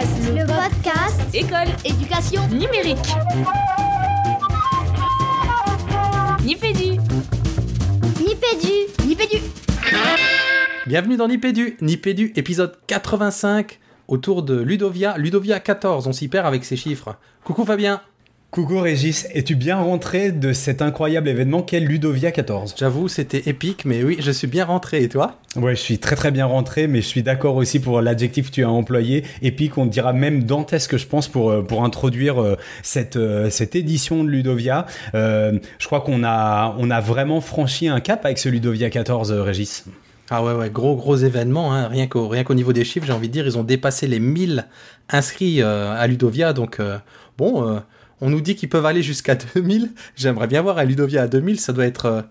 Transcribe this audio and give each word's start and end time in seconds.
podcast. 0.00 0.34
Le 0.34 0.46
podcast 0.46 1.34
École. 1.34 1.68
éducation 1.84 2.46
Numérique. 2.48 2.98
Nipédu. 6.44 6.98
Nipédu. 8.18 9.06
Nipédu. 9.06 9.36
Bienvenue 10.86 11.16
dans 11.16 11.28
Nipédu, 11.28 11.76
Nipédu 11.82 12.32
épisode 12.36 12.78
85 12.86 13.78
autour 14.08 14.42
de 14.42 14.60
Ludovia, 14.60 15.16
Ludovia 15.18 15.60
14, 15.60 16.06
on 16.06 16.12
s'y 16.12 16.28
perd 16.28 16.46
avec 16.46 16.64
ces 16.64 16.76
chiffres. 16.76 17.16
Coucou 17.44 17.64
Fabien, 17.64 18.00
Coucou 18.50 18.80
Régis, 18.80 19.28
es-tu 19.32 19.54
bien 19.54 19.76
rentré 19.76 20.32
de 20.32 20.52
cet 20.52 20.82
incroyable 20.82 21.28
événement 21.28 21.62
qu'est 21.62 21.78
Ludovia 21.78 22.32
14 22.32 22.74
j'avoue 22.76 23.06
c'était 23.06 23.48
épique 23.48 23.84
mais 23.84 24.02
oui 24.02 24.16
je 24.18 24.32
suis 24.32 24.48
bien 24.48 24.64
rentré 24.64 25.04
et 25.04 25.08
toi? 25.08 25.36
Ouais, 25.54 25.76
je 25.76 25.80
suis 25.80 25.98
très 25.98 26.16
très 26.16 26.32
bien 26.32 26.46
rentré, 26.46 26.88
mais 26.88 27.00
je 27.00 27.06
suis 27.06 27.22
d'accord 27.22 27.54
aussi 27.54 27.78
pour 27.78 28.00
l'adjectif 28.00 28.50
que 28.50 28.54
tu 28.54 28.64
as 28.64 28.70
employé. 28.70 29.24
Épique, 29.42 29.78
on 29.78 29.86
dira 29.86 30.12
même 30.12 30.44
dantesque, 30.44 30.96
je 30.96 31.06
pense, 31.06 31.26
pour, 31.26 31.50
euh, 31.50 31.62
pour 31.62 31.84
introduire 31.84 32.40
euh, 32.40 32.56
cette, 32.84 33.16
euh, 33.16 33.50
cette 33.50 33.74
édition 33.74 34.22
de 34.22 34.28
Ludovia. 34.28 34.86
Euh, 35.16 35.58
je 35.80 35.86
crois 35.86 36.02
qu'on 36.02 36.22
a, 36.22 36.76
on 36.78 36.88
a 36.88 37.00
vraiment 37.00 37.40
franchi 37.40 37.88
un 37.88 37.98
cap 37.98 38.24
avec 38.24 38.38
ce 38.38 38.48
Ludovia 38.48 38.90
14, 38.90 39.32
euh, 39.32 39.42
Régis. 39.42 39.86
Ah 40.30 40.44
ouais 40.44 40.52
ouais, 40.52 40.70
gros 40.70 40.94
gros 40.94 41.16
événement, 41.16 41.74
hein. 41.74 41.88
rien 41.88 42.06
qu'au 42.06 42.54
niveau 42.54 42.72
des 42.72 42.84
chiffres 42.84 43.06
j'ai 43.06 43.12
envie 43.12 43.26
de 43.26 43.32
dire 43.32 43.46
ils 43.46 43.58
ont 43.58 43.64
dépassé 43.64 44.06
les 44.06 44.20
1000 44.20 44.66
inscrits 45.08 45.60
à 45.60 46.06
Ludovia 46.06 46.52
donc 46.52 46.78
bon 47.36 47.80
on 48.20 48.30
nous 48.30 48.40
dit 48.40 48.54
qu'ils 48.56 48.68
peuvent 48.68 48.86
aller 48.86 49.02
jusqu'à 49.02 49.34
2000, 49.54 49.90
j'aimerais 50.16 50.46
bien 50.46 50.62
voir 50.62 50.78
à 50.78 50.84
Ludovia 50.84 51.22
à 51.22 51.28
2000 51.28 51.60
ça 51.60 51.72
doit 51.72 51.86
être 51.86 52.06
euh, 52.06 52.22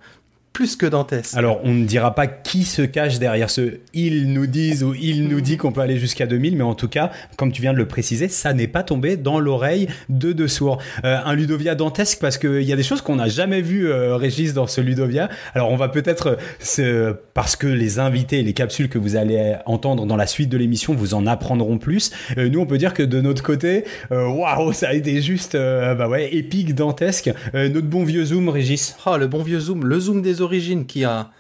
plus 0.54 0.76
que 0.76 0.86
dantesque. 0.86 1.38
Alors, 1.38 1.60
on 1.64 1.74
ne 1.74 1.86
dira 1.86 2.16
pas 2.16 2.28
qui 2.28 2.64
se 2.64 2.82
cache 2.82 3.20
derrière 3.20 3.50
ce 3.50 3.80
ils 3.94 4.32
nous 4.32 4.48
disent 4.48 4.84
ou 4.84 4.94
il 4.94 5.28
nous 5.28 5.42
dit 5.42 5.58
qu'on 5.58 5.72
peut 5.72 5.82
aller 5.82 5.98
jusqu'à 5.98 6.26
2000, 6.26 6.58
mais 6.58 6.64
en 6.64 6.76
tout 6.76 6.88
cas, 6.88 7.12
comme 7.38 7.52
tu 7.52 7.62
viens 7.62 7.74
de 7.74 7.78
le 7.78 7.88
préciser, 7.88 8.28
ça 8.28 8.54
n'est 8.54 8.68
pas 8.68 8.84
tombé 8.84 9.18
dans 9.18 9.40
l'oreille 9.40 9.88
de 10.10 10.32
deux 10.34 10.48
sourds. 10.48 10.80
Euh, 11.06 11.18
un 11.24 11.36
Ludovia 11.36 11.76
dantesque 11.76 12.20
parce 12.20 12.38
qu'il 12.38 12.64
y 12.64 12.74
a 12.74 12.76
des 12.76 12.84
choses 12.84 13.02
qu'on 13.02 13.16
n'a 13.16 13.28
jamais 13.28 13.62
vues, 13.62 13.90
euh, 13.90 14.16
Régis, 14.16 14.54
dans 14.54 14.68
ce 14.68 14.82
Ludovia. 14.82 15.30
Alors, 15.54 15.72
on 15.72 15.78
va 15.78 15.90
peut-être, 15.90 16.38
euh, 16.80 17.14
parce 17.34 17.56
que 17.56 17.68
les 17.68 18.00
invités, 18.00 18.44
les 18.44 18.54
capsules 18.54 18.90
que 18.90 18.98
vous 18.98 19.16
allez 19.16 19.56
entendre 19.66 20.06
dans 20.06 20.18
la 20.18 20.28
suite 20.28 20.50
de 20.50 20.58
l'émission 20.58 20.94
vous 20.94 21.14
en 21.14 21.26
apprendront 21.26 21.78
plus. 21.78 22.12
Euh, 22.38 22.50
nous, 22.50 22.60
on 22.60 22.66
peut 22.66 22.78
dire 22.78 22.94
que 22.94 23.04
de 23.04 23.22
notre 23.22 23.44
côté, 23.44 23.84
waouh, 24.12 24.74
ça 24.74 24.90
a 24.90 24.94
été 24.94 25.22
juste, 25.22 25.56
euh, 25.56 25.96
bah 25.96 26.08
ouais, 26.08 26.34
épique, 26.34 26.76
dantesque. 26.76 27.32
Euh, 27.56 27.70
notre 27.70 27.88
bon 27.88 28.04
vieux 28.04 28.26
Zoom, 28.26 28.50
Régis. 28.50 28.96
Oh, 29.06 29.18
le 29.18 29.28
bon 29.28 29.44
vieux 29.44 29.60
Zoom, 29.60 29.86
le 29.86 30.00
Zoom 30.00 30.22
des 30.22 30.39
origines 30.42 30.86
qui 30.86 31.04
a, 31.04 31.32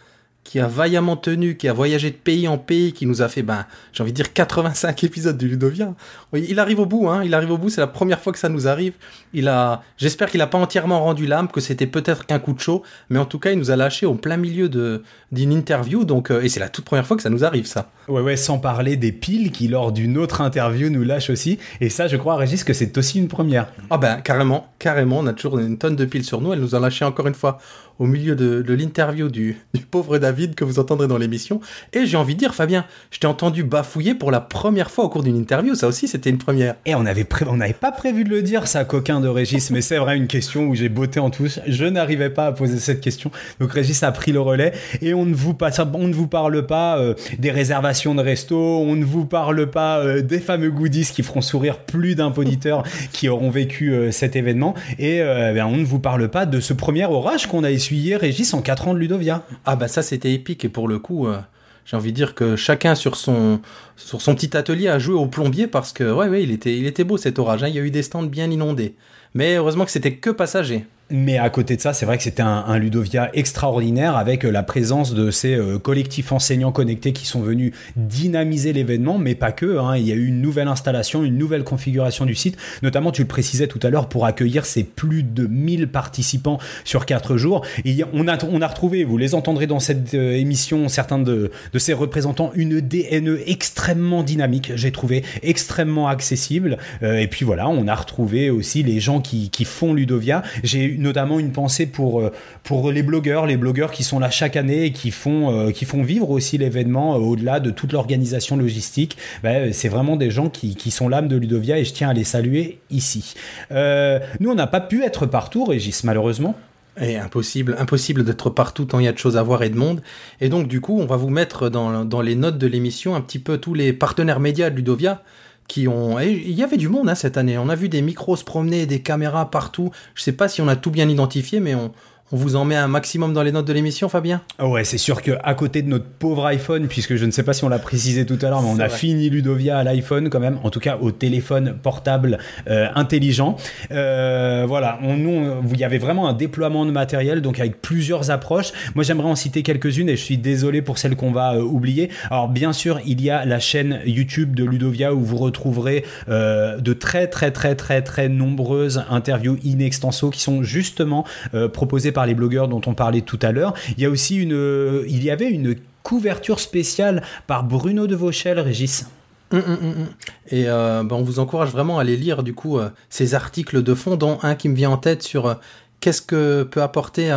qui 0.50 0.60
a 0.60 0.68
vaillamment 0.68 1.16
tenu, 1.16 1.58
qui 1.58 1.68
a 1.68 1.74
voyagé 1.74 2.10
de 2.10 2.16
pays 2.16 2.48
en 2.48 2.58
pays, 2.58 2.92
qui 2.92 3.06
nous 3.06 3.22
a 3.22 3.28
fait, 3.28 3.44
ben, 3.44 3.68
j'ai 3.94 4.02
envie 4.02 4.12
de 4.12 4.16
dire 4.16 4.34
85 4.34 5.04
épisodes 5.04 5.38
du 5.38 5.48
Ludovia. 5.48 5.94
Il 6.34 6.60
arrive 6.60 6.80
au 6.80 6.88
bout, 6.88 7.08
hein, 7.08 7.24
il 7.24 7.36
arrive 7.36 7.52
au 7.52 7.60
bout, 7.60 7.70
c'est 7.70 7.82
la 7.82 7.86
première 7.86 8.20
fois 8.20 8.34
que 8.34 8.40
ça 8.40 8.50
nous 8.50 8.68
arrive. 8.68 8.94
Il 9.32 9.48
a, 9.48 9.84
j'espère 9.98 10.28
qu'il 10.32 10.42
a 10.42 10.48
pas 10.48 10.58
entièrement 10.58 11.04
rendu 11.04 11.28
l'âme, 11.28 11.50
que 11.50 11.62
c'était 11.62 11.86
peut-être 11.86 12.26
qu'un 12.26 12.40
coup 12.40 12.54
de 12.54 12.60
chaud, 12.60 12.82
mais 13.12 13.20
en 13.20 13.26
tout 13.26 13.38
cas, 13.38 13.52
il 13.52 13.60
nous 13.60 13.70
a 13.70 13.76
lâché 13.76 14.08
au 14.08 14.16
plein 14.16 14.38
milieu 14.38 14.70
de, 14.70 15.04
d'une 15.32 15.52
interview, 15.54 16.04
donc, 16.04 16.32
euh, 16.32 16.42
et 16.42 16.50
c'est 16.50 16.60
la 16.60 16.70
toute 16.70 16.86
première 16.86 17.06
fois 17.06 17.16
que 17.16 17.22
ça 17.22 17.30
nous 17.30 17.46
arrive, 17.46 17.68
ça. 17.68 17.92
Ouais, 18.08 18.22
ouais, 18.22 18.36
sans 18.36 18.58
parler 18.58 18.98
des 18.98 19.12
piles 19.12 19.52
qui, 19.52 19.68
lors 19.68 19.92
d'une 19.92 20.18
autre 20.18 20.42
interview, 20.42 20.90
nous 20.90 21.04
lâchent 21.04 21.30
aussi. 21.30 21.60
Et 21.80 21.90
ça, 21.90 22.08
je 22.08 22.18
crois, 22.18 22.38
Régis, 22.38 22.64
que 22.64 22.74
c'est 22.74 22.98
aussi 22.98 23.20
une 23.20 23.28
première. 23.28 23.68
Ah 23.92 24.00
ben, 24.00 24.16
carrément, 24.22 24.74
carrément, 24.80 25.20
on 25.20 25.28
a 25.28 25.34
toujours 25.34 25.60
une 25.60 25.78
tonne 25.78 25.96
de 25.96 26.06
piles 26.06 26.26
sur 26.26 26.42
nous, 26.42 26.54
elle 26.54 26.60
nous 26.60 26.74
a 26.74 26.80
lâché 26.80 27.06
encore 27.06 27.28
une 27.28 27.36
fois 27.36 27.60
au 28.00 28.06
milieu 28.06 28.36
de, 28.36 28.74
l'interview 28.74 29.30
du, 29.30 29.58
pauvre 29.92 30.18
David 30.18 30.56
que 30.56 30.64
vous 30.64 30.80
entendrez 30.80 31.08
dans 31.08 31.18
l'émission. 31.18 31.62
Et 31.94 32.06
j'ai 32.06 32.18
envie 32.18 32.36
de 32.36 32.40
dire, 32.40 32.56
Fabien, 32.56 32.86
je 33.12 33.20
t'ai 33.20 33.28
entendu 33.28 33.64
bafouiller 33.64 34.16
pour 34.16 34.32
la 34.32 34.42
première 34.42 34.92
fois 34.92 35.06
au 35.06 35.10
cours 35.10 35.24
d'une 35.24 35.38
interview, 35.38 35.76
ça 35.76 35.88
aussi 35.88 36.08
c'était 36.08 36.30
une 36.30 36.38
première. 36.38 36.76
Et 36.86 36.94
pré- 37.24 37.46
on 37.48 37.58
n'avait 37.58 37.74
pas 37.74 37.92
prévu 37.92 38.24
de 38.24 38.30
le 38.30 38.42
dire, 38.42 38.68
ça, 38.68 38.86
coquin 38.86 39.20
de 39.20 39.28
Régis, 39.28 39.72
mais 39.72 39.82
c'est 39.82 39.98
vrai 39.98 40.18
une 40.18 40.28
question 40.28 40.68
où 40.68 40.76
j'ai 40.76 40.90
botté 40.90 41.20
en 41.20 41.30
touche. 41.30 41.60
Je 41.68 41.86
n'arrivais 41.86 42.30
pas 42.30 42.48
à 42.48 42.52
poser 42.52 42.80
cette 42.80 43.02
question. 43.02 43.32
Donc 43.60 43.74
Régis 43.74 44.02
a 44.04 44.12
pris 44.12 44.32
le 44.32 44.40
relais 44.40 44.74
et 45.02 45.14
on 45.14 45.26
ne 45.26 45.34
vous, 45.34 45.54
passe, 45.54 45.80
on 45.94 46.08
ne 46.08 46.14
vous 46.14 46.28
parle 46.28 46.66
pas 46.66 46.98
euh, 47.00 47.14
des 47.38 47.52
réservations 47.52 48.16
de 48.16 48.22
resto, 48.22 48.58
on 48.58 48.96
ne 48.96 49.06
vous 49.06 49.26
parle 49.26 49.70
pas 49.70 50.00
euh, 50.00 50.22
des 50.22 50.40
fameux 50.40 50.72
goodies 50.72 51.10
qui 51.14 51.24
feront 51.24 51.42
sourire 51.42 51.80
plus 51.80 52.16
d'un 52.16 52.32
poditeur 52.32 52.84
qui 53.12 53.30
auront 53.30 53.50
vécu 53.50 53.92
euh, 53.92 54.12
cet 54.12 54.36
événement 54.36 54.76
et 54.98 55.22
euh, 55.22 55.54
ben, 55.54 55.66
on 55.66 55.78
ne 55.78 55.86
vous 55.86 56.00
parle 56.00 56.30
pas 56.30 56.46
de 56.46 56.60
ce 56.60 56.74
premier 56.74 57.06
orage 57.06 57.48
qu'on 57.48 57.64
a 57.64 57.72
essuyé, 57.90 58.18
Régis, 58.18 58.54
en 58.54 58.62
4 58.62 58.90
ans 58.90 58.94
de 58.94 59.00
Ludovia. 59.00 59.44
Ah 59.66 59.76
ben 59.76 59.88
ça 59.88 60.04
c'était 60.04 60.32
épique 60.32 60.64
et 60.64 60.70
pour 60.70 60.88
le 60.88 61.00
coup, 61.00 61.26
euh, 61.26 61.40
j'ai 61.86 61.98
envie 61.98 62.12
de 62.12 62.16
dire 62.16 62.36
que 62.36 62.56
chacun 62.56 62.94
sur 62.94 63.16
son, 63.16 63.62
sur 63.96 64.22
son 64.22 64.36
petit 64.36 64.56
atelier 64.56 64.90
a 64.90 65.00
joué 65.00 65.16
au 65.16 65.26
plombier 65.26 65.66
parce 65.66 65.92
que, 65.92 66.04
ouais, 66.04 66.28
ouais, 66.28 66.44
il 66.44 66.52
était, 66.52 66.78
il 66.78 66.86
était 66.86 67.04
beau 67.04 67.18
cet 67.18 67.40
orage, 67.40 67.64
hein, 67.64 67.68
il 67.68 67.74
y 67.74 67.80
a 67.80 67.82
eu 67.82 67.90
des 67.90 68.04
stands 68.04 68.22
bien 68.22 68.52
inondés. 68.52 68.96
Mais 69.34 69.56
heureusement 69.56 69.86
que 69.86 69.92
c'était 69.92 70.14
que 70.14 70.30
passager. 70.30 70.86
Mais 71.12 71.40
à 71.40 71.50
côté 71.50 71.76
de 71.76 71.82
ça, 71.82 71.94
c'est 71.94 72.06
vrai 72.06 72.18
que 72.18 72.24
c'était 72.24 72.44
un, 72.44 72.66
un 72.68 72.78
Ludovia 72.78 73.32
extraordinaire 73.34 74.16
avec 74.16 74.46
euh, 74.46 74.52
la 74.52 74.62
présence 74.62 75.16
de 75.16 75.32
ces 75.32 75.56
euh, 75.56 75.80
collectifs 75.80 76.32
enseignants 76.32 76.72
connectés 76.72 77.14
qui 77.14 77.26
sont 77.26 77.42
venus 77.42 77.74
dynamiser 77.96 78.74
l'événement, 78.74 79.18
mais 79.18 79.34
pas 79.34 79.52
que. 79.52 79.80
hein. 79.80 79.98
Il 79.98 80.06
y 80.08 80.12
a 80.12 80.16
eu 80.16 80.28
une 80.28 80.40
nouvelle 80.40 80.68
installation, 80.68 81.24
une 81.24 81.38
nouvelle 81.38 81.64
configuration 81.64 82.26
du 82.26 82.36
site, 82.36 82.58
notamment, 82.84 83.12
tu 83.12 83.24
le 83.24 83.28
précisais 83.28 83.66
tout 83.66 83.80
à 83.82 83.90
l'heure, 83.90 84.08
pour 84.08 84.28
accueillir 84.28 84.66
ces 84.66 84.84
plus 84.84 85.24
de 85.24 85.48
1000 85.48 85.88
participants 85.88 86.60
sur 86.84 87.08
4 87.08 87.38
jours. 87.38 87.66
On 88.14 88.28
a, 88.28 88.38
on 88.46 88.62
a 88.62 88.68
retrouvé, 88.68 89.04
vous 89.04 89.18
les 89.18 89.34
entendrez 89.34 89.66
dans 89.66 89.80
cette 89.80 90.14
euh, 90.14 90.34
émission, 90.34 90.90
certains 90.90 91.18
de, 91.18 91.50
de 91.74 91.80
ces 91.80 91.94
représentants, 91.94 92.52
une 92.54 92.82
DNE 92.82 93.40
extrêmement 93.48 94.22
dynamique, 94.22 94.74
j'ai 94.76 94.92
trouvé 94.92 95.24
extrêmement 95.42 96.08
accessible. 96.08 96.78
Euh, 97.02 97.18
et 97.18 97.28
puis 97.28 97.46
voilà, 97.46 97.68
on 97.68 97.88
a 97.88 97.96
retrouvé 97.96 98.52
aussi 98.52 98.84
les 98.84 99.00
gens 99.00 99.22
qui, 99.22 99.50
qui 99.50 99.66
font 99.66 99.96
Ludovia. 99.96 100.44
J'ai 100.64 100.99
notamment 101.00 101.40
une 101.40 101.52
pensée 101.52 101.88
pour, 101.88 102.20
euh, 102.20 102.32
pour 102.64 102.92
les 102.92 103.02
blogueurs, 103.02 103.46
les 103.46 103.58
blogueurs 103.58 103.92
qui 103.92 104.04
sont 104.04 104.20
là 104.20 104.30
chaque 104.30 104.56
année 104.56 104.86
et 104.86 104.92
qui 104.92 105.12
font, 105.12 105.52
euh, 105.52 105.72
vivre 106.04 106.30
aussi 106.30 106.58
l'événement 106.58 107.16
euh, 107.16 107.20
au-delà 107.20 107.60
de 107.60 107.72
toute 107.72 107.94
l'organisation 107.94 108.58
logistique. 108.58 109.18
Ben, 109.42 109.74
c'est 109.74 109.90
vraiment 109.90 110.16
des 110.16 110.30
gens 110.30 110.50
qui, 110.50 110.76
sont 110.92 111.08
l'âme 111.08 111.28
de 111.28 111.36
Ludovia 111.36 111.78
et 111.78 111.86
je 111.86 111.94
tiens 111.94 112.10
à 112.10 112.14
les 112.14 112.24
saluer 112.24 112.80
ici. 112.90 113.36
Nous, 113.72 114.50
on 114.50 114.56
n'a 114.56 114.68
pas 114.68 114.82
pu 114.82 115.04
être 115.04 115.28
partout, 115.28 115.66
Régis, 115.66 116.04
malheureusement. 116.04 116.56
Impossible, 116.98 117.76
impossible 117.78 118.26
d'être 118.26 118.50
partout 118.50 118.86
tant 118.86 119.00
il 119.00 119.06
y 119.06 119.08
a 119.08 119.14
de 119.14 119.18
choses 119.18 119.38
à 119.38 119.44
voir 119.44 119.64
et 119.64 119.70
de 119.70 119.78
monde. 119.78 120.02
Et 120.42 120.50
donc, 120.50 120.68
du 120.68 120.82
coup, 120.82 121.00
on 121.00 121.06
va 121.06 121.16
vous 121.16 121.30
mettre 121.30 121.70
dans, 121.70 122.04
dans 122.04 122.22
les 122.22 122.36
notes 122.36 122.58
de 122.58 122.68
l'émission 122.68 123.16
un 123.16 123.22
petit 123.22 123.40
peu 123.40 123.58
tous 123.58 123.74
les 123.74 123.94
partenaires 123.94 124.40
médias 124.40 124.70
de 124.70 124.76
Ludovia 124.76 125.24
qui 125.70 125.88
ont. 125.88 126.20
il 126.20 126.52
y 126.52 126.64
avait 126.64 126.76
du 126.76 126.90
monde 126.90 127.08
hein, 127.08 127.16
cette 127.16 127.38
année. 127.38 127.58
On 127.58 127.70
a 127.70 127.76
vu 127.76 127.88
des 127.88 128.02
micros 128.02 128.36
se 128.36 128.44
promener, 128.44 128.86
des 128.86 129.02
caméras 129.02 129.50
partout. 129.50 129.92
Je 130.16 130.24
sais 130.24 130.34
pas 130.34 130.50
si 130.50 130.62
on 130.62 130.68
a 130.68 130.76
tout 130.76 130.92
bien 130.92 131.08
identifié, 131.08 131.62
mais 131.62 131.76
on, 131.76 131.94
on 132.32 132.38
vous 132.38 132.56
en 132.56 132.64
met 132.64 132.76
un 132.76 132.88
maximum 132.88 133.34
dans 133.34 133.42
les 133.42 133.52
notes 133.52 133.66
de 133.66 133.74
l'émission, 133.74 134.08
Fabien. 134.08 134.42
Ah 134.60 134.68
Ouais, 134.68 134.84
c'est 134.84 135.00
sûr 135.00 135.24
que 135.24 135.32
à 135.44 135.56
côté 135.56 135.82
de 135.82 135.90
notre 135.90 136.06
pauvre 136.06 136.46
iPhone, 136.46 136.88
puisque 136.88 137.16
je 137.16 137.26
ne 137.26 137.32
sais 137.32 137.42
pas 137.42 137.54
si 137.54 137.64
on 137.64 137.70
l'a 137.70 137.80
précisé 137.80 138.26
tout 138.26 138.38
à 138.42 138.50
l'heure, 138.50 138.62
mais 138.62 138.70
on 138.70 138.80
a 138.80 138.88
vrai. 138.88 138.98
fini 138.98 139.30
Ludovia 139.30 139.80
à 139.80 139.84
l'iPhone 139.84 140.30
quand 140.30 140.40
même, 140.40 140.60
en 140.64 140.70
tout 140.70 140.80
cas 140.80 140.98
au 141.02 141.12
téléphone 141.12 141.76
portable 141.82 142.38
euh, 142.70 142.88
intelligent. 142.94 143.58
Euh, 143.92 144.66
voilà, 144.68 145.00
on, 145.02 145.18
nous, 145.18 145.44
il 145.72 145.80
y 145.80 145.84
avait 145.84 145.98
vraiment 145.98 146.28
un 146.28 146.34
déploiement 146.34 146.86
de 146.86 146.92
matériel, 146.92 147.42
donc 147.42 147.60
avec 147.60 147.82
plusieurs 147.82 148.30
approches. 148.30 148.74
Moi, 148.94 149.04
j'aimerais 149.04 149.30
en 149.30 149.36
citer 149.36 149.64
quelques-unes 149.64 150.10
et 150.10 150.16
je 150.16 150.24
suis 150.24 150.38
désolé 150.38 150.84
pour 150.84 151.00
celles 151.00 151.16
qu'on 151.16 151.32
va 151.32 151.56
euh, 151.56 151.62
oublier. 151.62 152.10
Alors, 152.30 152.48
bien 152.48 152.74
sûr, 152.74 153.00
il 153.08 153.22
y 153.22 153.32
a 153.32 153.44
la 153.46 153.60
chaîne 153.60 154.02
YouTube 154.06 154.54
de 154.54 154.64
Ludovia 154.64 155.16
où 155.16 155.22
vous 155.22 155.38
retrouverez 155.38 156.06
de 156.28 156.94
très 156.94 157.28
très 157.28 157.52
très 157.52 157.76
très 157.76 158.02
très 158.02 158.30
nombreuses 158.30 159.04
interviews 159.10 159.58
in 159.66 159.80
extenso 159.80 160.30
qui 160.30 160.42
sont 160.42 160.64
justement 160.64 161.26
proposées 161.74 162.12
par 162.12 162.19
les 162.26 162.36
blogueurs 162.36 162.68
dont 162.68 162.82
on 162.86 162.94
parlait 162.94 163.22
tout 163.22 163.40
à 163.42 163.52
l'heure. 163.52 163.74
Il 163.98 164.04
y 164.04 164.06
a 164.06 164.10
aussi 164.10 164.38
une, 164.38 164.54
euh, 164.54 165.04
il 165.08 165.24
y 165.24 165.32
avait 165.32 165.50
une 165.50 165.76
couverture 166.04 166.60
spéciale 166.60 167.24
par 167.48 167.64
Bruno 167.64 168.08
de 168.08 168.16
Vauchel, 168.16 168.60
Régis. 168.60 169.06
Hum, 169.52 169.64
hum, 169.66 169.78
hum. 169.82 170.08
Et 170.52 170.66
euh, 170.68 171.04
ben, 171.04 171.16
on 171.16 171.24
vous 171.24 171.40
encourage 171.40 171.70
vraiment 171.70 171.98
à 171.98 172.02
aller 172.02 172.18
lire 172.18 172.44
du 172.44 172.54
coup 172.54 172.78
euh, 172.78 172.90
ces 173.10 173.34
articles 173.34 173.82
de 173.82 173.94
fond, 173.96 174.16
dont 174.16 174.38
un 174.44 174.56
qui 174.56 174.70
me 174.70 174.76
vient 174.76 174.92
en 174.92 174.98
tête 174.98 175.24
sur 175.24 175.48
euh, 175.48 175.54
qu'est-ce 176.02 176.22
que 176.22 176.64
peut 176.64 176.82
apporter 176.82 177.32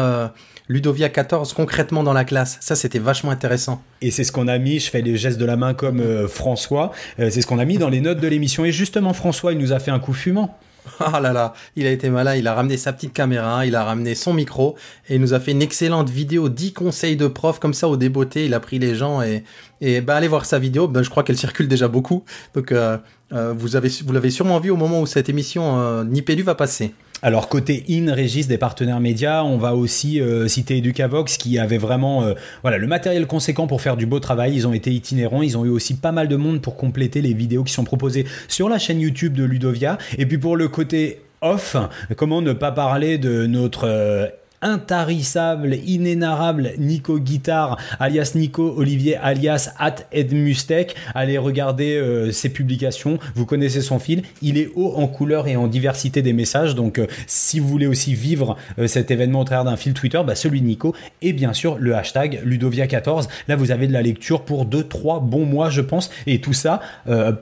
Ludovia 0.69 1.08
14 1.08 1.52
concrètement 1.55 2.02
dans 2.02 2.12
la 2.12 2.25
classe. 2.25 2.58
Ça, 2.61 2.76
c'était 2.76 2.99
vachement 2.99 3.31
intéressant. 3.31 3.82
Et 4.02 4.11
c'est 4.11 4.25
ce 4.25 4.32
qu'on 4.32 4.46
a 4.46 4.58
mis, 4.58 4.79
je 4.79 4.90
fais 4.90 5.02
les 5.02 5.17
gestes 5.17 5.38
de 5.38 5.44
la 5.44 5.56
main 5.56 5.75
comme 5.75 6.29
François, 6.29 6.93
c'est 7.19 7.40
ce 7.43 7.46
qu'on 7.46 7.58
a 7.58 7.64
mis 7.64 7.79
dans 7.79 7.88
les 7.88 8.00
notes 8.00 8.20
de 8.20 8.29
l'émission. 8.29 8.64
Et 8.64 8.73
justement, 8.73 9.12
François, 9.12 9.52
il 9.52 9.58
nous 9.58 9.73
a 9.73 9.81
fait 9.81 9.90
un 9.90 9.99
coup 9.99 10.12
fumant. 10.12 10.56
Ah 11.00 11.20
là 11.20 11.32
là, 11.32 11.55
il 11.76 11.87
a 11.87 11.90
été 11.90 12.11
malin, 12.11 12.34
il 12.34 12.46
a 12.46 12.55
ramené 12.55 12.76
sa 12.76 12.93
petite 12.93 13.12
caméra, 13.12 13.67
il 13.67 13.75
a 13.75 13.84
ramené 13.84 14.14
son 14.14 14.32
micro 14.32 14.76
et 15.08 15.17
il 15.17 15.20
nous 15.20 15.34
a 15.34 15.40
fait 15.40 15.52
une 15.52 15.62
excellente 15.62 16.11
vidéo 16.11 16.49
10 16.49 16.73
conseils 16.73 17.17
de 17.17 17.26
prof 17.26 17.58
comme 17.58 17.75
ça 17.75 17.88
au 17.88 17.96
débeauté, 17.96 18.46
il 18.46 18.55
a 18.55 18.61
pris 18.61 18.79
les 18.79 18.94
gens 18.94 19.23
et, 19.23 19.44
et 19.81 20.00
bah, 20.00 20.17
allez 20.17 20.29
voir 20.29 20.44
sa 20.44 20.58
vidéo, 20.58 20.88
ben, 20.88 21.02
je 21.02 21.11
crois 21.11 21.23
qu'elle 21.23 21.38
circule 21.38 21.69
déjà 21.69 21.88
beaucoup. 21.88 22.25
Donc 22.55 22.73
euh, 22.73 22.99
euh, 23.32 23.52
vous 23.56 23.76
avez 23.76 23.88
vous 24.05 24.12
l'avez 24.12 24.31
sûrement 24.31 24.61
vu 24.61 24.70
au 24.70 24.76
moment 24.76 25.00
où 25.00 25.06
cette 25.06 25.29
émission 25.29 25.81
euh, 25.81 26.05
va 26.44 26.55
passer. 26.55 26.94
Alors 27.25 27.49
côté 27.49 27.85
in 27.89 28.13
Régis 28.13 28.49
des 28.49 28.59
partenaires 28.59 28.99
médias, 28.99 29.45
on 29.45 29.57
va 29.57 29.77
aussi 29.77 30.21
euh, 30.21 30.49
citer 30.49 30.79
Educavox 30.79 31.37
qui 31.37 31.57
avait 31.57 31.79
vraiment 31.79 32.25
euh, 32.25 32.35
voilà 32.63 32.79
le 32.79 32.89
matériel 32.89 33.29
conséquent 33.29 33.69
pour 33.69 33.81
faire 33.81 33.97
du 33.97 34.07
beau 34.07 34.19
travail. 34.19 34.57
Ils 34.57 34.67
ont 34.67 34.73
été 34.73 34.91
itinérants, 34.91 35.43
ils 35.43 35.57
ont 35.57 35.65
eu 35.65 35.69
aussi 35.69 35.95
pas 35.95 36.11
mal 36.11 36.27
de 36.27 36.35
monde 36.35 36.61
pour 36.61 36.77
compléter 36.77 37.23
les 37.23 37.33
vidéos 37.33 37.63
qui 37.63 37.73
sont 37.73 37.85
proposées 37.85 38.27
sur 38.49 38.69
la 38.69 38.81
chaîne 38.81 39.01
YouTube 39.01 39.35
de 39.35 39.45
Ludovia. 39.45 39.99
Et 40.19 40.27
puis 40.27 40.37
pour 40.37 40.57
le 40.57 40.67
côté 40.67 41.21
off, 41.43 41.77
comment 42.17 42.43
ne 42.43 42.53
pas 42.53 42.73
parler 42.73 43.19
de 43.19 43.47
notre 43.47 43.87
euh, 43.87 44.27
intarissable, 44.62 45.75
inénarrable 45.85 46.73
Nico 46.79 47.19
Guitare, 47.19 47.76
alias 48.00 48.32
Nico 48.35 48.75
Olivier, 48.76 49.17
alias 49.17 49.75
At 49.79 49.97
Edmustek. 50.12 50.94
Allez 51.14 51.38
regarder 51.38 51.97
euh, 51.97 52.32
ses 52.32 52.49
publications, 52.49 53.19
vous 53.35 53.44
connaissez 53.44 53.82
son 53.82 53.99
fil. 53.99 54.23
Il 54.41 54.56
est 54.59 54.70
haut 54.75 54.94
en 54.97 55.06
couleur 55.09 55.49
et 55.49 55.56
en 55.56 55.67
diversité 55.67 56.23
des 56.23 56.32
messages. 56.32 56.75
Donc, 56.75 56.99
euh, 56.99 57.06
si 57.26 57.61
vous 57.61 57.69
voulez 57.69 57.87
aussi 57.87 58.14
vivre 58.14 58.56
euh, 58.79 58.87
cet 58.87 59.11
événement 59.11 59.41
au 59.41 59.44
travers 59.44 59.64
d'un 59.64 59.76
fil 59.76 59.93
Twitter, 59.93 60.20
bah, 60.25 60.35
celui 60.35 60.61
de 60.61 60.67
Nico. 60.67 60.94
Et 61.20 61.32
bien 61.32 61.53
sûr, 61.53 61.76
le 61.79 61.94
hashtag 61.94 62.43
Ludovia14. 62.47 63.29
Là, 63.49 63.56
vous 63.56 63.70
avez 63.70 63.87
de 63.87 63.93
la 63.93 64.03
lecture 64.03 64.44
pour 64.44 64.67
2-3 64.67 65.23
bons 65.23 65.44
mois, 65.44 65.70
je 65.70 65.81
pense. 65.81 66.11
Et 66.26 66.41
tout 66.41 66.53
ça 66.53 66.81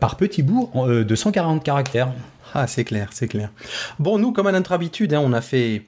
par 0.01 0.17
petits 0.17 0.43
bouts 0.43 0.71
de 0.87 1.15
140 1.15 1.63
caractères. 1.63 2.13
Ah, 2.55 2.67
c'est 2.67 2.85
clair, 2.85 3.09
c'est 3.13 3.29
clair. 3.29 3.51
Bon, 3.99 4.19
nous, 4.19 4.33
comme 4.33 4.47
à 4.47 4.53
notre 4.53 4.73
habitude, 4.73 5.15
hein, 5.15 5.23
on 5.25 5.33
a 5.33 5.41
fait 5.41 5.83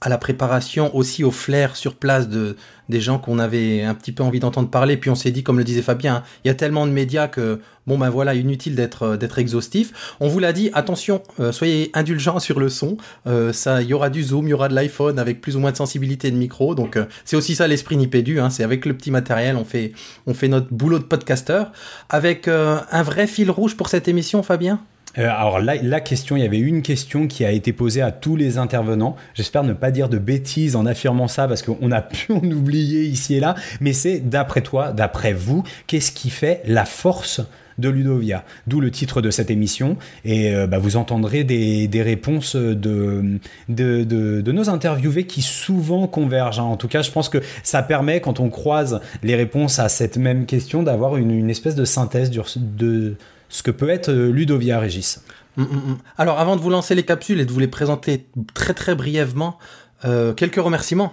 à 0.00 0.08
la 0.08 0.18
préparation, 0.18 0.94
aussi 0.94 1.24
au 1.24 1.30
flair 1.30 1.74
sur 1.74 1.94
place 1.94 2.28
de 2.28 2.56
des 2.88 3.00
gens 3.00 3.18
qu'on 3.18 3.38
avait 3.38 3.82
un 3.82 3.94
petit 3.94 4.12
peu 4.12 4.22
envie 4.22 4.38
d'entendre 4.38 4.70
parler. 4.70 4.96
Puis 4.96 5.10
on 5.10 5.14
s'est 5.14 5.30
dit, 5.30 5.42
comme 5.42 5.58
le 5.58 5.64
disait 5.64 5.82
Fabien, 5.82 6.22
il 6.44 6.48
y 6.48 6.50
a 6.50 6.54
tellement 6.54 6.86
de 6.86 6.92
médias 6.92 7.28
que 7.28 7.60
bon 7.86 7.98
ben 7.98 8.10
voilà, 8.10 8.34
inutile 8.34 8.74
d'être 8.74 9.02
euh, 9.02 9.16
d'être 9.16 9.38
exhaustif. 9.38 10.14
On 10.20 10.28
vous 10.28 10.38
l'a 10.38 10.52
dit, 10.52 10.70
attention, 10.74 11.22
euh, 11.40 11.50
soyez 11.50 11.90
indulgents 11.94 12.38
sur 12.38 12.60
le 12.60 12.68
son. 12.68 12.96
Euh, 13.26 13.52
ça, 13.52 13.82
il 13.82 13.88
y 13.88 13.94
aura 13.94 14.10
du 14.10 14.22
zoom, 14.22 14.46
il 14.46 14.50
y 14.50 14.54
aura 14.54 14.68
de 14.68 14.74
l'iPhone 14.74 15.18
avec 15.18 15.40
plus 15.40 15.56
ou 15.56 15.60
moins 15.60 15.72
de 15.72 15.76
sensibilité 15.76 16.30
de 16.30 16.36
micro. 16.36 16.74
Donc 16.74 16.98
c'est 17.24 17.36
aussi 17.36 17.54
ça 17.54 17.66
l'esprit 17.66 17.96
Nipédu. 17.96 18.38
Hein, 18.38 18.50
c'est 18.50 18.64
avec 18.64 18.84
le 18.86 18.94
petit 18.94 19.10
matériel, 19.10 19.56
on 19.56 19.64
fait 19.64 19.92
on 20.26 20.34
fait 20.34 20.48
notre 20.48 20.72
boulot 20.72 20.98
de 20.98 21.04
podcasteur 21.04 21.72
avec 22.08 22.48
un 22.48 23.02
vrai 23.02 23.26
fil 23.26 23.50
rouge 23.50 23.76
pour 23.76 23.88
cette 23.88 24.08
émission, 24.08 24.42
Fabien? 24.42 24.80
Euh, 25.18 25.28
alors 25.28 25.60
la, 25.60 26.00
question, 26.00 26.36
il 26.36 26.42
y 26.42 26.46
avait 26.46 26.58
une 26.58 26.82
question 26.82 27.26
qui 27.26 27.44
a 27.44 27.50
été 27.50 27.72
posée 27.72 28.02
à 28.02 28.12
tous 28.12 28.36
les 28.36 28.58
intervenants. 28.58 29.16
J'espère 29.34 29.64
ne 29.64 29.72
pas 29.72 29.90
dire 29.90 30.08
de 30.08 30.18
bêtises 30.18 30.76
en 30.76 30.86
affirmant 30.86 31.28
ça 31.28 31.48
parce 31.48 31.62
qu'on 31.62 31.90
a 31.90 32.02
pu 32.02 32.32
en 32.32 32.44
oublier 32.44 33.04
ici 33.04 33.34
et 33.34 33.40
là. 33.40 33.54
Mais 33.80 33.92
c'est 33.92 34.20
d'après 34.20 34.60
toi, 34.60 34.92
d'après 34.92 35.32
vous, 35.32 35.62
qu'est-ce 35.86 36.12
qui 36.12 36.30
fait 36.30 36.62
la 36.66 36.84
force 36.84 37.40
de 37.78 37.90
Ludovia, 37.90 38.42
d'où 38.66 38.80
le 38.80 38.90
titre 38.90 39.20
de 39.20 39.30
cette 39.30 39.50
émission. 39.50 39.98
Et 40.24 40.54
euh, 40.54 40.66
bah, 40.66 40.78
vous 40.78 40.96
entendrez 40.96 41.44
des, 41.44 42.02
réponses 42.02 42.56
de 42.56 43.38
nos 43.68 44.70
interviewés 44.70 45.24
qui 45.24 45.42
souvent 45.42 46.06
convergent. 46.06 46.60
Hein. 46.60 46.64
En 46.64 46.78
tout 46.78 46.88
cas, 46.88 47.02
je 47.02 47.10
pense 47.10 47.28
que 47.28 47.38
ça 47.62 47.82
permet, 47.82 48.22
quand 48.22 48.40
on 48.40 48.48
croise 48.48 49.00
les 49.22 49.34
réponses 49.34 49.78
à 49.78 49.90
cette 49.90 50.16
même 50.16 50.46
question, 50.46 50.82
d'avoir 50.82 51.18
une 51.18 51.50
espèce 51.50 51.74
de 51.74 51.84
synthèse 51.84 52.30
de 52.30 53.16
ce 53.48 53.62
que 53.62 53.70
peut 53.70 53.88
être 53.88 54.08
euh, 54.08 54.30
Ludovia 54.30 54.78
Régis. 54.78 55.22
Mm, 55.56 55.62
mm, 55.62 55.66
mm. 55.66 55.98
Alors, 56.18 56.38
avant 56.38 56.56
de 56.56 56.60
vous 56.60 56.70
lancer 56.70 56.94
les 56.94 57.04
capsules 57.04 57.40
et 57.40 57.44
de 57.44 57.52
vous 57.52 57.60
les 57.60 57.68
présenter 57.68 58.26
très 58.54 58.74
très 58.74 58.94
brièvement, 58.94 59.58
euh, 60.04 60.34
quelques 60.34 60.56
remerciements. 60.56 61.12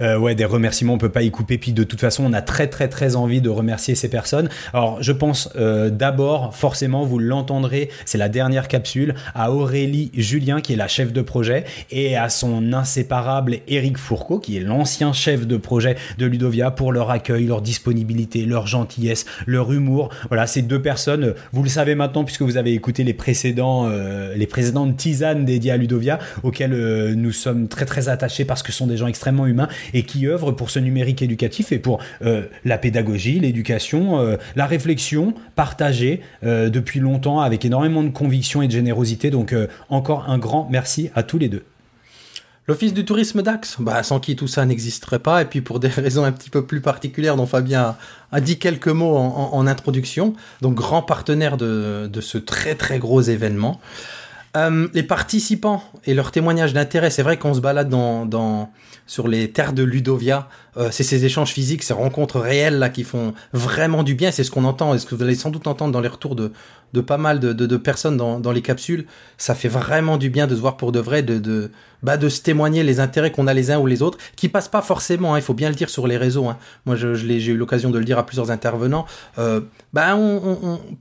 Euh, 0.00 0.18
ouais, 0.18 0.34
des 0.34 0.44
remerciements, 0.44 0.94
on 0.94 0.98
peut 0.98 1.10
pas 1.10 1.22
y 1.22 1.30
couper. 1.30 1.58
Puis 1.58 1.72
de 1.72 1.84
toute 1.84 2.00
façon, 2.00 2.24
on 2.24 2.32
a 2.32 2.42
très 2.42 2.66
très 2.66 2.88
très 2.88 3.16
envie 3.16 3.40
de 3.40 3.48
remercier 3.48 3.94
ces 3.94 4.08
personnes. 4.08 4.48
Alors, 4.72 5.02
je 5.02 5.12
pense 5.12 5.50
euh, 5.56 5.90
d'abord, 5.90 6.54
forcément, 6.54 7.04
vous 7.04 7.18
l'entendrez, 7.18 7.90
c'est 8.04 8.18
la 8.18 8.28
dernière 8.28 8.68
capsule, 8.68 9.14
à 9.34 9.52
Aurélie 9.52 10.10
Julien, 10.14 10.60
qui 10.60 10.72
est 10.72 10.76
la 10.76 10.88
chef 10.88 11.12
de 11.12 11.22
projet, 11.22 11.64
et 11.90 12.16
à 12.16 12.28
son 12.28 12.72
inséparable 12.72 13.58
Eric 13.68 13.98
Fourcault, 13.98 14.38
qui 14.38 14.56
est 14.56 14.60
l'ancien 14.60 15.12
chef 15.12 15.46
de 15.46 15.56
projet 15.56 15.96
de 16.18 16.26
Ludovia, 16.26 16.70
pour 16.70 16.92
leur 16.92 17.10
accueil, 17.10 17.46
leur 17.46 17.62
disponibilité, 17.62 18.44
leur 18.44 18.66
gentillesse, 18.66 19.26
leur 19.46 19.72
humour. 19.72 20.10
Voilà, 20.28 20.46
ces 20.46 20.62
deux 20.62 20.82
personnes, 20.82 21.34
vous 21.52 21.62
le 21.62 21.68
savez 21.68 21.94
maintenant, 21.94 22.24
puisque 22.24 22.42
vous 22.42 22.56
avez 22.56 22.72
écouté 22.72 23.04
les 23.04 23.14
précédents, 23.14 23.86
euh, 23.88 24.34
les 24.34 24.46
précédentes 24.46 24.96
tisanes 24.96 25.44
dédiées 25.44 25.72
à 25.72 25.76
Ludovia, 25.76 26.18
auxquelles 26.42 27.14
nous 27.14 27.32
sommes 27.32 27.68
très 27.68 27.84
très 27.84 28.08
attachés 28.08 28.44
parce 28.44 28.62
que 28.62 28.72
ce 28.72 28.78
sont 28.78 28.86
des 28.86 28.96
gens 28.96 29.06
extrêmement 29.06 29.46
humains 29.46 29.63
et 29.92 30.02
qui 30.04 30.26
œuvre 30.26 30.52
pour 30.52 30.70
ce 30.70 30.78
numérique 30.78 31.22
éducatif 31.22 31.72
et 31.72 31.78
pour 31.78 32.00
euh, 32.22 32.46
la 32.64 32.78
pédagogie, 32.78 33.40
l'éducation, 33.40 34.18
euh, 34.18 34.36
la 34.56 34.66
réflexion 34.66 35.34
partagée 35.56 36.20
euh, 36.44 36.68
depuis 36.68 37.00
longtemps 37.00 37.40
avec 37.40 37.64
énormément 37.64 38.02
de 38.02 38.10
conviction 38.10 38.62
et 38.62 38.66
de 38.66 38.72
générosité. 38.72 39.30
Donc 39.30 39.54
encore 39.88 40.28
un 40.28 40.38
grand 40.38 40.68
merci 40.70 41.10
à 41.14 41.22
tous 41.22 41.38
les 41.38 41.48
deux. 41.48 41.64
L'Office 42.66 42.94
du 42.94 43.04
tourisme 43.04 43.42
d'Axe, 43.42 43.76
bah, 43.78 44.02
sans 44.02 44.20
qui 44.20 44.36
tout 44.36 44.48
ça 44.48 44.64
n'existerait 44.64 45.18
pas, 45.18 45.42
et 45.42 45.44
puis 45.44 45.60
pour 45.60 45.80
des 45.80 45.88
raisons 45.88 46.24
un 46.24 46.32
petit 46.32 46.48
peu 46.48 46.64
plus 46.64 46.80
particulières 46.80 47.36
dont 47.36 47.46
Fabien 47.46 47.96
a, 48.32 48.40
dit 48.40 48.58
quelques 48.58 48.88
mots 48.88 49.16
en, 49.16 49.66
introduction, 49.66 50.34
donc 50.62 50.74
grand 50.74 51.02
partenaire 51.02 51.58
de, 51.58 52.08
ce 52.20 52.38
très 52.38 52.74
très 52.74 52.98
gros 52.98 53.20
événement. 53.20 53.80
Les 54.94 55.02
participants 55.02 55.82
et 56.06 56.14
leurs 56.14 56.30
témoignages 56.30 56.72
d'intérêt, 56.72 57.10
c'est 57.10 57.22
vrai 57.22 57.38
qu'on 57.38 57.54
se 57.54 57.60
balade 57.60 57.88
dans, 57.88 58.70
sur 59.06 59.28
les 59.28 59.50
terres 59.50 59.72
de 59.72 59.82
Ludovia. 59.82 60.48
Euh, 60.76 60.88
c'est 60.90 61.04
ces 61.04 61.24
échanges 61.24 61.52
physiques, 61.52 61.82
ces 61.82 61.92
rencontres 61.92 62.40
réelles 62.40 62.78
là 62.78 62.88
qui 62.88 63.04
font 63.04 63.34
vraiment 63.52 64.02
du 64.02 64.14
bien. 64.14 64.30
C'est 64.30 64.44
ce 64.44 64.50
qu'on 64.50 64.64
entend 64.64 64.94
et 64.94 64.98
ce 64.98 65.06
que 65.06 65.14
vous 65.14 65.22
allez 65.22 65.34
sans 65.34 65.50
doute 65.50 65.66
entendre 65.66 65.92
dans 65.92 66.00
les 66.00 66.08
retours 66.08 66.34
de, 66.34 66.52
de 66.94 67.00
pas 67.00 67.18
mal 67.18 67.40
de, 67.40 67.52
de, 67.52 67.76
personnes 67.76 68.16
dans, 68.16 68.40
dans, 68.40 68.52
les 68.52 68.62
capsules. 68.62 69.06
Ça 69.36 69.54
fait 69.54 69.68
vraiment 69.68 70.16
du 70.16 70.30
bien 70.30 70.46
de 70.46 70.54
se 70.54 70.60
voir 70.60 70.76
pour 70.76 70.92
de 70.92 71.00
vrai, 71.00 71.22
de, 71.22 71.38
de, 71.38 71.70
bah, 72.04 72.16
de 72.16 72.28
se 72.28 72.40
témoigner 72.40 72.84
les 72.84 73.00
intérêts 73.00 73.32
qu'on 73.32 73.46
a 73.46 73.54
les 73.54 73.70
uns 73.70 73.78
ou 73.78 73.86
les 73.86 74.02
autres, 74.02 74.18
qui 74.36 74.48
passent 74.48 74.68
pas 74.68 74.82
forcément, 74.82 75.34
hein, 75.34 75.38
il 75.38 75.42
faut 75.42 75.54
bien 75.54 75.70
le 75.70 75.74
dire 75.74 75.90
sur 75.90 76.06
les 76.06 76.16
réseaux. 76.16 76.46
Hein. 76.46 76.56
Moi, 76.86 76.94
je, 76.96 77.14
je 77.14 77.26
j'ai 77.26 77.52
eu 77.52 77.56
l'occasion 77.56 77.90
de 77.90 77.98
le 77.98 78.04
dire 78.04 78.18
à 78.18 78.26
plusieurs 78.26 78.50
intervenants. 78.50 79.06
Euh, 79.38 79.60
bah, 79.92 80.16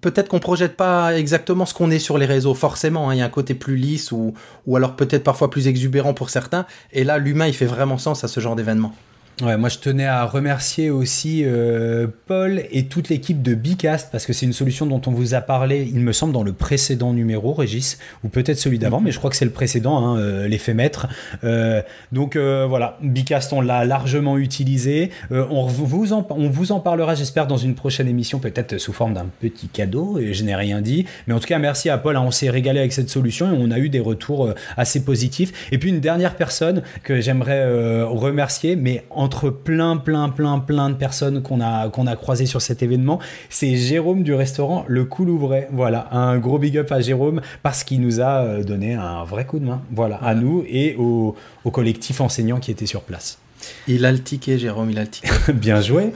peut-être 0.02 0.30
qu'on 0.30 0.40
projette 0.40 0.76
pas 0.76 1.16
exactement 1.16 1.66
ce 1.66 1.74
qu'on 1.74 1.92
est 1.92 2.00
sur 2.00 2.18
les 2.18 2.26
réseaux, 2.26 2.54
forcément. 2.54 3.10
Hein. 3.10 3.16
Il 3.16 3.20
y 3.20 3.22
a 3.22 3.26
un 3.26 3.30
côté 3.30 3.54
plus 3.54 3.76
lisse 3.76 4.12
ou, 4.12 4.34
ou 4.66 4.78
alors 4.78 4.96
peut-être 4.96 5.24
parfois 5.24 5.50
plus 5.50 5.68
exubérant 5.68 6.14
pour 6.14 6.30
certains. 6.30 6.66
Et 6.92 7.04
là, 7.04 7.18
l'humain, 7.18 7.48
il 7.48 7.54
fait 7.54 7.66
vraiment 7.66 7.93
sens 7.98 8.24
à 8.24 8.28
ce 8.28 8.40
genre 8.40 8.56
d'événement. 8.56 8.94
Ouais, 9.42 9.58
moi 9.58 9.68
je 9.68 9.80
tenais 9.80 10.06
à 10.06 10.26
remercier 10.26 10.92
aussi 10.92 11.42
euh, 11.44 12.06
Paul 12.28 12.62
et 12.72 12.86
toute 12.86 13.10
l'équipe 13.10 13.42
de 13.42 13.56
Bicast 13.56 14.10
parce 14.12 14.28
que 14.28 14.34
c'est 14.34 14.46
une 14.46 14.54
solution 14.54 14.86
dont 14.86 15.02
on 15.08 15.12
vous 15.12 15.34
a 15.34 15.42
parlé, 15.42 15.90
il 15.92 16.02
me 16.02 16.12
semble, 16.12 16.34
dans 16.34 16.44
le 16.44 16.54
précédent 16.54 17.14
numéro, 17.14 17.52
Régis, 17.52 17.98
ou 18.24 18.28
peut-être 18.28 18.60
celui 18.60 18.78
d'avant, 18.78 19.00
mhm. 19.00 19.06
mais 19.06 19.12
je 19.12 19.18
crois 19.18 19.32
que 19.32 19.36
c'est 19.36 19.46
le 19.46 19.52
précédent, 19.52 19.98
hein, 19.98 20.20
euh, 20.20 20.48
l'effet 20.48 20.76
maître. 20.76 21.08
Euh, 21.44 21.82
donc 22.12 22.36
euh, 22.36 22.68
voilà, 22.70 23.00
Bicast, 23.02 23.54
on 23.54 23.62
l'a 23.62 23.86
largement 23.86 24.38
utilisé. 24.38 25.10
On, 25.32 25.66
vous 25.66 26.14
en, 26.14 26.26
on 26.30 26.50
vous 26.50 26.72
en 26.72 26.80
parlera, 26.80 27.16
j'espère, 27.16 27.48
dans 27.48 27.58
une 27.58 27.74
prochaine 27.74 28.08
émission, 28.08 28.38
peut-être 28.38 28.78
sous 28.78 28.94
forme 28.94 29.16
d'un 29.16 29.26
petit 29.42 29.68
cadeau, 29.68 30.20
et 30.20 30.34
je 30.34 30.44
n'ai 30.44 30.56
rien 30.56 30.80
dit. 30.82 31.08
Mais 31.26 31.34
en 31.34 31.40
tout 31.40 31.48
cas, 31.48 31.58
merci 31.58 31.90
à 31.90 31.98
Paul, 31.98 32.18
hein, 32.18 32.24
on 32.24 32.32
s'est 32.32 32.52
régalé 32.52 32.80
avec 32.80 32.94
cette 32.94 33.10
solution 33.10 33.52
et 33.52 33.58
on 33.58 33.72
a 33.72 33.80
eu 33.80 33.90
des 33.90 34.00
retours 34.00 34.54
assez 34.78 35.04
positifs. 35.04 35.70
Et 35.72 35.80
puis 35.80 35.90
une 35.90 36.02
dernière 36.02 36.36
personne 36.36 36.84
que 37.02 37.20
j'aimerais 37.20 38.04
remercier, 38.04 38.76
mais 38.76 39.04
en 39.10 39.23
entre 39.24 39.50
plein, 39.50 39.96
plein, 39.96 40.30
plein, 40.30 40.60
plein 40.60 40.90
de 40.90 40.96
personnes 40.96 41.42
qu'on 41.42 41.62
a, 41.62 41.90
qu'on 41.90 42.08
a 42.08 42.16
croisées 42.16 42.46
sur 42.46 42.62
cet 42.62 42.84
événement. 42.84 43.20
C'est 43.50 43.76
Jérôme 43.76 44.24
du 44.24 44.34
restaurant 44.34 44.84
Le 44.88 45.06
Coulouvret. 45.06 45.70
Voilà, 45.72 46.10
un 46.12 46.38
gros 46.38 46.60
big 46.60 46.78
up 46.78 46.92
à 46.92 47.00
Jérôme 47.00 47.42
parce 47.64 47.84
qu'il 47.86 48.02
nous 48.02 48.20
a 48.20 48.42
euh, 48.44 48.64
donné 48.64 48.96
un 48.96 49.24
vrai 49.24 49.46
coup 49.46 49.60
de 49.60 49.66
main. 49.66 49.82
Voilà, 49.92 50.18
à 50.18 50.36
nous 50.36 50.66
et 50.68 50.96
au, 50.98 51.36
au 51.64 51.72
collectif 51.72 52.20
enseignant 52.20 52.60
qui 52.60 52.70
était 52.70 52.86
sur 52.86 53.02
place. 53.02 53.40
Il 53.88 54.06
a 54.06 54.12
le 54.12 54.20
ticket, 54.20 54.58
Jérôme, 54.58 54.92
il 54.92 55.00
a 55.00 55.04
le 55.04 55.08
ticket. 55.08 55.30
Bien 55.54 55.80
joué. 55.80 56.12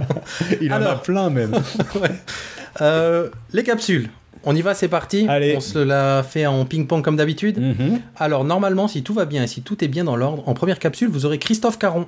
il 0.62 0.72
en 0.72 0.80
a 0.82 0.96
plein 0.96 1.28
même. 1.28 1.52
ouais. 2.00 2.10
euh, 2.80 3.28
les 3.52 3.64
capsules. 3.64 4.08
On 4.44 4.54
y 4.56 4.62
va, 4.62 4.72
c'est 4.74 4.88
parti. 4.88 5.26
Allez. 5.28 5.56
On 5.56 5.60
se 5.60 5.78
l'a 5.78 6.22
fait 6.22 6.46
en 6.46 6.64
ping-pong 6.64 7.02
comme 7.02 7.16
d'habitude. 7.16 7.58
Mm 7.58 7.72
-hmm. 7.72 8.00
Alors, 8.16 8.44
normalement, 8.44 8.88
si 8.88 9.02
tout 9.02 9.12
va 9.12 9.24
bien 9.26 9.42
et 9.42 9.48
si 9.48 9.60
tout 9.60 9.84
est 9.84 9.88
bien 9.88 10.04
dans 10.04 10.16
l'ordre, 10.16 10.42
en 10.48 10.54
première 10.54 10.78
capsule, 10.78 11.08
vous 11.08 11.26
aurez 11.26 11.38
Christophe 11.38 11.78
Caron. 11.78 12.06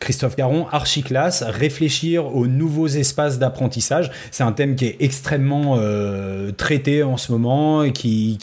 Christophe 0.00 0.36
Caron, 0.36 0.66
Archiclasse, 0.70 1.42
réfléchir 1.42 2.34
aux 2.34 2.46
nouveaux 2.46 2.86
espaces 2.86 3.38
d'apprentissage. 3.38 4.10
C'est 4.30 4.42
un 4.42 4.52
thème 4.52 4.76
qui 4.76 4.86
est 4.86 4.96
extrêmement 5.00 5.76
euh, 5.78 6.52
traité 6.52 7.02
en 7.02 7.16
ce 7.16 7.32
moment 7.32 7.82
et 7.82 7.92
qui, 7.92 8.38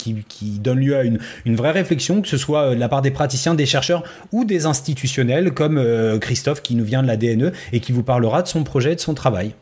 donne 0.60 0.78
lieu 0.80 0.96
à 0.96 1.04
une, 1.04 1.18
vraie 1.56 1.72
réflexion, 1.72 2.22
que 2.22 2.28
ce 2.28 2.36
soit 2.36 2.74
de 2.74 2.80
la 2.80 2.88
part 2.88 3.02
des 3.02 3.10
praticiens, 3.10 3.54
des 3.54 3.66
chercheurs 3.66 4.02
ou 4.32 4.44
des 4.44 4.66
institutionnels, 4.66 5.52
comme 5.52 5.78
euh, 5.78 6.18
Christophe 6.18 6.62
qui 6.62 6.74
nous 6.74 6.84
vient 6.84 7.02
de 7.02 7.08
la 7.08 7.16
DNE 7.16 7.52
et 7.72 7.80
qui 7.80 7.92
vous 7.92 8.02
parlera 8.02 8.42
de 8.42 8.48
son 8.48 8.64
projet, 8.64 8.94
de 8.94 9.00
son 9.00 9.14
travail. 9.14 9.54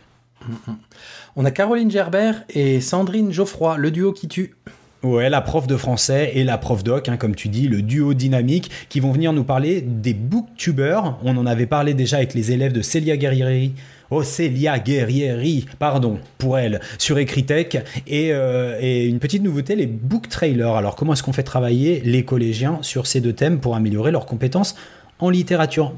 On 1.36 1.44
a 1.44 1.50
Caroline 1.50 1.90
Gerbert 1.90 2.44
et 2.50 2.80
Sandrine 2.80 3.32
Geoffroy, 3.32 3.76
le 3.76 3.90
duo 3.90 4.12
qui 4.12 4.28
tue. 4.28 4.54
Ouais, 5.04 5.28
la 5.28 5.42
prof 5.42 5.66
de 5.66 5.76
français 5.76 6.32
et 6.34 6.44
la 6.44 6.56
prof 6.56 6.82
doc, 6.82 7.10
hein, 7.10 7.18
comme 7.18 7.34
tu 7.34 7.48
dis, 7.48 7.68
le 7.68 7.82
duo 7.82 8.14
dynamique, 8.14 8.70
qui 8.88 9.00
vont 9.00 9.12
venir 9.12 9.34
nous 9.34 9.44
parler 9.44 9.82
des 9.82 10.14
booktubers. 10.14 11.18
On 11.22 11.36
en 11.36 11.44
avait 11.44 11.66
parlé 11.66 11.92
déjà 11.92 12.16
avec 12.16 12.32
les 12.32 12.52
élèves 12.52 12.72
de 12.72 12.80
Célia 12.80 13.18
Guerrieri. 13.18 13.74
Oh, 14.10 14.22
Célia 14.22 14.78
Guerrieri, 14.78 15.66
pardon, 15.78 16.18
pour 16.38 16.56
elle, 16.56 16.80
sur 16.96 17.18
Ecritech. 17.18 17.76
Et, 18.06 18.32
euh, 18.32 18.78
et 18.80 19.04
une 19.04 19.18
petite 19.18 19.42
nouveauté, 19.42 19.76
les 19.76 19.86
book 19.86 20.30
trailers. 20.30 20.74
Alors, 20.74 20.96
comment 20.96 21.12
est-ce 21.12 21.22
qu'on 21.22 21.34
fait 21.34 21.42
travailler 21.42 22.00
les 22.02 22.24
collégiens 22.24 22.78
sur 22.80 23.06
ces 23.06 23.20
deux 23.20 23.34
thèmes 23.34 23.60
pour 23.60 23.76
améliorer 23.76 24.10
leurs 24.10 24.24
compétences 24.24 24.74
en 25.18 25.28
littérature? 25.28 25.92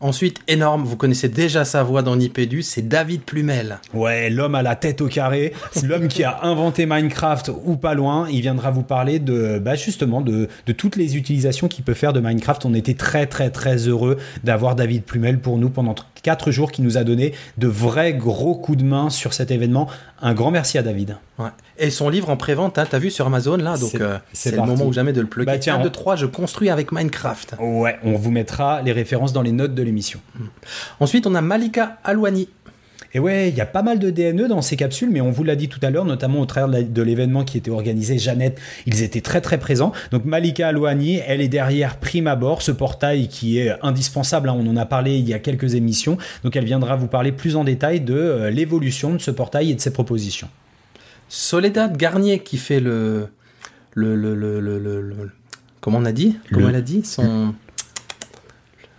Ensuite, 0.00 0.40
énorme, 0.48 0.84
vous 0.84 0.96
connaissez 0.96 1.28
déjà 1.28 1.64
sa 1.64 1.82
voix 1.82 2.02
dans 2.02 2.16
Nipédu, 2.16 2.62
c'est 2.62 2.86
David 2.86 3.22
Plumel. 3.22 3.78
Ouais, 3.94 4.28
l'homme 4.28 4.54
à 4.54 4.62
la 4.62 4.76
tête 4.76 5.00
au 5.00 5.08
carré, 5.08 5.54
l'homme 5.82 6.08
qui 6.08 6.24
a 6.24 6.44
inventé 6.44 6.84
Minecraft 6.84 7.50
ou 7.64 7.76
pas 7.76 7.94
loin. 7.94 8.28
Il 8.30 8.42
viendra 8.42 8.70
vous 8.70 8.82
parler 8.82 9.18
de, 9.18 9.58
bah 9.58 9.76
justement, 9.76 10.20
de, 10.20 10.48
de 10.66 10.72
toutes 10.72 10.96
les 10.96 11.16
utilisations 11.16 11.68
qu'il 11.68 11.84
peut 11.84 11.94
faire 11.94 12.12
de 12.12 12.20
Minecraft. 12.20 12.66
On 12.66 12.74
était 12.74 12.94
très 12.94 13.26
très 13.26 13.50
très 13.50 13.76
heureux 13.88 14.18
d'avoir 14.42 14.74
David 14.74 15.04
Plumel 15.04 15.38
pour 15.38 15.56
nous 15.56 15.70
pendant 15.70 15.94
4 16.22 16.50
jours 16.50 16.72
qui 16.72 16.82
nous 16.82 16.98
a 16.98 17.04
donné 17.04 17.32
de 17.58 17.68
vrais 17.68 18.12
gros 18.14 18.54
coups 18.54 18.78
de 18.78 18.84
main 18.84 19.10
sur 19.10 19.32
cet 19.32 19.50
événement. 19.50 19.88
Un 20.26 20.32
grand 20.32 20.50
merci 20.50 20.78
à 20.78 20.82
David. 20.82 21.18
Ouais. 21.38 21.50
Et 21.76 21.90
son 21.90 22.08
livre 22.08 22.30
en 22.30 22.38
prévente, 22.38 22.78
hein, 22.78 22.86
t'as 22.88 22.98
vu 22.98 23.10
sur 23.10 23.26
Amazon 23.26 23.58
là, 23.58 23.76
donc 23.76 23.90
C'est- 23.90 24.00
euh, 24.00 24.16
le 24.52 24.56
moment 24.66 24.86
ou 24.86 24.92
jamais 24.92 25.12
de 25.12 25.20
le 25.20 25.26
plugger. 25.26 25.44
Bah, 25.46 25.58
tiens, 25.58 25.74
1, 25.76 25.80
on- 25.80 25.82
2, 25.84 25.90
3, 25.90 26.16
je 26.16 26.24
construis 26.24 26.70
avec 26.70 26.92
Minecraft. 26.92 27.56
Ouais, 27.60 27.98
on 28.02 28.14
vous 28.16 28.30
mettra 28.30 28.80
les 28.80 28.92
références 28.92 29.34
dans 29.34 29.42
les 29.42 29.52
notes 29.52 29.74
de 29.74 29.82
l'émission. 29.82 30.20
Ensuite, 30.98 31.26
on 31.26 31.34
a 31.34 31.42
Malika 31.42 31.98
Alouani. 32.04 32.48
Et 33.14 33.20
ouais, 33.20 33.48
il 33.48 33.54
y 33.54 33.60
a 33.60 33.66
pas 33.66 33.82
mal 33.82 34.00
de 34.00 34.10
DNE 34.10 34.48
dans 34.48 34.60
ces 34.60 34.74
capsules, 34.76 35.08
mais 35.08 35.20
on 35.20 35.30
vous 35.30 35.44
l'a 35.44 35.54
dit 35.54 35.68
tout 35.68 35.78
à 35.82 35.90
l'heure, 35.90 36.04
notamment 36.04 36.40
au 36.40 36.46
travers 36.46 36.82
de 36.84 37.02
l'événement 37.02 37.44
qui 37.44 37.56
était 37.58 37.70
organisé, 37.70 38.18
Jeannette, 38.18 38.58
ils 38.86 39.02
étaient 39.02 39.20
très 39.20 39.40
très 39.40 39.58
présents. 39.58 39.92
Donc 40.10 40.24
Malika 40.24 40.66
Alouani, 40.68 41.20
elle 41.26 41.40
est 41.40 41.48
derrière 41.48 41.98
Prime 41.98 42.26
Abord, 42.26 42.60
ce 42.60 42.72
portail 42.72 43.28
qui 43.28 43.58
est 43.60 43.72
indispensable, 43.82 44.48
hein, 44.48 44.56
on 44.58 44.66
en 44.68 44.76
a 44.76 44.84
parlé 44.84 45.16
il 45.16 45.28
y 45.28 45.32
a 45.32 45.38
quelques 45.38 45.74
émissions, 45.74 46.18
donc 46.42 46.56
elle 46.56 46.64
viendra 46.64 46.96
vous 46.96 47.06
parler 47.06 47.30
plus 47.30 47.54
en 47.54 47.62
détail 47.62 48.00
de 48.00 48.14
euh, 48.14 48.50
l'évolution 48.50 49.12
de 49.14 49.18
ce 49.18 49.30
portail 49.30 49.70
et 49.70 49.74
de 49.76 49.80
ses 49.80 49.92
propositions. 49.92 50.48
Soledad 51.28 51.96
Garnier 51.96 52.40
qui 52.40 52.56
fait 52.58 52.80
le. 52.80 53.28
le, 53.94 54.16
le, 54.16 54.34
le, 54.34 54.60
le, 54.60 54.78
le- 54.78 55.00
le- 55.00 55.30
comment 55.80 55.98
on 55.98 56.04
a 56.04 56.12
dit? 56.12 56.36
Comment 56.50 56.66
Le- 56.66 56.70
elle 56.70 56.76
a 56.78 56.82
dit? 56.82 57.04
Son. 57.04 57.54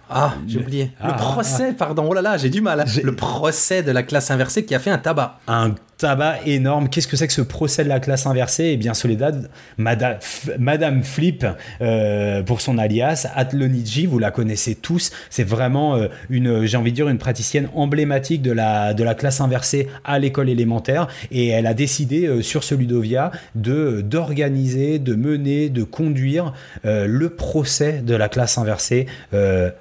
Ah, 0.10 0.34
j'ai 0.48 0.60
oublié. 0.60 0.92
Ah, 1.02 1.08
le 1.08 1.14
procès, 1.16 1.74
pardon. 1.74 2.06
Oh 2.10 2.14
là 2.14 2.22
là, 2.22 2.38
j'ai 2.38 2.50
du 2.50 2.62
mal. 2.62 2.86
Le 3.04 3.16
procès 3.16 3.84
de 3.84 3.92
la 3.92 4.04
classe 4.04 4.30
inversée 4.32 4.66
qui 4.66 4.76
a 4.76 4.80
fait 4.80 4.92
un 4.92 4.98
tabac. 4.98 5.40
un 5.48 5.72
tabac 5.98 6.40
énorme. 6.46 6.90
Qu'est-ce 6.90 7.08
que 7.08 7.16
c'est 7.16 7.28
que 7.28 7.34
ce 7.34 7.42
procès 7.42 7.84
de 7.84 7.90
la 7.90 8.00
classe 8.00 8.26
inversée? 8.26 8.72
Eh 8.74 8.78
bien, 8.78 8.94
Soledad, 8.94 9.50
Madame, 9.78 11.04
Flip, 11.04 11.46
euh, 11.82 12.44
pour 12.44 12.62
son 12.62 12.78
alias, 12.78 13.28
Atloniji, 13.36 14.06
vous 14.06 14.20
la 14.20 14.32
connaissez 14.32 14.76
tous. 14.76 15.12
C'est 15.30 15.44
vraiment 15.44 15.96
euh, 15.96 16.08
une, 16.30 16.66
j'ai 16.66 16.78
envie 16.78 16.92
de 16.92 16.96
dire, 16.96 17.10
une 17.10 17.18
praticienne 17.18 17.70
emblématique 17.74 18.42
de 18.42 18.52
la, 18.52 18.94
classe 19.18 19.40
inversée 19.40 19.88
à 20.04 20.20
l'école 20.20 20.50
élémentaire. 20.50 21.08
Et 21.32 21.48
elle 21.48 21.68
a 21.68 21.74
décidé, 21.74 22.26
euh, 22.26 22.42
sur 22.42 22.64
ce 22.64 22.76
Ludovia, 22.76 23.32
de, 23.56 24.02
d'organiser, 24.02 25.00
de 25.00 25.16
mener, 25.16 25.70
de 25.70 25.84
conduire 25.84 26.54
le 26.84 27.30
procès 27.30 28.02
de 28.06 28.16
la 28.16 28.30
classe 28.30 28.58
inversée 28.58 29.08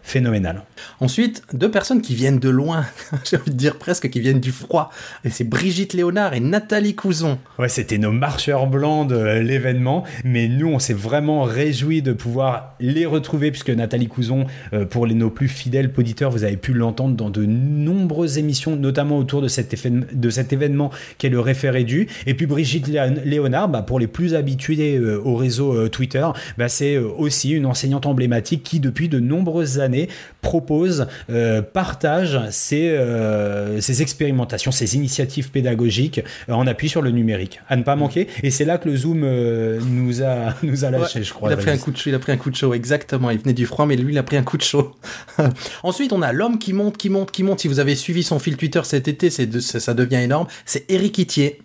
phénoménal. 0.02 0.62
Ensuite, 1.00 1.42
deux 1.52 1.70
personnes 1.70 2.02
qui 2.02 2.14
viennent 2.14 2.38
de 2.38 2.48
loin. 2.48 2.86
j'ai 3.24 3.36
envie 3.36 3.50
de 3.50 3.56
dire 3.56 3.76
presque 3.76 4.10
qui 4.10 4.20
viennent 4.20 4.40
du 4.40 4.52
froid. 4.52 4.90
Et 5.24 5.30
c'est 5.30 5.44
Brigitte 5.44 5.92
Léonard 6.04 6.34
et 6.34 6.40
Nathalie 6.40 6.94
Couzon. 6.94 7.38
Ouais, 7.58 7.70
c'était 7.70 7.96
nos 7.96 8.12
marcheurs 8.12 8.66
blancs 8.66 9.08
de 9.08 9.14
euh, 9.14 9.42
l'événement, 9.42 10.04
mais 10.22 10.48
nous, 10.48 10.68
on 10.68 10.78
s'est 10.78 10.92
vraiment 10.92 11.44
réjouis 11.44 12.02
de 12.02 12.12
pouvoir 12.12 12.74
les 12.78 13.06
retrouver, 13.06 13.50
puisque 13.50 13.70
Nathalie 13.70 14.06
Couzon, 14.08 14.44
euh, 14.74 14.84
pour 14.84 15.06
nos 15.06 15.30
plus 15.30 15.48
fidèles 15.48 15.90
auditeurs, 15.96 16.30
vous 16.30 16.44
avez 16.44 16.58
pu 16.58 16.74
l'entendre 16.74 17.16
dans 17.16 17.30
de 17.30 17.46
nombreuses 17.46 18.36
émissions, 18.36 18.76
notamment 18.76 19.16
autour 19.16 19.40
de 19.40 19.48
cet, 19.48 19.72
effé- 19.72 20.04
de 20.12 20.30
cet 20.30 20.52
événement 20.52 20.90
qui 21.16 21.26
est 21.26 21.30
le 21.30 21.40
référé 21.40 21.84
du. 21.84 22.06
Et 22.26 22.34
puis 22.34 22.44
Brigitte 22.44 22.86
Léon- 22.88 23.22
Léonard, 23.24 23.68
bah, 23.70 23.80
pour 23.80 23.98
les 23.98 24.06
plus 24.08 24.34
habitués 24.34 24.98
euh, 24.98 25.18
au 25.24 25.36
réseau 25.36 25.88
Twitter, 25.88 26.26
bah, 26.58 26.68
c'est 26.68 26.98
aussi 26.98 27.52
une 27.52 27.64
enseignante 27.64 28.04
emblématique 28.04 28.62
qui, 28.62 28.78
depuis 28.78 29.08
de 29.08 29.20
nombreuses 29.20 29.80
années, 29.80 30.08
propose, 30.42 31.06
partage 31.72 32.38
ses, 32.50 32.98
ses 33.80 34.02
expérimentations, 34.02 34.70
ses 34.70 34.96
initiatives 34.96 35.50
pédagogiques 35.50 35.93
euh, 36.02 36.52
en 36.52 36.66
appui 36.66 36.88
sur 36.88 37.02
le 37.02 37.10
numérique. 37.10 37.60
À 37.68 37.76
ne 37.76 37.82
pas 37.82 37.96
manquer. 37.96 38.28
Et 38.42 38.50
c'est 38.50 38.64
là 38.64 38.78
que 38.78 38.88
le 38.88 38.96
Zoom 38.96 39.22
euh, 39.24 39.80
nous, 39.86 40.22
a, 40.22 40.54
nous 40.62 40.84
a 40.84 40.90
lâché, 40.90 41.18
Ouais, 41.20 41.24
je 41.24 41.32
crois. 41.32 41.50
Il 41.50 41.52
a 41.52 41.56
pris 41.56 41.70
un 41.70 41.78
coup 41.78 41.90
de 41.90 41.96
chaud, 41.96 42.10
il 42.10 42.14
a 42.14 42.18
pris 42.18 42.32
un 42.32 42.36
coup 42.36 42.50
de 42.50 42.56
chaud, 42.56 42.74
exactement. 42.74 43.30
Il 43.30 43.38
venait 43.38 43.52
du 43.54 43.66
froid, 43.66 43.86
mais 43.86 43.96
lui, 43.96 44.12
il 44.12 44.18
a 44.18 44.22
pris 44.22 44.36
un 44.36 44.42
coup 44.42 44.56
de 44.56 44.62
chaud. 44.62 44.94
Ensuite, 45.82 46.12
on 46.12 46.22
a 46.22 46.32
l'homme 46.32 46.58
qui 46.58 46.72
monte, 46.72 46.96
qui 46.96 47.10
monte, 47.10 47.30
qui 47.30 47.42
monte. 47.42 47.60
Si 47.60 47.68
vous 47.68 47.80
avez 47.80 47.94
suivi 47.94 48.22
son 48.22 48.38
fil 48.38 48.56
Twitter 48.56 48.80
cet 48.84 49.08
été, 49.08 49.30
c'est 49.30 49.46
de- 49.46 49.60
ça, 49.60 49.80
ça 49.80 49.94
devient 49.94 50.16
énorme. 50.16 50.46
C'est 50.66 50.84
Eric 50.90 51.18
Itier. 51.18 51.60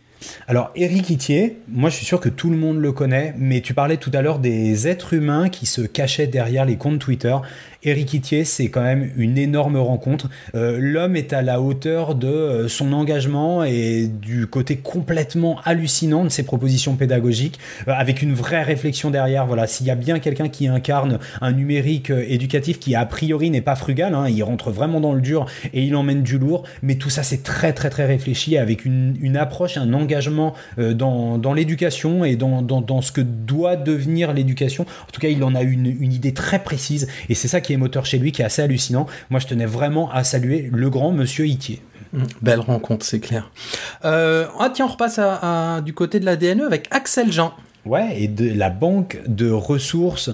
Alors, 0.47 0.71
Eric 0.75 1.09
Itier, 1.09 1.59
moi 1.69 1.89
je 1.89 1.95
suis 1.95 2.05
sûr 2.05 2.19
que 2.19 2.27
tout 2.27 2.49
le 2.49 2.57
monde 2.57 2.77
le 2.79 2.91
connaît, 2.91 3.33
mais 3.37 3.61
tu 3.61 3.73
parlais 3.73 3.95
tout 3.95 4.11
à 4.13 4.21
l'heure 4.21 4.39
des 4.39 4.85
êtres 4.85 5.13
humains 5.13 5.47
qui 5.47 5.65
se 5.65 5.79
cachaient 5.79 6.27
derrière 6.27 6.65
les 6.65 6.75
comptes 6.75 6.99
Twitter. 6.99 7.35
Eric 7.83 8.13
Itier, 8.13 8.43
c'est 8.43 8.67
quand 8.67 8.81
même 8.81 9.09
une 9.15 9.37
énorme 9.37 9.77
rencontre. 9.77 10.27
Euh, 10.53 10.77
L'homme 10.81 11.15
est 11.15 11.31
à 11.31 11.41
la 11.41 11.61
hauteur 11.61 12.13
de 12.13 12.27
euh, 12.27 12.67
son 12.67 12.91
engagement 12.91 13.63
et 13.63 14.07
du 14.07 14.47
côté 14.47 14.75
complètement 14.75 15.61
hallucinant 15.63 16.25
de 16.25 16.29
ses 16.29 16.43
propositions 16.43 16.97
pédagogiques, 16.97 17.57
euh, 17.87 17.93
avec 17.95 18.21
une 18.21 18.33
vraie 18.33 18.63
réflexion 18.63 19.11
derrière. 19.11 19.45
Voilà, 19.45 19.65
s'il 19.65 19.87
y 19.87 19.91
a 19.91 19.95
bien 19.95 20.19
quelqu'un 20.19 20.49
qui 20.49 20.67
incarne 20.67 21.19
un 21.39 21.53
numérique 21.53 22.09
éducatif 22.09 22.79
qui 22.79 22.95
a 22.95 23.05
priori 23.05 23.49
n'est 23.49 23.61
pas 23.61 23.75
frugal, 23.75 24.13
hein, 24.13 24.27
il 24.27 24.43
rentre 24.43 24.71
vraiment 24.71 24.99
dans 24.99 25.13
le 25.13 25.21
dur 25.21 25.45
et 25.73 25.81
il 25.81 25.95
emmène 25.95 26.21
du 26.21 26.37
lourd, 26.37 26.63
mais 26.83 26.95
tout 26.95 27.09
ça 27.09 27.23
c'est 27.23 27.43
très 27.43 27.71
très 27.71 27.89
très 27.89 28.05
réfléchi 28.05 28.57
avec 28.57 28.83
une, 28.83 29.37
approche, 29.37 29.77
un 29.77 29.93
engagement 29.93 30.53
dans, 30.77 31.53
l'éducation 31.53 32.25
et 32.25 32.35
dans 32.35 33.01
ce 33.01 33.11
que 33.13 33.21
doit 33.21 33.77
devenir 33.77 34.33
l'éducation. 34.33 34.83
En 34.83 35.11
tout 35.11 35.21
cas, 35.21 35.29
il 35.29 35.43
en 35.43 35.55
a 35.55 35.61
une, 35.61 35.85
une 35.85 36.11
idée 36.11 36.33
très 36.33 36.59
précise 36.59 37.07
et 37.29 37.35
c'est 37.35 37.47
ça 37.47 37.61
qui 37.61 37.68
est 37.73 37.77
moteur 37.77 38.05
chez 38.05 38.17
lui, 38.19 38.31
qui 38.31 38.41
est 38.41 38.45
assez 38.45 38.61
hallucinant. 38.61 39.07
Moi, 39.29 39.39
je 39.39 39.47
tenais 39.47 39.65
vraiment 39.65 40.11
à 40.11 40.23
saluer 40.23 40.69
le 40.73 40.89
grand 40.89 41.11
monsieur 41.11 41.45
Itier. 41.47 41.81
Mmh, 42.13 42.23
Belle 42.41 42.59
rencontre, 42.61 43.05
c'est 43.05 43.19
clair. 43.19 43.51
Euh, 44.05 44.47
ah 44.59 44.69
tiens, 44.73 44.85
on 44.85 44.89
repasse 44.89 45.19
à, 45.19 45.75
à- 45.75 45.81
du 45.81 45.93
côté 45.93 46.19
de 46.19 46.25
la 46.25 46.35
DNE 46.35 46.61
avec 46.65 46.87
Axel 46.91 47.31
Jean. 47.31 47.53
Ouais, 47.85 48.21
et 48.21 48.27
de 48.27 48.51
la 48.57 48.69
banque 48.69 49.19
de 49.27 49.49
ressources 49.49 50.31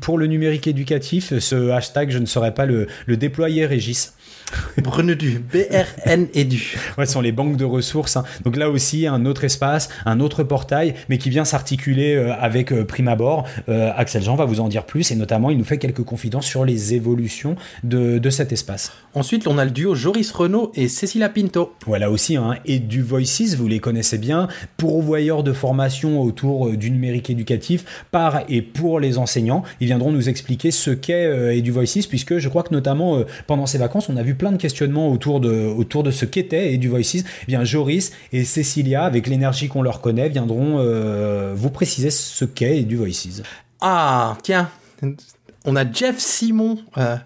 pour 0.00 0.18
le 0.18 0.26
numérique 0.26 0.66
éducatif, 0.66 1.36
ce 1.38 1.70
hashtag, 1.70 2.10
je 2.10 2.18
ne 2.18 2.26
saurais 2.26 2.52
pas 2.54 2.66
le, 2.66 2.86
le 3.06 3.16
déployer, 3.16 3.66
Régis. 3.66 4.14
Brenedu, 4.82 5.40
BRN 5.52 6.28
Edu. 6.34 6.78
Ouais, 6.98 7.06
ce 7.06 7.12
sont 7.12 7.20
les 7.20 7.32
banques 7.32 7.56
de 7.56 7.64
ressources. 7.64 8.16
hein. 8.16 8.24
Donc 8.44 8.56
là 8.56 8.70
aussi, 8.70 9.06
un 9.06 9.24
autre 9.26 9.44
espace, 9.44 9.88
un 10.04 10.20
autre 10.20 10.42
portail, 10.44 10.94
mais 11.08 11.18
qui 11.18 11.30
vient 11.30 11.44
s'articuler 11.44 12.14
euh, 12.14 12.32
avec 12.38 12.72
euh, 12.72 12.84
Prime 12.84 13.08
Abord. 13.08 13.46
Euh, 13.68 13.90
Axel 13.96 14.22
Jean 14.22 14.36
va 14.36 14.44
vous 14.44 14.60
en 14.60 14.68
dire 14.68 14.84
plus, 14.84 15.10
et 15.10 15.16
notamment, 15.16 15.50
il 15.50 15.58
nous 15.58 15.64
fait 15.64 15.78
quelques 15.78 16.04
confidences 16.04 16.46
sur 16.46 16.64
les 16.64 16.94
évolutions 16.94 17.56
de, 17.84 18.18
de 18.18 18.30
cet 18.30 18.52
espace. 18.52 18.92
Ensuite, 19.14 19.46
on 19.46 19.58
a 19.58 19.64
le 19.64 19.70
duo 19.70 19.94
Joris 19.94 20.30
Renault 20.30 20.70
et 20.74 20.88
Cécilia 20.88 21.28
Pinto. 21.28 21.72
Ouais, 21.86 21.98
là 21.98 22.10
aussi, 22.10 22.36
hein, 22.36 22.54
et 22.64 22.78
du 22.78 23.02
Voices, 23.02 23.54
vous 23.56 23.66
les 23.68 23.80
connaissez 23.80 24.18
bien, 24.18 24.48
pourvoyeurs 24.76 25.42
de 25.42 25.52
formation 25.52 26.20
autour 26.22 26.68
euh, 26.68 26.76
du 26.76 26.90
numérique 26.90 27.30
éducatif 27.30 27.84
par 28.10 28.42
et 28.48 28.62
pour 28.62 29.00
les 29.00 29.18
enseignants. 29.18 29.62
Ils 29.80 29.86
viendront 29.86 30.12
nous 30.12 30.28
expliquer 30.28 30.70
ce 30.70 30.90
qu'est 30.90 31.26
euh, 31.26 31.54
et 31.54 31.62
du 31.62 31.72
Voices, 31.72 32.06
puisque 32.08 32.38
je 32.38 32.48
crois 32.48 32.62
que 32.62 32.74
notamment 32.74 33.16
euh, 33.18 33.24
pendant 33.46 33.66
ces 33.66 33.78
vacances, 33.78 34.08
on 34.08 34.16
a 34.16 34.22
vu 34.22 34.34
plein 34.36 34.52
de 34.52 34.56
questionnements 34.56 35.10
autour 35.10 35.40
de, 35.40 35.66
autour 35.66 36.02
de 36.02 36.10
ce 36.10 36.24
qu'était 36.24 36.72
et 36.72 36.78
du 36.78 36.88
Voices. 36.88 37.24
Eh 37.42 37.46
bien, 37.46 37.64
Joris 37.64 38.12
et 38.32 38.44
Cécilia, 38.44 39.04
avec 39.04 39.26
l'énergie 39.26 39.68
qu'on 39.68 39.82
leur 39.82 40.00
connaît, 40.00 40.28
viendront 40.28 40.78
euh, 40.78 41.54
vous 41.56 41.70
préciser 41.70 42.10
ce 42.10 42.44
qu'est 42.44 42.82
du 42.82 42.96
Voices. 42.96 43.42
Ah, 43.80 44.36
tiens, 44.42 44.70
on 45.64 45.76
a 45.76 45.90
Jeff 45.90 46.18
Simon 46.18 46.78
euh, 46.98 47.16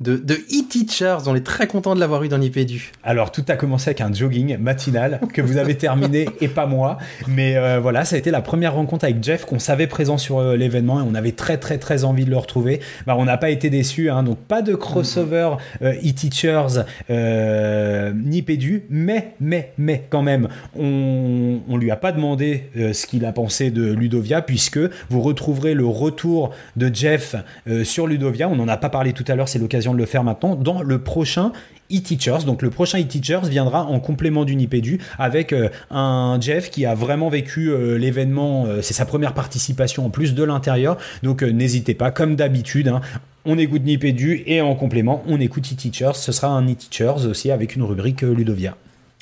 de, 0.00 0.16
de 0.16 0.34
e-Teachers. 0.34 1.26
On 1.26 1.34
est 1.34 1.44
très 1.44 1.66
content 1.66 1.94
de 1.94 2.00
l'avoir 2.00 2.22
eu 2.22 2.28
dans 2.28 2.38
Nipédu. 2.38 2.92
Alors, 3.02 3.32
tout 3.32 3.44
a 3.48 3.56
commencé 3.56 3.90
avec 3.90 4.00
un 4.00 4.12
jogging 4.12 4.58
matinal 4.58 5.20
que 5.32 5.40
vous 5.40 5.56
avez 5.56 5.76
terminé 5.76 6.28
et 6.40 6.48
pas 6.48 6.66
moi. 6.66 6.98
Mais 7.28 7.56
euh, 7.56 7.80
voilà, 7.80 8.04
ça 8.04 8.16
a 8.16 8.18
été 8.18 8.30
la 8.30 8.42
première 8.42 8.74
rencontre 8.74 9.04
avec 9.04 9.22
Jeff 9.22 9.44
qu'on 9.44 9.58
savait 9.58 9.86
présent 9.86 10.18
sur 10.18 10.38
euh, 10.38 10.56
l'événement 10.56 11.00
et 11.00 11.04
on 11.08 11.14
avait 11.14 11.32
très, 11.32 11.56
très, 11.56 11.78
très 11.78 12.04
envie 12.04 12.24
de 12.24 12.30
le 12.30 12.36
retrouver. 12.36 12.80
Bah, 13.06 13.16
on 13.18 13.24
n'a 13.24 13.38
pas 13.38 13.50
été 13.50 13.70
déçus, 13.70 14.10
hein, 14.10 14.22
donc 14.22 14.38
pas 14.38 14.62
de 14.62 14.74
crossover 14.74 15.52
euh, 15.82 15.92
e-teachers 15.92 16.84
euh, 17.10 18.12
ni 18.14 18.42
pédu, 18.42 18.84
mais, 18.90 19.34
mais, 19.40 19.72
mais 19.78 20.04
quand 20.10 20.22
même, 20.22 20.48
on, 20.78 21.60
on 21.68 21.76
lui 21.76 21.90
a 21.90 21.96
pas 21.96 22.12
demandé 22.12 22.64
ce 22.74 23.06
qu'il 23.06 23.24
a 23.24 23.32
pensé 23.32 23.70
de 23.70 23.92
Ludovia 23.92 24.42
puisque 24.42 24.78
vous 25.08 25.20
retrouverez 25.20 25.74
le 25.74 25.86
retour 25.86 26.50
de 26.76 26.90
Jeff 26.92 27.36
sur 27.84 28.06
Ludovia. 28.06 28.48
On 28.48 28.56
n'en 28.56 28.68
a 28.68 28.76
pas 28.76 28.88
parlé 28.88 29.12
tout 29.12 29.24
à 29.28 29.34
l'heure, 29.34 29.48
c'est 29.48 29.58
l'occasion 29.58 29.85
de 29.92 29.98
le 29.98 30.06
faire 30.06 30.24
maintenant, 30.24 30.54
dans 30.54 30.82
le 30.82 30.98
prochain 30.98 31.52
e-teachers. 31.92 32.44
Donc 32.44 32.62
le 32.62 32.70
prochain 32.70 33.00
e-teachers 33.00 33.48
viendra 33.48 33.84
en 33.84 34.00
complément 34.00 34.44
d'Unipedu 34.44 35.00
avec 35.18 35.52
euh, 35.52 35.68
un 35.90 36.38
Jeff 36.40 36.70
qui 36.70 36.86
a 36.86 36.94
vraiment 36.94 37.28
vécu 37.28 37.70
euh, 37.70 37.96
l'événement. 37.98 38.66
euh, 38.66 38.82
c'est 38.82 38.94
sa 38.94 39.04
première 39.04 39.34
participation 39.34 40.06
en 40.06 40.10
plus 40.10 40.34
de 40.34 40.42
l'intérieur. 40.42 40.96
Donc 41.22 41.42
n'hésitez 41.42 41.94
pas, 41.94 42.10
comme 42.10 42.36
d'habitude. 42.36 42.88
hein, 42.88 43.00
on 43.44 43.58
écoute 43.58 43.84
Nipedu 43.84 44.42
et 44.46 44.60
en 44.60 44.74
complément, 44.74 45.22
on 45.28 45.40
écoute 45.40 45.70
e-teachers. 45.72 46.14
Ce 46.14 46.32
sera 46.32 46.48
un 46.48 46.66
e-teachers 46.68 47.26
aussi 47.26 47.50
avec 47.50 47.76
une 47.76 47.84
rubrique 47.84 48.22
Ludovia. 48.22 48.76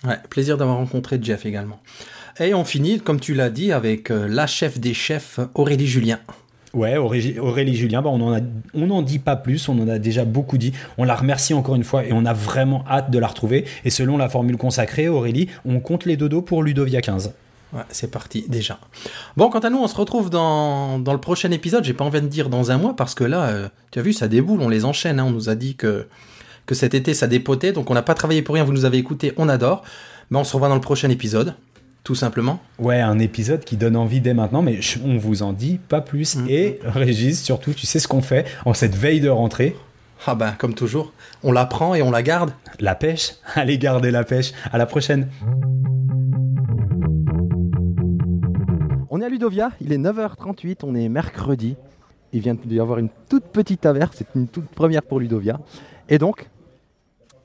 Ouais, 0.06 0.16
plaisir 0.30 0.56
d'avoir 0.56 0.78
rencontré 0.78 1.18
Jeff 1.20 1.44
également. 1.46 1.80
Et 2.40 2.54
on 2.54 2.64
finit, 2.64 3.00
comme 3.00 3.20
tu 3.20 3.34
l'as 3.34 3.50
dit, 3.50 3.70
avec 3.70 4.08
la 4.08 4.46
chef 4.46 4.80
des 4.80 4.92
chefs, 4.92 5.38
Aurélie 5.54 5.86
Julien. 5.86 6.18
Ouais, 6.74 6.96
Aurélie, 6.96 7.76
Julien, 7.76 8.02
bah, 8.02 8.10
on 8.10 8.86
n'en 8.86 9.02
dit 9.02 9.20
pas 9.20 9.36
plus, 9.36 9.68
on 9.68 9.78
en 9.80 9.88
a 9.88 9.98
déjà 9.98 10.24
beaucoup 10.24 10.58
dit. 10.58 10.72
On 10.98 11.04
la 11.04 11.14
remercie 11.14 11.54
encore 11.54 11.76
une 11.76 11.84
fois 11.84 12.04
et 12.04 12.12
on 12.12 12.24
a 12.26 12.32
vraiment 12.32 12.84
hâte 12.88 13.10
de 13.10 13.18
la 13.18 13.28
retrouver. 13.28 13.64
Et 13.84 13.90
selon 13.90 14.16
la 14.16 14.28
formule 14.28 14.56
consacrée, 14.56 15.08
Aurélie, 15.08 15.48
on 15.64 15.78
compte 15.80 16.04
les 16.04 16.16
dodos 16.16 16.42
pour 16.42 16.62
Ludovia 16.64 17.00
15. 17.00 17.32
Ouais, 17.72 17.82
c'est 17.90 18.10
parti 18.10 18.44
déjà. 18.48 18.78
Bon, 19.36 19.50
quant 19.50 19.58
à 19.60 19.70
nous, 19.70 19.78
on 19.78 19.88
se 19.88 19.96
retrouve 19.96 20.30
dans, 20.30 20.98
dans 20.98 21.12
le 21.12 21.20
prochain 21.20 21.50
épisode. 21.50 21.84
J'ai 21.84 21.94
pas 21.94 22.04
envie 22.04 22.20
de 22.20 22.26
dire 22.28 22.48
dans 22.48 22.70
un 22.70 22.78
mois 22.78 22.94
parce 22.94 23.14
que 23.14 23.24
là, 23.24 23.44
euh, 23.46 23.68
tu 23.90 23.98
as 23.98 24.02
vu, 24.02 24.12
ça 24.12 24.28
déboule, 24.28 24.60
on 24.60 24.68
les 24.68 24.84
enchaîne. 24.84 25.18
hein. 25.20 25.24
On 25.26 25.30
nous 25.32 25.48
a 25.48 25.54
dit 25.54 25.74
que, 25.76 26.06
que 26.66 26.74
cet 26.74 26.94
été, 26.94 27.14
ça 27.14 27.26
dépotait. 27.26 27.72
Donc 27.72 27.90
on 27.90 27.94
n'a 27.94 28.02
pas 28.02 28.14
travaillé 28.14 28.42
pour 28.42 28.54
rien, 28.54 28.64
vous 28.64 28.72
nous 28.72 28.84
avez 28.84 28.98
écouté, 28.98 29.32
on 29.36 29.48
adore. 29.48 29.82
Mais 30.30 30.38
on 30.38 30.44
se 30.44 30.52
revoit 30.54 30.68
dans 30.68 30.74
le 30.76 30.80
prochain 30.80 31.10
épisode, 31.10 31.54
tout 32.04 32.14
simplement. 32.14 32.60
Ouais, 32.78 33.00
un 33.00 33.18
épisode 33.18 33.64
qui 33.64 33.78
donne 33.78 33.96
envie 33.96 34.20
dès 34.20 34.34
maintenant, 34.34 34.60
mais 34.60 34.78
on 35.04 35.16
vous 35.16 35.42
en 35.42 35.54
dit 35.54 35.78
pas 35.88 36.02
plus. 36.02 36.36
Mhm. 36.36 36.46
Et 36.50 36.78
Régis, 36.84 37.42
surtout, 37.42 37.72
tu 37.72 37.86
sais 37.86 37.98
ce 37.98 38.06
qu'on 38.06 38.20
fait 38.20 38.46
en 38.66 38.74
cette 38.74 38.94
veille 38.94 39.20
de 39.20 39.30
rentrée? 39.30 39.74
Ah 40.26 40.34
ben, 40.34 40.52
comme 40.52 40.74
toujours, 40.74 41.12
on 41.42 41.50
la 41.50 41.64
prend 41.64 41.94
et 41.94 42.02
on 42.02 42.10
la 42.10 42.22
garde. 42.22 42.52
La 42.78 42.94
pêche? 42.94 43.32
Allez, 43.54 43.78
gardez 43.78 44.10
la 44.10 44.22
pêche. 44.22 44.52
À 44.70 44.76
la 44.76 44.84
prochaine. 44.84 45.28
On 49.08 49.20
est 49.20 49.24
à 49.24 49.28
Ludovia, 49.28 49.70
il 49.80 49.92
est 49.92 49.98
9h38, 49.98 50.78
on 50.82 50.94
est 50.94 51.08
mercredi. 51.08 51.76
Il 52.32 52.40
vient 52.40 52.54
d'y 52.54 52.80
avoir 52.80 52.98
une 52.98 53.10
toute 53.30 53.44
petite 53.44 53.86
averse, 53.86 54.16
c'est 54.16 54.26
une 54.34 54.48
toute 54.48 54.66
première 54.66 55.02
pour 55.02 55.20
Ludovia. 55.20 55.58
Et 56.08 56.18
donc, 56.18 56.50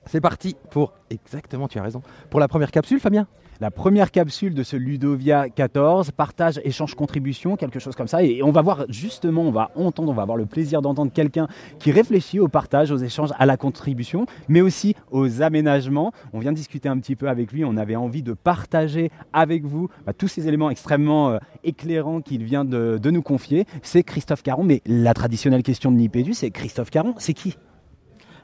c'est 0.05 0.19
parti 0.19 0.55
pour, 0.71 0.93
exactement, 1.11 1.67
tu 1.67 1.77
as 1.77 1.83
raison, 1.83 2.01
pour 2.29 2.39
la 2.39 2.47
première 2.47 2.71
capsule, 2.71 2.99
Fabien 2.99 3.27
la 3.59 3.71
première 3.71 4.11
capsule 4.11 4.53
de 4.53 4.63
ce 4.63 4.77
Ludovia 4.77 5.49
14, 5.49 6.11
partage, 6.11 6.61
échange, 6.63 6.95
contribution, 6.95 7.57
quelque 7.57 7.79
chose 7.79 7.95
comme 7.95 8.07
ça. 8.07 8.23
Et 8.23 8.41
on 8.41 8.51
va 8.51 8.61
voir 8.61 8.85
justement, 8.87 9.41
on 9.41 9.51
va 9.51 9.71
entendre, 9.75 10.11
on 10.11 10.13
va 10.13 10.21
avoir 10.21 10.37
le 10.37 10.45
plaisir 10.45 10.81
d'entendre 10.81 11.11
quelqu'un 11.11 11.47
qui 11.77 11.91
réfléchit 11.91 12.39
au 12.39 12.47
partage, 12.47 12.91
aux 12.91 12.97
échanges, 12.97 13.31
à 13.37 13.45
la 13.45 13.57
contribution, 13.57 14.25
mais 14.47 14.61
aussi 14.61 14.95
aux 15.11 15.41
aménagements. 15.41 16.13
On 16.31 16.39
vient 16.39 16.53
discuter 16.53 16.87
un 16.87 16.97
petit 16.99 17.15
peu 17.15 17.27
avec 17.27 17.51
lui, 17.51 17.65
on 17.65 17.75
avait 17.75 17.97
envie 17.97 18.23
de 18.23 18.33
partager 18.33 19.11
avec 19.33 19.65
vous 19.65 19.89
bah, 20.05 20.13
tous 20.13 20.29
ces 20.29 20.47
éléments 20.47 20.69
extrêmement 20.69 21.31
euh, 21.31 21.37
éclairants 21.63 22.21
qu'il 22.21 22.43
vient 22.43 22.63
de, 22.63 22.97
de 23.01 23.11
nous 23.11 23.21
confier. 23.21 23.65
C'est 23.83 24.03
Christophe 24.03 24.43
Caron, 24.43 24.63
mais 24.63 24.81
la 24.85 25.13
traditionnelle 25.13 25.63
question 25.63 25.91
de 25.91 25.97
Nipédu, 25.97 26.33
c'est 26.33 26.51
Christophe 26.51 26.91
Caron, 26.91 27.13
c'est 27.17 27.33
qui? 27.33 27.57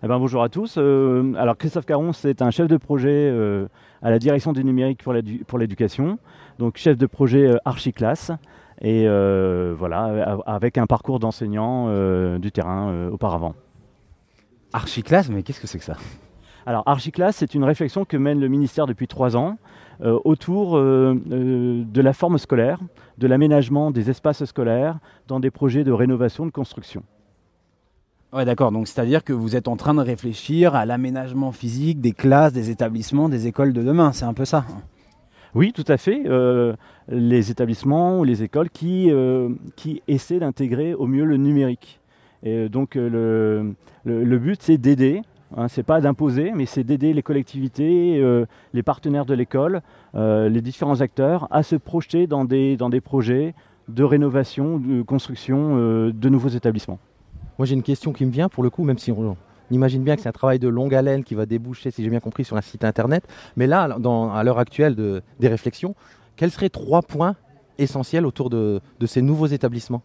Eh 0.04 0.08
ben, 0.08 0.20
bonjour 0.20 0.44
à 0.44 0.50
tous. 0.50 0.76
Euh, 0.78 1.34
alors 1.38 1.58
Christophe 1.58 1.86
Caron, 1.86 2.12
c'est 2.12 2.42
un 2.42 2.52
chef 2.52 2.68
de 2.68 2.78
projet 2.78 3.30
euh, 3.32 3.68
à 4.02 4.12
la 4.12 4.20
direction 4.20 4.52
du 4.52 4.64
numérique 4.64 5.02
pour 5.02 5.14
l'édu- 5.14 5.44
pour 5.46 5.58
l'éducation, 5.58 6.20
donc 6.60 6.78
chef 6.78 6.98
de 6.98 7.06
projet 7.06 7.48
euh, 7.48 7.58
Archiclass, 7.64 8.32
et 8.82 9.08
voilà, 9.78 10.38
avec 10.46 10.78
un 10.78 10.86
parcours 10.86 11.20
d'enseignant 11.20 11.88
du 12.38 12.52
terrain 12.52 13.08
auparavant. 13.10 13.56
Archiclasse, 14.74 15.30
mais 15.30 15.44
qu'est-ce 15.44 15.62
que 15.62 15.68
c'est 15.68 15.80
que 15.80 15.86
ça? 15.86 15.96
Alors 16.66 16.84
Archiclass, 16.86 17.32
c'est 17.32 17.56
une 17.56 17.64
réflexion 17.64 18.04
que 18.04 18.18
mène 18.18 18.42
le 18.42 18.50
ministère 18.50 18.86
depuis 18.86 19.08
trois 19.08 19.38
ans 19.38 19.58
euh, 20.02 20.20
autour 20.26 20.76
euh, 20.76 21.16
euh, 21.32 21.84
de 21.86 22.02
la 22.02 22.12
forme 22.12 22.38
scolaire, 22.38 22.80
de 23.18 23.28
l'aménagement 23.28 23.92
des 23.92 24.10
espaces 24.10 24.44
scolaires 24.44 25.00
dans 25.30 25.40
des 25.40 25.52
projets 25.52 25.86
de 25.86 25.94
rénovation, 25.94 26.46
de 26.46 26.52
construction. 26.52 27.02
Ouais, 28.36 28.44
d'accord. 28.44 28.74
Donc, 28.74 28.90
c'est-à-dire 28.90 29.24
que 29.24 29.32
vous 29.32 29.56
êtes 29.56 29.70
en 29.70 29.78
train 29.78 29.94
de 29.94 30.02
réfléchir 30.02 30.76
à 30.76 30.86
l'aménagement 30.86 31.54
physique 31.54 32.02
des 32.02 32.12
classes, 32.12 32.52
des 32.52 32.70
établissements, 32.70 33.30
des 33.30 33.48
écoles 33.48 33.72
de 33.72 33.82
demain. 33.82 34.12
C'est 34.12 34.26
un 34.26 34.34
peu 34.34 34.44
ça. 34.44 34.66
Oui, 35.54 35.72
tout 35.72 35.86
à 35.88 35.96
fait. 35.96 36.24
Euh, 36.26 36.74
les 37.08 37.50
établissements 37.50 38.20
ou 38.20 38.26
les 38.26 38.44
écoles 38.44 38.70
qui, 38.70 39.10
euh, 39.10 39.48
qui 39.78 40.02
essaient 40.10 40.40
d'intégrer 40.40 40.94
au 40.94 41.08
mieux 41.08 41.24
le 41.24 41.38
numérique. 41.38 42.02
Et 42.44 42.68
donc 42.68 42.98
euh, 42.98 43.10
le, 43.10 43.74
le, 44.04 44.26
le 44.26 44.38
but, 44.38 44.62
c'est 44.62 44.78
d'aider. 44.78 45.22
Hein, 45.56 45.70
c'est 45.70 45.84
pas 45.84 46.02
d'imposer, 46.02 46.52
mais 46.54 46.66
c'est 46.66 46.84
d'aider 46.84 47.14
les 47.14 47.24
collectivités, 47.24 48.22
les 48.74 48.84
partenaires 48.84 49.26
de 49.26 49.34
l'école, 49.34 49.82
les 50.14 50.62
différents 50.62 51.00
acteurs 51.00 51.48
à 51.52 51.64
se 51.64 51.78
projeter 51.78 52.28
dans 52.28 52.44
des, 52.44 52.76
dans 52.76 52.90
des 52.90 53.00
projets 53.00 53.54
de 53.88 54.04
rénovation, 54.04 54.78
de 54.80 55.04
construction 55.04 55.78
de 56.10 56.30
nouveaux 56.30 56.50
établissements. 56.50 57.00
Moi 57.58 57.66
j'ai 57.66 57.74
une 57.76 57.84
question 57.84 58.14
qui 58.14 58.26
me 58.26 58.32
vient 58.32 58.50
pour 58.50 58.64
le 58.64 58.70
coup, 58.70 58.84
même 58.84 58.98
si 58.98 59.12
on, 59.12 59.38
imagine 59.72 60.04
bien 60.04 60.16
que 60.16 60.22
c'est 60.22 60.30
un 60.30 60.34
travail 60.34 60.60
de 60.60 60.68
longue 60.68 60.94
haleine 60.94 61.24
qui 61.24 61.36
va 61.36 61.46
déboucher, 61.46 61.92
si 61.92 62.04
j'ai 62.04 62.10
bien 62.10 62.20
compris, 62.20 62.44
sur 62.44 62.58
un 62.58 62.62
site 62.62 62.84
internet. 62.84 63.28
Mais 63.56 63.68
là, 63.68 63.84
à 63.84 64.44
l'heure 64.44 64.60
actuelle 64.60 64.96
de- 64.96 65.22
des 65.40 65.48
réflexions, 65.48 65.96
quels 66.36 66.52
seraient 66.52 66.70
trois 66.70 67.02
points 67.02 67.36
essentiels 67.78 68.26
autour 68.26 68.50
de, 68.50 68.82
ces 69.06 69.22
nouveaux 69.22 69.48
établissements? 69.48 70.02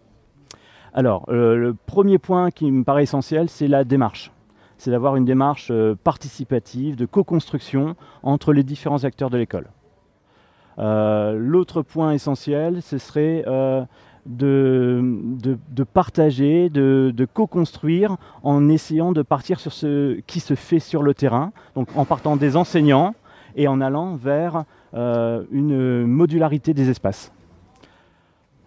Alors, 0.93 1.25
euh, 1.29 1.55
le 1.55 1.75
premier 1.75 2.19
point 2.19 2.51
qui 2.51 2.71
me 2.71 2.83
paraît 2.83 3.05
essentiel, 3.05 3.49
c'est 3.49 3.69
la 3.69 3.85
démarche. 3.85 4.33
C'est 4.77 4.91
d'avoir 4.91 5.15
une 5.17 5.25
démarche 5.25 5.69
euh, 5.71 5.95
participative, 5.95 6.97
de 6.97 7.07
co-construction 7.07 7.95
entre 8.23 8.53
les 8.53 8.65
différents 8.65 9.05
acteurs 9.05 9.31
de 9.31 9.39
l'école. 9.39 9.69
Euh, 10.79 11.37
L'autre 11.39 11.83
point 11.83 12.13
essentiel, 12.13 12.83
ce 12.83 12.99
serait 12.99 13.45
de, 14.27 15.01
de- 15.43 15.59
de 15.71 15.85
partager, 15.85 16.69
de, 16.71 17.13
de 17.15 17.25
co-construire 17.25 18.17
en 18.43 18.69
essayant 18.69 19.13
de 19.13 19.23
partir 19.23 19.61
sur 19.61 19.73
ce 19.73 20.21
qui 20.27 20.41
se 20.41 20.55
fait 20.55 20.79
sur 20.81 21.03
le 21.03 21.15
terrain, 21.15 21.53
donc 21.75 21.89
en 21.97 22.05
partant 22.05 22.37
des 22.37 22.57
enseignants 22.57 23.15
et 23.57 23.67
en 23.69 23.81
allant 23.81 24.17
vers 24.17 24.65
euh, 24.95 25.45
une 25.51 26.07
modularité 26.07 26.75
des 26.75 26.89
espaces. 26.91 27.33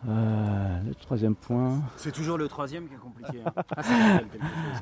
Euh, 0.09 0.79
le 0.85 0.93
troisième 0.95 1.33
point. 1.35 1.79
C'est 1.95 2.11
toujours 2.11 2.37
le 2.37 2.49
troisième 2.49 2.87
qui 2.87 2.93
est 2.93 2.97
compliqué. 2.97 3.39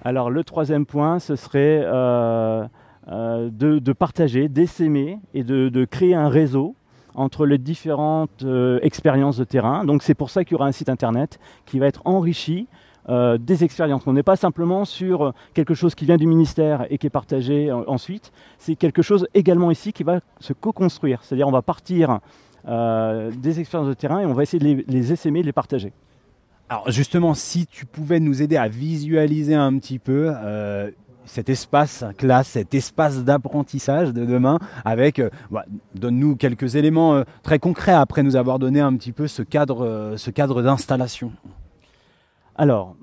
Alors 0.03 0.31
le 0.31 0.43
troisième 0.43 0.85
point, 0.87 1.19
ce 1.19 1.35
serait 1.35 1.81
euh, 1.83 2.65
de, 3.07 3.77
de 3.79 3.93
partager, 3.93 4.47
d'essaimer 4.49 5.19
et 5.35 5.43
de, 5.43 5.69
de 5.69 5.85
créer 5.85 6.15
un 6.15 6.27
réseau 6.29 6.75
entre 7.15 7.45
les 7.45 7.57
différentes 7.57 8.43
euh, 8.43 8.79
expériences 8.81 9.37
de 9.37 9.43
terrain. 9.43 9.85
Donc 9.85 10.03
c'est 10.03 10.13
pour 10.13 10.29
ça 10.29 10.43
qu'il 10.43 10.53
y 10.53 10.55
aura 10.55 10.67
un 10.67 10.71
site 10.71 10.89
internet 10.89 11.39
qui 11.65 11.79
va 11.79 11.87
être 11.87 12.01
enrichi 12.05 12.67
euh, 13.09 13.37
des 13.37 13.63
expériences. 13.63 14.03
On 14.05 14.13
n'est 14.13 14.23
pas 14.23 14.35
simplement 14.35 14.85
sur 14.85 15.33
quelque 15.53 15.73
chose 15.73 15.95
qui 15.95 16.05
vient 16.05 16.17
du 16.17 16.27
ministère 16.27 16.85
et 16.89 16.97
qui 16.97 17.07
est 17.07 17.11
partagé 17.11 17.69
euh, 17.69 17.83
ensuite. 17.87 18.31
C'est 18.57 18.75
quelque 18.75 19.01
chose 19.01 19.27
également 19.33 19.71
ici 19.71 19.93
qui 19.93 20.03
va 20.03 20.19
se 20.39 20.53
co-construire. 20.53 21.19
C'est-à-dire 21.23 21.47
on 21.47 21.51
va 21.51 21.61
partir 21.61 22.19
des 22.63 23.59
expériences 23.59 23.89
de 23.89 23.95
terrain 23.95 24.19
et 24.19 24.25
on 24.27 24.33
va 24.33 24.43
essayer 24.43 24.59
de 24.59 24.65
les, 24.65 24.85
les 24.87 25.11
essaimer, 25.11 25.41
de 25.41 25.47
les 25.47 25.51
partager. 25.51 25.93
Alors 26.69 26.91
justement, 26.91 27.33
si 27.33 27.65
tu 27.65 27.87
pouvais 27.87 28.19
nous 28.19 28.43
aider 28.43 28.55
à 28.55 28.67
visualiser 28.67 29.55
un 29.55 29.75
petit 29.79 29.97
peu 29.97 30.31
cet 31.25 31.49
espace 31.49 32.03
classe, 32.17 32.49
cet 32.49 32.73
espace 32.73 33.23
d'apprentissage 33.23 34.13
de 34.13 34.25
demain, 34.25 34.59
avec, 34.85 35.19
euh, 35.19 35.29
bah, 35.49 35.65
donne-nous 35.95 36.35
quelques 36.35 36.75
éléments 36.75 37.15
euh, 37.15 37.23
très 37.43 37.59
concrets 37.59 37.93
après 37.93 38.23
nous 38.23 38.35
avoir 38.35 38.59
donné 38.59 38.79
un 38.79 38.95
petit 38.95 39.11
peu 39.11 39.27
ce 39.27 39.41
cadre, 39.41 39.85
euh, 39.85 40.17
ce 40.17 40.31
cadre 40.31 40.61
d'installation. 40.61 41.31
Alors, 42.55 42.95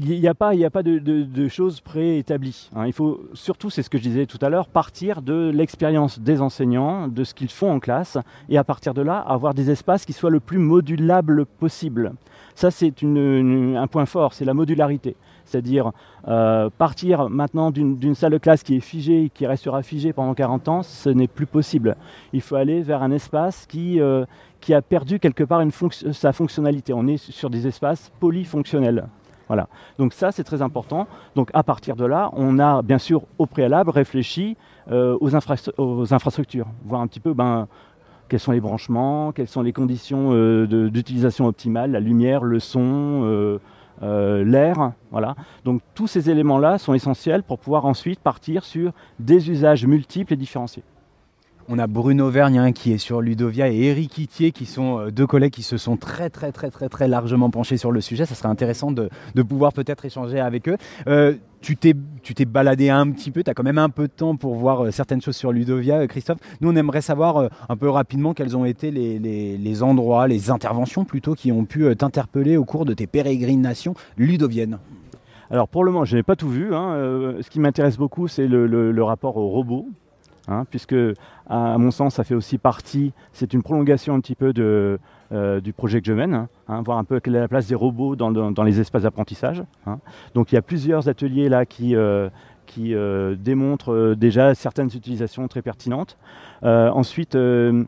il 0.00 0.20
n'y 0.20 0.28
a 0.28 0.34
pas, 0.34 0.54
il 0.54 0.60
y 0.60 0.64
a 0.64 0.70
pas 0.70 0.82
de, 0.82 1.48
choses 1.48 1.80
préétablies. 1.80 2.70
hein. 2.76 2.86
Il 2.86 2.92
faut 2.92 3.20
surtout, 3.32 3.70
c'est 3.70 3.82
ce 3.82 3.90
que 3.90 3.98
je 3.98 4.02
disais 4.02 4.26
tout 4.26 4.38
à 4.42 4.48
l'heure, 4.48 4.68
partir 4.68 5.22
de 5.22 5.50
l'expérience 5.54 6.20
des 6.20 6.40
enseignants, 6.40 7.08
de 7.08 7.24
ce 7.24 7.34
qu'ils 7.34 7.50
font 7.50 7.70
en 7.70 7.80
classe, 7.80 8.18
et 8.48 8.58
à 8.58 8.64
partir 8.64 8.94
de 8.94 9.02
là, 9.02 9.18
avoir 9.18 9.54
des 9.54 9.70
espaces 9.70 10.04
qui 10.04 10.12
soient 10.12 10.30
le 10.30 10.40
plus 10.40 10.58
modulables 10.58 11.46
possible. 11.46 12.12
Ça, 12.54 12.70
c'est 12.70 12.92
un 13.02 13.86
point 13.86 14.06
fort, 14.06 14.34
c'est 14.34 14.44
la 14.44 14.54
modularité. 14.54 15.16
C'est-à-dire 15.50 15.90
euh, 16.28 16.70
partir 16.78 17.28
maintenant 17.28 17.72
d'une 17.72 18.14
salle 18.14 18.32
de 18.32 18.38
classe 18.38 18.62
qui 18.62 18.76
est 18.76 18.80
figée, 18.80 19.30
qui 19.34 19.46
restera 19.46 19.82
figée 19.82 20.12
pendant 20.12 20.32
40 20.32 20.68
ans, 20.68 20.82
ce 20.84 21.08
n'est 21.10 21.26
plus 21.26 21.46
possible. 21.46 21.96
Il 22.32 22.40
faut 22.40 22.54
aller 22.54 22.82
vers 22.82 23.02
un 23.02 23.10
espace 23.10 23.66
qui, 23.66 24.00
euh, 24.00 24.24
qui 24.60 24.74
a 24.74 24.80
perdu 24.80 25.18
quelque 25.18 25.42
part 25.42 25.60
une 25.60 25.70
fonc- 25.70 26.12
sa 26.12 26.32
fonctionnalité. 26.32 26.92
On 26.92 27.06
est 27.08 27.16
sur 27.16 27.50
des 27.50 27.66
espaces 27.66 28.12
polyfonctionnels. 28.20 29.08
Voilà. 29.48 29.66
Donc 29.98 30.12
ça, 30.12 30.30
c'est 30.30 30.44
très 30.44 30.62
important. 30.62 31.08
Donc 31.34 31.50
à 31.52 31.64
partir 31.64 31.96
de 31.96 32.04
là, 32.04 32.30
on 32.34 32.60
a 32.60 32.82
bien 32.82 32.98
sûr 32.98 33.22
au 33.38 33.46
préalable 33.46 33.90
réfléchi 33.90 34.56
euh, 34.92 35.18
aux, 35.20 35.30
aux 35.78 36.14
infrastructures, 36.14 36.66
voir 36.84 37.00
un 37.00 37.08
petit 37.08 37.18
peu 37.18 37.34
ben, 37.34 37.66
quels 38.28 38.38
sont 38.38 38.52
les 38.52 38.60
branchements, 38.60 39.32
quelles 39.32 39.48
sont 39.48 39.62
les 39.62 39.72
conditions 39.72 40.30
euh, 40.32 40.88
d'utilisation 40.90 41.46
optimale, 41.48 41.90
la 41.90 41.98
lumière, 41.98 42.44
le 42.44 42.60
son, 42.60 43.58
euh, 44.02 44.44
l'air. 44.44 44.92
Voilà. 45.10 45.34
Donc 45.64 45.82
tous 45.94 46.06
ces 46.06 46.30
éléments-là 46.30 46.78
sont 46.78 46.94
essentiels 46.94 47.42
pour 47.42 47.58
pouvoir 47.58 47.84
ensuite 47.84 48.20
partir 48.20 48.64
sur 48.64 48.92
des 49.18 49.50
usages 49.50 49.86
multiples 49.86 50.32
et 50.34 50.36
différenciés. 50.36 50.82
On 51.72 51.78
a 51.78 51.86
Bruno 51.86 52.30
Vergne 52.30 52.58
hein, 52.58 52.72
qui 52.72 52.92
est 52.92 52.98
sur 52.98 53.20
Ludovia 53.20 53.68
et 53.70 53.80
Eric 53.80 54.18
Itier 54.18 54.50
qui 54.50 54.66
sont 54.66 54.98
euh, 54.98 55.10
deux 55.12 55.28
collègues 55.28 55.52
qui 55.52 55.62
se 55.62 55.76
sont 55.76 55.96
très 55.96 56.28
très 56.28 56.50
très 56.50 56.68
très 56.70 57.06
largement 57.06 57.48
penchés 57.48 57.76
sur 57.76 57.92
le 57.92 58.00
sujet. 58.00 58.26
Ça 58.26 58.34
serait 58.34 58.48
intéressant 58.48 58.90
de, 58.90 59.08
pouvoir 59.42 59.72
peut-être 59.72 60.04
échanger 60.04 60.40
avec 60.40 60.68
eux. 60.68 60.76
Euh, 61.06 61.34
tu 61.60 61.76
t'es 61.76 61.94
baladé 62.44 62.90
un 62.90 63.08
petit 63.12 63.30
peu, 63.30 63.44
tu 63.44 63.50
as 63.50 63.54
quand 63.54 63.62
même 63.62 63.78
un 63.78 63.88
peu 63.88 64.08
de 64.08 64.12
temps 64.12 64.34
pour 64.34 64.56
voir 64.56 64.84
euh, 64.86 64.90
certaines 64.90 65.22
choses 65.22 65.36
sur 65.36 65.52
Ludovia, 65.52 66.08
Christophe. 66.08 66.38
Nous, 66.60 66.68
on 66.72 66.74
aimerait 66.74 67.02
savoir 67.02 67.48
un 67.68 67.76
peu 67.76 67.88
rapidement 67.88 68.34
quels 68.34 68.56
ont 68.56 68.64
été 68.64 68.90
les, 68.90 69.82
endroits, 69.84 70.26
les 70.26 70.50
interventions 70.50 71.04
plutôt 71.04 71.34
qui 71.36 71.52
ont 71.52 71.66
pu 71.66 71.94
t'interpeller 71.94 72.56
au 72.56 72.64
cours 72.64 72.84
de 72.84 72.94
tes 72.94 73.06
pérégrinations 73.06 73.94
ludoviennes. 74.16 74.78
Alors 75.52 75.68
pour 75.68 75.84
le 75.84 75.92
moment, 75.92 76.04
je 76.04 76.16
n'ai 76.16 76.24
pas 76.24 76.34
tout 76.34 76.48
vu. 76.48 76.74
hein. 76.74 77.34
Ce 77.42 77.48
qui 77.48 77.60
m'intéresse 77.60 77.96
beaucoup, 77.96 78.26
c'est 78.26 78.48
le, 78.48 78.66
le- 78.66 78.90
le 78.90 79.02
rapport 79.04 79.36
au 79.36 79.48
robot, 79.48 79.86
hein, 80.50 80.64
puisque 80.68 80.94
à, 81.48 81.78
mon 81.78 81.90
sens, 81.90 82.14
ça 82.16 82.24
fait 82.24 82.34
aussi 82.34 82.58
partie, 82.58 83.12
c'est 83.32 83.54
une 83.54 83.62
prolongation 83.62 84.14
un 84.14 84.20
petit 84.20 84.34
peu 84.34 84.52
de, 84.52 84.98
euh, 85.32 85.60
du 85.60 85.72
projet 85.72 86.00
que 86.00 86.06
je 86.06 86.12
mène, 86.12 86.46
hein, 86.68 86.82
voir 86.82 86.98
un 86.98 87.04
peu 87.04 87.20
quelle 87.20 87.36
est 87.36 87.40
la 87.40 87.48
place 87.48 87.66
des 87.68 87.74
robots 87.74 88.16
dans, 88.16 88.30
dans- 88.30 88.62
les 88.62 88.80
espaces 88.80 89.02
d'apprentissage. 89.04 89.62
hein. 89.86 89.98
Donc 90.34 90.52
il 90.52 90.56
y 90.56 90.58
a 90.58 90.62
plusieurs 90.62 91.08
ateliers 91.08 91.48
là 91.48 91.64
qui, 91.64 91.96
euh, 91.96 92.28
qui 92.66 92.94
euh, 92.94 93.34
démontrent 93.36 94.14
déjà 94.16 94.54
certaines 94.54 94.90
utilisations 94.94 95.48
très 95.48 95.62
pertinentes. 95.62 96.16
Ensuite, 96.62 97.32
ce 97.32 97.86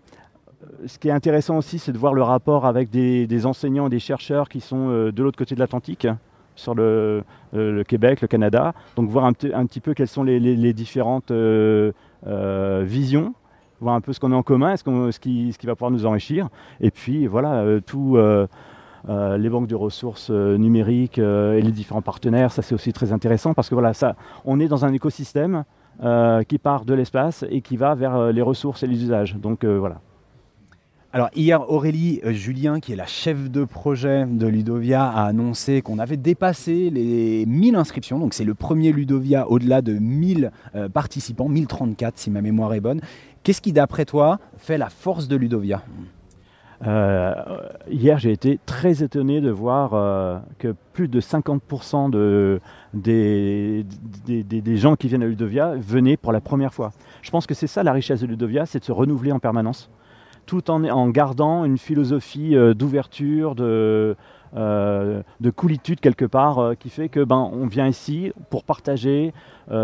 qui 1.00 1.08
est 1.08 1.12
intéressant 1.12 1.56
aussi, 1.58 1.78
c'est 1.78 1.92
de 1.92 1.98
voir 1.98 2.14
le 2.14 2.22
rapport 2.22 2.66
avec 2.66 2.90
des, 2.90 3.46
enseignants 3.46 3.86
et 3.86 3.90
des 3.90 3.98
chercheurs 3.98 4.48
qui 4.48 4.60
sont 4.60 4.88
de 5.10 5.22
l'autre 5.22 5.38
côté 5.38 5.54
de 5.54 5.60
l'Atlantique, 5.60 6.06
sur 6.54 6.74
le, 6.74 7.24
Québec, 7.86 8.20
le 8.20 8.28
Canada. 8.28 8.74
Donc 8.96 9.08
voir 9.08 9.24
un, 9.24 9.32
petit- 9.32 9.52
un 9.54 9.66
petit 9.66 9.80
peu 9.80 9.94
quelles 9.94 10.08
sont 10.08 10.22
les, 10.22 10.72
différentes 10.72 11.32
euh, 12.26 12.82
visions, 12.84 13.34
voir 13.80 13.94
un 13.94 14.00
peu 14.00 14.12
ce 14.12 14.20
qu'on 14.20 14.32
a 14.32 14.36
en 14.36 14.42
commun, 14.42 14.76
ce, 14.76 15.10
ce 15.10 15.18
qui, 15.18 15.52
ce 15.52 15.58
qui 15.58 15.66
va 15.66 15.74
pouvoir 15.74 15.90
nous 15.90 16.06
enrichir. 16.06 16.48
Et 16.80 16.90
puis 16.90 17.26
voilà, 17.26 17.62
euh, 17.62 17.80
tout. 17.80 18.16
euh, 18.16 18.46
euh, 19.08 19.36
les 19.36 19.48
banques 19.48 19.66
de 19.66 19.74
ressources 19.74 20.30
numériques 20.30 21.18
et 21.18 21.60
les 21.60 21.72
différents 21.72 22.02
partenaires, 22.02 22.52
ça 22.52 22.62
c'est 22.62 22.72
aussi 22.72 22.92
très 22.92 23.12
intéressant 23.12 23.52
parce 23.52 23.68
que 23.68 23.74
voilà, 23.74 23.94
ça, 23.94 24.14
on 24.44 24.60
est 24.60 24.68
dans 24.68 24.84
un 24.84 24.92
écosystème 24.92 25.64
qui 26.48 26.58
part 26.58 26.84
de 26.84 26.94
l'espace 26.94 27.44
et 27.50 27.62
qui 27.62 27.76
va 27.76 27.96
vers 27.96 28.32
les 28.32 28.42
ressources 28.42 28.84
et 28.84 28.86
les 28.86 29.02
usages. 29.02 29.34
Donc 29.34 29.64
voilà. 29.64 29.96
Alors 31.14 31.28
hier, 31.34 31.70
Aurélie 31.70 32.20
euh, 32.24 32.32
Julien, 32.32 32.80
qui 32.80 32.92
est 32.92 32.96
la 32.96 33.04
chef 33.06 33.50
de 33.50 33.64
projet 33.64 34.24
de 34.26 34.46
Ludovia, 34.46 35.04
a 35.06 35.26
annoncé 35.26 35.82
qu'on 35.82 35.98
avait 35.98 36.16
dépassé 36.16 36.88
les 36.88 37.44
1000 37.44 37.76
inscriptions. 37.76 38.18
Donc 38.18 38.32
c'est 38.32 38.44
le 38.44 38.54
premier 38.54 38.92
Ludovia 38.92 39.46
au-delà 39.50 39.82
de 39.82 39.92
1000 39.92 40.50
euh, 40.74 40.88
participants, 40.88 41.50
1034 41.50 42.16
si 42.18 42.30
ma 42.30 42.40
mémoire 42.40 42.72
est 42.72 42.80
bonne. 42.80 43.00
Qu'est-ce 43.42 43.60
qui, 43.60 43.72
d'après 43.72 44.06
toi, 44.06 44.38
fait 44.56 44.78
la 44.78 44.88
force 44.88 45.28
de 45.28 45.36
Ludovia? 45.36 45.82
Euh, 46.86 47.34
hier, 47.90 48.18
j'ai 48.18 48.32
été 48.32 48.58
très 48.64 49.02
étonné 49.04 49.40
de 49.40 49.50
voir 49.50 49.90
que 50.58 50.74
plus 50.94 51.08
de 51.08 51.20
50% 51.20 52.10
de, 52.10 52.58
des- 52.94 53.84
des 54.26 54.76
gens 54.78 54.96
qui 54.96 55.08
viennent 55.08 55.22
à 55.22 55.26
Ludovia 55.26 55.74
venaient 55.76 56.16
pour 56.16 56.32
la 56.32 56.40
première 56.40 56.72
fois. 56.72 56.92
Je 57.20 57.30
pense 57.30 57.46
que 57.46 57.54
c'est 57.54 57.66
ça 57.66 57.82
la 57.82 57.92
richesse 57.92 58.20
de 58.22 58.26
Ludovia, 58.26 58.64
c'est 58.66 58.78
de 58.80 58.84
se 58.84 58.92
renouveler 58.92 59.30
en 59.32 59.38
permanence, 59.40 59.90
tout 60.46 60.70
en, 60.70 61.08
gardant 61.08 61.64
une 61.64 61.78
philosophie 61.78 62.56
euh, 62.56 62.74
d'ouverture, 62.74 63.54
de, 63.54 64.16
euh, 64.56 65.22
de 65.40 65.50
coolitude 65.50 66.00
quelque 66.00 66.24
part, 66.24 66.58
euh, 66.58 66.74
qui 66.74 66.90
fait 66.90 67.08
que 67.08 67.24
ben, 67.24 67.50
on 67.52 67.66
vient 67.66 67.88
ici 67.88 68.32
pour 68.50 68.64
partager, 68.64 69.32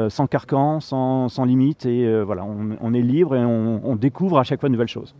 sans 0.09 0.27
carcan, 0.27 0.81
sans, 0.81 1.45
limite, 1.45 1.87
et 1.87 2.23
voilà, 2.23 2.45
on, 2.45 2.93
est 2.93 3.01
libre 3.01 3.37
et 3.37 3.45
on, 3.45 3.81
on 3.83 3.97
découvre 3.97 4.39
à 4.39 4.45
chaque 4.45 4.61
fois 4.61 4.69
de 4.69 4.73
nouvelles 4.73 4.89
choses. 4.89 5.15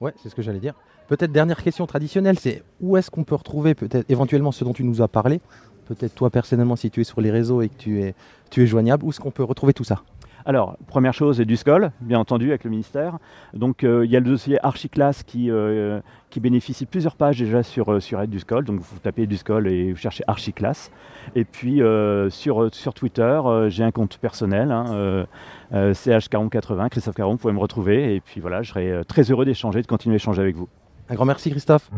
Ouais, 0.00 0.14
c'est 0.16 0.28
ce 0.28 0.34
que 0.34 0.42
j'allais 0.42 0.60
dire. 0.60 0.74
Peut-être 1.08 1.32
dernière 1.32 1.62
question 1.62 1.86
traditionnelle, 1.86 2.38
c'est 2.38 2.62
où 2.80 2.96
est-ce 2.96 3.10
qu'on 3.10 3.24
peut 3.24 3.34
retrouver 3.34 3.74
peut-être 3.74 4.08
éventuellement 4.10 4.52
ce 4.52 4.62
dont 4.64 4.72
tu 4.72 4.84
nous 4.84 5.02
as 5.02 5.08
parlé? 5.08 5.40
Peut-être 5.86 6.14
toi 6.14 6.30
personnellement 6.30 6.76
si 6.76 6.90
tu 6.90 7.00
es 7.00 7.04
sur 7.04 7.20
les 7.20 7.30
réseaux 7.30 7.62
et 7.62 7.68
que 7.70 7.76
tu 7.76 8.02
es, 8.02 8.14
tu 8.50 8.62
es 8.62 8.66
joignable, 8.66 9.04
où 9.04 9.10
est-ce 9.10 9.20
qu'on 9.20 9.30
peut 9.30 9.42
retrouver 9.42 9.72
tout 9.72 9.84
ça? 9.84 10.02
Alors, 10.46 10.76
première 10.86 11.12
chose, 11.12 11.38
du 11.40 11.56
SCOL, 11.56 11.90
bien 12.00 12.18
entendu, 12.18 12.48
avec 12.48 12.64
le 12.64 12.70
ministère. 12.70 13.18
Donc, 13.54 13.84
euh, 13.84 14.04
il 14.04 14.10
y 14.10 14.16
a 14.16 14.20
le 14.20 14.26
dossier 14.26 14.58
Archiclass 14.64 15.22
qui, 15.26 15.50
euh, 15.50 16.00
bénéficie 16.36 16.84
de 16.84 16.88
plusieurs 16.88 17.16
pages 17.16 17.40
déjà 17.40 17.64
sur, 17.64 17.92
euh, 17.92 18.00
sur 18.00 18.24
du 18.26 18.38
SCOL. 18.38 18.64
Donc, 18.64 18.80
vous 18.80 18.98
tapez 19.00 19.26
du 19.26 19.36
SCOL 19.36 19.66
et 19.66 19.92
vous 19.92 19.98
cherchez 19.98 20.22
Archiclass. 20.28 20.90
Et 21.34 21.44
puis, 21.44 21.82
sur, 22.30 22.74
sur 22.74 22.94
Twitter, 22.94 23.40
j'ai 23.68 23.84
un 23.84 23.90
compte 23.90 24.18
personnel, 24.18 24.70
hein, 24.70 24.86
euh, 24.90 25.26
euh, 25.72 25.92
CH4080, 25.92 26.88
Christophe 26.88 27.14
Caron, 27.16 27.32
vous 27.32 27.38
pouvez 27.38 27.52
me 27.52 27.58
retrouver. 27.58 28.14
Et 28.14 28.20
puis, 28.20 28.40
voilà, 28.40 28.62
je 28.62 28.70
serai 28.70 29.02
très 29.06 29.30
heureux 29.30 29.44
d'échanger, 29.44 29.82
de 29.82 29.86
continuer 29.86 30.14
à 30.14 30.16
échanger 30.16 30.40
avec 30.40 30.56
vous. 30.56 30.68
Un 31.08 31.14
grand 31.14 31.24
merci 31.24 31.50
Christophe. 31.50 31.90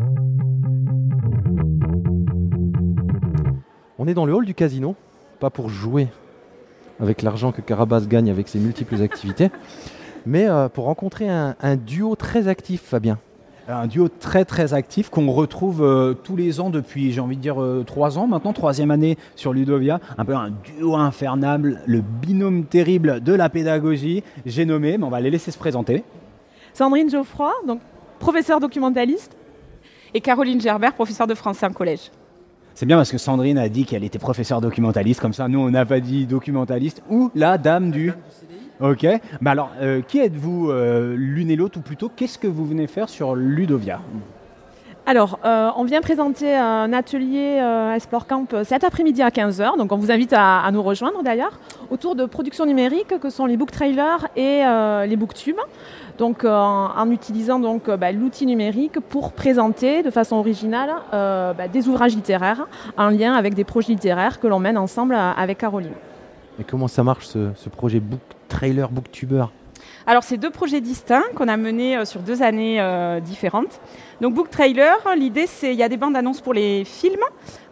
On 3.97 4.07
est 4.07 4.13
dans 4.13 4.25
le 4.25 4.33
hall 4.33 4.45
du 4.45 4.55
casino, 4.55 4.95
pas 5.39 5.51
pour 5.51 5.69
jouer 5.69 6.07
avec 7.01 7.21
l'argent 7.21 7.51
que 7.51 7.61
Carabas 7.61 8.01
gagne 8.01 8.29
avec 8.29 8.47
ses 8.47 8.59
multiples 8.59 9.01
activités, 9.01 9.49
mais 10.25 10.47
euh, 10.47 10.69
pour 10.69 10.85
rencontrer 10.85 11.29
un, 11.29 11.55
un 11.61 11.75
duo 11.75 12.15
très 12.15 12.47
actif, 12.47 12.81
Fabien. 12.81 13.17
Un 13.67 13.87
duo 13.87 14.09
très 14.09 14.43
très 14.43 14.73
actif 14.73 15.09
qu'on 15.09 15.31
retrouve 15.31 15.83
euh, 15.83 16.13
tous 16.13 16.35
les 16.35 16.59
ans 16.59 16.69
depuis, 16.69 17.11
j'ai 17.11 17.21
envie 17.21 17.37
de 17.37 17.41
dire, 17.41 17.61
euh, 17.61 17.83
trois 17.85 18.17
ans 18.17 18.27
maintenant, 18.27 18.53
troisième 18.53 18.91
année 18.91 19.17
sur 19.35 19.53
Ludovia. 19.53 19.99
Un 20.17 20.25
peu 20.25 20.35
un 20.35 20.49
duo 20.49 20.95
infernable, 20.95 21.81
le 21.85 22.01
binôme 22.01 22.65
terrible 22.65 23.21
de 23.21 23.33
la 23.33 23.49
pédagogie. 23.49 24.23
J'ai 24.45 24.65
nommé, 24.65 24.97
mais 24.97 25.03
on 25.03 25.09
va 25.09 25.21
les 25.21 25.29
laisser 25.29 25.51
se 25.51 25.57
présenter. 25.57 26.03
Sandrine 26.73 27.09
Geoffroy, 27.09 27.53
donc 27.67 27.81
professeure 28.19 28.59
documentaliste. 28.59 29.37
Et 30.13 30.21
Caroline 30.21 30.59
Gerbert, 30.59 30.93
professeure 30.93 31.27
de 31.27 31.35
français 31.35 31.65
en 31.65 31.71
collège. 31.71 32.11
C'est 32.73 32.85
bien 32.85 32.97
parce 32.97 33.11
que 33.11 33.17
Sandrine 33.17 33.57
a 33.57 33.69
dit 33.69 33.85
qu'elle 33.85 34.03
était 34.03 34.19
professeure 34.19 34.61
documentaliste, 34.61 35.19
comme 35.19 35.33
ça 35.33 35.47
nous 35.47 35.59
on 35.59 35.69
n'a 35.69 35.85
pas 35.85 35.99
dit 35.99 36.25
documentaliste, 36.25 37.03
ou 37.09 37.31
la 37.35 37.57
dame 37.57 37.91
du... 37.91 38.13
Ok, 38.79 39.05
bah 39.41 39.51
alors 39.51 39.71
euh, 39.79 40.01
qui 40.01 40.19
êtes-vous 40.19 40.71
euh, 40.71 41.15
l'une 41.15 41.51
et 41.51 41.55
l'autre, 41.55 41.77
ou 41.77 41.81
plutôt 41.81 42.09
qu'est-ce 42.09 42.39
que 42.39 42.47
vous 42.47 42.65
venez 42.65 42.87
faire 42.87 43.09
sur 43.09 43.35
Ludovia? 43.35 44.01
Alors, 45.07 45.39
euh, 45.45 45.71
on 45.77 45.83
vient 45.83 45.99
présenter 45.99 46.55
un 46.55 46.93
atelier 46.93 47.59
euh, 47.59 47.95
Explore 47.95 48.27
Camp 48.27 48.63
cet 48.63 48.83
après-midi 48.83 49.21
à 49.23 49.29
15h. 49.29 49.77
Donc, 49.77 49.91
on 49.91 49.97
vous 49.97 50.11
invite 50.11 50.31
à, 50.31 50.61
à 50.61 50.71
nous 50.71 50.83
rejoindre 50.83 51.23
d'ailleurs, 51.23 51.59
autour 51.89 52.15
de 52.15 52.25
production 52.25 52.65
numérique 52.67 53.19
que 53.19 53.29
sont 53.31 53.47
les 53.47 53.57
book 53.57 53.71
trailers 53.71 54.27
et 54.35 54.63
euh, 54.63 55.05
les 55.07 55.15
booktubes. 55.15 55.59
Donc, 56.19 56.43
euh, 56.43 56.51
en, 56.53 57.09
utilisant 57.09 57.59
donc 57.59 57.89
bah, 57.89 58.11
l'outil 58.11 58.45
numérique 58.45 58.99
pour 58.99 59.31
présenter 59.31 60.03
de 60.03 60.11
façon 60.11 60.35
originale 60.35 60.91
bah, 61.11 61.67
des 61.71 61.87
ouvrages 61.87 62.15
littéraires 62.15 62.67
en 62.95 63.09
lien 63.09 63.33
avec 63.33 63.55
des 63.55 63.63
projets 63.63 63.93
littéraires 63.93 64.39
que 64.39 64.45
l'on 64.45 64.59
mène 64.59 64.77
ensemble 64.77 65.15
avec 65.15 65.57
Caroline. 65.57 65.93
Et 66.59 66.63
comment 66.63 66.87
ça 66.87 67.03
marche 67.03 67.25
ce, 67.25 67.49
ce 67.55 67.69
projet 67.69 67.99
book 67.99 68.19
trailer 68.49 68.89
booktuber 68.89 69.45
Alors, 70.07 70.23
c'est 70.23 70.37
deux 70.37 70.49
projets 70.49 70.81
distincts 70.81 71.23
qu'on 71.35 71.47
a 71.47 71.57
menés 71.57 71.95
euh, 71.95 72.05
sur 72.05 72.21
deux 72.21 72.41
années 72.41 72.81
euh, 72.81 73.19
différentes. 73.19 73.79
Donc, 74.19 74.33
Book 74.33 74.49
Trailer, 74.49 74.97
l'idée, 75.15 75.45
c'est 75.45 75.73
il 75.73 75.79
y 75.79 75.83
a 75.83 75.89
des 75.89 75.97
bandes 75.97 76.15
annonces 76.15 76.41
pour 76.41 76.53
les 76.53 76.83
films. 76.85 77.23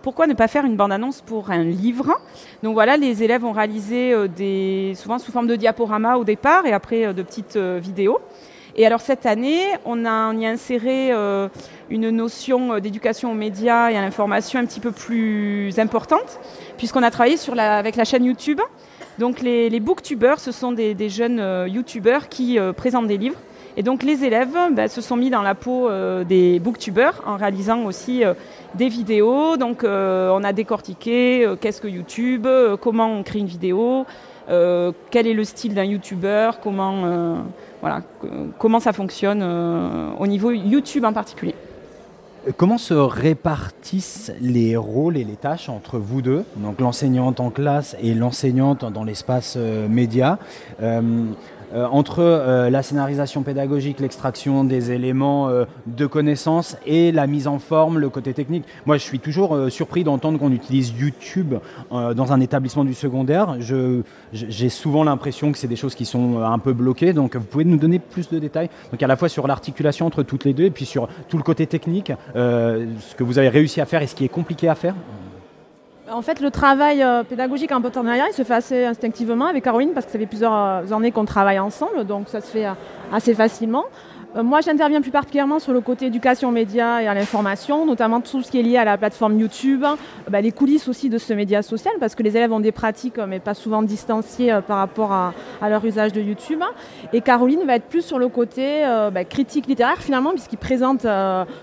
Pourquoi 0.03 0.27
ne 0.27 0.33
pas 0.33 0.47
faire 0.47 0.63
une 0.63 0.75
bande 0.75 0.91
annonce 0.91 1.21
pour 1.21 1.49
un 1.49 1.63
livre? 1.63 2.19
Donc 2.63 2.73
voilà, 2.73 2.97
les 2.97 3.23
élèves 3.23 3.43
ont 3.43 3.51
réalisé 3.51 4.13
euh, 4.13 4.27
des, 4.27 4.93
souvent 4.95 5.17
sous 5.17 5.31
forme 5.31 5.47
de 5.47 5.55
diaporama 5.55 6.17
au 6.17 6.23
départ 6.23 6.65
et 6.67 6.71
après 6.71 7.13
de 7.13 7.23
petites 7.23 7.57
vidéos. 7.57 8.19
Et 8.75 8.85
alors 8.85 9.01
cette 9.01 9.25
année, 9.25 9.61
on, 9.83 10.05
a, 10.05 10.33
y 10.35 10.45
a 10.45 10.49
inséré 10.49 11.11
une 11.89 12.09
notion 12.11 12.79
d'éducation 12.79 13.31
aux 13.31 13.35
médias 13.35 13.89
et 13.91 13.97
à 13.97 14.01
l'information 14.01 14.59
un 14.59 14.65
petit 14.65 14.79
peu 14.79 14.91
plus 14.91 15.77
importante, 15.79 16.39
puisqu'on 16.77 17.03
a 17.03 17.11
travaillé 17.11 17.35
avec 17.57 17.95
la 17.97 18.05
chaîne 18.05 18.23
YouTube. 18.23 18.61
Donc 19.19 19.41
les, 19.41 19.69
les 19.69 19.81
booktubers, 19.81 20.39
ce 20.39 20.53
sont 20.53 20.71
des, 20.71 21.09
jeunes 21.09 21.41
euh, 21.41 21.67
youtubeurs 21.67 22.29
qui 22.29 22.57
euh, 22.57 22.71
présentent 22.71 23.07
des 23.07 23.17
livres. 23.17 23.35
Et 23.75 23.83
donc 23.83 24.01
les 24.01 24.23
élèves 24.23 24.57
bah, 24.71 24.87
se 24.87 25.01
sont 25.01 25.17
mis 25.17 25.29
dans 25.29 25.41
la 25.41 25.55
peau 25.55 25.89
euh, 25.89 26.23
des 26.23 26.59
booktubers 26.59 27.21
en 27.25 27.35
réalisant 27.35 27.83
aussi 27.83 28.23
des 28.75 28.87
vidéos. 28.87 29.57
Donc 29.57 29.83
on 29.83 30.43
a 30.43 30.53
décortiqué 30.53 31.45
qu'est-ce 31.59 31.81
que 31.81 31.87
YouTube, 31.89 32.47
comment 32.81 33.11
on 33.11 33.23
crée 33.23 33.39
une 33.39 33.45
vidéo, 33.45 34.05
quel 34.47 35.27
est 35.27 35.33
le 35.33 35.43
style 35.43 35.73
d'un 35.75 35.83
youtubeur, 35.85 36.59
comment, 36.61 37.43
voilà, 37.81 38.01
comment 38.57 38.79
ça 38.79 38.91
fonctionne 38.91 39.43
au 40.17 40.27
niveau 40.27 40.51
YouTube 40.51 41.05
en 41.05 41.13
particulier. 41.13 41.55
Comment 42.57 42.77
se 42.77 42.93
répartissent 42.93 44.31
les 44.39 44.77
rôles 44.77 45.17
et 45.17 45.23
les 45.23 45.35
tâches 45.35 45.67
entre 45.67 45.97
vous 45.97 46.21
deux, 46.21 46.45
donc 46.57 46.79
l'enseignante 46.79 47.39
en 47.39 47.49
classe 47.49 47.97
et 48.01 48.13
l'enseignante 48.13 48.85
dans 48.91 49.03
l'espace 49.03 49.55
euh, 49.57 49.87
média 49.89 50.39
Euh, 51.73 51.85
entre 51.85 52.19
euh, 52.19 52.69
la 52.69 52.81
scénarisation 52.81 53.43
pédagogique, 53.43 53.99
l'extraction 53.99 54.63
des 54.63 54.91
éléments 54.91 55.49
euh, 55.49 55.65
de 55.85 56.07
connaissances 56.07 56.77
et 56.85 57.11
la 57.11 57.27
mise 57.27 57.47
en 57.47 57.59
forme, 57.59 57.99
le 57.99 58.09
côté 58.09 58.33
technique. 58.33 58.65
Moi, 58.87 58.97
je 58.97 59.03
suis 59.03 59.19
toujours 59.19 59.57
surpris 59.69 60.03
d'entendre 60.03 60.39
qu'on 60.39 60.51
utilise 60.51 60.93
YouTube 60.97 61.55
dans 61.91 62.33
un 62.33 62.39
établissement 62.39 62.83
du 62.83 62.93
secondaire. 62.93 63.57
J'ai 64.31 64.69
souvent 64.69 65.03
l'impression 65.03 65.51
que 65.51 65.57
c'est 65.57 65.67
des 65.67 65.75
choses 65.75 65.95
qui 65.95 66.05
sont 66.05 66.41
un 66.41 66.59
peu 66.59 66.73
bloquées. 66.73 67.13
Donc, 67.13 67.35
vous 67.35 67.43
pouvez 67.43 67.65
nous 67.65 67.77
donner 67.77 67.99
plus 67.99 68.29
de 68.29 68.39
détails 68.39 68.69
Donc, 68.91 69.01
à 69.03 69.07
la 69.07 69.15
fois 69.15 69.29
sur 69.29 69.47
l'articulation 69.47 70.05
entre 70.05 70.23
toutes 70.23 70.45
les 70.45 70.53
deux 70.53 70.65
et 70.65 70.71
puis 70.71 70.85
sur 70.85 71.07
tout 71.27 71.37
le 71.37 71.43
côté 71.43 71.67
technique, 71.67 72.11
ce 72.35 73.15
que 73.15 73.23
vous 73.23 73.37
avez 73.37 73.49
réussi 73.49 73.81
à 73.81 73.85
faire 73.85 74.01
et 74.01 74.07
ce 74.07 74.15
qui 74.15 74.25
est 74.25 74.29
compliqué 74.29 74.67
à 74.67 74.75
faire. 74.75 74.95
En 76.11 76.23
fait, 76.23 76.39
le 76.39 76.49
travail 76.49 77.03
euh, 77.03 77.23
pédagogique 77.23 77.71
en 77.71 77.81
partenariat, 77.81 78.25
il 78.29 78.33
se 78.33 78.43
fait 78.43 78.55
assez 78.55 78.85
instinctivement 78.85 79.45
avec 79.45 79.63
Caroline 79.63 79.91
parce 79.93 80.07
que 80.07 80.11
ça 80.11 80.17
fait 80.17 80.25
plusieurs 80.25 80.53
euh, 80.53 80.91
années 80.91 81.11
qu'on 81.11 81.25
travaille 81.25 81.59
ensemble, 81.59 82.05
donc 82.05 82.29
ça 82.29 82.41
se 82.41 82.47
fait 82.47 82.65
euh, 82.65 82.71
assez 83.11 83.35
facilement. 83.35 83.85
Euh, 84.35 84.43
moi, 84.43 84.61
j'interviens 84.61 85.01
plus 85.01 85.11
particulièrement 85.11 85.57
sur 85.57 85.73
le 85.73 85.81
côté 85.81 86.05
éducation 86.05 86.51
média 86.51 87.01
et 87.01 87.07
à 87.07 87.13
l'information, 87.15 87.85
notamment 87.85 88.21
tout 88.21 88.43
ce 88.43 88.51
qui 88.51 88.59
est 88.59 88.63
lié 88.63 88.77
à 88.77 88.85
la 88.85 88.97
plateforme 88.97 89.39
YouTube, 89.39 89.83
euh, 89.83 89.95
bah, 90.29 90.41
les 90.41 90.51
coulisses 90.51 90.87
aussi 90.87 91.09
de 91.09 91.17
ce 91.17 91.33
média 91.33 91.63
social, 91.63 91.93
parce 91.99 92.13
que 92.13 92.21
les 92.21 92.37
élèves 92.37 92.53
ont 92.53 92.59
des 92.59 92.71
pratiques, 92.71 93.17
euh, 93.17 93.25
mais 93.27 93.39
pas 93.39 93.55
souvent 93.55 93.81
distanciées 93.81 94.59
par 94.67 94.77
rapport 94.77 95.11
à, 95.11 95.33
leur 95.67 95.83
usage 95.83 96.13
de 96.13 96.21
YouTube. 96.21 96.61
Et 97.11 97.21
Caroline 97.21 97.63
va 97.65 97.75
être 97.75 97.85
plus 97.85 98.01
sur 98.01 98.19
le 98.19 98.27
côté 98.27 98.83
bah, 99.13 99.23
critique 99.23 99.67
littéraire 99.67 99.97
finalement, 99.99 100.31
puisqu'il 100.31 100.57
présente 100.57 101.05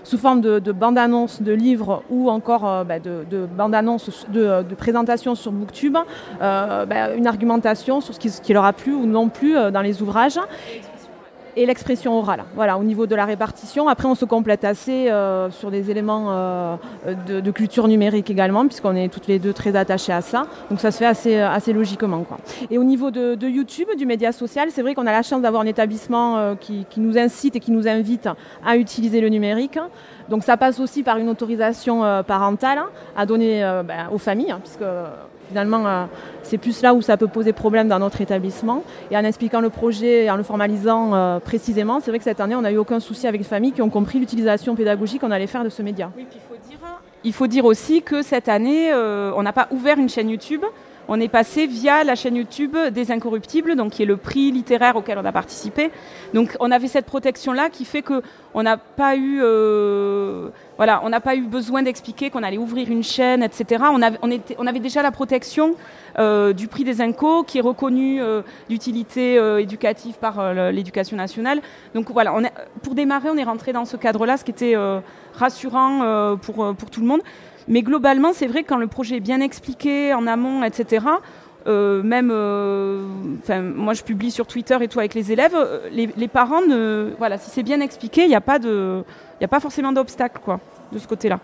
sous 0.03 0.17
forme 0.17 0.41
de, 0.41 0.59
de 0.59 0.71
bande-annonce 0.71 1.41
de 1.41 1.51
livres 1.51 2.03
ou 2.09 2.29
encore 2.29 2.85
bah, 2.85 2.99
de, 2.99 3.25
de 3.29 3.45
bande-annonce 3.45 4.25
de, 4.29 4.63
de 4.63 4.75
présentation 4.75 5.35
sur 5.35 5.51
Booktube, 5.51 5.97
une 6.39 7.27
argumentation 7.27 8.01
sur 8.01 8.13
ce 8.13 8.19
qui, 8.19 8.29
ce 8.29 8.41
qui 8.41 8.53
leur 8.53 8.65
a 8.65 8.73
plu 8.73 8.93
ou 8.93 9.05
non 9.05 9.29
plu 9.29 9.53
dans 9.71 9.81
les 9.81 10.01
ouvrages. 10.01 10.39
Et 11.59 11.65
l'expression 11.65 12.17
orale. 12.17 12.45
Voilà, 12.55 12.77
au 12.77 12.83
niveau 12.83 13.07
de 13.07 13.15
la 13.15 13.25
répartition. 13.25 13.87
Après, 13.89 14.07
on 14.07 14.15
se 14.15 14.25
complète 14.25 14.63
assez 14.63 15.09
euh, 15.09 15.49
sur 15.49 15.71
des 15.71 15.89
éléments 15.89 16.27
euh, 16.29 16.75
de, 17.27 17.51
culture 17.51 17.87
numérique 17.87 18.29
également, 18.29 18.65
puisqu'on 18.67 18.95
est 18.95 19.09
toutes 19.09 19.25
les 19.27 19.39
deux 19.39 19.53
très 19.53 19.75
attachés 19.75 20.13
à 20.13 20.21
ça. 20.21 20.45
Donc 20.69 20.79
ça 20.79 20.91
se 20.91 20.99
fait 20.99 21.05
assez, 21.05 21.39
assez 21.39 21.73
logiquement. 21.73 22.07
Et 22.69 22.77
au 22.77 22.83
niveau 22.83 23.11
de, 23.11 23.47
YouTube, 23.47 23.87
du 23.97 24.05
média 24.05 24.31
social, 24.31 24.69
c'est 24.71 24.81
vrai 24.81 24.93
qu'on 24.93 25.07
a 25.07 25.11
la 25.11 25.23
chance 25.23 25.41
d'avoir 25.41 25.63
un 25.63 25.65
établissement 25.65 26.37
euh, 26.37 26.55
qui, 26.55 26.85
nous 26.97 27.17
incite 27.17 27.55
et 27.55 27.59
qui 27.59 27.71
nous 27.71 27.87
invite 27.87 28.29
à 28.65 28.77
utiliser 28.77 29.21
le 29.21 29.29
numérique. 29.29 29.79
Donc 30.29 30.43
ça 30.43 30.57
passe 30.57 30.79
aussi 30.79 31.03
par 31.03 31.17
une 31.17 31.29
autorisation 31.29 32.03
euh, 32.03 32.23
parentale 32.23 32.79
hein, 32.79 32.89
à 33.15 33.25
donner 33.25 33.63
euh, 33.63 33.83
ben, 33.83 34.09
aux 34.11 34.17
familles, 34.17 34.51
hein, 34.51 34.59
puisque 34.61 34.83
finalement 35.47 35.87
euh, 35.87 36.05
c'est 36.43 36.57
plus 36.57 36.81
là 36.81 36.93
où 36.93 37.01
ça 37.01 37.17
peut 37.17 37.27
poser 37.27 37.53
problème 37.53 37.87
dans 37.87 37.99
notre 37.99 38.21
établissement. 38.21 38.83
Et 39.11 39.17
en 39.17 39.23
expliquant 39.23 39.61
le 39.61 39.69
projet 39.69 40.25
et 40.25 40.31
en 40.31 40.37
le 40.37 40.43
formalisant 40.43 41.13
euh, 41.13 41.39
précisément, 41.39 41.99
c'est 41.99 42.11
vrai 42.11 42.19
que 42.19 42.23
cette 42.23 42.39
année 42.39 42.55
on 42.55 42.61
n'a 42.61 42.71
eu 42.71 42.77
aucun 42.77 42.99
souci 42.99 43.27
avec 43.27 43.41
les 43.41 43.47
familles 43.47 43.73
qui 43.73 43.81
ont 43.81 43.89
compris 43.89 44.19
l'utilisation 44.19 44.75
pédagogique 44.75 45.21
qu'on 45.21 45.31
allait 45.31 45.47
faire 45.47 45.63
de 45.63 45.69
ce 45.69 45.81
média. 45.81 46.11
Oui, 46.15 46.25
puis 46.29 46.39
il 46.39 46.47
faut 46.47 46.69
dire, 46.69 46.79
il 47.23 47.33
faut 47.33 47.47
dire 47.47 47.65
aussi 47.65 48.01
que 48.01 48.21
cette 48.21 48.49
année, 48.49 48.91
euh, 48.91 49.31
on 49.35 49.43
n'a 49.43 49.53
pas 49.53 49.67
ouvert 49.71 49.97
une 49.97 50.09
chaîne 50.09 50.29
YouTube. 50.29 50.63
On 51.09 51.19
est 51.21 51.29
passé 51.29 51.67
via 51.67 52.03
la 52.03 52.15
chaîne 52.15 52.35
YouTube 52.35 52.75
des 52.91 53.11
Incorruptibles, 53.11 53.75
donc 53.75 53.93
qui 53.93 54.03
est 54.03 54.05
le 54.05 54.17
prix 54.17 54.51
littéraire 54.51 54.97
auquel 54.97 55.17
on 55.17 55.23
a 55.23 55.31
participé. 55.31 55.89
Donc 56.33 56.57
on 56.59 56.69
avait 56.69 56.87
cette 56.87 57.05
protection-là 57.05 57.69
qui 57.69 57.85
fait 57.85 58.01
que 58.01 58.21
on 58.53 58.63
n'a 58.63 58.75
pas 58.75 59.15
eu, 59.15 59.39
euh, 59.41 60.49
voilà, 60.75 61.01
on 61.03 61.09
n'a 61.09 61.21
pas 61.21 61.35
eu 61.35 61.43
besoin 61.43 61.83
d'expliquer 61.83 62.29
qu'on 62.29 62.43
allait 62.43 62.57
ouvrir 62.57 62.89
une 62.89 63.03
chaîne, 63.03 63.41
etc. 63.41 63.83
On 63.93 64.01
avait, 64.01 64.79
déjà 64.79 65.01
la 65.01 65.11
protection 65.11 65.75
euh, 66.19 66.51
du 66.53 66.67
prix 66.67 66.83
des 66.83 66.99
Incos, 66.99 67.43
qui 67.43 67.59
est 67.59 67.61
reconnu 67.61 68.21
euh, 68.21 68.41
d'utilité 68.67 69.35
éducative 69.59 70.15
par 70.15 70.53
l'éducation 70.71 71.15
nationale. 71.15 71.61
Donc 71.93 72.11
voilà, 72.11 72.33
pour 72.83 72.95
démarrer, 72.95 73.29
on 73.29 73.37
est 73.37 73.43
rentré 73.43 73.71
dans 73.71 73.85
ce 73.85 73.95
cadre-là, 73.95 74.37
ce 74.37 74.43
qui 74.43 74.51
était 74.51 74.75
rassurant 75.33 76.35
pour 76.41 76.75
tout 76.91 77.01
le 77.01 77.07
monde. 77.07 77.21
Mais 77.67 77.81
globalement, 77.81 78.33
c'est 78.33 78.47
vrai 78.47 78.63
que 78.63 78.69
quand 78.69 78.77
le 78.77 78.87
projet 78.87 79.17
est 79.17 79.21
bien 79.21 79.41
expliqué 79.41 80.13
en 80.13 80.27
amont, 80.27 80.63
etc., 80.63 81.05
euh, 81.67 82.01
même, 82.01 82.31
euh, 82.31 83.05
moi 83.75 83.93
je 83.93 84.01
publie 84.01 84.31
sur 84.31 84.47
Twitter 84.47 84.77
et 84.79 84.87
tout 84.87 84.99
avec 84.99 85.13
les 85.13 85.33
élèves, 85.33 85.53
euh, 85.53 85.89
les, 85.91 86.27
parents, 86.27 86.61
voilà, 87.17 87.37
si 87.37 87.49
c'est 87.49 87.63
bien 87.63 87.81
expliqué, 87.81 88.23
il 88.23 88.29
n'y 88.29 88.35
a 88.35 88.41
pas 88.41 88.57
a 88.57 89.47
pas 89.47 89.59
forcément 89.59 89.91
d'obstacle 89.91 90.39
de 90.91 90.99
ce 90.99 91.07
côté-là. 91.07 91.39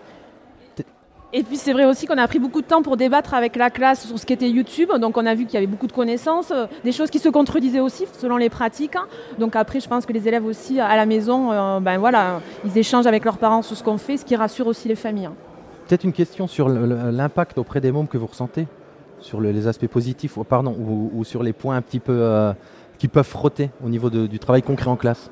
Et 1.36 1.42
puis 1.42 1.58
c'est 1.58 1.74
vrai 1.74 1.86
aussi 1.86 2.06
qu'on 2.06 2.18
a 2.20 2.28
pris 2.28 2.38
beaucoup 2.38 2.62
de 2.62 2.68
temps 2.68 2.84
pour 2.84 2.96
débattre 2.96 3.34
avec 3.34 3.56
la 3.56 3.72
classe 3.72 4.06
sur 4.06 4.20
ce 4.20 4.26
qu'était 4.26 4.50
YouTube. 4.50 4.92
Donc 5.00 5.18
on 5.18 5.26
a 5.26 5.34
vu 5.34 5.46
qu'il 5.46 5.56
y 5.56 5.58
avait 5.58 5.68
beaucoup 5.68 5.88
de 5.88 5.92
connaissances, 5.92 6.54
des 6.84 6.92
choses 6.92 7.10
qui 7.10 7.18
se 7.18 7.28
contredisaient 7.28 7.80
aussi 7.80 8.06
selon 8.20 8.38
les 8.38 8.52
pratiques. 8.52 8.96
hein. 8.96 9.08
Donc 9.40 9.56
après, 9.56 9.80
je 9.80 9.90
pense 9.90 10.06
que 10.06 10.14
les 10.14 10.28
élèves 10.28 10.46
aussi 10.46 10.80
à 10.80 10.96
la 10.96 11.08
maison, 11.08 11.82
ben 11.82 11.98
voilà, 11.98 12.40
ils 12.64 12.78
échangent 12.78 13.08
avec 13.08 13.26
leurs 13.26 13.40
parents 13.40 13.64
sur 13.64 13.76
ce 13.76 13.84
qu'on 13.84 13.98
fait, 13.98 14.18
ce 14.18 14.26
qui 14.26 14.36
rassure 14.36 14.68
aussi 14.68 14.88
les 14.88 14.96
familles. 14.96 15.32
Peut-être 15.88 16.04
une 16.04 16.14
question 16.14 16.48
sur 16.48 16.70
l'impact 16.70 17.58
auprès 17.58 17.82
des 17.82 17.92
mômes 17.92 18.08
que 18.08 18.18
vous 18.18 18.28
ressentez, 18.28 18.68
sur 19.20 19.40
le- 19.40 19.52
les 19.52 19.68
aspects 19.68 19.88
positifs, 19.88 20.38
ou, 20.38 20.44
pardon, 20.44 20.76
ou, 20.78 21.24
sur 21.24 21.44
les 21.44 21.54
points 21.54 21.76
un 21.76 21.82
petit 21.82 22.00
peu 22.00 22.14
euh, 22.14 22.54
qui 22.98 23.08
peuvent 23.08 23.28
frotter 23.28 23.70
au 23.84 23.90
niveau 23.90 24.10
du 24.10 24.40
travail 24.40 24.62
concret 24.62 24.90
en 24.90 24.96
classe. 24.96 25.30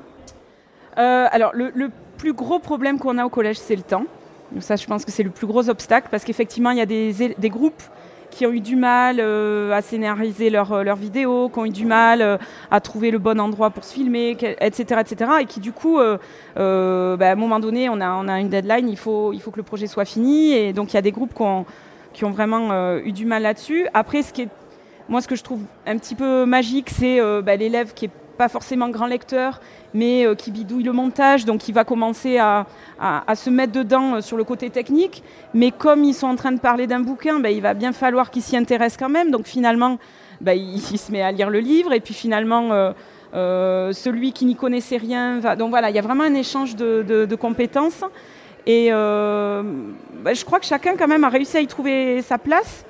Euh, 0.98 1.26
alors, 1.30 1.52
le, 1.54 1.72
plus 2.18 2.34
gros 2.34 2.60
problème 2.60 2.98
qu'on 3.00 3.18
a 3.18 3.24
au 3.24 3.28
collège, 3.28 3.58
c'est 3.58 3.74
le 3.74 3.82
temps. 3.82 4.04
Ça, 4.60 4.76
je 4.76 4.86
pense 4.86 5.04
que 5.04 5.10
c'est 5.10 5.24
le 5.24 5.30
plus 5.30 5.46
gros 5.46 5.68
obstacle 5.68 6.06
parce 6.10 6.22
qu'effectivement, 6.24 6.70
il 6.70 6.78
y 6.78 6.80
a 6.82 6.86
des 6.86 7.48
groupes 7.50 7.82
qui 8.32 8.46
ont 8.46 8.50
eu 8.50 8.60
du 8.60 8.76
mal 8.76 9.18
euh, 9.20 9.70
à 9.72 9.82
scénariser 9.82 10.50
leurs 10.50 10.82
leurs 10.82 10.96
vidéos, 10.96 11.48
qui 11.48 11.58
ont 11.58 11.66
eu 11.66 11.70
du 11.70 11.84
mal 11.84 12.22
euh, 12.22 12.38
à 12.70 12.80
trouver 12.80 13.10
le 13.10 13.18
bon 13.18 13.38
endroit 13.38 13.70
pour 13.70 13.84
se 13.84 13.94
filmer, 13.94 14.36
etc., 14.60 15.00
etc., 15.00 15.30
et 15.42 15.44
qui 15.44 15.60
du 15.60 15.72
coup, 15.72 16.00
euh, 16.00 16.18
euh, 16.58 17.16
bah, 17.16 17.28
à 17.28 17.32
un 17.32 17.36
moment 17.36 17.60
donné, 17.60 17.88
on 17.88 18.00
a, 18.00 18.10
on 18.14 18.26
a 18.28 18.40
une 18.40 18.48
deadline, 18.48 18.88
il 18.88 18.96
faut, 18.96 19.32
il 19.32 19.40
faut 19.40 19.50
que 19.50 19.58
le 19.58 19.62
projet 19.62 19.86
soit 19.86 20.06
fini, 20.06 20.52
et 20.52 20.72
donc 20.72 20.92
il 20.92 20.94
y 20.94 20.98
a 20.98 21.02
des 21.02 21.12
groupes 21.12 21.34
qui 21.34 21.42
ont, 21.42 21.66
qui 22.12 22.24
ont 22.24 22.30
vraiment 22.30 22.70
euh, 22.72 23.00
eu 23.04 23.12
du 23.12 23.26
mal 23.26 23.42
là-dessus. 23.42 23.86
Après, 23.92 24.22
ce 24.22 24.32
qui 24.32 24.48
moi, 25.08 25.20
ce 25.20 25.28
que 25.28 25.36
je 25.36 25.42
trouve 25.42 25.62
un 25.86 25.98
petit 25.98 26.14
peu 26.14 26.46
magique, 26.46 26.88
c'est 26.88 27.20
euh, 27.20 27.42
bah, 27.42 27.56
l'élève 27.56 27.92
qui 27.92 28.06
est 28.06 28.10
pas 28.42 28.48
forcément 28.48 28.88
grand 28.88 29.06
lecteur, 29.06 29.60
mais 29.94 30.26
euh, 30.26 30.34
qui 30.34 30.50
bidouille 30.50 30.82
le 30.82 30.90
montage, 30.90 31.44
donc 31.44 31.68
il 31.68 31.72
va 31.72 31.84
commencer 31.84 32.38
à, 32.38 32.66
à- 32.98 33.36
se 33.36 33.50
mettre 33.50 33.70
dedans 33.70 34.16
euh, 34.16 34.20
sur 34.20 34.36
le 34.36 34.42
côté 34.42 34.68
technique. 34.68 35.22
Mais 35.54 35.70
comme 35.70 36.02
ils 36.02 36.12
sont 36.12 36.26
en 36.26 36.34
train 36.34 36.50
de 36.50 36.58
parler 36.58 36.88
d'un 36.88 36.98
bouquin, 36.98 37.38
ben, 37.38 37.50
il 37.50 37.62
va 37.62 37.72
bien 37.74 37.92
falloir 37.92 38.32
qu'il 38.32 38.42
s'y 38.42 38.56
intéresse 38.56 38.96
quand 38.96 39.08
même. 39.08 39.30
Donc 39.30 39.46
finalement, 39.46 40.00
ben, 40.40 40.54
il, 40.54 40.80
se 40.80 41.12
met 41.12 41.22
à 41.22 41.30
lire 41.30 41.50
le 41.50 41.60
livre, 41.60 41.92
et 41.92 42.00
puis 42.00 42.14
finalement, 42.14 42.70
euh, 43.32 43.92
celui 43.92 44.32
qui 44.32 44.44
n'y 44.44 44.56
connaissait 44.56 44.96
rien 44.96 45.38
va. 45.38 45.54
Donc 45.54 45.70
voilà, 45.70 45.90
il 45.90 45.94
y 45.94 46.00
a 46.00 46.02
vraiment 46.02 46.24
un 46.24 46.34
échange 46.34 46.74
de, 46.74 47.36
compétences. 47.36 48.02
Et 48.66 48.88
ben, 48.90 50.34
je 50.34 50.44
crois 50.44 50.58
que 50.58 50.66
chacun 50.66 50.96
quand 50.98 51.06
même 51.06 51.22
a 51.22 51.28
réussi 51.28 51.58
à 51.58 51.60
y 51.60 51.68
trouver 51.68 52.22
sa 52.22 52.38
place. 52.38 52.84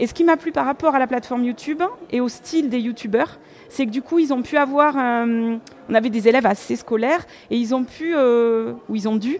Et 0.00 0.06
ce 0.06 0.14
qui 0.14 0.24
m'a 0.24 0.38
plu 0.38 0.50
par 0.50 0.64
rapport 0.64 0.94
à 0.94 0.98
la 0.98 1.06
plateforme 1.06 1.44
YouTube 1.44 1.82
et 2.10 2.22
au 2.22 2.28
style 2.30 2.70
des 2.70 2.80
YouTubeurs, 2.80 3.38
c'est 3.74 3.86
que 3.86 3.90
du 3.90 4.02
coup, 4.02 4.18
ils 4.18 4.32
ont 4.32 4.42
pu 4.42 4.56
avoir. 4.56 4.96
un- 4.96 5.58
on 5.90 5.94
avait 5.94 6.10
des 6.10 6.28
élèves 6.28 6.46
assez 6.46 6.76
scolaires 6.76 7.24
et 7.50 7.56
ils 7.58 7.74
ont 7.74 7.84
pu, 7.84 8.14
euh, 8.16 8.72
ou 8.88 8.96
ils 8.96 9.06
ont 9.08 9.16
dû, 9.16 9.38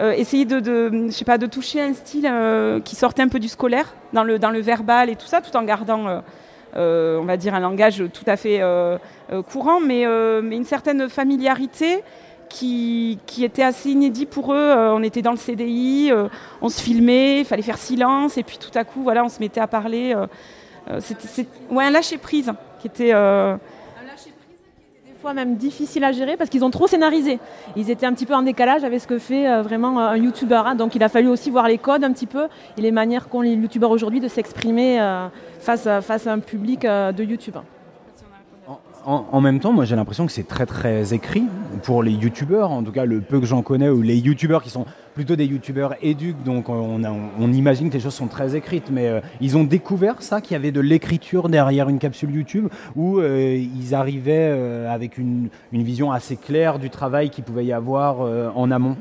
euh, 0.00 0.12
essayer 0.12 0.44
de, 0.44 0.58
je 1.06 1.10
sais 1.12 1.24
pas, 1.24 1.38
de 1.38 1.46
toucher 1.46 1.80
un 1.80 1.92
style 1.92 2.26
euh, 2.30 2.80
qui 2.80 2.96
sortait 2.96 3.22
un 3.22 3.28
peu 3.28 3.38
du 3.38 3.48
scolaire, 3.48 3.94
dans 4.12 4.24
le, 4.24 4.38
dans 4.38 4.50
le 4.50 4.60
verbal 4.60 5.10
et 5.10 5.16
tout 5.16 5.26
ça, 5.26 5.40
tout 5.40 5.54
en 5.56 5.62
gardant, 5.62 6.08
euh, 6.08 6.20
euh, 6.76 7.18
on 7.20 7.24
va 7.24 7.36
dire, 7.36 7.54
un 7.54 7.60
langage 7.60 8.02
tout 8.12 8.24
à 8.26 8.36
fait 8.36 8.58
euh, 8.62 8.96
euh, 9.32 9.42
courant, 9.42 9.78
mais, 9.80 10.06
euh, 10.06 10.40
mais 10.42 10.56
une 10.56 10.64
certaine 10.64 11.08
familiarité 11.08 12.02
qui, 12.48 13.18
qui 13.26 13.44
était 13.44 13.62
assez 13.62 13.90
inédit 13.90 14.26
pour 14.26 14.52
eux. 14.52 14.56
Euh, 14.56 14.94
on 14.94 15.02
était 15.02 15.22
dans 15.22 15.30
le 15.32 15.36
CDI, 15.36 16.10
euh, 16.12 16.28
on 16.62 16.68
se 16.68 16.80
filmait, 16.80 17.40
il 17.40 17.44
fallait 17.44 17.62
faire 17.62 17.78
silence, 17.78 18.38
et 18.38 18.42
puis 18.42 18.58
tout 18.58 18.76
à 18.76 18.84
coup, 18.84 19.02
voilà, 19.02 19.24
on 19.24 19.28
se 19.28 19.40
mettait 19.40 19.60
à 19.60 19.66
parler. 19.66 20.14
euh, 20.16 20.26
euh, 20.90 20.98
C'était 21.00 21.46
ouais, 21.70 21.84
un 21.84 21.90
lâcher 21.90 22.18
prise 22.18 22.52
qui 22.84 22.88
était. 22.88 23.14
euh, 23.14 23.56
Des 25.06 25.14
fois 25.20 25.32
même 25.32 25.56
difficile 25.56 26.04
à 26.04 26.12
gérer 26.12 26.36
parce 26.36 26.50
qu'ils 26.50 26.64
ont 26.66 26.70
trop 26.70 26.86
scénarisé. 26.86 27.38
Ils 27.76 27.88
étaient 27.90 28.04
un 28.04 28.12
petit 28.12 28.26
peu 28.26 28.34
en 28.34 28.42
décalage 28.42 28.84
avec 28.84 29.00
ce 29.00 29.06
que 29.06 29.18
fait 29.18 29.48
euh, 29.48 29.62
vraiment 29.62 29.98
euh, 29.98 30.08
un 30.10 30.16
youtubeur. 30.18 30.66
hein. 30.66 30.74
Donc 30.74 30.94
il 30.94 31.02
a 31.02 31.08
fallu 31.08 31.28
aussi 31.28 31.50
voir 31.50 31.66
les 31.66 31.78
codes 31.78 32.04
un 32.04 32.12
petit 32.12 32.26
peu 32.26 32.46
et 32.76 32.82
les 32.82 32.92
manières 32.92 33.28
qu'ont 33.30 33.40
les 33.40 33.54
youtubeurs 33.54 33.90
aujourd'hui 33.90 34.20
de 34.20 34.28
s'exprimer 34.28 34.98
face, 35.60 35.88
face 36.02 36.26
à 36.26 36.32
un 36.32 36.40
public 36.40 36.82
de 36.82 37.22
YouTube. 37.24 37.56
En, 39.06 39.40
même 39.42 39.60
temps, 39.60 39.72
moi 39.72 39.84
j'ai 39.84 39.96
l'impression 39.96 40.24
que 40.24 40.32
c'est 40.32 40.48
très 40.48 40.64
très 40.64 41.12
écrit 41.12 41.44
pour 41.82 42.02
les 42.02 42.12
youtubeurs, 42.12 42.70
en 42.70 42.82
tout 42.82 42.92
cas 42.92 43.04
le 43.04 43.20
peu 43.20 43.38
que 43.38 43.44
j'en 43.44 43.60
connais, 43.60 43.90
ou 43.90 44.00
les 44.00 44.16
youtubeurs 44.16 44.62
qui 44.62 44.70
sont 44.70 44.86
plutôt 45.14 45.36
des 45.36 45.44
youtubeurs 45.44 45.94
éduques, 46.00 46.42
donc 46.42 46.68
on, 46.68 47.52
imagine 47.52 47.88
que 47.90 47.94
les 47.94 48.00
choses 48.00 48.14
sont 48.14 48.26
très 48.26 48.56
écrites, 48.56 48.90
mais 48.90 49.08
euh, 49.08 49.20
ils 49.40 49.56
ont 49.56 49.64
découvert 49.64 50.22
ça, 50.22 50.40
qu'il 50.40 50.52
y 50.52 50.56
avait 50.56 50.72
de 50.72 50.80
l'écriture 50.80 51.48
derrière 51.48 51.88
une 51.88 51.98
capsule 51.98 52.34
YouTube, 52.34 52.68
où 52.96 53.18
euh, 53.18 53.56
ils 53.56 53.94
arrivaient 53.94 54.50
euh, 54.52 54.92
avec 54.92 55.18
une, 55.18 55.48
vision 55.72 56.10
assez 56.10 56.36
claire 56.36 56.78
du 56.78 56.88
travail 56.88 57.28
qu'il 57.28 57.44
pouvait 57.44 57.66
y 57.66 57.72
avoir 57.72 58.20
en 58.56 58.70
amont. 58.70 58.96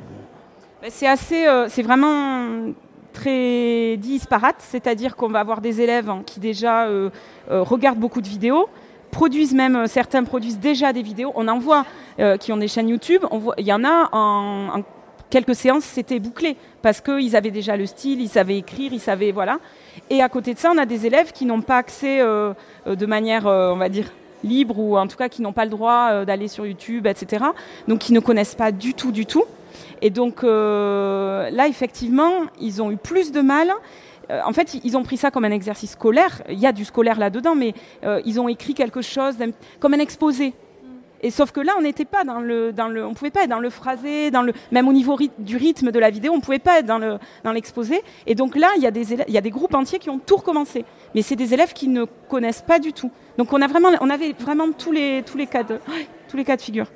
Ben, 0.81 0.89
C'est 0.91 1.07
assez, 1.07 1.45
c'est 1.69 1.81
vraiment 1.81 2.73
très 3.13 3.95
disparate, 3.97 4.57
c'est-à-dire 4.59 5.15
qu'on 5.15 5.29
va 5.29 5.39
avoir 5.39 5.61
des 5.61 5.79
élèves 5.79 6.09
hein, 6.09 6.23
qui 6.25 6.41
déjà 6.41 6.89
regardent 7.47 7.99
beaucoup 7.99 8.21
de 8.21 8.27
vidéos, 8.27 8.67
produisent 9.13 9.53
même, 9.53 9.77
euh, 9.77 9.87
certains 9.87 10.25
produisent 10.25 10.59
déjà 10.59 10.91
des 10.91 11.01
vidéos. 11.01 11.31
On 11.35 11.47
en 11.47 11.59
voit 11.59 11.85
euh, 12.19 12.35
qui 12.35 12.51
ont 12.51 12.57
des 12.57 12.67
chaînes 12.67 12.89
YouTube. 12.89 13.23
Il 13.57 13.65
y 13.65 13.71
en 13.71 13.85
a 13.85 14.09
en, 14.11 14.83
quelques 15.29 15.55
séances, 15.55 15.85
c'était 15.85 16.19
bouclé 16.19 16.57
parce 16.81 16.99
qu'ils 16.99 17.35
avaient 17.37 17.51
déjà 17.51 17.77
le 17.77 17.85
style, 17.85 18.19
ils 18.19 18.27
savaient 18.27 18.57
écrire, 18.57 18.91
ils 18.91 18.99
savaient 18.99 19.31
voilà. 19.31 19.59
Et 20.09 20.21
à 20.21 20.27
côté 20.27 20.53
de 20.53 20.59
ça, 20.59 20.71
on 20.73 20.77
a 20.77 20.85
des 20.85 21.05
élèves 21.05 21.31
qui 21.31 21.45
n'ont 21.45 21.61
pas 21.61 21.77
accès 21.77 22.19
euh, 22.19 22.53
de 22.85 23.05
manière, 23.05 23.45
on 23.45 23.77
va 23.77 23.87
dire 23.87 24.11
libre 24.43 24.77
ou 24.77 24.97
en 24.97 25.07
tout 25.07 25.15
cas 25.15 25.29
qui 25.29 25.41
n'ont 25.41 25.53
pas 25.53 25.63
le 25.63 25.71
droit 25.71 26.25
d'aller 26.25 26.49
sur 26.49 26.65
YouTube, 26.65 27.07
etc. 27.07 27.45
Donc 27.87 27.99
qui 27.99 28.11
ne 28.11 28.19
connaissent 28.19 28.55
pas 28.55 28.73
du 28.73 28.93
tout, 28.93 29.13
du 29.13 29.25
tout. 29.25 29.45
Et 30.01 30.09
donc 30.09 30.43
là, 30.43 31.67
effectivement, 31.67 32.31
ils 32.59 32.81
ont 32.81 32.91
eu 32.91 32.97
plus 32.97 33.31
de 33.31 33.39
mal. 33.41 33.71
Euh, 34.29 34.41
en 34.45 34.53
fait, 34.53 34.79
ils 34.83 34.97
ont 34.97 35.03
pris 35.03 35.17
ça 35.17 35.31
comme 35.31 35.45
un 35.45 35.51
exercice 35.51 35.91
scolaire. 35.91 36.41
Il 36.49 36.59
y 36.59 36.65
a 36.65 36.71
du 36.71 36.85
scolaire 36.85 37.19
là-dedans, 37.19 37.55
mais 37.55 37.73
euh, 38.03 38.21
ils 38.25 38.39
ont 38.39 38.47
écrit 38.47 38.73
quelque 38.73 39.01
chose 39.01 39.35
comme 39.79 39.93
un 39.93 39.99
exposé. 39.99 40.53
Et 41.25 41.31
sauf 41.31 41.51
que 41.51 41.61
là, 41.61 41.73
on 41.77 41.81
n'était 41.81 42.03
pas 42.03 42.25
dans 42.25 42.41
le, 42.41 42.73
dans 42.73 42.89
le, 42.89 43.05
on 43.05 43.13
pouvait 43.13 43.31
pas 43.31 43.43
être 43.43 43.49
dans 43.49 43.59
le 43.59 43.69
phrasé, 43.69 44.29
dans 44.29 44.41
le, 44.41 44.51
même 44.71 44.89
au 44.89 44.93
niveau 44.93 45.17
du 45.39 45.55
rythme 45.55 45.89
de 45.89 45.97
la 45.99 46.09
vidéo, 46.09 46.33
on 46.35 46.41
pouvait 46.41 46.59
pas 46.59 46.79
être 46.79 46.85
dans 46.85 46.97
le, 46.97 47.17
dans 47.45 47.53
l'exposé. 47.53 48.01
Et 48.27 48.35
donc 48.35 48.57
là, 48.57 48.67
il 48.75 48.83
y 48.83 48.87
a 48.87 48.91
des 48.91 49.13
il 49.13 49.33
y 49.33 49.37
a 49.37 49.41
des 49.41 49.49
groupes 49.49 49.73
entiers 49.73 49.99
qui 49.99 50.09
ont 50.09 50.19
tout 50.19 50.35
recommencé. 50.35 50.83
Mais 51.15 51.21
c'est 51.21 51.37
des 51.37 51.53
élèves 51.53 51.71
qui 51.71 51.87
ne 51.87 52.03
connaissent 52.27 52.61
pas 52.61 52.77
du 52.77 52.91
tout. 52.91 53.09
Donc 53.37 53.53
on 53.53 53.61
a 53.61 53.67
vraiment, 53.67 53.89
on 54.01 54.09
avait 54.09 54.33
vraiment 54.33 54.69
tous 54.73 54.91
les, 54.91 55.23
tous 55.23 55.37
les 55.37 55.47
cas 55.47 55.63
de, 55.63 55.79
tous 56.27 56.35
les 56.35 56.43
cas 56.43 56.57
de 56.57 56.61
figure. 56.61 56.87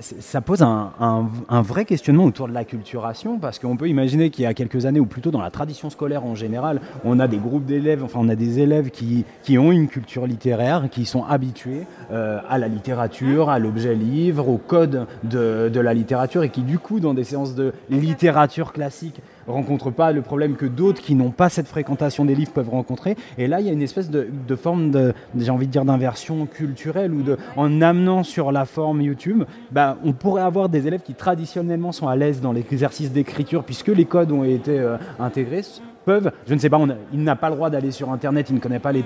Ça 0.00 0.40
pose 0.40 0.62
un, 0.62 1.62
vrai 1.62 1.84
questionnement 1.84 2.24
autour 2.24 2.48
de 2.48 2.52
la 2.52 2.64
culturation, 2.64 3.38
parce 3.38 3.58
qu'on 3.58 3.76
peut 3.76 3.88
imaginer 3.88 4.30
qu'il 4.30 4.44
y 4.44 4.46
a 4.46 4.54
quelques 4.54 4.86
années, 4.86 5.00
ou 5.00 5.06
plutôt 5.06 5.30
dans 5.30 5.40
la 5.40 5.50
tradition 5.50 5.90
scolaire 5.90 6.24
en 6.24 6.34
général, 6.34 6.80
on 7.04 7.20
a 7.20 7.28
des 7.28 7.38
groupes 7.38 7.64
d'élèves, 7.64 8.02
enfin 8.04 8.18
on 8.20 8.28
a 8.28 8.34
des 8.34 8.60
élèves 8.60 8.90
qui, 8.90 9.24
ont 9.58 9.72
une 9.72 9.88
culture 9.88 10.26
littéraire, 10.26 10.88
qui 10.90 11.04
sont 11.04 11.24
habitués 11.24 11.86
euh, 12.10 12.38
à 12.48 12.58
la 12.58 12.68
littérature, 12.68 13.50
à 13.50 13.58
l'objet 13.58 13.94
livre, 13.94 14.48
au 14.48 14.58
code 14.58 15.06
de, 15.24 15.68
de 15.72 15.80
la 15.80 15.94
littérature, 15.94 16.42
et 16.42 16.50
qui 16.50 16.62
du 16.62 16.78
coup, 16.78 17.00
dans 17.00 17.14
des 17.14 17.24
séances 17.24 17.54
de 17.54 17.72
littérature 17.90 18.72
classique, 18.72 19.20
rencontrent 19.48 19.90
pas 19.90 20.12
le 20.12 20.22
problème 20.22 20.56
que 20.56 20.66
d'autres 20.66 21.02
qui 21.02 21.14
n'ont 21.14 21.30
pas 21.30 21.48
cette 21.48 21.68
fréquentation 21.68 22.24
des 22.24 22.34
livres 22.34 22.52
peuvent 22.52 22.68
rencontrer. 22.68 23.16
Et 23.38 23.46
là, 23.46 23.60
il 23.60 23.66
y 23.66 23.70
a 23.70 23.72
une 23.72 23.82
espèce 23.82 24.10
de, 24.10 24.28
forme 24.56 24.90
de, 24.90 25.14
j'ai 25.36 25.50
envie 25.50 25.66
de 25.66 25.72
dire, 25.72 25.84
d'inversion 25.84 26.46
culturelle 26.46 27.12
ou 27.12 27.22
en 27.56 27.80
amenant 27.80 28.22
sur 28.22 28.52
la 28.52 28.64
forme 28.64 29.00
YouTube, 29.02 29.44
bah, 29.72 29.98
on 30.04 30.12
pourrait 30.12 30.42
avoir 30.42 30.68
des 30.68 30.86
élèves 30.86 31.02
qui 31.02 31.14
traditionnellement 31.14 31.92
sont 31.92 32.08
à 32.08 32.16
l'aise 32.16 32.40
dans 32.40 32.52
l'exercice 32.52 33.12
d'écriture 33.12 33.64
puisque 33.64 33.88
les 33.88 34.04
codes 34.04 34.32
ont 34.32 34.44
été 34.44 34.78
euh, 34.78 34.96
intégrés 35.18 35.62
je 36.46 36.54
ne 36.54 36.58
sais 36.58 36.70
pas, 36.70 36.80
il 37.12 37.22
n'a 37.22 37.36
pas 37.36 37.50
le 37.50 37.56
droit 37.56 37.70
d'aller 37.70 37.90
sur 37.90 38.10
Internet, 38.10 38.46
il 38.50 38.56
ne 38.56 38.60
connaît 38.60 38.78
pas 38.78 38.92
les, 38.92 39.04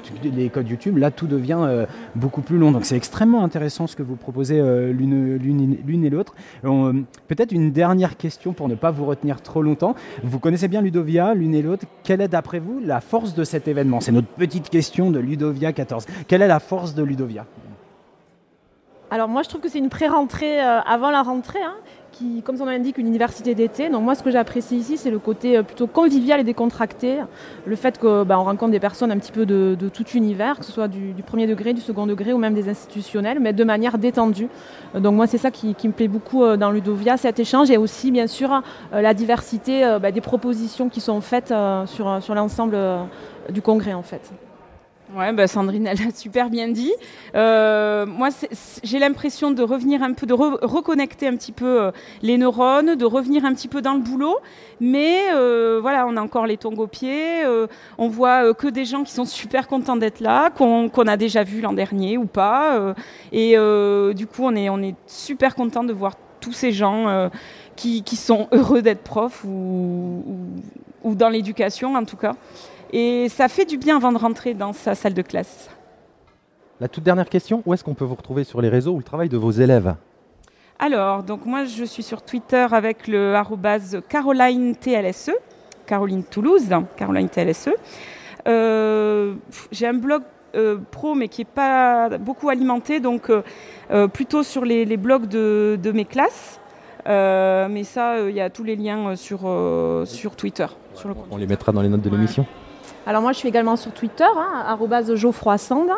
codes 0.48 0.68
YouTube, 0.68 0.98
là 0.98 1.10
tout 1.10 1.26
devient 1.26 1.58
euh, 1.60 1.86
beaucoup 2.14 2.42
plus 2.42 2.58
long. 2.58 2.72
Donc 2.72 2.84
c'est 2.84 2.96
extrêmement 2.96 3.44
intéressant 3.44 3.86
ce 3.86 3.96
que 3.96 4.02
vous 4.02 4.16
proposez 4.16 4.60
euh, 4.60 4.92
l'une 4.92 6.04
et 6.04 6.10
l'autre. 6.10 6.34
Euh, 6.64 6.92
Peut-être 7.28 7.52
une 7.52 7.72
dernière 7.72 8.16
question 8.16 8.52
pour 8.52 8.68
ne 8.68 8.74
pas 8.74 8.90
vous 8.90 9.04
retenir 9.04 9.40
trop 9.40 9.62
longtemps. 9.62 9.94
Vous 10.22 10.38
connaissez 10.38 10.68
bien 10.68 10.82
Ludovia, 10.82 11.34
l'une 11.34 11.54
et 11.54 11.62
l'autre. 11.62 11.86
Quelle 12.02 12.20
est 12.20 12.28
d'après 12.28 12.58
vous 12.58 12.80
la 12.84 13.00
force 13.00 13.34
de 13.34 13.44
cet 13.44 13.68
événement? 13.68 14.00
C'est 14.00 14.12
notre 14.12 14.28
petite 14.28 14.68
question 14.68 15.10
de 15.10 15.18
Ludovia 15.18 15.72
14. 15.72 16.06
Quelle 16.28 16.42
est 16.42 16.48
la 16.48 16.60
force 16.60 16.94
de 16.94 17.02
Ludovia? 17.02 17.46
Alors 19.10 19.28
moi 19.28 19.42
je 19.42 19.48
trouve 19.48 19.60
que 19.60 19.68
c'est 19.68 19.78
une 19.78 19.90
pré-rentrée 19.90 20.58
avant 20.60 21.10
la 21.10 21.22
rentrée, 21.22 21.62
hein, 21.62 21.74
comme 22.44 22.56
son 22.56 22.64
nom 22.64 22.70
l'indique, 22.70 22.98
une 22.98 23.06
université 23.06 23.54
d'été. 23.54 23.88
Donc 23.88 24.02
moi 24.02 24.14
ce 24.14 24.22
que 24.22 24.30
j'apprécie 24.30 24.76
ici 24.76 24.96
c'est 24.96 25.10
le 25.10 25.18
côté 25.18 25.56
euh, 25.56 25.62
plutôt 25.62 25.86
convivial 25.86 26.40
et 26.40 26.44
décontracté, 26.44 27.18
le 27.66 27.76
fait 27.76 27.98
qu'on 27.98 28.24
rencontre 28.24 28.72
des 28.72 28.80
personnes 28.80 29.10
un 29.10 29.18
petit 29.18 29.32
peu 29.32 29.46
de, 29.46 29.76
tout 29.92 30.08
univers, 30.14 30.58
que 30.58 30.64
ce 30.64 30.72
soit 30.72 30.88
du, 30.88 31.14
premier 31.26 31.46
degré, 31.46 31.72
du 31.72 31.80
second 31.80 32.06
degré 32.06 32.32
ou 32.32 32.38
même 32.38 32.54
des 32.54 32.68
institutionnels, 32.68 33.38
mais 33.40 33.52
de 33.52 33.64
manière 33.64 33.98
détendue. 33.98 34.48
Euh, 34.94 35.00
Donc 35.00 35.14
moi 35.14 35.26
c'est 35.26 35.38
ça 35.38 35.50
qui, 35.50 35.74
me 35.84 35.92
plaît 35.92 36.08
beaucoup 36.08 36.44
euh, 36.44 36.56
dans 36.56 36.70
Ludovia, 36.70 37.16
cet 37.16 37.38
échange 37.38 37.70
et 37.70 37.76
aussi 37.76 38.10
bien 38.10 38.26
sûr 38.26 38.62
la 38.92 39.14
diversité 39.14 39.82
bah, 40.00 40.12
des 40.12 40.20
propositions 40.20 40.88
qui 40.88 41.00
sont 41.00 41.20
faites 41.20 41.52
sur, 41.86 42.34
l'ensemble 42.34 42.76
du 43.50 43.62
congrès 43.62 43.94
en 43.94 44.02
fait. 44.02 44.32
Ouais, 45.14 45.30
bah 45.32 45.46
Sandrine, 45.46 45.86
elle 45.86 46.00
a 46.00 46.10
super 46.14 46.48
bien 46.48 46.68
dit. 46.68 46.92
Euh, 47.34 48.06
moi, 48.06 48.30
j'ai 48.82 48.98
l'impression 48.98 49.50
de 49.50 49.62
revenir 49.62 50.02
un 50.02 50.14
peu, 50.14 50.26
de 50.26 50.32
re- 50.32 50.64
reconnecter 50.64 51.26
un 51.26 51.36
petit 51.36 51.52
peu 51.52 51.82
euh, 51.82 51.90
les 52.22 52.38
neurones, 52.38 52.94
de 52.94 53.04
revenir 53.04 53.44
un 53.44 53.52
petit 53.52 53.68
peu 53.68 53.82
dans 53.82 53.92
le 53.92 54.00
boulot. 54.00 54.38
Mais 54.80 55.32
euh, 55.34 55.80
voilà, 55.82 56.06
on 56.06 56.16
a 56.16 56.22
encore 56.22 56.46
les 56.46 56.56
tongs 56.56 56.76
aux 56.78 56.86
pieds. 56.86 57.42
on 57.98 58.08
voit 58.08 58.54
que 58.54 58.68
des 58.68 58.84
gens 58.84 59.04
qui 59.04 59.12
sont 59.12 59.24
super 59.24 59.68
contents 59.68 59.96
d'être 59.96 60.20
là, 60.20 60.50
qu'on 60.50 60.88
a 60.88 61.16
déjà 61.16 61.44
vu 61.44 61.60
l'an 61.60 61.72
dernier 61.72 62.16
ou 62.16 62.26
pas. 62.26 62.94
et 63.32 63.56
du 64.14 64.26
coup, 64.26 64.44
on 64.44 64.56
est, 64.56 64.94
super 65.06 65.54
content 65.54 65.84
de 65.84 65.92
voir 65.92 66.14
tous 66.40 66.52
ces 66.52 66.72
gens 66.72 67.30
qui, 67.76 68.02
sont 68.16 68.48
heureux 68.50 68.82
d'être 68.82 69.02
profs 69.02 69.44
ou, 69.44 70.24
ou, 70.26 71.10
ou 71.10 71.14
dans 71.14 71.28
l'éducation 71.28 71.94
en 71.94 72.04
tout 72.04 72.16
cas. 72.16 72.34
Et 72.92 73.28
ça 73.28 73.48
fait 73.48 73.64
du 73.64 73.78
bien 73.78 73.96
avant 73.96 74.12
de 74.12 74.18
rentrer 74.18 74.54
dans 74.54 74.72
sa 74.72 74.94
salle 74.94 75.14
de 75.14 75.22
classe. 75.22 75.70
La 76.80 76.88
toute 76.88 77.04
dernière 77.04 77.28
question, 77.28 77.62
où 77.64 77.72
est-ce 77.72 77.84
qu'on 77.84 77.94
peut 77.94 78.04
vous 78.04 78.14
retrouver 78.14 78.44
sur 78.44 78.60
les 78.60 78.68
réseaux 78.68 78.92
ou 78.92 78.98
le 78.98 79.04
travail 79.04 79.28
de 79.28 79.36
vos 79.36 79.50
élèves? 79.50 79.94
Alors, 80.78 81.22
donc 81.22 81.46
moi 81.46 81.64
je 81.64 81.84
suis 81.84 82.02
sur 82.02 82.22
Twitter 82.22 82.66
avec 82.72 83.06
le 83.06 83.34
arrobase 83.34 84.00
Caroline 84.08 84.74
TLSE, 84.74 85.30
Caroline 85.86 86.24
Toulouse, 86.24 86.68
Caroline 86.96 87.28
TLSE. 87.28 87.70
Euh, 88.48 89.34
J'ai 89.70 89.86
un 89.86 89.94
blog 89.94 90.22
euh, 90.56 90.78
pro 90.90 91.14
mais 91.14 91.28
qui 91.28 91.42
n'est 91.42 91.46
pas 91.54 92.18
beaucoup 92.18 92.48
alimenté, 92.50 92.98
donc 92.98 93.30
euh, 93.30 94.08
plutôt 94.08 94.42
sur 94.42 94.64
les, 94.64 94.84
les 94.84 94.96
blogs 94.96 95.28
de, 95.28 95.78
de 95.80 95.92
mes 95.92 96.04
classes. 96.04 96.58
Euh, 97.06 97.68
mais 97.70 97.84
ça, 97.84 98.14
euh, 98.14 98.30
il 98.30 98.36
y 98.36 98.40
a 98.40 98.50
tous 98.50 98.62
les 98.64 98.76
liens 98.76 99.16
sur, 99.16 99.40
euh, 99.44 100.04
sur 100.04 100.36
Twitter. 100.36 100.66
Sur 100.94 101.08
le 101.08 101.14
compte 101.14 101.26
On 101.30 101.36
les 101.36 101.46
mettra 101.46 101.72
dans 101.72 101.82
les 101.82 101.88
notes 101.88 102.02
de 102.02 102.10
l'émission. 102.10 102.46
Alors 103.04 103.20
moi 103.20 103.32
je 103.32 103.38
suis 103.38 103.48
également 103.48 103.76
sur 103.76 103.92
Twitter, 103.92 104.24
hein, 104.24 104.64
arobase 104.66 105.14
Geoffroy-Sand. 105.14 105.90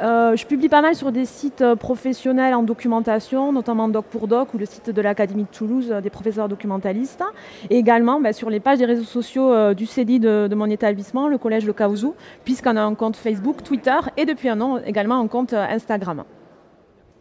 Euh, 0.00 0.36
je 0.36 0.46
publie 0.46 0.68
pas 0.68 0.80
mal 0.80 0.94
sur 0.94 1.10
des 1.10 1.26
sites 1.26 1.60
euh, 1.60 1.74
professionnels 1.74 2.54
en 2.54 2.62
documentation, 2.62 3.52
notamment 3.52 3.88
Doc 3.88 4.06
pour 4.06 4.28
Doc 4.28 4.54
ou 4.54 4.58
le 4.58 4.64
site 4.64 4.90
de 4.90 5.02
l'Académie 5.02 5.42
de 5.42 5.48
Toulouse 5.48 5.88
euh, 5.90 6.00
des 6.00 6.08
professeurs 6.08 6.48
documentalistes. 6.48 7.22
Et 7.68 7.76
également 7.76 8.20
bah, 8.20 8.32
sur 8.32 8.48
les 8.48 8.60
pages 8.60 8.78
des 8.78 8.84
réseaux 8.84 9.04
sociaux 9.04 9.74
du 9.74 9.86
CEDI 9.86 10.20
de, 10.20 10.54
mon 10.54 10.66
établissement, 10.66 11.28
le 11.28 11.36
collège 11.36 11.66
Le 11.66 11.72
Caouzou, 11.72 12.14
puisqu'on 12.44 12.76
a 12.76 12.82
un 12.82 12.94
compte 12.94 13.16
Facebook, 13.16 13.62
Twitter 13.62 13.98
et 14.16 14.24
depuis 14.24 14.48
un 14.48 14.60
an 14.60 14.78
également 14.78 15.20
un 15.20 15.26
compte 15.26 15.52
Instagram. 15.52 16.24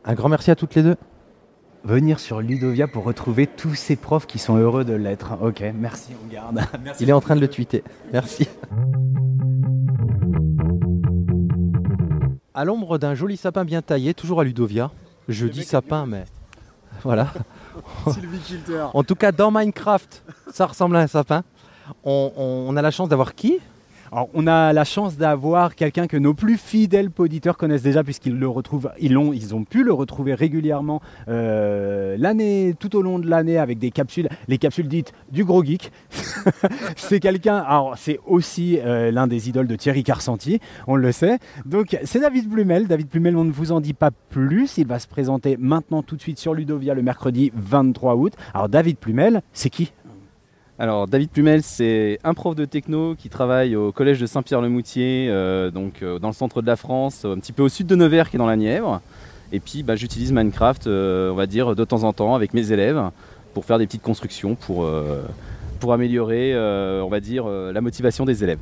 Un 0.06 0.14
grand 0.14 0.30
merci 0.30 0.52
à 0.52 0.56
toutes 0.56 0.76
les 0.76 0.84
deux. 0.84 0.96
Venir 1.84 2.20
sur 2.20 2.42
Ludovia 2.42 2.88
pour 2.88 3.04
retrouver 3.06 3.48
tous 3.48 3.74
ces 3.74 3.96
profs 3.96 4.28
qui 4.28 4.38
sont 4.38 4.58
heureux 4.58 4.84
de 4.84 4.94
l'être. 4.94 5.38
Ok, 5.42 5.64
merci, 5.74 6.12
on 6.24 6.32
garde. 6.32 6.60
Merci. 6.84 7.04
Il 7.04 7.10
est 7.10 7.14
en 7.14 7.22
train 7.22 7.36
de 7.36 7.42
le 7.42 7.48
tweeter. 7.48 7.84
Merci. 8.12 8.48
À 12.54 12.66
l'ombre 12.66 12.98
d'un 12.98 13.16
joli 13.16 13.38
sapin 13.38 13.64
bien 13.64 13.82
taillé, 13.82 14.14
toujours 14.14 14.42
à 14.42 14.44
Ludovia. 14.44 14.92
Je 15.30 15.48
dis 15.48 15.64
sapin, 15.64 16.06
mais 16.06 16.26
voilà. 17.04 17.28
En 18.94 19.04
tout 19.04 19.16
cas, 19.16 19.32
dans 19.32 19.52
Minecraft, 19.52 20.24
ça 20.52 20.66
ressemble 20.66 20.98
à 20.98 21.00
un 21.00 21.08
sapin. 21.08 21.44
On, 22.04 22.32
on- 22.36 22.66
on 22.68 22.76
a 22.76 22.82
la 22.82 22.92
chance 22.92 23.08
d'avoir 23.10 23.34
qui? 23.36 23.60
Alors, 24.12 24.30
on 24.34 24.48
a 24.48 24.74
la 24.74 24.84
chance 24.86 25.18
d'avoir 25.18 25.76
quelqu'un 25.76 26.08
que 26.08 26.18
nos 26.18 26.34
plus 26.34 26.58
fidèles 26.58 27.10
auditeurs 27.18 27.58
connaissent 27.58 27.84
déjà, 27.84 28.04
puisqu'ils 28.04 28.38
le 28.38 28.48
retrouvent, 28.48 28.90
ils 29.00 29.16
ont, 29.18 29.34
ils 29.34 29.54
ont 29.54 29.64
pu 29.64 29.84
le 29.84 29.94
retrouver 29.94 30.34
régulièrement 30.34 31.02
euh, 31.28 32.16
l'année, 32.18 32.74
tout 32.80 32.96
au 32.96 33.02
long 33.04 33.20
de 33.20 33.30
l'année, 33.30 33.58
avec 33.58 33.78
des 33.78 33.92
capsules, 33.92 34.28
les 34.48 34.58
capsules 34.58 34.88
dites 34.88 35.14
du 35.32 35.46
gros 35.46 35.64
geek. 35.64 35.92
c'est 36.96 37.20
quelqu'un, 37.20 37.58
alors 37.58 37.98
c'est 37.98 38.20
aussi 38.26 38.80
euh, 38.80 39.12
l'un 39.12 39.28
des 39.28 39.50
idoles 39.50 39.68
de 39.68 39.76
Thierry 39.76 40.04
Carcenti, 40.04 40.60
on 40.88 40.96
le 40.96 41.12
sait. 41.12 41.38
Donc 41.66 41.98
c'est 42.04 42.20
David 42.20 42.50
Plumel. 42.50 42.88
David 42.88 43.10
Plumel, 43.10 43.36
on 43.38 43.44
ne 43.44 43.52
vous 43.52 43.72
en 43.72 43.80
dit 43.80 43.94
pas 43.94 44.12
plus. 44.12 44.78
Il 44.78 44.88
va 44.88 44.98
se 44.98 45.08
présenter 45.08 45.56
maintenant 45.60 46.02
tout 46.02 46.16
de 46.16 46.22
suite 46.22 46.40
sur 46.40 46.54
Ludovia 46.56 46.96
le 46.96 47.04
mercredi 47.04 47.52
23 47.56 48.16
août. 48.16 48.34
Alors 48.54 48.70
David 48.70 48.98
Plumel, 48.98 49.42
c'est 49.54 49.70
qui? 49.70 49.92
Alors 50.82 51.10
David 51.10 51.30
Plumel, 51.30 51.62
c'est 51.62 52.20
un 52.24 52.34
prof 52.34 52.56
de 52.56 52.64
techno 52.64 53.14
qui 53.14 53.28
travaille 53.28 53.76
au 53.76 53.92
collège 53.92 54.22
de 54.22 54.26
Saint-Pierre-le-Moutier, 54.26 55.28
euh, 55.30 55.72
donc 55.72 56.02
euh, 56.02 56.20
dans 56.20 56.30
le 56.30 56.34
centre 56.34 56.62
de 56.62 56.68
la 56.68 56.78
France, 56.78 57.26
un 57.26 57.38
petit 57.38 57.52
peu 57.52 57.64
au 57.64 57.68
sud 57.68 57.86
de 57.86 57.98
Nevers 57.98 58.30
qui 58.30 58.38
est 58.38 58.40
dans 58.40 58.48
la 58.48 58.56
Nièvre. 58.56 59.02
Et 59.52 59.60
puis 59.60 59.84
bah, 59.84 59.98
j'utilise 59.98 60.32
Minecraft, 60.32 60.88
euh, 60.88 61.34
va 61.36 61.48
dire, 61.48 61.76
de 61.76 61.84
temps 61.84 62.06
en 62.06 62.14
temps 62.14 62.34
avec 62.34 62.54
mes 62.54 62.72
élèves 62.72 63.12
pour 63.54 63.66
faire 63.66 63.78
des 63.78 63.88
petites 63.88 64.04
constructions 64.04 64.56
pour, 64.56 64.90
pour 65.82 65.92
améliorer, 65.92 66.56
on 66.56 67.10
va 67.10 67.20
dire, 67.20 67.48
la 67.48 67.82
motivation 67.82 68.24
des 68.24 68.44
élèves. 68.44 68.60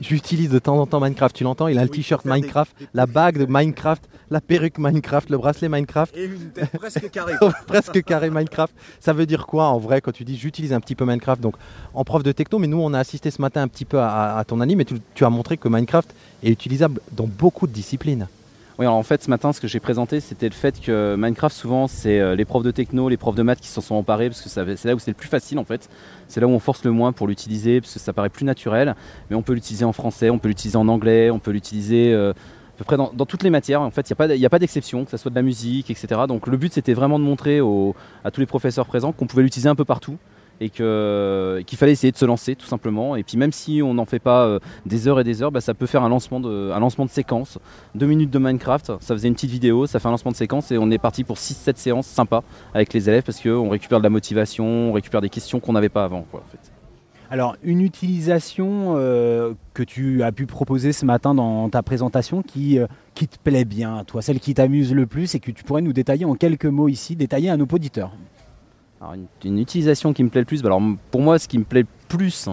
J'utilise 0.00 0.48
de 0.50 0.58
temps 0.58 0.78
en 0.78 0.86
temps 0.86 1.00
Minecraft. 1.00 1.36
Tu 1.36 1.44
l'entends? 1.44 1.68
Il 1.68 1.78
a 1.78 1.82
le 1.82 1.90
t-shirt 1.90 2.24
Minecraft, 2.24 2.74
la 2.94 3.06
bague 3.06 3.38
de 3.38 3.46
Minecraft, 3.46 4.02
la 4.30 4.40
perruque 4.40 4.78
Minecraft, 4.78 5.28
le 5.28 5.36
bracelet 5.36 5.68
Minecraft. 5.68 6.16
Et 6.16 6.24
une 6.24 6.50
tête 6.50 6.70
presque 6.78 7.10
carrée. 7.12 7.34
presque 7.66 8.02
carré 8.02 8.30
Minecraft. 8.30 8.72
Ça 8.98 9.12
veut 9.12 9.26
dire 9.26 9.46
quoi 9.46 9.66
en 9.66 9.78
vrai 9.78 10.00
quand 10.00 10.12
tu 10.12 10.24
dis 10.24 10.36
j'utilise 10.36 10.72
un 10.72 10.80
petit 10.80 10.94
peu 10.94 11.04
Minecraft? 11.04 11.40
Donc 11.42 11.56
en 11.92 12.04
prof 12.04 12.22
de 12.22 12.32
techno, 12.32 12.58
mais 12.58 12.66
nous 12.66 12.80
on 12.80 12.94
a 12.94 12.98
assisté 12.98 13.30
ce 13.30 13.42
matin 13.42 13.62
un 13.62 13.68
petit 13.68 13.84
peu 13.84 13.98
à, 14.00 14.38
à 14.38 14.44
ton 14.44 14.60
anime 14.60 14.80
et 14.80 14.84
tu, 14.84 14.94
tu 15.14 15.24
as 15.24 15.30
montré 15.30 15.56
que 15.58 15.68
Minecraft 15.68 16.12
est 16.42 16.50
utilisable 16.50 17.00
dans 17.12 17.26
beaucoup 17.26 17.66
de 17.66 17.72
disciplines. 17.72 18.26
Oui, 18.80 18.86
alors 18.86 18.96
en 18.96 19.02
fait, 19.02 19.22
ce 19.22 19.28
matin, 19.28 19.52
ce 19.52 19.60
que 19.60 19.68
j'ai 19.68 19.78
présenté, 19.78 20.20
c'était 20.20 20.48
le 20.48 20.54
fait 20.54 20.80
que 20.80 21.14
Minecraft, 21.14 21.54
souvent, 21.54 21.86
c'est 21.86 22.18
euh, 22.18 22.34
les 22.34 22.46
profs 22.46 22.62
de 22.62 22.70
techno, 22.70 23.10
les 23.10 23.18
profs 23.18 23.34
de 23.34 23.42
maths 23.42 23.60
qui 23.60 23.68
s'en 23.68 23.82
sont 23.82 23.94
emparés, 23.94 24.30
parce 24.30 24.40
que 24.40 24.48
c'est 24.48 24.86
là 24.86 24.94
où 24.94 24.98
c'est 24.98 25.10
le 25.10 25.16
plus 25.16 25.28
facile, 25.28 25.58
en 25.58 25.66
fait. 25.66 25.90
C'est 26.28 26.40
là 26.40 26.46
où 26.46 26.50
on 26.50 26.58
force 26.58 26.82
le 26.84 26.90
moins 26.90 27.12
pour 27.12 27.28
l'utiliser, 27.28 27.82
parce 27.82 27.92
que 27.92 28.00
ça 28.00 28.14
paraît 28.14 28.30
plus 28.30 28.46
naturel. 28.46 28.94
Mais 29.28 29.36
on 29.36 29.42
peut 29.42 29.52
l'utiliser 29.52 29.84
en 29.84 29.92
français, 29.92 30.30
on 30.30 30.38
peut 30.38 30.48
l'utiliser 30.48 30.78
en 30.78 30.88
anglais, 30.88 31.30
on 31.30 31.38
peut 31.38 31.50
l'utiliser 31.50 32.14
euh, 32.14 32.30
à 32.30 32.78
peu 32.78 32.84
près 32.84 32.96
dans, 32.96 33.10
toutes 33.26 33.42
les 33.42 33.50
matières. 33.50 33.82
En 33.82 33.90
fait, 33.90 34.08
il 34.08 34.38
n'y 34.38 34.46
a 34.46 34.48
pas, 34.48 34.58
d'exception, 34.58 35.04
que 35.04 35.10
ce 35.10 35.18
soit 35.18 35.30
de 35.30 35.36
la 35.36 35.42
musique, 35.42 35.90
etc. 35.90 36.22
Donc 36.26 36.46
le 36.46 36.56
but, 36.56 36.72
c'était 36.72 36.94
vraiment 36.94 37.18
de 37.18 37.24
montrer 37.24 37.60
à 38.24 38.30
tous 38.30 38.40
les 38.40 38.46
professeurs 38.46 38.86
présents 38.86 39.12
qu'on 39.12 39.26
pouvait 39.26 39.42
l'utiliser 39.42 39.68
un 39.68 39.74
peu 39.74 39.84
partout 39.84 40.16
et 40.60 40.68
qu'il 40.68 41.78
fallait 41.78 41.92
essayer 41.92 42.12
de 42.12 42.16
se 42.16 42.24
lancer 42.24 42.54
tout 42.54 42.66
simplement. 42.66 43.16
Et 43.16 43.22
puis 43.22 43.36
même 43.36 43.52
si 43.52 43.80
on 43.82 43.94
n'en 43.94 44.04
fait 44.04 44.18
pas 44.18 44.44
euh, 44.44 44.58
des 44.86 45.08
heures 45.08 45.18
et 45.18 45.24
des 45.24 45.42
heures, 45.42 45.50
bah, 45.50 45.60
ça 45.60 45.74
peut 45.74 45.86
faire 45.86 46.02
un 46.02 46.08
lancement, 46.08 46.40
de, 46.40 46.70
un 46.70 46.78
lancement 46.80 47.06
de 47.06 47.10
séquence. 47.10 47.58
Deux 47.94 48.06
minutes 48.06 48.30
de 48.30 48.38
Minecraft, 48.38 48.92
ça 49.00 49.14
faisait 49.14 49.28
une 49.28 49.34
petite 49.34 49.50
vidéo, 49.50 49.86
ça 49.86 49.98
fait 49.98 50.08
un 50.08 50.12
lancement 50.12 50.30
de 50.30 50.36
séquence 50.36 50.70
et 50.70 50.78
on 50.78 50.90
est 50.90 50.98
parti 50.98 51.24
pour 51.24 51.36
6-7 51.36 51.76
séances 51.76 52.06
sympas 52.06 52.42
avec 52.74 52.92
les 52.92 53.08
élèves 53.08 53.22
parce 53.22 53.40
qu'on 53.40 53.70
récupère 53.70 53.98
de 53.98 54.04
la 54.04 54.10
motivation, 54.10 54.66
on 54.66 54.92
récupère 54.92 55.20
des 55.20 55.30
questions 55.30 55.60
qu'on 55.60 55.72
n'avait 55.72 55.88
pas 55.88 56.04
avant. 56.04 56.26
Alors, 57.32 57.56
une 57.62 57.80
utilisation 57.80 58.96
euh, 58.96 59.54
que 59.72 59.84
tu 59.84 60.24
as 60.24 60.32
pu 60.32 60.46
proposer 60.46 60.92
ce 60.92 61.06
matin 61.06 61.32
dans 61.32 61.68
ta 61.68 61.80
présentation 61.80 62.42
qui, 62.42 62.80
euh, 62.80 62.88
qui 63.14 63.28
te 63.28 63.38
plaît 63.38 63.64
bien, 63.64 64.02
toi, 64.04 64.20
celle 64.20 64.40
qui 64.40 64.52
t'amuse 64.52 64.92
le 64.92 65.06
plus 65.06 65.36
et 65.36 65.38
que 65.40 65.52
tu 65.52 65.62
pourrais 65.62 65.80
nous 65.80 65.92
détailler 65.92 66.24
en 66.24 66.34
quelques 66.34 66.66
mots 66.66 66.88
ici, 66.88 67.14
détailler 67.14 67.48
à 67.48 67.56
nos 67.56 67.68
auditeurs. 67.70 68.10
Une, 69.44 69.58
utilisation 69.58 70.12
qui 70.12 70.22
me 70.22 70.28
plaît 70.28 70.42
le 70.42 70.46
plus, 70.46 70.60
bah, 70.60 70.68
alors, 70.68 70.82
pour 71.10 71.22
moi 71.22 71.38
ce 71.38 71.48
qui 71.48 71.56
me 71.56 71.64
plaît 71.64 71.82
le 71.82 71.86
plus, 72.08 72.48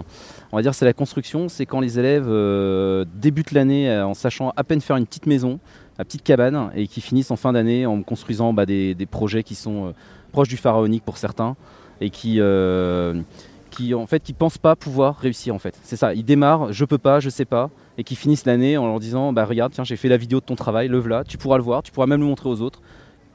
on 0.54 0.56
va 0.56 0.62
dire 0.62 0.74
c'est 0.74 0.86
la 0.86 0.94
construction, 0.94 1.50
c'est 1.50 1.66
quand 1.66 1.82
les 1.82 2.00
élèves 2.00 2.28
euh, 2.30 3.04
débutent 3.16 3.52
l'année 3.52 3.90
euh, 3.90 4.08
en 4.08 4.14
sachant 4.14 4.54
à 4.56 4.64
peine 4.64 4.80
faire 4.80 4.96
une 4.96 5.06
petite 5.06 5.26
maison, 5.26 5.60
une 6.00 6.06
petite 6.06 6.24
cabane, 6.24 6.72
et 6.74 6.88
qui 6.88 7.02
finissent 7.02 7.32
en 7.32 7.36
fin 7.36 7.52
d'année 7.52 7.86
en 7.86 8.02
construisant 8.02 8.54
bah, 8.54 8.66
des, 8.66 8.96
projets 9.12 9.44
qui 9.44 9.56
sont 9.56 9.88
euh, 9.88 9.92
proches 10.32 10.48
du 10.48 10.56
pharaonique 10.56 11.04
pour 11.04 11.18
certains, 11.18 11.58
et 12.00 12.10
qui, 12.10 12.38
euh, 12.40 13.22
qui 13.70 13.94
en 13.94 14.08
fait 14.08 14.24
qui 14.24 14.32
pensent 14.32 14.58
pas 14.58 14.78
pouvoir 14.78 15.18
réussir 15.18 15.54
en 15.54 15.60
fait. 15.60 15.78
C'est 15.84 15.98
ça, 15.98 16.14
ils 16.14 16.24
démarrent, 16.24 16.72
je 16.72 16.86
peux 16.86 16.98
pas, 16.98 17.20
je 17.20 17.30
sais 17.30 17.44
pas, 17.44 17.70
et 17.98 18.06
qui 18.06 18.16
finissent 18.16 18.46
l'année 18.46 18.78
en 18.78 18.88
leur 18.88 19.02
disant 19.02 19.34
bah 19.34 19.44
regarde 19.44 19.74
tiens 19.74 19.84
j'ai 19.84 19.98
fait 19.98 20.08
la 20.08 20.18
vidéo 20.18 20.40
de 20.40 20.46
ton 20.46 20.56
travail, 20.56 20.88
le 20.88 21.02
là, 21.02 21.26
tu 21.26 21.38
pourras 21.38 21.58
le 21.58 21.64
voir, 21.64 21.84
tu 21.84 21.92
pourras 21.92 22.08
même 22.08 22.22
le 22.22 22.26
montrer 22.26 22.48
aux 22.48 22.62
autres 22.62 22.82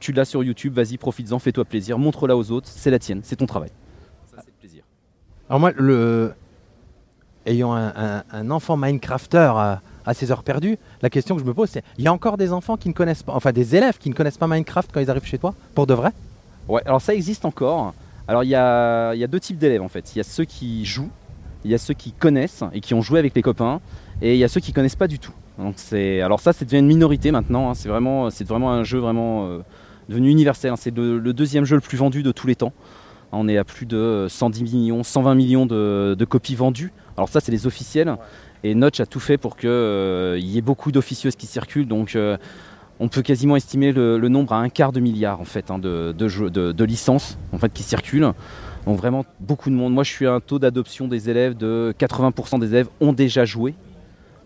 tu 0.03 0.11
l'as 0.11 0.25
sur 0.25 0.43
YouTube, 0.43 0.73
vas-y, 0.73 0.97
profites-en, 0.97 1.39
fais-toi 1.39 1.63
plaisir, 1.65 1.97
montre-la 1.97 2.35
aux 2.35 2.51
autres, 2.51 2.67
c'est 2.69 2.91
la 2.91 2.99
tienne, 2.99 3.21
c'est 3.23 3.37
ton 3.37 3.45
travail. 3.45 3.71
Ça, 4.29 4.37
c'est 4.43 4.51
le 4.55 4.59
plaisir. 4.59 4.83
Alors 5.49 5.59
moi, 5.61 5.71
le... 5.75 6.33
ayant 7.45 7.73
un, 7.73 7.87
un- 7.95 8.23
un 8.31 8.51
enfant 8.51 8.75
Minecrafter 8.77 9.51
à, 9.55 9.81
à 10.05 10.13
ses 10.13 10.31
heures 10.31 10.43
perdues, 10.43 10.77
la 11.01 11.09
question 11.09 11.35
que 11.35 11.41
je 11.41 11.47
me 11.47 11.53
pose, 11.53 11.69
c'est 11.69 11.83
il 11.97 12.03
y 12.03 12.07
a 12.07 12.13
encore 12.13 12.37
des 12.37 12.51
enfants 12.51 12.77
qui 12.77 12.89
ne 12.89 12.93
connaissent 12.93 13.23
pas, 13.23 13.33
enfin 13.33 13.51
des 13.53 13.75
élèves 13.77 13.97
qui 13.97 14.09
ne 14.09 14.13
connaissent 14.13 14.37
pas 14.37 14.47
Minecraft 14.47 14.89
quand 14.93 14.99
ils 14.99 15.09
arrivent 15.09 15.25
chez 15.25 15.37
toi, 15.37 15.53
pour 15.73 15.87
de 15.87 15.93
vrai? 15.93 16.11
Ouais, 16.67 16.81
alors 16.85 17.01
ça 17.01 17.13
existe 17.13 17.45
encore. 17.45 17.93
Alors 18.27 18.43
il 18.43 18.49
y 18.49 18.55
a, 18.55 19.13
il 19.13 19.19
y 19.19 19.23
a 19.23 19.27
deux 19.27 19.39
types 19.39 19.57
d'élèves 19.57 19.81
en 19.81 19.89
fait. 19.89 20.13
Il 20.15 20.17
y 20.17 20.21
a 20.21 20.23
ceux 20.25 20.45
qui 20.45 20.85
jouent, 20.85 21.11
il 21.63 21.71
y 21.71 21.73
a 21.73 21.77
ceux 21.77 21.93
qui 21.93 22.11
connaissent 22.11 22.63
et 22.73 22.81
qui 22.81 22.93
ont 22.93 23.01
joué 23.01 23.19
avec 23.19 23.35
les 23.35 23.41
copains, 23.41 23.79
et 24.21 24.33
il 24.33 24.39
y 24.39 24.43
a 24.43 24.47
ceux 24.49 24.61
qui 24.61 24.73
connaissent 24.73 24.95
pas 24.97 25.07
du 25.07 25.19
tout. 25.19 25.33
Donc 25.57 25.75
c'est, 25.77 26.19
alors 26.21 26.39
ça, 26.39 26.51
c'est 26.51 26.65
devenu 26.65 26.79
une 26.79 26.87
minorité 26.87 27.31
maintenant. 27.31 27.69
hein. 27.69 27.73
C'est 27.75 27.89
vraiment, 27.89 28.29
c'est 28.29 28.47
vraiment 28.47 28.71
un 28.71 28.83
jeu 28.83 28.99
vraiment 28.99 29.47
euh, 29.47 29.59
devenu 30.09 30.29
universel. 30.29 30.71
hein. 30.71 30.75
C'est 30.77 30.95
le, 30.95 31.17
le 31.19 31.33
deuxième 31.33 31.65
jeu 31.65 31.75
le 31.75 31.81
plus 31.81 31.97
vendu 31.97 32.23
de 32.23 32.31
tous 32.31 32.47
les 32.47 32.55
temps. 32.55 32.73
On 33.31 33.47
est 33.47 33.57
à 33.57 33.63
plus 33.63 33.85
de 33.87 34.27
110 34.29 34.63
millions, 34.63 35.01
120 35.03 35.33
millions 35.35 35.65
de, 35.65 36.15
de 36.17 36.25
copies 36.25 36.55
vendues. 36.55 36.91
Alors 37.17 37.29
ça, 37.29 37.39
c'est 37.39 37.51
les 37.51 37.65
officiels. 37.65 38.15
Et 38.63 38.75
Notch 38.75 38.99
a 38.99 39.05
tout 39.05 39.19
fait 39.19 39.37
pour 39.37 39.57
qu'il 39.57 39.69
y 39.69 40.57
ait 40.57 40.61
beaucoup 40.61 40.91
d'officieuses 40.91 41.35
qui 41.35 41.47
circulent. 41.47 41.87
Donc 41.87 42.15
euh, 42.15 42.37
on 42.99 43.07
peut 43.09 43.23
quasiment 43.23 43.55
estimer 43.55 43.91
le, 43.91 44.17
le 44.19 44.29
nombre 44.29 44.53
à 44.53 44.59
un 44.59 44.69
quart 44.69 44.91
de 44.91 44.99
milliard 44.99 45.41
en 45.41 45.45
fait 45.45 45.71
hein, 45.71 45.79
de, 45.79 46.13
de, 46.15 46.27
jeux- 46.27 46.49
de- 46.51 46.71
de 46.71 46.83
licences 46.85 47.37
en 47.51 47.57
fait, 47.57 47.73
qui 47.73 47.81
circulent. 47.83 48.31
Donc 48.85 48.97
vraiment 48.97 49.25
beaucoup 49.39 49.69
de 49.71 49.75
monde. 49.75 49.93
Moi 49.93 50.03
je 50.03 50.11
suis 50.11 50.27
à 50.27 50.33
un 50.33 50.39
taux 50.39 50.59
d'adoption 50.59 51.07
des 51.07 51.29
élèves 51.29 51.57
de 51.57 51.93
80% 51.99 52.59
des 52.59 52.67
élèves 52.67 52.87
ont 53.01 53.13
déjà 53.13 53.45
joué, 53.45 53.73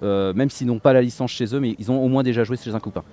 euh, 0.02 0.34
même 0.34 0.50
s'ils 0.50 0.68
n'ont 0.68 0.80
pas 0.80 0.94
la 0.94 1.02
licence 1.02 1.32
chez 1.32 1.54
eux, 1.54 1.60
mais 1.60 1.76
ils 1.78 1.92
ont 1.92 2.02
au 2.04 2.08
moins 2.08 2.24
déjà 2.24 2.44
joué 2.44 2.56
chez 2.58 2.74
un 2.74 2.80
copain. 2.80 3.04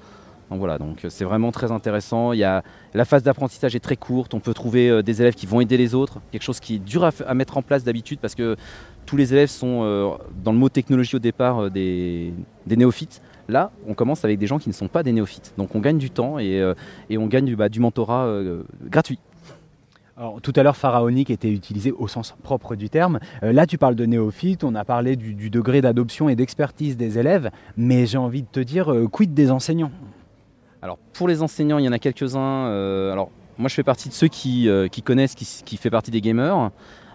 Donc 0.51 0.59
voilà, 0.59 0.79
donc 0.79 1.05
euh, 1.05 1.09
c'est 1.11 1.25
vraiment 1.25 1.53
très 1.53 1.73
intéressant. 1.73 2.33
Il 2.33 2.39
y 2.39 2.45
a, 2.45 2.63
la 2.93 3.05
phase 3.05 3.23
d'apprentissage 3.23 3.75
est 3.75 3.81
très 3.81 3.97
courte. 3.97 4.35
On 4.35 4.41
peut 4.41 4.55
trouver 4.55 4.91
euh, 4.91 5.03
des 5.03 5.21
élèves 5.21 5.35
qui 5.35 5.47
vont 5.47 5.61
aider 5.61 5.77
les 5.77 5.95
autres, 5.95 6.21
quelque 6.33 6.43
chose 6.43 6.61
qui 6.61 6.77
est 6.77 6.79
dur 6.79 7.05
à, 7.05 7.35
mettre 7.35 7.57
en 7.57 7.63
place 7.63 7.85
d'habitude 7.85 8.19
parce 8.21 8.35
que 8.35 8.57
tous 9.07 9.17
les 9.17 9.33
élèves 9.33 9.49
sont, 9.49 9.81
euh, 9.83 10.11
dans 10.43 10.53
le 10.53 10.59
mot 10.59 10.69
technologie 10.69 11.17
au 11.17 11.21
départ, 11.21 11.71
des, 11.71 12.33
néophytes. 12.67 13.23
Là, 13.49 13.71
on 13.87 13.95
commence 13.95 14.25
avec 14.25 14.39
des 14.39 14.47
gens 14.47 14.59
qui 14.59 14.69
ne 14.69 14.75
sont 14.75 14.89
pas 14.89 15.03
des 15.03 15.13
néophytes. 15.13 15.55
Donc 15.59 15.75
on 15.75 15.81
gagne 15.81 15.99
du 15.99 16.11
temps 16.11 16.39
et, 16.39 16.63
on 17.11 17.27
gagne 17.27 17.45
du, 17.45 17.57
bah, 17.57 17.69
mentorat 17.79 18.29
gratuit. 18.85 19.19
Alors, 20.17 20.41
tout 20.41 20.53
à 20.55 20.63
l'heure, 20.63 20.77
pharaonique 20.77 21.29
était 21.29 21.51
utilisé 21.51 21.91
au 21.91 22.07
sens 22.07 22.37
propre 22.43 22.77
du 22.77 22.89
terme. 22.89 23.19
Là, 23.43 23.67
tu 23.67 23.79
parles 23.79 23.97
de 23.97 24.07
néophyte, 24.07 24.63
on 24.63 24.77
a 24.77 24.85
parlé 24.85 25.17
du, 25.17 25.51
degré 25.51 25.83
d'adoption 25.83 26.29
et 26.29 26.37
d'expertise 26.37 26.97
des 26.97 27.19
élèves, 27.19 27.51
mais 27.77 28.07
j'ai 28.07 28.19
envie 28.19 28.43
de 28.43 28.49
te 28.51 28.61
dire, 28.61 28.95
quid 29.11 29.35
des 29.35 29.51
enseignants? 29.51 29.91
Alors 30.85 30.99
pour 31.15 31.29
les 31.29 31.41
enseignants, 31.41 31.79
il 31.79 31.87
y 31.87 31.89
en 31.89 31.93
a 31.93 31.99
quelques-uns. 31.99 32.67
euh, 32.67 33.11
alors 33.11 33.31
moi 33.57 33.71
je 33.71 33.75
fais 33.75 33.83
partie 33.83 34.11
de 34.11 34.15
ceux 34.15 34.29
qui, 34.29 34.69
euh, 34.69 34.87
qui 34.87 35.01
connaissent, 35.01 35.35
qui, 35.35 35.47
qui 35.65 35.79
fait 35.79 35.89
partie 35.89 36.11
des 36.11 36.21
gamers. 36.21 36.71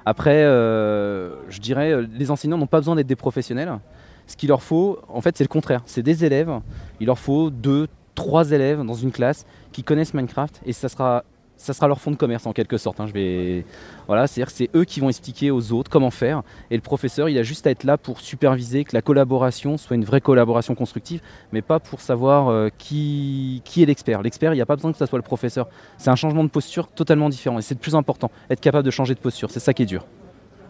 Après, 0.07 0.43
euh, 0.43 1.35
je 1.49 1.59
dirais, 1.59 2.01
les 2.01 2.31
enseignants 2.31 2.57
n'ont 2.57 2.65
pas 2.65 2.79
besoin 2.79 2.95
d'être 2.95 3.05
des 3.05 3.15
professionnels. 3.15 3.77
Ce 4.25 4.35
qu'il 4.35 4.49
leur 4.49 4.63
faut, 4.63 4.97
en 5.07 5.21
fait, 5.21 5.37
c'est 5.37 5.43
le 5.43 5.49
contraire. 5.49 5.83
C'est 5.85 6.01
des 6.01 6.25
élèves. 6.25 6.51
Il 6.99 7.05
leur 7.05 7.19
faut 7.19 7.51
deux, 7.51 7.87
trois 8.15 8.49
élèves 8.49 8.83
dans 8.83 8.95
une 8.95 9.11
classe 9.11 9.45
qui 9.71 9.83
connaissent 9.83 10.15
Minecraft 10.15 10.61
et 10.65 10.73
ça 10.73 10.89
sera, 10.89 11.23
ça 11.59 11.73
sera 11.73 11.87
leur 11.87 11.99
fond 11.99 12.09
de 12.11 12.15
commerce 12.15 12.47
en 12.47 12.53
quelque 12.53 12.77
sorte. 12.77 12.99
hein. 12.99 13.05
Je 13.05 13.13
vais, 13.13 13.65
voilà, 14.07 14.25
c'est-à-dire 14.27 14.49
c'est 14.49 14.69
eux 14.75 14.85
qui 14.85 14.99
vont 15.01 15.09
expliquer 15.09 15.51
aux 15.51 15.71
autres 15.71 15.91
comment 15.91 16.09
faire 16.09 16.41
et 16.71 16.75
le 16.75 16.81
professeur, 16.81 17.29
il 17.29 17.37
a 17.37 17.43
juste 17.43 17.67
à 17.67 17.71
être 17.71 17.83
là 17.83 17.97
pour 17.97 18.21
superviser 18.21 18.85
que 18.85 18.95
la 18.95 19.01
collaboration 19.01 19.77
soit 19.77 19.95
une 19.95 20.05
vraie 20.05 20.21
collaboration 20.21 20.73
constructive 20.73 21.21
mais 21.51 21.61
pas 21.61 21.79
pour 21.79 22.01
savoir 22.01 22.47
euh, 22.47 22.69
qui, 22.77 23.61
qui 23.65 23.83
est 23.83 23.85
l'expert. 23.85 24.21
L'expert, 24.21 24.53
il 24.53 24.55
n'y 24.55 24.61
a 24.61 24.65
pas 24.65 24.75
besoin 24.75 24.91
que 24.91 24.97
ça 24.97 25.05
soit 25.05 25.19
le 25.19 25.23
professeur. 25.23 25.67
C'est 25.97 26.09
un 26.09 26.15
changement 26.15 26.43
de 26.43 26.49
posture 26.49 26.87
totalement 26.87 27.29
différent. 27.29 27.59
Et 27.59 27.61
c'est 27.61 27.75
le 27.75 27.79
plus 27.79 27.95
important, 27.95 28.31
être 28.49 28.61
capable 28.61 28.85
de 28.85 28.91
changer 28.91 29.13
de 29.13 29.19
posture. 29.19 29.51
C'est 29.51 29.59
ça 29.59 29.73
qui 29.73 29.83
est 29.83 29.85
dur. 29.85 30.05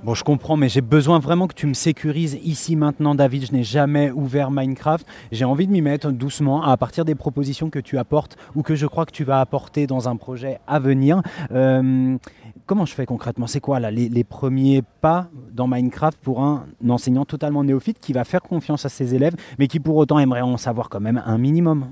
Bon, 0.01 0.13
je 0.15 0.23
comprends, 0.23 0.55
mais 0.55 0.69
j'ai 0.69 0.79
besoin 0.79 1.19
vraiment 1.19 1.45
que 1.45 1.53
tu 1.53 1.67
me 1.67 1.73
sécurises 1.73 2.39
ici 2.41 2.77
maintenant, 2.77 3.15
David. 3.15 3.47
Je 3.47 3.51
n'ai 3.51 3.65
jamais 3.65 4.11
ouvert 4.11 4.49
Minecraft. 4.49 5.05
J'ai 5.33 5.43
envie 5.43 5.67
de 5.67 5.73
m'y 5.73 5.81
mettre 5.81 6.09
doucement 6.11 6.63
à 6.63 6.77
partir 6.77 7.03
des 7.03 7.15
propositions 7.15 7.69
que 7.69 7.79
tu 7.79 7.97
apportes 7.97 8.37
ou 8.55 8.63
que 8.63 8.75
je 8.75 8.87
crois 8.87 9.05
que 9.05 9.11
tu 9.11 9.25
vas 9.25 9.41
apporter 9.41 9.87
dans 9.87 10.07
un 10.07 10.15
projet 10.15 10.61
à 10.67 10.79
venir. 10.79 11.21
Euh, 11.51 12.17
comment 12.65 12.85
je 12.85 12.93
fais 12.93 13.05
concrètement? 13.05 13.45
C'est 13.45 13.59
quoi 13.59 13.81
là 13.81 13.91
les, 13.91 14.23
premiers 14.23 14.83
pas 15.01 15.27
dans 15.51 15.67
Minecraft 15.67 16.17
pour 16.21 16.41
un 16.41 16.65
enseignant 16.87 17.25
totalement 17.25 17.65
néophyte 17.65 17.99
qui 17.99 18.13
va 18.13 18.23
faire 18.23 18.41
confiance 18.41 18.85
à 18.85 18.89
ses 18.89 19.15
élèves, 19.15 19.35
mais 19.57 19.67
qui 19.67 19.81
pour 19.81 19.97
autant 19.97 20.17
aimerait 20.17 20.39
en 20.39 20.55
savoir 20.55 20.87
quand 20.87 21.01
même 21.01 21.21
un 21.25 21.37
minimum? 21.37 21.91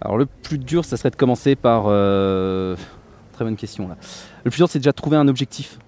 Alors 0.00 0.18
le 0.18 0.26
plus 0.26 0.58
dur, 0.58 0.84
ça 0.84 0.96
serait 0.96 1.10
de 1.10 1.16
commencer 1.16 1.54
par... 1.54 1.84
euh, 1.86 2.74
Très 3.34 3.44
bonne 3.44 3.56
question 3.56 3.86
là. 3.86 3.96
Le 4.42 4.50
plus 4.50 4.58
dur, 4.58 4.68
c'est 4.68 4.80
déjà 4.80 4.90
de 4.90 4.96
trouver 4.96 5.16
un 5.16 5.28
objectif, 5.28 5.78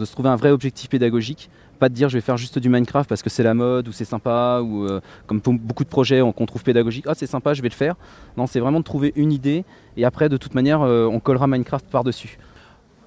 de 0.00 0.04
se 0.04 0.12
trouver 0.12 0.28
un 0.30 0.36
vrai 0.36 0.50
objectif 0.50 0.88
pédagogique. 0.88 1.50
Pas 1.78 1.88
de 1.88 1.94
dire 1.94 2.08
je 2.08 2.16
vais 2.18 2.20
faire 2.20 2.36
juste 2.36 2.58
du 2.58 2.68
Minecraft 2.68 3.08
parce 3.08 3.22
que 3.22 3.30
c'est 3.30 3.42
la 3.42 3.54
mode 3.54 3.86
ou 3.88 3.92
c'est 3.92 4.04
sympa 4.04 4.60
ou 4.62 4.84
euh, 4.84 5.00
comme 5.26 5.40
pour 5.40 5.52
beaucoup 5.54 5.84
de 5.84 5.88
projets 5.88 6.20
on- 6.22 6.32
qu'on 6.32 6.46
trouve 6.46 6.62
pédagogique, 6.64 7.04
ah 7.08 7.14
c'est 7.14 7.26
sympa, 7.26 7.54
je 7.54 7.62
vais 7.62 7.68
le 7.68 7.74
faire. 7.74 7.94
Non, 8.36 8.46
c'est 8.46 8.60
vraiment 8.60 8.80
de 8.80 8.84
trouver 8.84 9.12
une 9.16 9.32
idée 9.32 9.64
et 9.96 10.04
après 10.04 10.28
de 10.28 10.36
toute 10.36 10.54
manière 10.54 10.82
euh, 10.82 11.06
on 11.06 11.20
collera 11.20 11.46
Minecraft 11.46 11.86
par-dessus. 11.90 12.38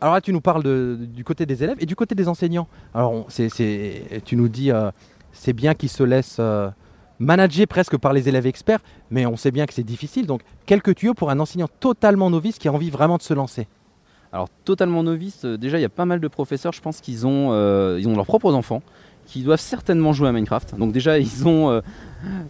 Alors 0.02 0.16
là, 0.16 0.22
tu 0.22 0.34
nous 0.34 0.42
parles 0.42 0.64
du 0.98 1.24
côté 1.24 1.46
des 1.46 1.64
élèves 1.64 1.78
et 1.80 1.86
du 1.86 1.96
côté 1.96 2.14
des 2.14 2.28
enseignants. 2.28 2.68
Alors, 2.94 3.26
tu 4.26 4.36
nous 4.36 4.50
dis, 4.50 4.70
euh, 4.70 4.92
c'est 5.32 5.54
bien 5.54 5.76
qu'ils 5.76 5.88
se 5.88 6.04
laissent 6.04 6.42
manager 7.20 7.68
presque 7.68 7.98
par 7.98 8.12
les 8.12 8.28
élèves 8.28 8.46
experts, 8.46 8.80
mais 9.12 9.26
on 9.26 9.38
sait 9.38 9.52
bien 9.52 9.66
que 9.66 9.74
c'est 9.74 9.84
difficile. 9.84 10.26
Donc, 10.28 10.42
quelques 10.66 10.96
tuyaux 10.96 11.14
pour 11.14 11.30
un 11.30 11.40
enseignant 11.40 11.70
totalement 11.80 12.30
novice 12.30 12.58
qui 12.58 12.68
a 12.68 12.74
envie 12.74 12.90
vraiment 12.90 13.16
de 13.16 13.22
se 13.22 13.34
lancer? 13.34 13.66
Alors 14.34 14.50
totalement 14.66 15.04
novice, 15.04 15.46
euh, 15.46 15.60
déjà 15.60 15.78
il 15.78 15.84
y 15.84 15.86
a 15.86 15.90
pas 15.90 16.06
mal 16.06 16.20
de 16.20 16.28
professeurs, 16.28 16.74
je 16.74 16.82
pense 16.82 17.02
qu'ils 17.02 17.28
ont, 17.28 17.50
euh, 17.52 18.02
leurs 18.04 18.26
propres 18.26 18.52
enfants, 18.56 18.82
qui 19.28 19.44
doivent 19.44 19.60
certainement 19.60 20.12
jouer 20.12 20.28
à 20.28 20.32
Minecraft. 20.32 20.76
Donc 20.76 20.92
déjà 20.92 21.20
ils 21.20 21.48
ont, 21.48 21.82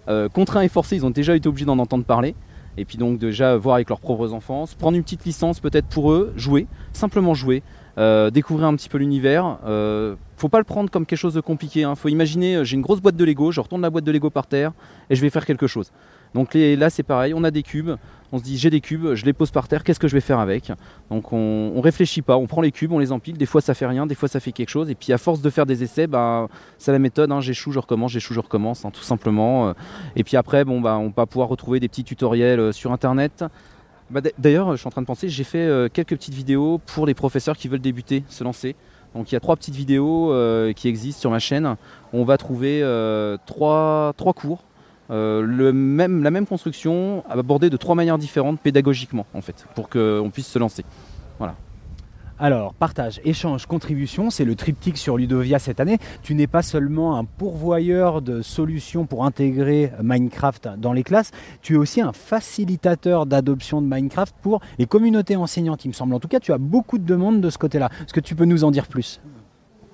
euh, 0.08 0.30
contraints 0.30 0.62
et 0.62 0.70
forcés, 0.70 0.96
ils 0.96 1.06
ont 1.06 1.10
déjà 1.10 1.36
été 1.36 1.50
obligés 1.50 1.66
d'en 1.66 1.80
entendre 1.80 2.06
parler. 2.06 2.36
Et 2.78 2.86
puis 2.86 2.98
donc 2.98 3.20
déjà 3.20 3.58
voir 3.58 3.76
avec 3.76 3.90
leurs 3.90 4.00
propres 4.00 4.32
enfants, 4.32 4.64
prendre 4.80 4.96
une 4.96 5.04
petite 5.04 5.26
licence 5.26 5.60
peut-être 5.60 5.88
pour 5.88 6.14
eux, 6.14 6.34
jouer, 6.38 6.68
simplement 6.94 7.34
jouer, 7.34 7.62
découvrir 8.32 8.68
un 8.68 8.76
petit 8.76 8.90
peu 8.90 8.98
l'univers. 8.98 9.60
Faut 10.38 10.50
pas 10.50 10.58
le 10.58 10.64
prendre 10.64 10.90
comme 10.90 11.06
quelque 11.06 11.20
chose 11.20 11.36
de 11.36 11.42
compliqué. 11.42 11.84
Hein. 11.84 11.94
Faut 11.94 12.08
imaginer, 12.08 12.66
j'ai 12.66 12.76
une 12.76 12.82
grosse 12.82 13.00
boîte 13.00 13.16
de 13.16 13.24
Lego, 13.24 13.52
je 13.52 13.62
retourne 13.62 13.84
la 13.84 13.92
boîte 13.92 14.06
de 14.06 14.12
Lego 14.12 14.32
par 14.32 14.48
terre 14.48 14.72
et 15.12 15.16
je 15.16 15.22
vais 15.22 15.30
faire 15.30 15.46
quelque 15.46 15.68
chose. 15.68 15.92
Donc 16.34 16.54
là 16.56 16.90
c'est 16.90 17.04
pareil, 17.04 17.34
on 17.36 17.44
a 17.44 17.52
des 17.52 17.64
cubes, 17.64 17.92
on 18.32 18.40
se 18.40 18.44
dit 18.44 18.58
j'ai 18.58 18.72
des 18.72 18.82
cubes, 18.82 19.14
je 19.14 19.26
les 19.26 19.34
pose 19.34 19.52
par 19.52 19.68
terre, 19.68 19.84
qu'est-ce 19.84 20.00
que 20.00 20.08
je 20.08 20.16
vais 20.16 20.22
faire 20.22 20.40
avec? 20.40 20.72
Donc 21.12 21.32
on, 21.32 21.80
réfléchit 21.82 22.24
pas, 22.24 22.36
on 22.36 22.48
prend 22.48 22.62
les 22.62 22.72
cubes, 22.72 22.92
on 22.92 22.98
les 22.98 23.12
empile, 23.12 23.38
des 23.38 23.46
fois 23.46 23.62
ça 23.62 23.76
fait 23.76 23.86
rien, 23.86 24.08
des 24.08 24.16
fois 24.16 24.28
ça 24.28 24.40
fait 24.40 24.52
quelque 24.52 24.70
chose, 24.70 24.90
et 24.90 24.96
puis 24.96 25.14
à 25.14 25.20
force 25.20 25.42
de 25.42 25.50
faire 25.52 25.68
des 25.68 25.84
essais, 25.84 26.08
bah, 26.08 26.48
c'est 26.80 26.92
la 26.92 26.98
méthode, 26.98 27.32
hein, 27.32 27.42
j'échoue, 27.42 27.72
je 27.72 27.78
recommence, 27.78 28.12
j'échoue, 28.12 28.34
je 28.34 28.40
recommence, 28.40 28.86
hein, 28.86 28.90
tout 28.92 29.04
simplement. 29.04 29.68
euh. 29.68 29.74
Et 30.16 30.24
puis 30.24 30.36
après, 30.36 30.66
bon, 30.66 30.82
bah, 30.82 30.98
on 30.98 31.14
va 31.16 31.28
pouvoir 31.28 31.48
retrouver 31.48 31.80
des 31.80 31.88
petits 31.88 32.04
tutoriels 32.04 32.60
euh, 32.60 32.72
sur 32.72 32.92
internet. 32.92 33.46
Bah, 34.10 34.22
D'ailleurs, 34.40 34.72
je 34.72 34.78
suis 34.78 34.88
en 34.88 34.92
train 34.92 35.02
de 35.02 35.08
penser, 35.08 35.30
j'ai 35.30 35.44
fait 35.44 35.60
euh, 35.60 35.88
quelques 35.88 36.16
petites 36.16 36.34
vidéos 36.34 36.80
pour 36.80 37.06
les 37.06 37.14
professeurs 37.14 37.56
qui 37.56 37.68
veulent 37.68 37.82
débuter, 37.82 38.24
se 38.30 38.44
lancer. 38.44 38.76
Donc 39.14 39.32
il 39.32 39.36
y 39.36 39.38
a 39.38 39.40
trois 39.40 39.56
petites 39.56 39.76
vidéos 39.76 40.34
qui 40.76 40.88
existent 40.88 41.22
sur 41.22 41.30
ma 41.30 41.38
chaîne. 41.38 41.76
On 42.14 42.24
va 42.24 42.38
trouver 42.38 42.82
trois 43.46 44.14
cours, 44.36 44.64
euh, 45.10 45.42
le 45.42 45.74
même, 45.74 46.24
la 46.24 46.32
même 46.32 46.46
construction, 46.46 47.24
abordée 47.30 47.70
de 47.70 47.78
trois 47.78 47.96
manières 47.96 48.18
différentes 48.18 48.60
pédagogiquement, 48.60 49.26
en 49.34 49.42
fait, 49.42 49.66
pour 49.76 49.90
qu'on 49.90 50.30
puisse 50.32 50.48
se 50.48 50.60
lancer. 50.60 50.84
Voilà. 51.40 51.56
Alors, 52.40 52.74
partage, 52.74 53.22
échange, 53.24 53.68
contribution, 53.68 54.30
c'est 54.30 54.44
le 54.44 54.56
triptyque 54.56 54.98
sur 54.98 55.18
Ludovia 55.18 55.60
cette 55.60 55.80
année. 55.80 56.00
Tu 56.24 56.34
n'es 56.34 56.48
pas 56.48 56.64
seulement 56.64 57.18
un 57.18 57.26
pourvoyeur 57.26 58.22
de 58.22 58.42
solutions 58.42 59.06
pour 59.06 59.24
intégrer 59.24 59.92
Minecraft 60.02 60.70
dans 60.78 60.94
les 60.94 61.04
classes, 61.04 61.32
tu 61.62 61.76
es 61.76 61.78
aussi 61.78 62.02
un 62.02 62.12
facilitateur 62.12 63.28
d'adoption 63.28 63.82
de 63.82 63.88
Minecraft 63.88 64.36
pour 64.42 64.62
les 64.80 64.88
communautés 64.88 65.36
enseignantes, 65.36 65.86
il 65.86 65.90
me 65.90 65.94
semble. 65.94 66.14
En 66.16 66.20
tout 66.20 66.28
cas, 66.28 66.40
tu 66.40 66.52
as 66.52 66.58
beaucoup 66.58 66.98
de 66.98 67.06
demandes 67.06 67.40
de 67.40 67.50
ce 67.50 67.58
côté-là. 67.58 67.90
Est-ce 68.02 68.14
que 68.14 68.20
tu 68.20 68.36
peux 68.36 68.46
nous 68.46 68.64
en 68.64 68.72
dire 68.72 68.88
plus? 68.88 69.22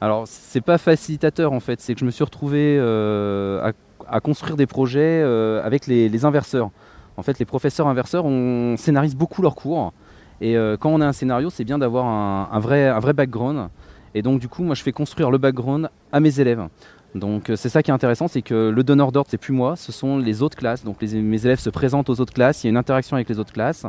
Alors, 0.01 0.23
c'est 0.25 0.61
pas 0.61 0.77
facilitateur 0.77 1.51
en 1.51 1.59
fait, 1.59 1.81
c'est 1.81 1.93
que 1.93 1.99
je 1.99 2.05
me 2.05 2.11
suis 2.11 2.23
retrouvé 2.23 2.77
euh, 2.79 3.61
à, 3.67 3.73
à 4.11 4.19
construire 4.19 4.57
des 4.57 4.67
projets 4.67 5.21
euh, 5.23 5.63
avec 5.63 5.87
les, 5.87 6.25
inverseurs. 6.25 6.69
En 7.17 7.23
fait, 7.23 7.39
les 7.39 7.45
professeurs 7.45 7.87
inverseurs, 7.87 8.25
on 8.25 8.75
scénarise 8.77 9.15
beaucoup 9.15 9.41
leurs 9.41 9.55
cours. 9.55 9.93
Et 10.41 10.55
euh, 10.55 10.77
quand 10.77 10.89
on 10.89 11.01
a 11.01 11.05
un 11.05 11.13
scénario, 11.13 11.49
c'est 11.49 11.65
bien 11.65 11.77
d'avoir 11.77 12.05
un, 12.05 12.59
vrai, 12.59 12.87
un 12.87 12.99
vrai 12.99 13.13
background. 13.13 13.69
Et 14.15 14.21
donc, 14.21 14.39
du 14.39 14.47
coup, 14.47 14.63
moi, 14.63 14.75
je 14.75 14.83
fais 14.83 14.91
construire 14.91 15.29
le 15.29 15.37
background 15.37 15.89
à 16.11 16.19
mes 16.19 16.39
élèves. 16.39 16.67
Donc, 17.15 17.49
euh, 17.49 17.55
c'est 17.55 17.69
ça 17.69 17.83
qui 17.83 17.91
est 17.91 17.93
intéressant, 17.93 18.27
c'est 18.27 18.41
que 18.41 18.69
le 18.69 18.83
donneur 18.83 19.11
d'ordre, 19.11 19.29
c'est 19.29 19.37
plus 19.37 19.53
moi, 19.53 19.75
ce 19.75 19.91
sont 19.91 20.17
les 20.17 20.41
autres 20.41 20.57
classes. 20.57 20.83
Donc, 20.83 21.01
mes 21.01 21.45
élèves 21.45 21.59
se 21.59 21.69
présentent 21.69 22.09
aux 22.09 22.21
autres 22.21 22.33
classes, 22.33 22.63
il 22.63 22.67
y 22.67 22.69
a 22.69 22.71
une 22.71 22.77
interaction 22.77 23.15
avec 23.15 23.27
les 23.29 23.39
autres 23.39 23.53
classes. 23.53 23.85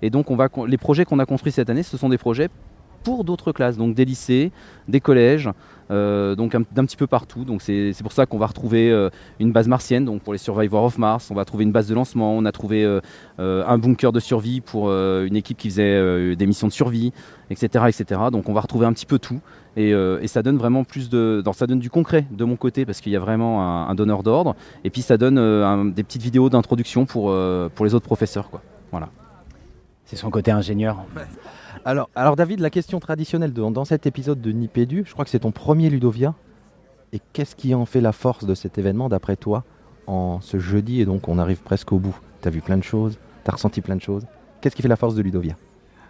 Et 0.00 0.10
donc, 0.10 0.26
les 0.66 0.78
projets 0.78 1.04
qu'on 1.04 1.18
a 1.18 1.26
construits 1.26 1.52
cette 1.52 1.70
année, 1.70 1.82
ce 1.82 1.96
sont 1.96 2.08
des 2.08 2.18
projets 2.18 2.48
pour 3.02 3.24
d'autres 3.24 3.52
classes, 3.52 3.76
donc 3.76 3.94
des 3.94 4.04
lycées, 4.04 4.52
des 4.88 5.00
collèges, 5.00 5.50
euh, 5.92 6.34
donc 6.34 6.54
un- 6.56 6.62
d'un 6.72 6.84
petit 6.84 6.96
peu 6.96 7.06
partout. 7.06 7.44
Donc 7.44 7.62
c'est 7.62 7.92
c'est 7.92 8.02
pour 8.02 8.12
ça 8.12 8.26
qu'on 8.26 8.38
va 8.38 8.46
retrouver 8.46 8.90
euh, 8.90 9.10
une 9.38 9.52
base 9.52 9.68
martienne, 9.68 10.04
donc 10.04 10.22
pour 10.22 10.32
les 10.32 10.38
Survivors 10.38 10.84
of 10.84 10.98
Mars, 10.98 11.30
on 11.30 11.34
va 11.34 11.44
trouver 11.44 11.62
une 11.64 11.70
base 11.72 11.86
de 11.86 11.94
lancement, 11.94 12.32
on 12.36 12.44
a 12.44 12.52
trouvé 12.52 12.82
euh, 12.84 13.00
euh, 13.38 13.64
un 13.66 13.78
bunker 13.78 14.10
de 14.12 14.18
survie 14.20 14.60
pour 14.60 14.88
euh, 14.88 15.26
une 15.26 15.36
équipe 15.36 15.58
qui 15.58 15.68
faisait 15.70 15.82
euh, 15.84 16.34
des 16.34 16.46
missions 16.46 16.66
de 16.66 16.72
survie, 16.72 17.12
etc., 17.50 17.84
etc. 17.88 18.20
Donc 18.32 18.48
on 18.48 18.52
va 18.52 18.60
retrouver 18.62 18.86
un 18.86 18.92
petit 18.92 19.06
peu 19.06 19.18
tout. 19.20 19.40
Et, 19.76 19.94
euh, 19.94 20.18
et 20.20 20.26
ça 20.28 20.42
donne 20.42 20.58
vraiment 20.58 20.84
plus 20.84 21.08
de, 21.08 21.42
non, 21.46 21.54
ça 21.54 21.66
donne 21.66 21.78
du 21.78 21.88
concret 21.88 22.26
de 22.30 22.44
mon 22.44 22.56
côté 22.56 22.84
parce 22.84 23.00
qu'il 23.00 23.10
y 23.10 23.16
a 23.16 23.20
vraiment 23.20 23.62
un, 23.62 23.88
un 23.88 23.94
donneur 23.94 24.22
d'ordre. 24.22 24.54
Et 24.84 24.90
puis 24.90 25.00
ça 25.00 25.16
donne 25.16 25.38
euh, 25.38 25.64
un- 25.66 25.86
des 25.86 26.02
petites 26.02 26.20
vidéos 26.22 26.50
d'introduction 26.50 27.06
pour, 27.06 27.30
euh, 27.30 27.70
pour 27.74 27.86
les 27.86 27.94
autres 27.94 28.04
professeurs, 28.04 28.50
quoi. 28.50 28.60
Voilà. 28.90 29.08
C'est 30.04 30.16
son 30.16 30.28
côté 30.28 30.50
ingénieur. 30.50 30.98
Alors, 31.84 32.08
alors 32.14 32.36
David, 32.36 32.60
la 32.60 32.70
question 32.70 33.00
traditionnelle 33.00 33.52
de- 33.52 33.70
dans 33.70 33.84
cet 33.84 34.06
épisode 34.06 34.40
de 34.40 34.52
Nipédu, 34.52 35.02
je 35.06 35.12
crois 35.12 35.24
que 35.24 35.30
c'est 35.30 35.40
ton 35.40 35.50
premier 35.50 35.90
Ludovia. 35.90 36.34
Et 37.12 37.20
qu'est-ce 37.32 37.56
qui 37.56 37.74
en 37.74 37.84
fait 37.84 38.00
la 38.00 38.12
force 38.12 38.44
de 38.46 38.54
cet 38.54 38.78
événement 38.78 39.08
d'après 39.08 39.36
toi 39.36 39.64
en 40.06 40.40
ce 40.40 40.58
jeudi 40.58 41.00
Et 41.00 41.04
donc 41.04 41.28
on 41.28 41.38
arrive 41.38 41.60
presque 41.62 41.92
au 41.92 41.98
bout? 41.98 42.16
Tu 42.40 42.48
as 42.48 42.50
vu 42.50 42.60
plein 42.60 42.78
de 42.78 42.82
choses, 42.84 43.18
tu 43.44 43.50
as 43.50 43.54
ressenti 43.54 43.80
plein 43.80 43.96
de 43.96 44.00
choses. 44.00 44.24
Qu'est-ce 44.60 44.76
qui 44.76 44.82
fait 44.82 44.88
la 44.88 44.96
force 44.96 45.14
de 45.14 45.22
Ludovia? 45.22 45.56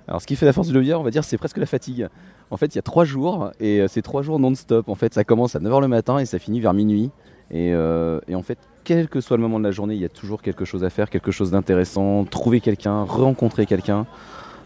Alors, 0.09 0.21
ce 0.21 0.27
qui 0.27 0.35
fait 0.37 0.47
la 0.47 0.53
force 0.53 0.67
du 0.69 0.75
levier, 0.75 0.95
on 0.95 1.03
va 1.05 1.11
dire, 1.11 1.23
c'est 1.25 1.39
presque 1.39 1.59
la 1.59 1.67
fatigue. 1.67 2.09
En 2.51 2.57
fait, 2.57 2.67
il 2.75 2.77
y 2.77 2.79
a 2.81 2.83
trois 2.83 3.05
jours, 3.05 3.53
et 3.61 3.81
euh, 3.81 3.87
c'est 3.89 4.03
trois 4.03 4.23
jours 4.23 4.41
non-stop. 4.41 4.89
En 4.89 4.97
fait, 4.97 5.15
ça 5.15 5.23
commence 5.23 5.55
à 5.55 5.61
9h 5.61 5.81
le 5.81 5.87
matin 5.87 6.19
et 6.19 6.27
ça 6.27 6.41
finit 6.41 6.59
vers 6.61 6.75
minuit. 6.75 7.11
Euh, 7.55 8.19
et 8.27 8.35
en 8.35 8.43
fait, 8.43 8.59
quel 8.83 9.09
que 9.09 9.21
soit 9.21 9.37
le 9.37 9.43
moment 9.43 9.61
de 9.61 9.65
la 9.65 9.71
journée, 9.71 9.95
il 9.95 10.01
y 10.01 10.05
a 10.05 10.09
toujours 10.09 10.43
quelque 10.43 10.65
chose 10.65 10.83
à 10.83 10.91
faire, 10.91 11.09
quelque 11.09 11.31
chose 11.31 11.53
d'intéressant, 11.53 12.25
trouver 12.25 12.61
quelqu'un, 12.61 13.05
rencontrer 13.05 13.65
quelqu'un. 13.65 14.07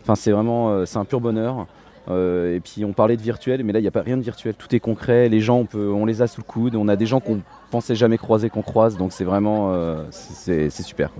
Enfin, 0.06 0.14
c'est 0.14 0.30
vraiment, 0.30 0.70
euh, 0.70 0.84
c'est 0.86 0.98
un 0.98 1.04
pur 1.04 1.20
bonheur. 1.20 1.66
Euh, 2.08 2.54
et 2.54 2.60
puis, 2.60 2.84
on 2.84 2.92
parlait 2.92 3.16
de 3.16 3.22
virtuel, 3.22 3.64
mais 3.64 3.72
là, 3.72 3.80
il 3.80 3.82
n'y 3.82 3.88
a 3.88 3.90
pas 3.90 4.02
rien 4.02 4.16
de 4.16 4.22
virtuel. 4.22 4.54
Tout 4.54 4.72
est 4.72 4.78
concret. 4.78 5.28
Les 5.28 5.40
gens, 5.40 5.56
on, 5.56 5.64
peut, 5.64 5.90
on 5.90 6.06
les 6.06 6.22
a 6.22 6.28
sous 6.28 6.42
le 6.42 6.46
coude. 6.46 6.76
On 6.76 6.86
a 6.86 6.94
des 6.94 7.06
gens 7.06 7.18
qu'on 7.18 7.40
pensait 7.72 7.96
jamais 7.96 8.16
croiser, 8.16 8.48
qu'on 8.48 8.62
croise. 8.62 8.96
Donc, 8.96 9.12
c'est 9.12 9.24
vraiment, 9.24 9.72
euh, 9.72 10.04
c'est 10.12 10.70
super. 10.70 11.10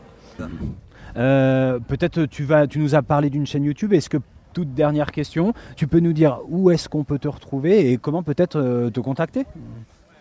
Euh, 1.17 1.81
Peut-être 1.81 2.27
tu 2.27 2.45
vas, 2.45 2.69
tu 2.69 2.79
nous 2.79 2.95
as 2.95 3.03
parlé 3.03 3.29
d'une 3.29 3.45
chaîne 3.45 3.65
YouTube. 3.65 3.93
Est-ce 3.93 4.09
que 4.09 4.19
toute 4.53 4.73
dernière 4.73 5.11
question, 5.11 5.53
tu 5.75 5.89
peux 5.89 5.99
nous 5.99 6.13
dire 6.13 6.39
où 6.49 6.71
est-ce 6.71 6.89
qu'on 6.89 7.03
peut 7.03 7.19
te 7.19 7.27
retrouver 7.27 7.91
et 7.91 7.97
comment 7.97 8.23
peut-être 8.23 8.89
te 8.91 9.01
contacter? 9.01 9.47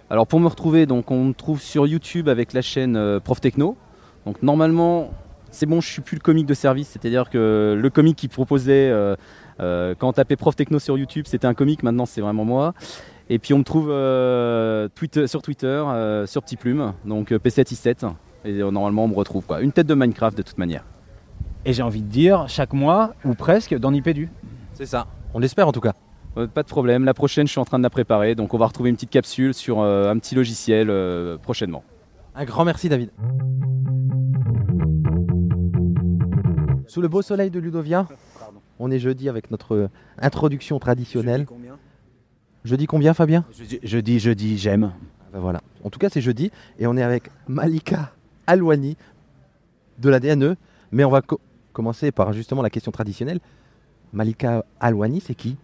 Alors 0.09 0.26
pour 0.26 0.39
me 0.39 0.47
retrouver, 0.47 0.88
donc 0.88 1.11
on 1.11 1.26
me 1.26 1.34
trouve 1.34 1.61
sur 1.61 1.86
YouTube 1.86 2.28
avec 2.28 2.53
la 2.53 2.61
chaîne 2.61 3.20
Prof 3.24 3.39
Techno. 3.39 3.78
Donc 4.26 4.41
normalement, 4.41 5.11
c'est 5.56 5.66
bon, 5.66 5.82
je 5.82 5.88
suis 5.88 6.01
plus 6.01 6.16
le 6.16 6.22
comique 6.22 6.45
de 6.45 6.53
service, 6.53 6.89
c'est-à-dire 6.89 7.30
que 7.30 7.78
le 7.80 7.89
comique 7.89 8.18
qui 8.18 8.28
proposait 8.28 8.89
euh, 8.91 9.16
euh, 9.60 9.95
quand 9.97 10.10
on 10.10 10.14
tapait 10.14 10.36
Prof 10.36 10.56
Techno 10.56 10.80
sur 10.80 10.97
YouTube, 10.97 11.26
c'était 11.28 11.47
un 11.47 11.53
comique. 11.53 11.82
Maintenant, 11.82 12.06
c'est 12.06 12.22
vraiment 12.22 12.45
moi. 12.45 12.74
Et 13.30 13.39
puis 13.39 13.53
on 13.53 13.60
me 13.60 13.64
trouve 13.64 13.89
euh, 13.89 14.88
Twitter- 14.93 15.26
sur 15.28 15.41
Twitter, 15.41 15.68
euh, 15.68 16.26
sur 16.28 16.43
Petit 16.43 16.58
Plume, 16.58 16.93
donc 17.06 17.32
euh, 17.32 17.39
P7i7. 17.39 18.12
Et 18.43 18.62
euh, 18.62 18.70
normalement, 18.70 19.06
on 19.06 19.08
me 19.08 19.16
retrouve 19.16 19.45
quoi. 19.45 19.62
Une 19.62 19.72
tête 19.72 19.88
de 19.88 19.95
Minecraft 19.95 20.38
de 20.38 20.43
toute 20.43 20.58
manière. 20.60 20.84
Et 21.66 21.74
j'ai 21.74 21.82
envie 21.82 22.01
de 22.03 22.08
dire 22.10 22.45
chaque 22.47 22.74
mois 22.74 23.16
ou 23.24 23.34
presque 23.34 23.74
dans 23.76 23.91
Nipédu. 23.91 24.30
C'est 24.74 24.86
ça. 24.86 25.08
On 25.34 25.39
l'espère 25.39 25.68
en 25.68 25.72
tout 25.72 25.82
cas. 25.82 25.93
Euh, 26.38 26.45
pas 26.47 26.62
de 26.62 26.68
problème. 26.68 27.06
La 27.06 27.14
prochaine, 27.16 27.47
je 27.47 27.51
suis 27.51 27.60
en 27.60 27.66
train 27.66 27.80
de 27.80 27.84
la 27.84 27.89
préparer, 27.89 28.36
donc 28.36 28.53
on 28.53 28.58
va 28.58 28.68
retrouver 28.68 28.89
une 28.91 28.95
petite 28.97 29.10
capsule 29.10 29.53
sur 29.53 29.80
euh, 29.80 30.12
un 30.12 30.20
petit 30.20 30.36
logiciel 30.36 30.89
euh, 30.91 31.38
prochainement. 31.38 31.84
Un 32.36 32.45
grand 32.45 32.66
merci 32.66 32.89
David. 32.89 33.10
Sous 36.96 37.02
le 37.02 37.10
beau 37.10 37.22
soleil 37.22 37.50
de 37.50 37.60
Ludovia, 37.60 38.08
on 38.80 38.89
est 38.89 39.00
jeudi 39.00 39.28
avec 39.28 39.52
notre 39.52 39.89
introduction 40.18 40.80
traditionnelle. 40.80 41.46
Jeudi 42.64 42.86
combien 42.88 43.14
Fabien 43.14 43.43
Jeudi, 43.52 43.80
jeudi, 43.84 44.18
jeudi, 44.18 44.58
j'aime. 44.58 44.93
Ah 44.96 45.28
ben 45.34 45.39
voilà. 45.41 45.60
En 45.84 45.89
tout 45.89 46.00
cas, 46.00 46.08
c'est 46.10 46.22
jeudi 46.22 46.52
et 46.80 46.88
on 46.88 46.96
est 46.96 47.04
avec 47.04 47.24
Malika 47.50 48.14
Alouani 48.48 48.96
de 50.00 50.08
la 50.08 50.22
DNE. 50.22 50.56
Mais 50.93 51.04
on 51.04 51.10
va 51.10 51.22
co- 51.22 51.41
commencer 51.74 52.14
par 52.14 52.32
justement 52.32 52.62
la 52.62 52.70
question 52.70 52.93
traditionnelle. 52.93 53.41
Malika 54.14 54.64
Alouani, 54.80 55.20
c'est 55.20 55.36
qui? 55.36 55.58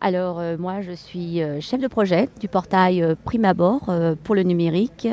Alors, 0.00 0.40
euh, 0.40 0.56
moi, 0.58 0.80
je 0.82 0.90
suis 0.90 1.42
euh, 1.44 1.60
chef 1.60 1.80
de 1.80 1.86
projet 1.86 2.28
du 2.40 2.48
portail 2.48 3.04
euh, 3.04 3.14
Prime 3.24 3.44
Abord 3.44 3.88
euh, 3.88 4.16
pour 4.24 4.34
le 4.34 4.42
numérique, 4.42 5.06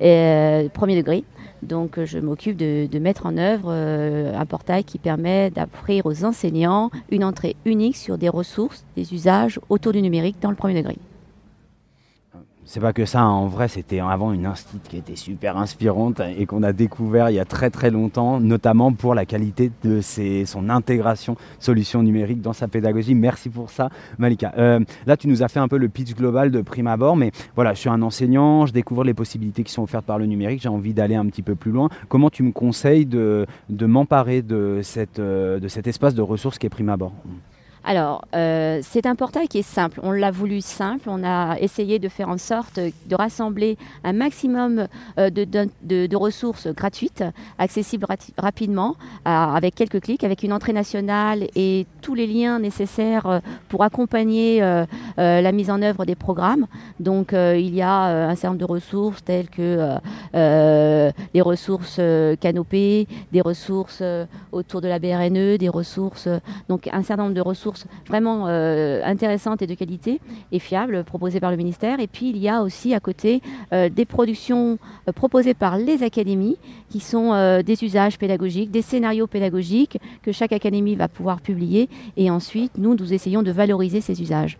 euh, 0.00 0.66
premier 0.70 0.96
degré. 0.96 1.24
Donc, 1.64 1.98
euh, 1.98 2.06
je 2.06 2.18
m'occupe 2.18 2.56
de, 2.56 2.86
de 2.86 2.98
mettre 2.98 3.26
en 3.26 3.36
œuvre 3.36 3.68
euh, 3.70 4.38
un 4.38 4.46
portail 4.46 4.84
qui 4.84 4.98
permet 4.98 5.50
d'offrir 5.50 6.06
aux 6.06 6.24
enseignants 6.24 6.90
une 7.10 7.24
entrée 7.24 7.56
unique 7.64 7.96
sur 7.96 8.18
des 8.18 8.28
ressources, 8.28 8.84
des 8.96 9.14
usages 9.14 9.58
autour 9.68 9.92
du 9.92 10.02
numérique 10.02 10.36
dans 10.40 10.50
le 10.50 10.56
premier 10.56 10.74
degré. 10.74 10.96
C'est 12.66 12.80
pas 12.80 12.94
que 12.94 13.04
ça, 13.04 13.20
hein. 13.20 13.28
en 13.28 13.46
vrai, 13.46 13.68
c'était 13.68 14.00
avant 14.00 14.32
une 14.32 14.46
institut 14.46 14.88
qui 14.88 14.96
était 14.96 15.16
super 15.16 15.58
inspirante 15.58 16.20
et 16.20 16.46
qu'on 16.46 16.62
a 16.62 16.72
découvert 16.72 17.28
il 17.28 17.34
y 17.34 17.38
a 17.38 17.44
très 17.44 17.68
très 17.68 17.90
longtemps, 17.90 18.40
notamment 18.40 18.90
pour 18.94 19.14
la 19.14 19.26
qualité 19.26 19.70
de 19.84 20.00
son 20.46 20.70
intégration 20.70 21.36
solutions 21.58 22.02
numériques 22.02 22.40
dans 22.40 22.54
sa 22.54 22.66
pédagogie. 22.66 23.14
Merci 23.14 23.50
pour 23.50 23.70
ça, 23.70 23.90
Malika. 24.16 24.54
Euh, 24.56 24.80
là, 25.06 25.18
tu 25.18 25.28
nous 25.28 25.42
as 25.42 25.48
fait 25.48 25.60
un 25.60 25.68
peu 25.68 25.76
le 25.76 25.90
pitch 25.90 26.14
global 26.14 26.50
de 26.50 26.62
prime 26.62 26.86
abord, 26.86 27.16
mais 27.16 27.32
voilà, 27.54 27.74
je 27.74 27.80
suis 27.80 27.90
un 27.90 28.00
enseignant, 28.00 28.64
je 28.64 28.72
découvre 28.72 29.04
les 29.04 29.14
possibilités 29.14 29.62
qui 29.62 29.72
sont 29.72 29.82
offertes 29.82 30.06
par 30.06 30.18
le 30.18 30.24
numérique, 30.24 30.62
j'ai 30.62 30.70
envie 30.70 30.94
d'aller 30.94 31.16
un 31.16 31.26
petit 31.26 31.42
peu 31.42 31.54
plus 31.54 31.70
loin. 31.70 31.90
Comment 32.08 32.30
tu 32.30 32.42
me 32.42 32.52
conseilles 32.52 33.04
de, 33.04 33.46
m'emparer 33.68 34.42
euh, 34.50 34.80
de 35.60 35.68
cet 35.68 35.86
espace 35.86 36.14
de 36.14 36.22
ressources 36.22 36.58
qui 36.58 36.66
est 36.66 36.70
prime 36.70 36.88
abord? 36.88 37.12
Alors, 37.86 38.24
euh, 38.34 38.80
c'est 38.82 39.04
un 39.04 39.14
portail 39.14 39.46
qui 39.46 39.58
est 39.58 39.62
simple. 39.62 40.00
On 40.02 40.10
l'a 40.10 40.30
voulu 40.30 40.62
simple. 40.62 41.10
On 41.10 41.22
a 41.22 41.58
essayé 41.58 41.98
de 41.98 42.08
faire 42.08 42.30
en 42.30 42.38
sorte 42.38 42.80
de 42.80 43.14
rassembler 43.14 43.76
un 44.04 44.14
maximum 44.14 44.86
euh, 45.18 45.28
de, 45.28 46.16
ressources 46.16 46.68
gratuites, 46.68 47.24
accessibles 47.58 48.06
rapidement, 48.38 48.96
avec 49.26 49.74
quelques 49.74 50.00
clics, 50.00 50.24
avec 50.24 50.42
une 50.42 50.52
entrée 50.52 50.72
nationale 50.72 51.46
et 51.54 51.86
tous 52.00 52.14
les 52.14 52.26
liens 52.26 52.58
nécessaires 52.58 53.26
euh, 53.26 53.40
pour 53.68 53.82
accompagner 53.82 54.60
la 55.16 55.52
mise 55.52 55.70
en 55.70 55.82
œuvre 55.82 56.06
des 56.06 56.14
programmes. 56.14 56.66
Donc, 57.00 57.32
il 57.32 57.74
y 57.74 57.82
a 57.82 58.28
un 58.28 58.34
certain 58.34 58.50
nombre 58.50 58.60
de 58.60 58.72
ressources 58.72 59.22
telles 59.24 59.48
que 59.48 59.98
les 60.32 61.40
ressources 61.40 62.00
canopées, 62.40 63.06
des 63.32 63.40
ressources 63.40 64.02
autour 64.52 64.80
de 64.80 64.88
la 64.88 64.98
BRNE, 64.98 65.58
des 65.58 65.68
ressources, 65.68 66.28
donc 66.68 66.88
un 66.92 67.02
certain 67.02 67.24
nombre 67.24 67.34
de 67.34 67.40
ressources 67.40 67.73
vraiment 68.08 68.46
euh, 68.48 69.00
intéressantes 69.04 69.62
et 69.62 69.66
de 69.66 69.74
qualité 69.74 70.20
et 70.52 70.58
fiables 70.58 71.04
proposées 71.04 71.40
par 71.40 71.50
le 71.50 71.56
ministère. 71.56 72.00
Et 72.00 72.06
puis 72.06 72.30
il 72.30 72.38
y 72.38 72.48
a 72.48 72.62
aussi 72.62 72.94
à 72.94 73.00
côté 73.00 73.40
euh, 73.72 73.88
des 73.88 74.04
productions 74.04 74.78
euh, 75.08 75.12
proposées 75.12 75.54
par 75.54 75.78
les 75.78 76.02
académies 76.02 76.58
qui 76.88 77.00
sont 77.00 77.32
des 77.64 77.84
usages 77.84 78.18
pédagogiques, 78.18 78.70
des 78.70 78.82
scénarios 78.82 79.26
pédagogiques 79.26 79.98
que 80.22 80.32
chaque 80.32 80.52
académie 80.52 80.94
va 80.94 81.08
pouvoir 81.08 81.40
publier. 81.40 81.88
Et 82.16 82.30
ensuite, 82.30 82.72
nous, 82.78 82.94
nous 82.94 83.12
essayons 83.12 83.42
de 83.42 83.50
valoriser 83.50 84.00
ces 84.00 84.22
usages. 84.22 84.58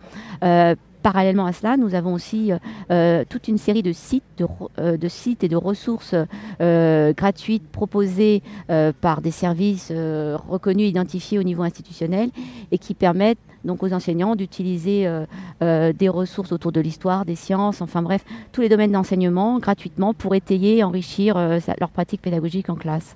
Parallèlement 1.05 1.45
à 1.45 1.53
cela, 1.53 1.77
nous 1.77 1.93
avons 1.93 2.15
aussi 2.15 2.51
euh, 2.51 2.57
euh, 2.89 3.23
toute 3.29 3.47
une 3.47 3.59
série 3.59 3.83
de 3.83 3.91
sites, 3.91 4.23
de, 4.39 4.47
euh, 4.79 4.97
sites 5.07 5.43
et 5.43 5.47
de 5.47 5.55
ressources 5.55 6.15
gratuites 6.59 7.67
proposées 7.71 8.41
par 9.01 9.21
des 9.21 9.29
services 9.29 9.91
reconnus, 9.91 10.89
identifiés 10.89 11.37
au 11.37 11.43
niveau 11.43 11.61
institutionnel 11.61 12.31
et 12.71 12.79
qui 12.79 12.95
permettent 12.95 13.37
donc 13.63 13.83
aux 13.83 13.93
enseignants 13.93 14.35
d'utiliser 14.35 15.07
des 15.61 16.09
ressources 16.09 16.51
autour 16.51 16.71
de 16.71 16.81
l'histoire, 16.81 17.25
des 17.25 17.35
sciences, 17.35 17.81
enfin 17.81 18.01
bref, 18.01 18.25
tous 18.51 18.61
les 18.61 18.69
domaines 18.69 18.93
d'enseignement 18.93 19.59
gratuitement 19.59 20.15
pour 20.15 20.33
étayer, 20.33 20.83
enrichir 20.83 21.37
euh, 21.37 21.59
leur 21.79 21.89
pratique 21.89 22.21
pédagogique 22.21 22.69
en 22.69 22.75
classe. 22.75 23.15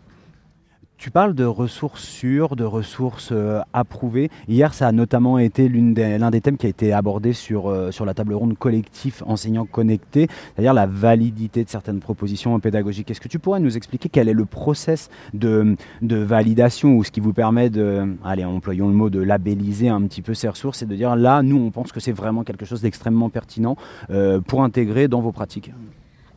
Tu 1.00 1.12
parles 1.12 1.34
de 1.34 1.46
ressources 1.46 2.04
sûres, 2.04 2.58
de 2.58 2.66
ressources 2.66 3.30
euh, 3.32 3.62
approuvées. 3.72 4.30
Hier, 4.50 4.74
ça 4.74 4.86
a 4.86 4.92
notamment 4.92 5.40
été 5.40 5.70
l'une 5.70 5.94
des- 5.94 6.18
l'un 6.18 6.30
des 6.30 6.42
thèmes 6.42 6.58
qui 6.58 6.66
a 6.66 6.70
été 6.70 6.92
abordé 6.92 7.32
sur, 7.32 7.70
euh, 7.70 7.90
sur 7.92 8.04
la 8.04 8.14
table 8.14 8.34
ronde 8.34 8.58
collectif 8.58 9.24
enseignants 9.26 9.66
connectés, 9.66 10.28
c'est-à-dire 10.54 10.74
la 10.74 10.88
validité 10.88 11.64
de 11.64 11.70
certaines 11.70 12.02
propositions 12.02 12.60
pédagogiques. 12.60 13.10
Est-ce 13.10 13.22
que 13.22 13.30
tu 13.30 13.40
pourrais 13.40 13.62
nous 13.62 13.78
expliquer 13.78 14.10
quel 14.10 14.28
est 14.28 14.34
le 14.34 14.44
process 14.44 15.10
de, 15.34 15.78
de 16.02 16.18
validation 16.18 16.98
ou 16.98 17.06
ce 17.06 17.12
qui 17.12 17.22
vous 17.22 17.32
permet 17.32 17.70
de, 17.70 18.18
allez, 18.26 18.44
employons 18.44 18.90
le 18.90 18.94
mot, 18.94 19.10
de 19.10 19.22
labelliser 19.22 19.88
un 19.88 20.02
petit 20.02 20.22
peu 20.22 20.34
ces 20.34 20.50
ressources 20.50 20.82
et 20.82 20.86
de 20.86 20.96
dire 20.98 21.16
là, 21.16 21.42
nous, 21.44 21.56
on 21.56 21.72
pense 21.72 21.94
que 21.94 22.02
c'est 22.02 22.12
vraiment 22.12 22.44
quelque 22.44 22.66
chose 22.66 22.82
d'extrêmement 22.82 23.30
pertinent 23.30 23.78
euh, 24.10 24.42
pour 24.42 24.64
intégrer 24.64 25.08
dans 25.08 25.22
vos 25.22 25.32
pratiques? 25.32 25.72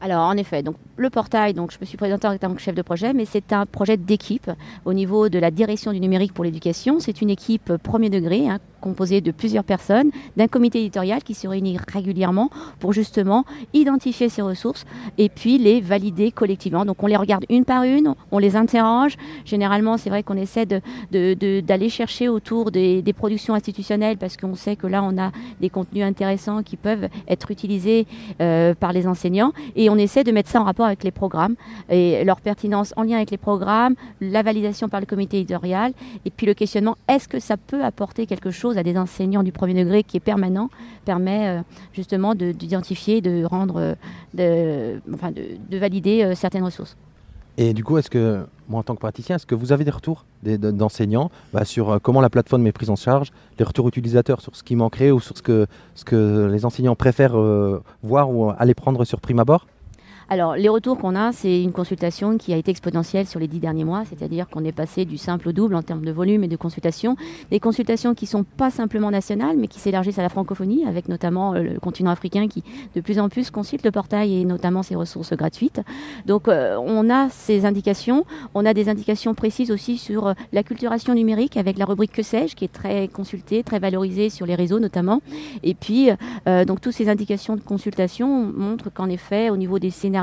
Alors, 0.04 0.22
en 0.22 0.36
effet, 0.36 0.64
donc, 0.64 0.74
le 0.96 1.10
portail, 1.10 1.54
donc, 1.54 1.70
je 1.70 1.78
me 1.80 1.86
suis 1.86 1.96
présentée 1.96 2.26
en 2.26 2.36
tant 2.36 2.52
que 2.52 2.60
chef 2.60 2.74
de 2.74 2.82
projet, 2.82 3.12
mais 3.12 3.24
c'est 3.24 3.52
un 3.52 3.66
projet 3.66 3.96
d'équipe 3.96 4.50
au 4.84 4.94
niveau 4.94 5.28
de 5.28 5.38
la 5.38 5.52
direction 5.52 5.92
du 5.92 6.00
numérique 6.00 6.34
pour 6.34 6.42
l'éducation. 6.42 6.98
C'est 6.98 7.22
une 7.22 7.30
équipe 7.30 7.76
premier 7.84 8.10
degré, 8.10 8.48
hein, 8.48 8.58
composée 8.82 9.20
de 9.22 9.30
plusieurs 9.30 9.64
personnes, 9.64 10.10
d'un 10.36 10.48
comité 10.48 10.80
éditorial 10.80 11.22
qui 11.22 11.34
se 11.34 11.48
réunit 11.48 11.78
régulièrement 11.92 12.50
pour 12.80 12.92
justement 12.92 13.44
identifier 13.72 14.28
ces 14.28 14.42
ressources 14.42 14.84
et 15.16 15.28
puis 15.30 15.56
les 15.58 15.80
valider 15.80 16.30
collectivement. 16.32 16.84
Donc, 16.84 17.02
on 17.02 17.06
les 17.06 17.16
regarde 17.16 17.44
une 17.48 17.64
par 17.64 17.84
une, 17.84 18.14
on 18.30 18.38
les 18.38 18.56
interroge. 18.56 19.16
Généralement, 19.44 19.96
c'est 19.96 20.10
vrai 20.10 20.22
qu'on 20.22 20.36
essaie 20.36 20.66
de- 20.66 20.80
de- 21.12 21.60
d'aller 21.60 21.88
chercher 21.88 22.28
autour 22.28 22.70
des, 22.70 23.00
des 23.02 23.12
productions 23.12 23.54
institutionnelles 23.54 24.18
parce 24.18 24.36
qu'on 24.36 24.54
sait 24.54 24.76
que 24.76 24.86
là, 24.86 25.02
on 25.02 25.16
a 25.16 25.30
des 25.60 25.70
contenus 25.70 26.04
intéressants 26.04 26.62
qui 26.62 26.76
peuvent 26.76 27.08
être 27.28 27.50
utilisés 27.50 28.06
euh, 28.40 28.74
par 28.74 28.92
les 28.92 29.06
enseignants 29.06 29.52
et 29.76 29.88
on 29.90 29.96
essaie 29.96 30.24
de 30.24 30.32
mettre 30.32 30.50
ça 30.50 30.60
en 30.60 30.64
rapport 30.64 30.86
avec 30.86 31.04
les 31.04 31.10
programmes 31.12 31.54
et 31.88 32.24
leur 32.24 32.40
pertinence 32.40 32.92
en 32.96 33.02
lien 33.04 33.16
avec 33.16 33.30
les 33.30 33.38
programmes, 33.38 33.94
la 34.20 34.42
validation 34.42 34.88
par 34.88 35.00
le 35.00 35.06
comité 35.06 35.38
éditorial 35.38 35.92
et 36.24 36.30
puis 36.30 36.46
le 36.46 36.54
questionnement 36.54 36.96
est-ce 37.08 37.28
que 37.28 37.38
ça 37.38 37.56
peut 37.56 37.82
apporter 37.84 38.26
quelque 38.26 38.50
chose 38.50 38.71
à 38.78 38.82
des 38.82 38.96
enseignants 38.96 39.42
du 39.42 39.52
premier 39.52 39.74
degré 39.74 40.02
qui 40.02 40.16
est 40.16 40.20
permanent 40.20 40.68
permet 41.04 41.48
euh, 41.48 41.62
justement 41.92 42.34
de- 42.34 42.52
d'identifier, 42.52 43.20
de, 43.20 43.44
rendre, 43.44 43.94
euh, 44.38 44.98
enfin 45.14 45.30
de, 45.30 45.42
de 45.70 45.78
valider 45.78 46.22
euh, 46.22 46.34
certaines 46.34 46.64
ressources. 46.64 46.96
Et 47.58 47.74
du 47.74 47.84
coup, 47.84 47.98
est-ce 47.98 48.08
que, 48.08 48.46
moi 48.68 48.80
en 48.80 48.82
tant 48.82 48.94
que 48.94 49.00
praticien, 49.00 49.36
est-ce 49.36 49.44
que 49.44 49.54
vous 49.54 49.72
avez 49.72 49.84
des 49.84 49.90
retours 49.90 50.24
d'enseignants 50.42 51.30
bah, 51.52 51.66
sur 51.66 52.00
comment 52.00 52.22
la 52.22 52.30
plateforme 52.30 52.66
est 52.66 52.72
prise 52.72 52.88
en 52.88 52.96
charge, 52.96 53.30
les 53.58 53.64
retours 53.64 53.86
utilisateurs 53.88 54.40
sur 54.40 54.56
ce 54.56 54.62
qui 54.62 54.74
manquerait 54.74 55.10
ou 55.10 55.20
sur 55.20 55.36
ce 55.36 55.42
que, 55.42 55.66
ce 55.94 56.04
que 56.04 56.48
les 56.50 56.64
enseignants 56.64 56.96
préfèrent 56.96 57.36
voir 58.02 58.30
ou 58.30 58.50
aller 58.58 58.72
prendre 58.72 59.04
sur 59.04 59.20
prime 59.20 59.38
abord? 59.38 59.66
Alors, 60.32 60.56
les 60.56 60.70
retours 60.70 60.96
qu'on 60.96 61.14
a, 61.14 61.30
c'est 61.32 61.62
une 61.62 61.72
consultation 61.72 62.38
qui 62.38 62.54
a 62.54 62.56
été 62.56 62.70
exponentielle 62.70 63.26
sur 63.26 63.38
les 63.38 63.48
dix 63.48 63.58
derniers 63.58 63.84
mois, 63.84 64.04
c'est-à-dire 64.08 64.48
qu'on 64.48 64.64
est 64.64 64.72
passé 64.72 65.04
du 65.04 65.18
simple 65.18 65.50
au 65.50 65.52
double 65.52 65.74
en 65.74 65.82
termes 65.82 66.06
de 66.06 66.10
volume 66.10 66.42
et 66.42 66.48
de 66.48 66.56
consultations. 66.56 67.16
Des 67.50 67.60
consultations 67.60 68.14
qui 68.14 68.24
sont 68.24 68.42
pas 68.42 68.70
simplement 68.70 69.10
nationales, 69.10 69.58
mais 69.58 69.66
qui 69.66 69.78
s'élargissent 69.78 70.18
à 70.18 70.22
la 70.22 70.30
francophonie, 70.30 70.86
avec 70.86 71.10
notamment 71.10 71.52
euh, 71.52 71.62
le 71.74 71.80
continent 71.80 72.10
africain 72.10 72.48
qui 72.48 72.64
de 72.96 73.02
plus 73.02 73.18
en 73.18 73.28
plus 73.28 73.50
consulte 73.50 73.84
le 73.84 73.90
portail 73.90 74.40
et 74.40 74.46
notamment 74.46 74.82
ses 74.82 74.94
ressources 74.94 75.34
gratuites. 75.34 75.82
Donc, 76.24 76.48
euh, 76.48 76.78
on 76.82 77.10
a 77.10 77.28
ces 77.28 77.66
indications. 77.66 78.24
On 78.54 78.64
a 78.64 78.72
des 78.72 78.88
indications 78.88 79.34
précises 79.34 79.70
aussi 79.70 79.98
sur 79.98 80.28
euh, 80.28 80.32
l'acculturation 80.54 81.12
numérique 81.12 81.58
avec 81.58 81.76
la 81.76 81.84
rubrique 81.84 82.12
Que 82.12 82.22
sais-je, 82.22 82.56
qui 82.56 82.64
est 82.64 82.72
très 82.72 83.06
consultée, 83.08 83.62
très 83.62 83.80
valorisée 83.80 84.30
sur 84.30 84.46
les 84.46 84.54
réseaux 84.54 84.80
notamment. 84.80 85.20
Et 85.62 85.74
puis, 85.74 86.08
donc, 86.46 86.80
toutes 86.80 86.94
ces 86.94 87.10
indications 87.10 87.54
de 87.54 87.60
consultation 87.60 88.50
montrent 88.56 88.90
qu'en 88.90 89.10
effet, 89.10 89.50
au 89.50 89.58
niveau 89.58 89.78
des 89.78 89.90
scénarios 89.90 90.21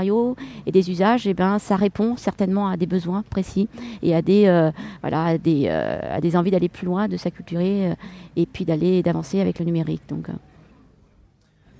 et 0.66 0.72
des 0.72 0.92
usages, 0.92 1.28
eh 1.28 1.34
ben, 1.34 1.60
ça 1.60 1.76
répond 1.76 2.16
certainement 2.18 2.68
à 2.68 2.78
des 2.78 2.86
besoins 2.86 3.24
précis 3.30 3.68
et 4.02 4.16
à 4.16 4.22
des, 4.22 4.46
euh, 4.48 4.72
voilà, 5.02 5.26
à 5.26 5.38
des, 5.38 5.66
euh, 5.68 6.00
à 6.10 6.22
des 6.22 6.36
envies 6.36 6.52
d'aller 6.52 6.70
plus 6.70 6.86
loin, 6.86 7.08
de 7.08 7.18
s'acculturer 7.18 7.92
euh, 7.92 7.96
et 8.36 8.46
puis 8.46 8.66
d'aller 8.66 9.04
d'avancer 9.04 9.40
avec 9.40 9.60
le 9.60 9.66
numérique. 9.66 10.02
Donc, 10.10 10.28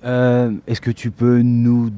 Est-ce 0.02 0.80
que 0.80 0.90
tu 0.90 1.10
peux 1.10 1.42
nous, 1.42 1.90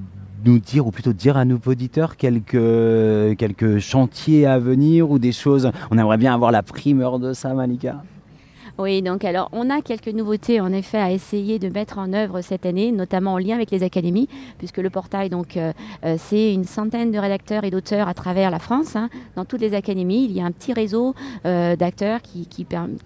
nous 0.45 0.59
dire, 0.59 0.87
ou 0.87 0.91
plutôt 0.91 1.13
dire 1.13 1.37
à 1.37 1.45
nos 1.45 1.59
auditeurs, 1.67 2.17
quelques, 2.17 3.37
quelques 3.37 3.79
chantiers 3.79 4.47
à 4.47 4.59
venir 4.59 5.11
ou 5.11 5.19
des 5.19 5.33
choses? 5.33 5.71
On 5.91 5.99
aimerait 5.99 6.19
bien 6.19 6.35
avoir 6.35 6.51
la 6.51 6.63
primeur 6.63 7.19
de 7.19 7.33
ça, 7.33 7.55
Malika. 7.55 8.03
Oui, 8.83 9.01
donc 9.01 9.25
alors 9.25 9.49
on 9.53 9.71
a 9.71 9.81
quelques 9.81 10.09
nouveautés 10.09 10.61
en 10.61 10.73
effet 10.73 10.99
à 10.99 11.13
essayer 11.13 11.61
de 11.61 11.69
mettre 11.69 11.99
en 11.99 12.13
œuvre 12.13 12.41
cette 12.41 12.67
année, 12.67 12.91
notamment 12.91 13.35
en 13.35 13.39
lien 13.39 13.55
avec 13.55 13.71
les 13.71 13.85
académies, 13.85 14.29
puisque 14.59 14.79
le 14.79 14.91
portail 14.91 15.31
donc 15.31 15.57
euh, 15.57 15.73
euh, 16.05 16.17
c'est 16.19 16.53
une 16.53 16.65
centaine 16.65 17.13
de 17.13 17.19
rédacteurs 17.19 17.63
et 17.63 17.71
d'auteurs 17.71 18.09
à 18.09 18.15
travers 18.15 18.51
la 18.51 18.59
France. 18.59 18.97
hein. 18.97 19.09
Dans 19.37 19.45
toutes 19.45 19.61
les 19.61 19.75
académies, 19.75 20.25
il 20.25 20.33
y 20.33 20.41
a 20.41 20.45
un 20.45 20.51
petit 20.51 20.73
réseau 20.73 21.15
euh, 21.47 21.77
d'acteurs 21.77 22.23
qui, 22.23 22.49
qui, 22.49 22.65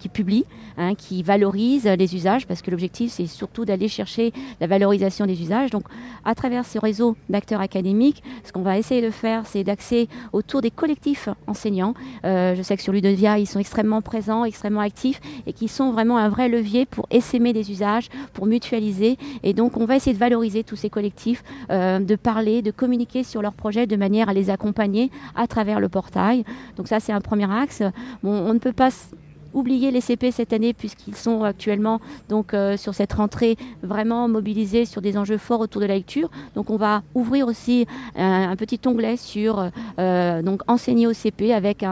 publient, 0.09 0.45
hein, 0.79 0.95
qui 0.95 1.21
valorisent 1.21 1.85
les 1.85 2.15
usages, 2.15 2.47
parce 2.47 2.63
que 2.63 2.71
l'objectif 2.71 3.11
c'est 3.11 3.27
surtout 3.27 3.63
d'aller 3.63 3.87
chercher 3.87 4.33
la 4.59 4.65
valorisation 4.65 5.27
des 5.27 5.39
usages. 5.39 5.69
Donc 5.69 5.83
à 6.25 6.33
travers 6.33 6.65
ce 6.65 6.79
réseau 6.79 7.15
d'acteurs 7.29 7.61
académiques, 7.61 8.23
ce 8.43 8.51
qu'on 8.51 8.63
va 8.63 8.79
essayer 8.79 9.03
de 9.03 9.11
faire, 9.11 9.45
c'est 9.45 9.63
d'axer 9.63 10.09
autour 10.33 10.61
des 10.61 10.71
collectifs 10.71 11.29
enseignants. 11.45 11.93
Je 12.23 12.61
sais 12.63 12.75
que 12.75 12.81
sur 12.81 12.93
Ludovia, 12.93 13.37
ils 13.37 13.45
sont 13.45 13.59
extrêmement 13.59 14.01
présents, 14.01 14.43
extrêmement 14.43 14.81
actifs 14.81 15.21
et 15.45 15.53
qui 15.53 15.66
sont 15.69 15.91
vraiment 15.91 16.17
un 16.17 16.29
vrai 16.29 16.49
levier 16.49 16.85
pour 16.85 17.07
essaimer 17.11 17.53
des 17.53 17.71
usages, 17.71 18.09
pour 18.33 18.45
mutualiser. 18.45 19.17
Et 19.43 19.53
donc, 19.53 19.77
on 19.77 19.85
va 19.85 19.95
essayer 19.95 20.13
de 20.13 20.19
valoriser 20.19 20.63
tous 20.63 20.75
ces 20.75 20.89
collectifs, 20.89 21.43
euh, 21.69 21.99
de 21.99 22.15
parler, 22.15 22.61
de 22.61 22.71
communiquer 22.71 23.23
sur 23.23 23.41
leurs 23.41 23.53
projets 23.53 23.87
de 23.87 23.95
manière 23.95 24.29
à 24.29 24.33
les 24.33 24.49
accompagner 24.49 25.11
à 25.35 25.47
travers 25.47 25.79
le 25.79 25.89
portail. 25.89 26.43
Donc 26.75 26.87
ça, 26.87 26.99
c'est 26.99 27.13
un 27.13 27.21
premier 27.21 27.51
axe. 27.51 27.83
On 28.23 28.53
ne 28.53 28.59
peut 28.59 28.73
pas 28.73 28.89
oublier 29.57 29.91
les 29.91 30.01
CP 30.01 30.31
cette 30.31 30.53
année 30.53 30.73
puisqu'ils 30.73 31.15
sont 31.15 31.43
actuellement 31.43 31.99
donc 32.29 32.53
euh, 32.53 32.77
sur 32.77 32.93
cette 32.93 33.13
rentrée 33.13 33.57
vraiment 33.83 34.27
mobilisés 34.27 34.85
sur 34.85 35.01
des 35.01 35.17
enjeux 35.17 35.37
forts 35.37 35.59
autour 35.61 35.81
de 35.81 35.87
la 35.87 35.95
lecture. 35.95 36.29
Donc 36.55 36.69
on 36.69 36.77
va 36.77 37.03
ouvrir 37.15 37.47
aussi 37.47 37.85
un, 38.15 38.49
un 38.49 38.55
petit 38.55 38.79
onglet 38.85 39.17
sur 39.17 39.69
euh, 39.99 40.41
donc 40.41 40.61
enseigner 40.67 41.07
au 41.07 41.13
CP 41.13 41.53
avec 41.53 41.83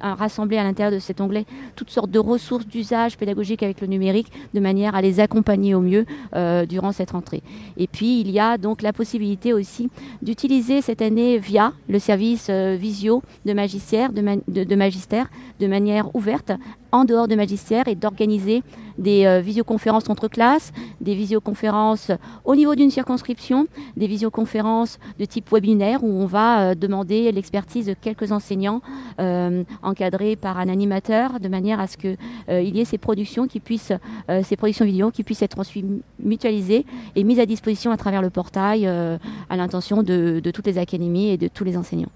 rassemblé 0.00 0.56
à 0.56 0.64
l'intérieur 0.64 0.92
de 0.92 0.98
cet 0.98 1.20
onglet 1.20 1.46
toutes 1.76 1.90
sortes 1.90 2.10
de 2.10 2.18
ressources 2.18 2.66
d'usage 2.66 3.16
pédagogique 3.16 3.62
avec 3.62 3.80
le 3.80 3.86
numérique 3.86 4.32
de 4.52 4.58
manière 4.60 4.94
à 4.96 5.00
les 5.02 5.20
accompagner 5.20 5.74
au 5.74 5.80
mieux 5.80 6.04
euh, 6.34 6.66
durant 6.66 6.90
cette 6.92 7.12
rentrée. 7.12 7.42
Et 7.76 7.86
puis 7.86 8.20
il 8.20 8.30
y 8.30 8.40
a 8.40 8.58
donc 8.58 8.82
la 8.82 8.92
possibilité 8.92 9.52
aussi 9.52 9.90
d'utiliser 10.20 10.82
cette 10.82 11.02
année 11.02 11.38
via 11.38 11.72
le 11.88 11.98
service 12.00 12.48
euh, 12.50 12.76
visio 12.78 13.22
de 13.46 13.52
magistère, 13.52 14.12
de, 14.12 14.22
ma- 14.22 14.36
de- 14.48 14.64
de 14.64 14.74
magistère 14.74 15.28
de 15.60 15.66
manière 15.68 16.14
ouverte 16.16 16.52
en 16.92 17.04
dehors 17.04 17.28
de 17.28 17.34
magistère 17.34 17.88
et 17.88 17.94
d'organiser 17.94 18.62
des 18.98 19.24
euh, 19.24 19.40
visioconférences 19.40 20.08
entre 20.08 20.28
classes, 20.28 20.72
des 21.00 21.14
visioconférences 21.14 22.10
au 22.44 22.54
niveau 22.54 22.74
d'une 22.74 22.90
circonscription, 22.90 23.66
des 23.96 24.06
visioconférences 24.06 24.98
de 25.18 25.24
type 25.24 25.50
webinaire 25.50 26.04
où 26.04 26.10
on 26.10 26.26
va 26.26 26.60
euh, 26.60 26.74
demander 26.74 27.32
l'expertise 27.32 27.86
de 27.86 27.94
quelques 27.94 28.32
enseignants 28.32 28.82
euh, 29.20 29.64
encadrés 29.82 30.36
par 30.36 30.58
un 30.58 30.68
animateur 30.68 31.40
de 31.40 31.48
manière 31.48 31.80
à 31.80 31.86
ce 31.86 31.96
qu'il 31.96 32.16
y 32.48 32.80
ait 32.80 32.84
ces 32.84 32.98
productions 32.98 33.46
qui 33.46 33.60
puissent, 33.60 33.92
euh, 34.30 34.42
ces 34.42 34.56
productions 34.56 34.84
vidéo 34.84 35.10
qui 35.10 35.22
puissent 35.22 35.42
être 35.42 35.58
ensuite 35.58 35.86
mutualisées 36.18 36.84
et 37.16 37.24
mises 37.24 37.40
à 37.40 37.46
disposition 37.46 37.90
à 37.90 37.96
travers 37.96 38.22
le 38.22 38.30
portail 38.30 38.86
euh, 38.86 39.18
à 39.50 39.56
l'intention 39.56 40.02
de 40.02 40.40
toutes 40.52 40.66
les 40.66 40.78
académies 40.78 41.30
et 41.30 41.36
de 41.36 41.48
tous 41.48 41.64
les 41.64 41.76
enseignants. 41.76 42.10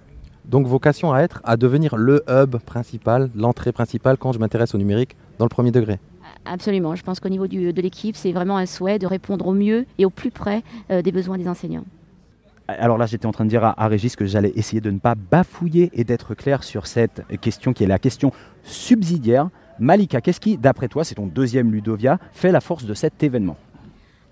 Donc 0.49 0.67
vocation 0.67 1.13
à 1.13 1.21
être, 1.21 1.41
à 1.45 1.57
devenir 1.57 1.97
le 1.97 2.23
hub 2.29 2.57
principal, 2.59 3.31
l'entrée 3.35 3.73
principale 3.73 4.17
quand 4.17 4.33
je 4.33 4.39
m'intéresse 4.39 4.75
au 4.75 4.79
numérique 4.79 5.17
dans 5.39 5.45
le 5.45 5.49
premier 5.51 5.71
degré. 5.73 5.99
Absolument. 6.45 6.95
Je 6.95 7.03
pense 7.03 7.19
qu'au 7.19 7.29
niveau 7.29 7.47
du- 7.49 7.73
de 7.73 7.83
l'équipe, 7.83 8.15
c'est 8.17 8.33
vraiment 8.33 8.57
un 8.57 8.67
souhait 8.67 8.99
de 9.01 9.07
répondre 9.07 9.47
au 9.49 9.53
mieux 9.53 9.87
et 9.99 10.05
au 10.05 10.11
plus 10.11 10.31
près 10.31 10.63
euh, 10.91 11.03
des 11.03 11.11
besoins 11.11 11.39
des 11.39 11.49
enseignants. 11.49 11.85
Alors 12.69 12.99
là, 12.99 13.07
j'étais 13.07 13.27
en 13.27 13.33
train 13.33 13.45
de 13.45 13.51
dire 13.51 13.65
à, 13.65 13.81
à 13.81 13.87
Régis 13.89 14.17
que 14.17 14.27
j'allais 14.27 14.53
essayer 14.57 14.81
de 14.81 14.91
ne 14.91 14.99
pas 14.99 15.15
bafouiller 15.15 15.91
et 15.93 16.03
d'être 16.05 16.35
clair 16.35 16.63
sur 16.65 16.87
cette 16.87 17.23
question 17.41 17.73
qui 17.73 17.85
est 17.85 17.89
la 17.89 17.99
question 17.99 18.33
subsidiaire. 18.63 19.49
Malika, 19.79 20.21
qu'est-ce 20.21 20.41
qui, 20.41 20.57
d'après 20.57 20.89
toi, 20.89 21.05
c'est 21.05 21.15
ton 21.17 21.27
deuxième 21.27 21.71
Ludovia, 21.71 22.19
fait 22.33 22.51
la 22.51 22.61
force 22.61 22.85
de 22.85 22.95
cet 22.95 23.23
événement? 23.23 23.57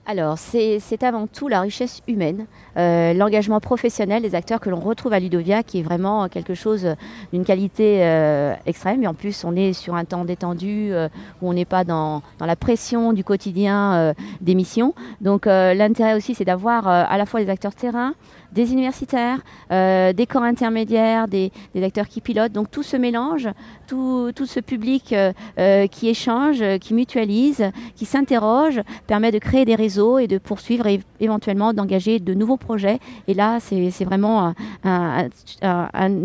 Alors, 0.07 0.37
c'est 0.37 1.03
avant 1.03 1.27
tout 1.27 1.49
la 1.49 1.63
richesse 1.63 2.03
humaine, 2.07 2.45
euh, 2.77 3.15
l'engagement 3.15 3.59
professionnel 3.59 4.21
des 4.21 4.35
acteurs 4.35 4.61
que 4.61 4.69
l'on 4.69 4.79
retrouve 4.79 5.15
à 5.15 5.19
Ludovia, 5.19 5.63
qui 5.63 5.79
est 5.81 5.83
vraiment 5.83 6.29
quelque 6.29 6.53
chose 6.53 6.87
d'une 7.33 7.43
qualité 7.43 8.05
euh, 8.05 8.55
extrême. 8.67 9.03
Et 9.03 9.07
en 9.07 9.15
plus, 9.15 9.45
on 9.45 9.57
est 9.57 9.73
sur 9.73 9.95
un 9.95 10.05
temps 10.05 10.27
détendu, 10.27 10.93
euh, 10.93 11.09
où 11.41 11.49
on 11.49 11.55
n'est 11.55 11.65
pas 11.65 11.85
dans, 11.85 12.21
dans 12.39 12.45
la 12.45 12.55
pression 12.55 13.15
du 13.15 13.25
quotidien 13.25 13.95
euh, 13.95 14.15
des 14.43 14.55
missions. 14.55 14.95
Donc, 15.23 15.47
euh, 15.47 15.73
l'intérêt 15.73 16.13
aussi, 16.13 16.35
c'est 16.35 16.45
d'avoir 16.45 16.87
euh, 16.87 17.05
à 17.09 17.17
la 17.17 17.25
fois 17.25 17.43
des 17.43 17.49
acteurs 17.49 17.75
terrain, 17.75 18.13
des 18.55 18.73
universitaires, 18.73 19.41
euh, 19.71 20.13
des 20.13 20.27
corps 20.27 20.43
intermédiaires, 20.43 21.29
des, 21.29 21.51
acteurs 21.83 22.09
qui 22.09 22.21
pilotent. 22.21 22.53
Donc, 22.53 22.71
tout 22.71 22.83
se 22.83 22.97
mélange, 22.97 23.49
tout, 23.87 24.33
ce 24.47 24.61
public 24.61 25.13
euh, 25.13 25.33
euh, 25.59 25.87
qui 25.87 26.09
échange, 26.09 26.63
qui 26.79 26.95
mutualise, 26.95 27.71
qui 27.97 28.07
s'interroge, 28.07 28.81
permet 29.07 29.33
de 29.33 29.39
créer 29.39 29.65
des 29.65 29.75
réseaux 29.75 30.19
et 30.19 30.27
de 30.27 30.39
poursuivre 30.39 30.87
et 30.87 31.01
éventuellement 31.21 31.73
d'engager 31.73 32.21
de 32.21 32.33
nouveaux 32.33 32.57
projets. 32.57 33.01
Et 33.29 33.35
là, 33.35 33.59
c'est 33.61 34.05
vraiment 34.05 34.55
un, 34.85 35.29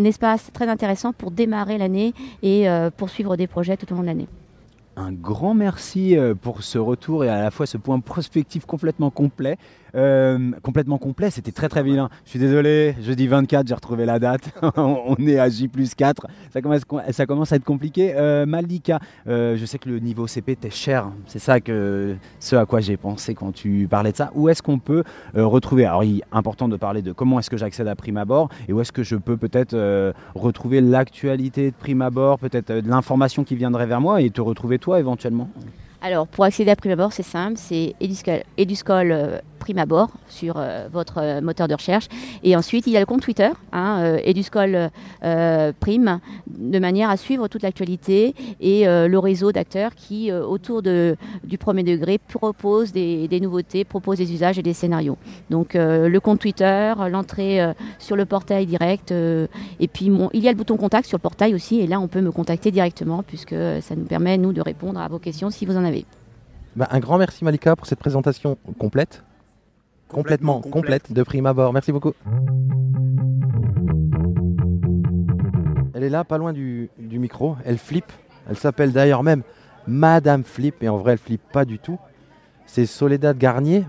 espace 0.05 0.51
très 0.53 0.67
intéressant 0.67 1.13
pour 1.13 1.31
démarrer 1.31 1.77
l'année 1.77 2.13
et 2.43 2.67
poursuivre 2.97 3.35
des 3.35 3.47
projets 3.47 3.77
tout 3.77 3.91
au 3.91 3.95
long 3.95 4.01
de 4.01 4.07
l'année. 4.07 4.27
Un 4.95 5.11
grand 5.11 5.53
merci 5.53 6.15
pour 6.41 6.61
ce 6.61 6.77
retour 6.77 7.23
et 7.23 7.29
à 7.29 7.41
la 7.41 7.51
fois 7.51 7.65
ce 7.65 7.77
point 7.77 7.99
prospectif 7.99 8.65
complètement 8.65 9.09
complet. 9.09 9.57
Euh, 9.95 10.51
complètement 10.61 10.97
complet, 10.97 11.29
c'était 11.29 11.51
très 11.51 11.69
très 11.69 11.83
bien. 11.83 12.09
Je 12.25 12.31
suis 12.31 12.39
désolé, 12.39 12.95
jeudi 13.01 13.27
24, 13.27 13.67
j'ai 13.67 13.73
retrouvé 13.73 14.05
la 14.05 14.19
date. 14.19 14.49
On 14.77 15.15
est 15.19 15.39
à 15.39 15.49
J 15.49 15.67
plus 15.67 15.95
4. 15.95 16.27
Ça 16.51 16.61
commence, 17.25 17.51
à 17.51 17.55
être 17.55 17.63
compliqué. 17.63 18.13
Euh, 18.15 18.45
Malika, 18.45 18.99
euh, 19.27 19.57
je 19.57 19.65
sais 19.65 19.77
que 19.77 19.89
le 19.89 19.99
niveau 19.99 20.27
CP 20.27 20.55
t'est 20.55 20.69
cher. 20.69 21.09
C'est 21.25 21.39
ça 21.39 21.59
que 21.59 22.15
ce 22.39 22.55
à 22.55 22.65
quoi 22.65 22.79
j'ai 22.79 22.97
pensé 22.97 23.33
quand 23.33 23.51
tu 23.51 23.87
parlais 23.89 24.11
de 24.11 24.17
ça. 24.17 24.31
Où 24.35 24.49
est-ce 24.49 24.61
qu'on 24.61 24.79
peut 24.79 25.03
retrouver 25.33 25.85
Alors, 25.85 26.03
il 26.03 26.19
est 26.19 26.23
important 26.31 26.67
de 26.67 26.77
parler 26.77 27.01
de 27.01 27.11
comment 27.11 27.39
est-ce 27.39 27.49
que 27.49 27.57
j'accède 27.57 27.87
à 27.87 27.95
Prime 27.95 28.17
Abord 28.17 28.49
et 28.67 28.73
où 28.73 28.81
est-ce 28.81 28.91
que 28.91 29.03
je 29.03 29.15
peux 29.15 29.37
peut-être 29.37 29.75
retrouver 30.35 30.81
l'actualité 30.81 31.71
de 31.71 31.75
Prime 31.75 32.01
Abord, 32.01 32.39
peut-être 32.39 32.71
l'information 32.85 33.43
qui 33.43 33.55
viendrait 33.55 33.87
vers 33.87 34.01
moi 34.01 34.21
et 34.21 34.29
te 34.29 34.41
retrouver 34.41 34.79
toi 34.79 34.99
éventuellement? 34.99 35.49
Alors, 36.01 36.27
pour 36.27 36.45
accéder 36.45 36.71
à 36.71 36.77
Prime 36.77 36.93
Abord, 36.93 37.11
c'est 37.11 37.23
simple, 37.23 37.57
c'est 37.57 37.93
Eduscol, 37.99 38.43
Eduscol 38.57 39.11
euh, 39.11 39.39
Prime 39.59 39.77
Abord 39.77 40.09
sur 40.27 40.55
euh, 40.57 40.87
votre 40.91 41.19
euh, 41.19 41.41
moteur 41.41 41.67
de 41.67 41.73
recherche. 41.73 42.07
Et 42.43 42.55
ensuite, 42.55 42.87
il 42.87 42.93
y 42.93 42.97
a 42.97 42.99
le 42.99 43.05
compte 43.05 43.21
Twitter, 43.21 43.49
hein, 43.71 43.99
euh, 43.99 44.19
Eduscol 44.23 44.89
euh, 45.23 45.71
Prime, 45.79 46.19
de 46.47 46.79
manière 46.79 47.09
à 47.09 47.17
suivre 47.17 47.47
toute 47.47 47.63
l'actualité 47.63 48.33
et 48.59 48.85
le 48.85 49.17
réseau 49.17 49.51
d'acteurs 49.51 49.95
qui, 49.95 50.31
autour 50.31 50.81
du 50.81 51.57
premier 51.57 51.83
degré, 51.83 52.17
propose 52.17 52.91
des, 52.91 53.39
nouveautés, 53.41 53.83
propose 53.83 54.17
des 54.17 54.33
usages 54.33 54.57
et 54.57 54.63
des 54.63 54.73
scénarios. 54.73 55.17
Donc, 55.49 55.73
le 55.73 56.17
compte 56.19 56.39
Twitter, 56.39 56.93
l'entrée 57.09 57.59
sur 57.97 58.15
le 58.15 58.25
portail 58.25 58.65
direct, 58.65 59.11
et 59.11 59.87
puis 59.87 60.11
il 60.33 60.43
y 60.43 60.47
a 60.47 60.51
le 60.51 60.57
bouton 60.57 60.77
contact 60.77 61.07
sur 61.07 61.17
le 61.17 61.21
portail 61.21 61.53
aussi, 61.53 61.79
et 61.79 61.87
là, 61.87 61.99
on 61.99 62.07
peut 62.07 62.21
me 62.21 62.31
contacter 62.31 62.71
directement 62.71 63.23
puisque 63.23 63.55
ça 63.81 63.95
nous 63.95 64.05
permet, 64.05 64.37
nous, 64.37 64.53
de 64.53 64.61
répondre 64.61 64.99
à 64.99 65.07
vos 65.07 65.19
questions 65.19 65.49
si 65.49 65.65
vous 65.65 65.77
en 65.77 65.83
avez. 65.83 66.05
Bah, 66.75 66.87
un 66.91 66.99
grand 66.99 67.17
merci 67.17 67.43
Malika 67.43 67.75
pour 67.75 67.87
cette 67.87 67.99
présentation 67.99 68.57
complète. 68.77 69.23
Complètement, 70.09 70.59
complète 70.61 71.13
de 71.13 71.23
prime 71.23 71.45
abord. 71.45 71.71
Merci 71.71 71.91
beaucoup. 71.91 72.13
Elle 75.93 76.03
est 76.03 76.09
là, 76.09 76.23
pas 76.23 76.37
loin 76.37 76.51
du, 76.51 76.89
du 76.97 77.19
micro. 77.19 77.55
Elle 77.63 77.77
flippe. 77.77 78.11
Elle 78.49 78.57
s'appelle 78.57 78.91
d'ailleurs 78.91 79.21
même 79.21 79.43
Madame 79.85 80.43
Flip. 80.43 80.81
Et 80.81 80.89
en 80.89 80.97
vrai, 80.97 81.13
elle 81.13 81.17
flippe 81.19 81.43
pas 81.51 81.63
du 81.63 81.77
tout. 81.77 81.99
C'est 82.65 82.85
Soledad 82.85 83.37
Garnier. 83.37 83.85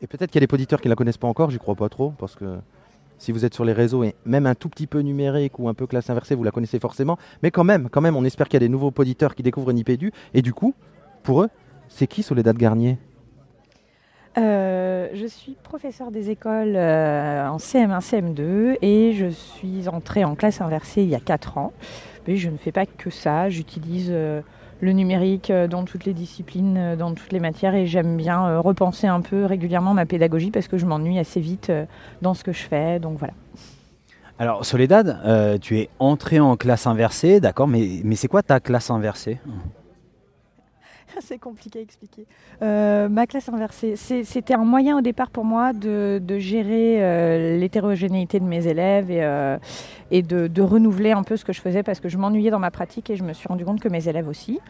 Et 0.00 0.06
peut-être 0.06 0.30
qu'il 0.30 0.40
y 0.40 0.44
a 0.44 0.46
des 0.46 0.54
auditeurs 0.54 0.80
qui 0.80 0.88
la 0.88 0.94
connaissent 0.94 1.18
pas 1.18 1.26
encore. 1.26 1.50
J'y 1.50 1.58
crois 1.58 1.74
pas 1.74 1.88
trop. 1.88 2.12
Parce 2.18 2.36
que 2.36 2.58
si 3.18 3.32
vous 3.32 3.44
êtes 3.44 3.54
sur 3.54 3.64
les 3.64 3.72
réseaux 3.72 4.04
et 4.04 4.14
même 4.24 4.46
un 4.46 4.54
tout 4.54 4.68
petit 4.68 4.86
peu 4.86 5.00
numérique 5.00 5.58
ou 5.58 5.68
un 5.68 5.74
peu 5.74 5.88
classe 5.88 6.08
inversée, 6.08 6.36
vous 6.36 6.44
la 6.44 6.52
connaissez 6.52 6.78
forcément. 6.78 7.18
Mais 7.42 7.50
quand 7.50 7.64
même, 7.64 7.88
quand 7.88 8.00
même, 8.00 8.14
on 8.14 8.24
espère 8.24 8.46
qu'il 8.46 8.54
y 8.54 8.62
a 8.62 8.66
des 8.66 8.68
nouveaux 8.68 8.92
auditeurs 8.96 9.34
qui 9.34 9.42
découvrent 9.42 9.72
Nipédu. 9.72 10.12
Et 10.34 10.42
du 10.42 10.52
coup, 10.52 10.74
pour 11.24 11.42
eux, 11.42 11.48
c'est 11.88 12.06
qui 12.06 12.22
Soledad 12.22 12.56
Garnier? 12.56 12.98
Euh, 14.38 15.08
je 15.14 15.26
suis 15.26 15.56
professeur 15.62 16.10
des 16.10 16.30
écoles 16.30 16.76
euh, 16.76 17.48
en 17.48 17.56
CM1, 17.56 18.00
CM2 18.00 18.76
et 18.82 19.12
je 19.12 19.26
suis 19.26 19.88
entrée 19.88 20.24
en 20.24 20.34
classe 20.34 20.60
inversée 20.60 21.02
il 21.02 21.08
y 21.08 21.14
a 21.14 21.20
4 21.20 21.58
ans. 21.58 21.72
Mais 22.26 22.36
je 22.36 22.48
ne 22.48 22.56
fais 22.56 22.72
pas 22.72 22.86
que 22.86 23.10
ça, 23.10 23.48
j'utilise 23.48 24.08
euh, 24.10 24.40
le 24.80 24.92
numérique 24.92 25.50
dans 25.50 25.84
toutes 25.84 26.04
les 26.04 26.12
disciplines, 26.12 26.94
dans 26.96 27.14
toutes 27.14 27.32
les 27.32 27.40
matières 27.40 27.74
et 27.74 27.86
j'aime 27.86 28.16
bien 28.16 28.60
repenser 28.60 29.08
un 29.08 29.22
peu 29.22 29.44
régulièrement 29.44 29.92
ma 29.92 30.06
pédagogie 30.06 30.52
parce 30.52 30.68
que 30.68 30.78
je 30.78 30.86
m'ennuie 30.86 31.18
assez 31.18 31.40
vite 31.40 31.72
dans 32.22 32.34
ce 32.34 32.44
que 32.44 32.52
je 32.52 32.62
fais. 32.62 33.00
Donc 33.00 33.18
voilà. 33.18 33.32
Alors, 34.38 34.64
Soledad, 34.64 35.58
tu 35.60 35.80
es 35.80 35.88
entrée 35.98 36.38
en 36.38 36.56
classe 36.56 36.86
inversée, 36.86 37.40
d'accord, 37.40 37.66
mais, 37.66 37.88
mais 38.04 38.14
c'est 38.14 38.28
quoi 38.28 38.44
ta 38.44 38.60
classe 38.60 38.88
inversée? 38.90 39.40
C'est 41.20 41.38
compliqué 41.38 41.78
à 41.78 41.82
expliquer. 41.82 42.26
Euh, 42.62 43.08
ma 43.08 43.26
classe 43.26 43.48
inversée, 43.48 43.96
c'était 43.96 44.54
un 44.54 44.64
moyen 44.64 44.98
au 44.98 45.00
départ 45.00 45.30
pour 45.30 45.44
moi 45.44 45.72
de, 45.72 46.20
gérer 46.38 47.02
euh, 47.02 47.58
l'hétérogénéité 47.58 48.40
de 48.40 48.44
mes 48.44 48.66
élèves 48.66 49.10
et, 49.10 49.22
euh, 49.22 49.58
de 50.10 50.62
renouveler 50.62 51.12
un 51.12 51.22
peu 51.22 51.36
ce 51.36 51.44
que 51.44 51.52
je 51.52 51.60
faisais 51.60 51.82
parce 51.82 52.00
que 52.00 52.08
je 52.08 52.18
m'ennuyais 52.18 52.50
dans 52.50 52.58
ma 52.58 52.70
pratique 52.70 53.10
et 53.10 53.16
je 53.16 53.24
me 53.24 53.32
suis 53.32 53.48
rendu 53.48 53.64
compte 53.64 53.80
que 53.80 53.88
mes 53.88 54.08
élèves 54.08 54.28
aussi. 54.28 54.60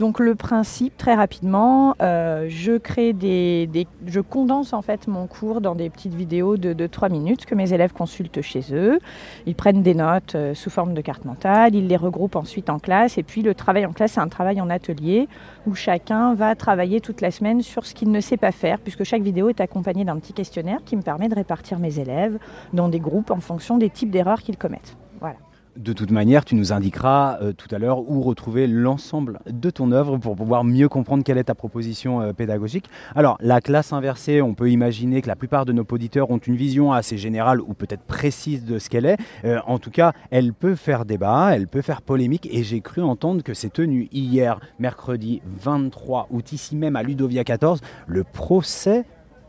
Donc 0.00 0.18
le 0.18 0.34
principe, 0.34 0.96
très 0.96 1.14
rapidement, 1.14 1.94
euh, 2.02 2.46
je 2.48 2.72
crée 2.78 3.12
des, 3.12 3.86
je 4.06 4.20
condense 4.20 4.72
en 4.72 4.82
fait 4.82 5.06
mon 5.06 5.28
cours 5.28 5.60
dans 5.60 5.76
des 5.76 5.88
petites 5.88 6.14
vidéos 6.14 6.56
de, 6.56 6.72
de 6.72 6.86
3 6.88 7.08
minutes 7.10 7.46
que 7.46 7.54
mes 7.54 7.72
élèves 7.72 7.92
consultent 7.92 8.42
chez 8.42 8.62
eux. 8.72 8.98
Ils 9.46 9.54
prennent 9.54 9.82
des 9.82 9.94
notes 9.94 10.34
euh, 10.34 10.52
sous 10.52 10.68
forme 10.68 10.94
de 10.94 11.00
carte 11.00 11.24
mentale, 11.24 11.76
ils 11.76 11.86
les 11.86 11.96
regroupent 11.96 12.34
ensuite 12.34 12.70
en 12.70 12.80
classe 12.80 13.18
et 13.18 13.22
puis 13.22 13.42
le 13.42 13.54
travail 13.54 13.86
en 13.86 13.92
classe, 13.92 14.12
c'est 14.12 14.20
un 14.20 14.28
travail 14.28 14.60
en 14.60 14.68
atelier 14.68 15.28
où 15.66 15.76
chacun 15.76 16.34
va 16.34 16.56
travailler 16.56 17.00
toute 17.00 17.20
la 17.20 17.30
semaine 17.30 17.62
sur 17.62 17.86
ce 17.86 17.94
qu'il 17.94 18.10
ne 18.10 18.20
sait 18.20 18.36
pas 18.36 18.52
faire, 18.52 18.80
puisque 18.80 19.04
chaque 19.04 19.22
vidéo 19.22 19.48
est 19.48 19.60
accompagnée 19.60 20.04
d'un 20.04 20.18
petit 20.18 20.32
questionnaire 20.32 20.80
qui 20.84 20.96
me 20.96 21.02
permet 21.02 21.28
de 21.28 21.36
répartir 21.36 21.78
mes 21.78 22.00
élèves 22.00 22.38
dans 22.72 22.88
des 22.88 23.00
groupes 23.00 23.30
en 23.30 23.40
fonction 23.40 23.78
des 23.78 23.90
types 23.90 24.10
d'erreurs 24.10 24.42
qu'ils 24.42 24.58
commettent. 24.58 24.96
Voilà. 25.20 25.36
De 25.76 25.92
toute 25.92 26.12
manière, 26.12 26.44
tu 26.44 26.54
nous 26.54 26.72
indiqueras 26.72 27.38
euh, 27.40 27.52
tout 27.52 27.66
à 27.74 27.78
l'heure 27.78 28.08
où 28.08 28.22
retrouver 28.22 28.68
l'ensemble 28.68 29.40
de 29.50 29.70
ton 29.70 29.90
œuvre 29.90 30.18
pour 30.18 30.36
pouvoir 30.36 30.62
mieux 30.62 30.88
comprendre 30.88 31.24
quelle 31.24 31.36
est 31.36 31.44
ta 31.44 31.56
proposition 31.56 32.20
euh, 32.20 32.32
pédagogique. 32.32 32.88
Alors, 33.16 33.36
la 33.40 33.60
classe 33.60 33.92
inversée, 33.92 34.40
on 34.40 34.54
peut 34.54 34.70
imaginer 34.70 35.20
que 35.20 35.26
la 35.26 35.34
plupart 35.34 35.64
de 35.64 35.72
nos 35.72 35.84
auditeurs 35.90 36.30
ont 36.30 36.38
une 36.38 36.54
vision 36.54 36.92
assez 36.92 37.18
générale 37.18 37.60
ou 37.60 37.74
peut-être 37.74 38.02
précise 38.02 38.64
de 38.64 38.78
ce 38.78 38.88
qu'elle 38.88 39.04
est. 39.04 39.16
Euh, 39.44 39.58
en 39.66 39.80
tout 39.80 39.90
cas, 39.90 40.12
elle 40.30 40.52
peut 40.52 40.76
faire 40.76 41.04
débat, 41.04 41.56
elle 41.56 41.66
peut 41.66 41.82
faire 41.82 42.02
polémique 42.02 42.48
et 42.52 42.62
j'ai 42.62 42.80
cru 42.80 43.02
entendre 43.02 43.42
que 43.42 43.52
c'est 43.52 43.72
tenu 43.72 44.08
hier, 44.12 44.60
mercredi 44.78 45.42
23 45.60 46.28
août, 46.30 46.52
ici 46.52 46.76
même 46.76 46.94
à 46.94 47.02
Ludovia 47.02 47.42
14, 47.42 47.80
le 48.06 48.22
procès 48.22 49.04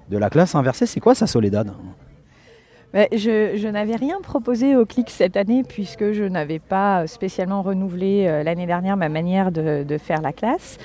de 0.10 0.18
la 0.18 0.32
classe 0.32 0.56
inversée. 0.56 0.88
C'est 0.88 1.00
quoi 1.00 1.14
ça, 1.14 1.28
Soledad? 1.28 1.72
Je 2.96 3.68
n'avais 3.68 3.96
rien 3.96 4.22
proposé 4.22 4.76
au 4.76 4.86
clic 4.86 5.10
cette 5.10 5.36
année, 5.36 5.64
puisque 5.68 6.14
je 6.14 6.24
n'avais 6.24 6.60
pas 6.60 7.08
spécialement 7.08 7.62
renouvelé 7.62 8.26
euh, 8.26 8.44
l'année 8.44 8.66
dernière 8.66 8.96
ma 8.96 9.10
manière 9.10 9.52
de, 9.52 9.98
faire 9.98 10.22
la 10.22 10.32
classe. 10.32 10.78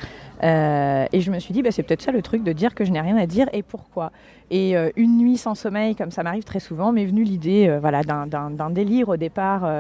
Euh, 0.43 1.05
et 1.13 1.21
je 1.21 1.31
me 1.31 1.39
suis 1.39 1.53
dit, 1.53 1.63
bah, 1.63 1.71
c'est 1.71 1.83
peut-être 1.83 2.01
ça 2.01 2.13
le 2.13 2.23
truc 2.23 2.43
de 2.43 2.53
dire 2.53 2.75
que 2.75 2.85
je 2.85 2.91
n'ai 2.91 3.01
rien 3.01 3.17
à 3.17 3.27
dire 3.27 3.47
et 3.53 3.63
pourquoi. 3.63 4.11
Et 4.51 4.77
euh, 4.77 4.91
une 4.97 5.19
nuit 5.19 5.37
sans 5.37 5.55
sommeil, 5.55 5.95
comme 5.95 6.11
ça 6.11 6.23
m'arrive 6.23 6.45
très 6.45 6.61
souvent, 6.61 6.93
m'est 6.93 7.05
venue 7.05 7.23
l'idée 7.23 7.79
voilà, 7.81 8.03
d'un- 8.03 8.71
délire 8.71 9.11
au 9.11 9.17
départ. 9.17 9.71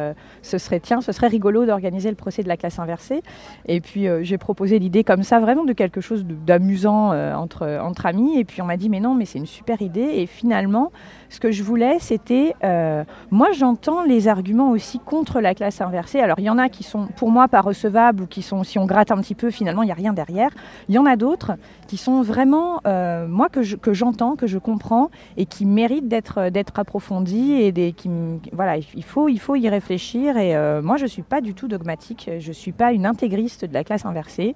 ce 0.42 0.58
serait, 0.58 0.78
tiens, 0.78 1.00
ce 1.00 1.12
serait 1.12 1.28
rigolo 1.28 1.64
d'organiser 1.64 2.10
le 2.10 2.16
procès 2.16 2.42
de 2.42 2.48
la 2.48 2.56
classe 2.56 2.78
inversée. 2.78 3.22
Et 3.66 3.80
puis 3.80 4.06
j'ai 4.22 4.38
proposé 4.38 4.78
l'idée 4.78 5.02
comme 5.02 5.22
ça, 5.22 5.40
vraiment 5.40 5.64
de 5.64 5.72
quelque 5.72 6.00
chose 6.00 6.24
d'amusant 6.24 7.12
entre 7.34 8.06
amis. 8.06 8.38
Et 8.38 8.44
puis 8.44 8.62
on 8.62 8.66
m'a 8.66 8.76
dit, 8.76 8.88
mais 8.88 9.00
non, 9.00 9.14
mais 9.14 9.24
c'est 9.24 9.38
une 9.38 9.46
super 9.46 9.82
idée. 9.82 10.08
Et 10.14 10.26
finalement, 10.26 10.92
ce 11.30 11.40
que 11.40 11.50
je 11.50 11.62
voulais, 11.62 11.96
c'était. 12.00 12.54
euh, 12.64 13.04
moi, 13.30 13.48
j'entends 13.52 14.02
les 14.02 14.28
arguments 14.28 14.70
aussi 14.70 14.98
contre 14.98 15.40
la 15.40 15.54
classe 15.54 15.80
inversée. 15.80 16.20
Alors, 16.20 16.38
il 16.38 16.44
y 16.44 16.50
en 16.50 16.58
a 16.58 16.68
qui 16.68 16.82
sont, 16.82 17.06
pour 17.16 17.30
moi, 17.30 17.48
pas 17.48 17.62
recevables 17.62 18.24
ou 18.24 18.26
qui 18.26 18.42
sont, 18.42 18.62
si 18.64 18.78
on 18.78 18.84
gratte 18.84 19.10
un 19.10 19.16
petit 19.22 19.34
peu, 19.34 19.50
finalement, 19.50 19.82
il 19.82 19.86
n'y 19.86 19.92
a 19.92 19.94
rien 19.94 20.12
derrière. 20.12 20.50
Il 20.88 20.94
y 20.94 20.98
en 20.98 21.06
a 21.06 21.16
d'autres 21.16 21.52
qui 21.86 21.96
sont 21.96 22.20
vraiment, 22.20 22.80
euh, 22.86 23.26
moi, 23.26 23.48
que, 23.48 23.62
je- 23.62 23.76
que 23.76 23.94
j'entends, 23.94 24.36
que 24.36 24.46
je 24.46 24.58
comprends 24.58 25.08
et 25.38 25.46
qui 25.46 25.64
méritent 25.64 26.08
d'être, 26.08 26.50
d'être 26.50 26.78
approfondies 26.78 27.54
et 27.54 27.92
qui, 27.92 28.10
voilà, 28.52 28.76
il 28.76 29.04
faut, 29.04 29.28
il 29.28 29.38
faut 29.38 29.56
y 29.56 29.68
réfléchir. 29.68 30.36
Et 30.36 30.54
euh, 30.56 30.82
moi, 30.82 30.96
je 30.98 31.06
suis 31.06 31.22
pas 31.22 31.40
du 31.40 31.54
tout 31.54 31.68
dogmatique. 31.68 32.28
Je 32.38 32.52
suis 32.52 32.72
pas 32.72 32.92
une 32.92 33.06
intégriste 33.06 33.64
de 33.64 33.72
la 33.72 33.84
classe 33.84 34.04
inversée. 34.04 34.54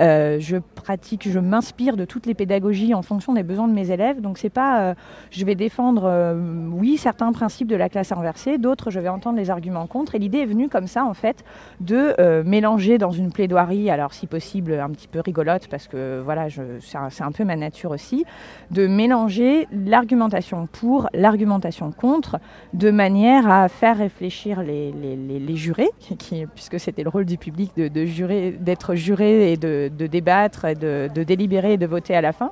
Euh, 0.00 0.38
je 0.40 0.56
pratique, 0.56 1.28
je 1.28 1.38
m'inspire 1.38 1.96
de 1.96 2.04
toutes 2.04 2.26
les 2.26 2.34
pédagogies 2.34 2.94
en 2.94 3.02
fonction 3.02 3.34
des 3.34 3.42
besoins 3.42 3.68
de 3.68 3.74
mes 3.74 3.90
élèves. 3.90 4.20
Donc 4.22 4.38
c'est 4.38 4.48
pas, 4.50 4.80
euh, 4.80 4.94
je 5.30 5.44
vais 5.44 5.54
défendre, 5.54 6.04
euh, 6.14 6.68
oui, 6.72 6.96
certains 6.96 7.32
principes 7.32 7.68
de 7.68 7.76
la 7.76 7.88
classe 7.88 8.12
inversée, 8.12 8.58
d'autres 8.58 8.90
je 8.90 9.00
vais 9.00 9.08
entendre 9.08 9.36
les 9.36 9.50
arguments 9.50 9.86
contre. 9.86 10.14
Et 10.14 10.18
l'idée 10.18 10.38
est 10.38 10.46
venue 10.46 10.68
comme 10.68 10.86
ça 10.86 11.04
en 11.04 11.14
fait 11.14 11.44
de 11.80 12.14
euh, 12.18 12.42
mélanger 12.44 12.98
dans 12.98 13.10
une 13.10 13.32
plaidoirie, 13.32 13.90
alors 13.90 14.14
si 14.14 14.26
possible 14.26 14.74
un 14.74 14.90
petit 14.90 15.08
peu 15.08 15.20
rigolote 15.20 15.68
parce 15.68 15.88
que 15.88 16.20
voilà, 16.24 16.46
c'est, 16.80 17.24
un, 17.24 17.32
peu 17.32 17.44
ma 17.44 17.56
nature 17.56 17.90
aussi, 17.90 18.24
de 18.70 18.86
mélanger 18.86 19.66
l'argumentation 19.72 20.66
pour, 20.66 21.08
l'argumentation 21.12 21.90
contre, 21.92 22.38
de 22.72 22.90
manière 22.90 23.50
à 23.50 23.68
faire 23.68 23.98
réfléchir 23.98 24.62
les, 24.62 25.56
jurés, 25.56 25.90
qui, 26.18 26.46
puisque 26.54 26.80
c'était 26.80 27.02
le 27.02 27.10
rôle 27.10 27.24
du 27.24 27.38
public 27.38 27.72
de, 27.76 27.88
d'être 27.88 28.94
juré 28.94 29.52
et 29.52 29.56
de, 29.56 29.88
débattre, 30.06 30.66
de 30.74 31.22
délibérer 31.22 31.74
et 31.74 31.76
de 31.76 31.86
voter 31.86 32.14
à 32.14 32.20
la 32.20 32.32
fin. 32.32 32.50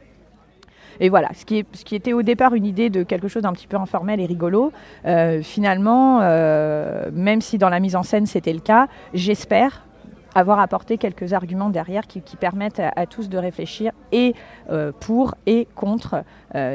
Et 1.00 1.08
voilà, 1.08 1.30
ce 1.34 1.44
qui, 1.44 1.94
était 1.94 2.12
au 2.12 2.22
départ 2.22 2.54
une 2.54 2.66
idée 2.66 2.90
de 2.90 3.02
quelque 3.02 3.28
chose 3.28 3.42
d'un 3.42 3.52
petit 3.52 3.66
peu 3.66 3.76
informel 3.76 4.20
et 4.20 4.26
rigolo, 4.26 4.72
euh, 5.06 5.42
finalement, 5.42 6.20
euh, 6.22 7.10
même 7.12 7.40
si 7.40 7.58
dans 7.58 7.68
la 7.68 7.80
mise 7.80 7.96
en 7.96 8.02
scène 8.02 8.26
c'était 8.26 8.52
le 8.52 8.60
cas, 8.60 8.88
j'espère 9.14 9.86
avoir 10.34 10.60
apporté 10.60 10.96
quelques 10.96 11.34
arguments 11.34 11.68
derrière 11.68 12.06
qui, 12.06 12.22
permettent 12.40 12.80
à, 12.80 13.04
tous 13.04 13.28
de 13.28 13.36
réfléchir 13.36 13.92
et 14.12 14.34
euh, 14.70 14.90
pour 14.98 15.34
et 15.44 15.68
contre 15.74 16.24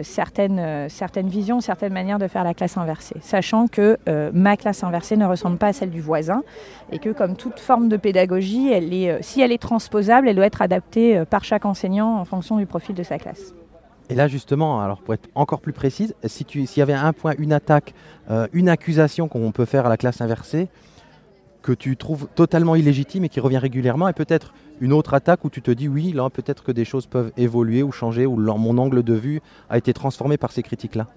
certaines, 0.03 0.87
visions, 1.23 1.59
certaines 1.59 1.93
manières 1.93 2.19
de 2.19 2.27
faire 2.27 2.43
la 2.43 2.53
classe 2.53 2.77
inversée, 2.77 3.15
sachant 3.21 3.65
que 3.67 3.97
ma 4.31 4.57
classe 4.57 4.83
inversée 4.83 5.17
ne 5.17 5.25
ressemble 5.25 5.57
pas 5.57 5.67
à 5.67 5.73
celle 5.73 5.89
du 5.89 6.01
voisin 6.01 6.43
et 6.91 6.99
que 6.99 7.09
comme 7.09 7.35
toute 7.35 7.59
forme 7.59 7.89
de 7.89 7.97
pédagogie, 7.97 8.69
si 9.21 9.41
elle 9.41 9.51
est 9.51 9.61
transposable, 9.61 10.29
elle 10.29 10.35
doit 10.35 10.45
être 10.45 10.61
adaptée 10.61 11.23
par 11.27 11.43
chaque 11.43 11.65
enseignant 11.65 12.19
en 12.19 12.25
fonction 12.25 12.57
du 12.57 12.67
profil 12.67 12.93
de 12.93 13.01
sa 13.01 13.17
classe. 13.17 13.55
Et 14.09 14.15
là, 14.15 14.27
justement, 14.27 14.81
alors 14.81 15.01
pour 15.01 15.13
être 15.13 15.29
encore 15.35 15.59
plus 15.59 15.73
précise, 15.73 16.15
si 16.25 16.45
s'il 16.49 16.79
y 16.79 16.81
avait 16.81 16.93
un 16.93 17.11
point, 17.13 17.33
une 17.37 17.51
attaque, 17.51 17.93
euh, 18.29 18.47
une 18.53 18.69
accusation 18.69 19.27
qu'on 19.27 19.51
peut 19.51 19.65
faire 19.65 19.85
à 19.85 19.89
la 19.89 19.97
classe 19.97 20.21
inversée, 20.21 20.69
que 21.61 21.73
tu 21.73 21.97
trouves 21.97 22.27
totalement 22.33 22.75
illégitime 22.75 23.25
et 23.25 23.29
qui 23.29 23.41
revient 23.41 23.57
régulièrement, 23.57 24.07
et 24.07 24.13
peut-être 24.13 24.53
une 24.79 24.93
autre 24.93 25.13
attaque 25.13 25.43
où 25.43 25.49
tu 25.49 25.61
te 25.61 25.71
dis 25.71 25.89
oui, 25.89 26.13
là 26.13 26.29
peut-être 26.29 26.63
que 26.63 26.71
des 26.71 26.85
choses 26.85 27.07
peuvent 27.07 27.33
évoluer 27.35 27.83
ou 27.83 27.91
changer, 27.91 28.25
ou 28.25 28.37
mon 28.37 28.77
angle 28.77 29.03
de 29.03 29.13
vue 29.13 29.41
a 29.69 29.77
été 29.77 29.93
transformé 29.93 30.37
par 30.37 30.53
ces 30.53 30.63
critiques-là. 30.63 31.07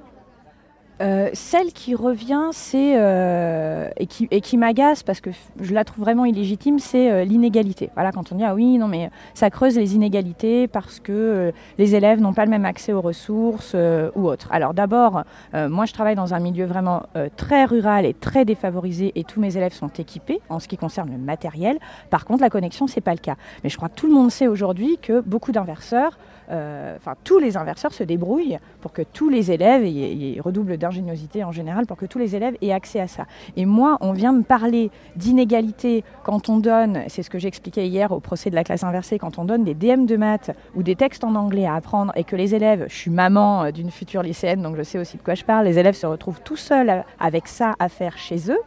Euh, 1.00 1.30
celle 1.32 1.72
qui 1.72 1.94
revient, 1.94 2.50
c'est 2.52 2.92
euh, 2.96 3.88
et 3.96 4.06
qui, 4.06 4.28
et 4.30 4.42
qui 4.42 4.58
m'agace 4.58 5.02
parce 5.02 5.20
que 5.20 5.30
je 5.58 5.72
la 5.72 5.84
trouve 5.84 6.04
vraiment 6.04 6.26
illégitime, 6.26 6.78
c'est 6.78 7.10
euh, 7.10 7.24
l'inégalité. 7.24 7.90
Voilà, 7.94 8.12
quand 8.12 8.32
on 8.32 8.34
dit 8.34 8.44
ah 8.44 8.54
oui, 8.54 8.76
non 8.76 8.86
mais 8.86 9.10
ça 9.32 9.48
creuse 9.48 9.76
les 9.76 9.94
inégalités 9.94 10.68
parce 10.68 11.00
que 11.00 11.12
euh, 11.12 11.52
les 11.78 11.94
élèves 11.94 12.20
n'ont 12.20 12.34
pas 12.34 12.44
le 12.44 12.50
même 12.50 12.66
accès 12.66 12.92
aux 12.92 13.00
ressources 13.00 13.74
ou 14.14 14.28
autres. 14.28 14.48
Alors 14.50 14.74
d'abord, 14.74 15.22
moi 15.54 15.86
je 15.86 15.92
travaille 15.92 16.16
dans 16.16 16.34
un 16.34 16.40
milieu 16.40 16.66
vraiment 16.66 17.02
très 17.36 17.64
rural 17.64 18.04
et 18.04 18.14
très 18.14 18.44
défavorisé 18.44 19.12
et 19.14 19.24
tous 19.24 19.40
mes 19.40 19.56
élèves 19.56 19.72
sont 19.72 19.88
équipés 19.88 20.40
en 20.48 20.58
ce 20.58 20.68
qui 20.68 20.76
concerne 20.76 21.10
le 21.10 21.18
matériel. 21.18 21.78
Par 22.10 22.24
contre, 22.24 22.42
la 22.42 22.50
connexion 22.50 22.86
c'est 22.86 23.00
pas 23.00 23.12
le 23.12 23.18
cas. 23.18 23.36
Mais 23.64 23.70
je 23.70 23.76
crois 23.76 23.88
que 23.88 23.94
tout 23.94 24.06
le 24.06 24.12
monde 24.12 24.30
sait 24.30 24.48
aujourd'hui 24.48 24.98
que 25.00 25.20
beaucoup 25.20 25.52
d'inverseurs 25.52 26.18
enfin 26.50 27.14
tous 27.24 27.38
les 27.38 27.56
inverseurs 27.56 27.92
se 27.92 28.04
débrouillent 28.04 28.58
pour 28.80 28.92
que 28.92 29.02
tous 29.02 29.28
les 29.28 29.50
élèves, 29.50 29.84
et 29.84 29.88
ils 29.88 30.40
redoublent 30.40 30.76
d'ingéniosité 30.76 31.44
en 31.44 31.52
général, 31.52 31.86
pour 31.86 31.96
que 31.96 32.06
tous 32.06 32.18
les 32.18 32.36
élèves 32.36 32.56
aient 32.62 32.72
accès 32.72 33.00
à 33.00 33.06
ça. 33.06 33.26
Et 33.56 33.66
moi, 33.66 33.98
on 34.00 34.12
vient 34.12 34.32
me 34.32 34.42
parler 34.42 34.90
d'inégalité 35.16 36.04
quand 36.24 36.48
on 36.48 36.58
donne, 36.58 37.02
c'est 37.08 37.22
ce 37.22 37.30
que 37.30 37.38
j'expliquais 37.38 37.86
hier 37.86 38.12
au 38.12 38.20
procès 38.20 38.50
de 38.50 38.54
la 38.54 38.64
classe 38.64 38.84
inversée, 38.84 39.18
quand 39.18 39.38
on 39.38 39.44
donne 39.44 39.64
des 39.64 39.74
DM 39.74 40.06
de 40.06 40.16
maths 40.16 40.50
ou 40.74 40.82
des 40.82 40.96
textes 40.96 41.24
en 41.24 41.34
anglais 41.34 41.66
à 41.66 41.74
apprendre 41.74 42.12
et 42.16 42.24
que 42.24 42.36
les 42.36 42.54
élèves, 42.54 42.86
je 42.88 42.94
suis 42.94 43.10
maman 43.10 43.64
euh, 43.64 43.70
d'une 43.70 43.90
future 43.90 44.22
lycéenne, 44.22 44.62
donc 44.62 44.76
je 44.76 44.82
sais 44.82 44.98
aussi 44.98 45.16
de 45.16 45.22
quoi 45.22 45.34
je 45.34 45.44
parle, 45.44 45.66
les 45.66 45.78
élèves 45.78 45.94
se 45.94 46.06
retrouvent 46.06 46.40
tout 46.42 46.56
seuls 46.56 46.90
euh, 46.90 47.00
avec 47.18 47.48
ça 47.48 47.74
à 47.78 47.88
faire 47.88 48.18
chez 48.18 48.50
eux. 48.50 48.60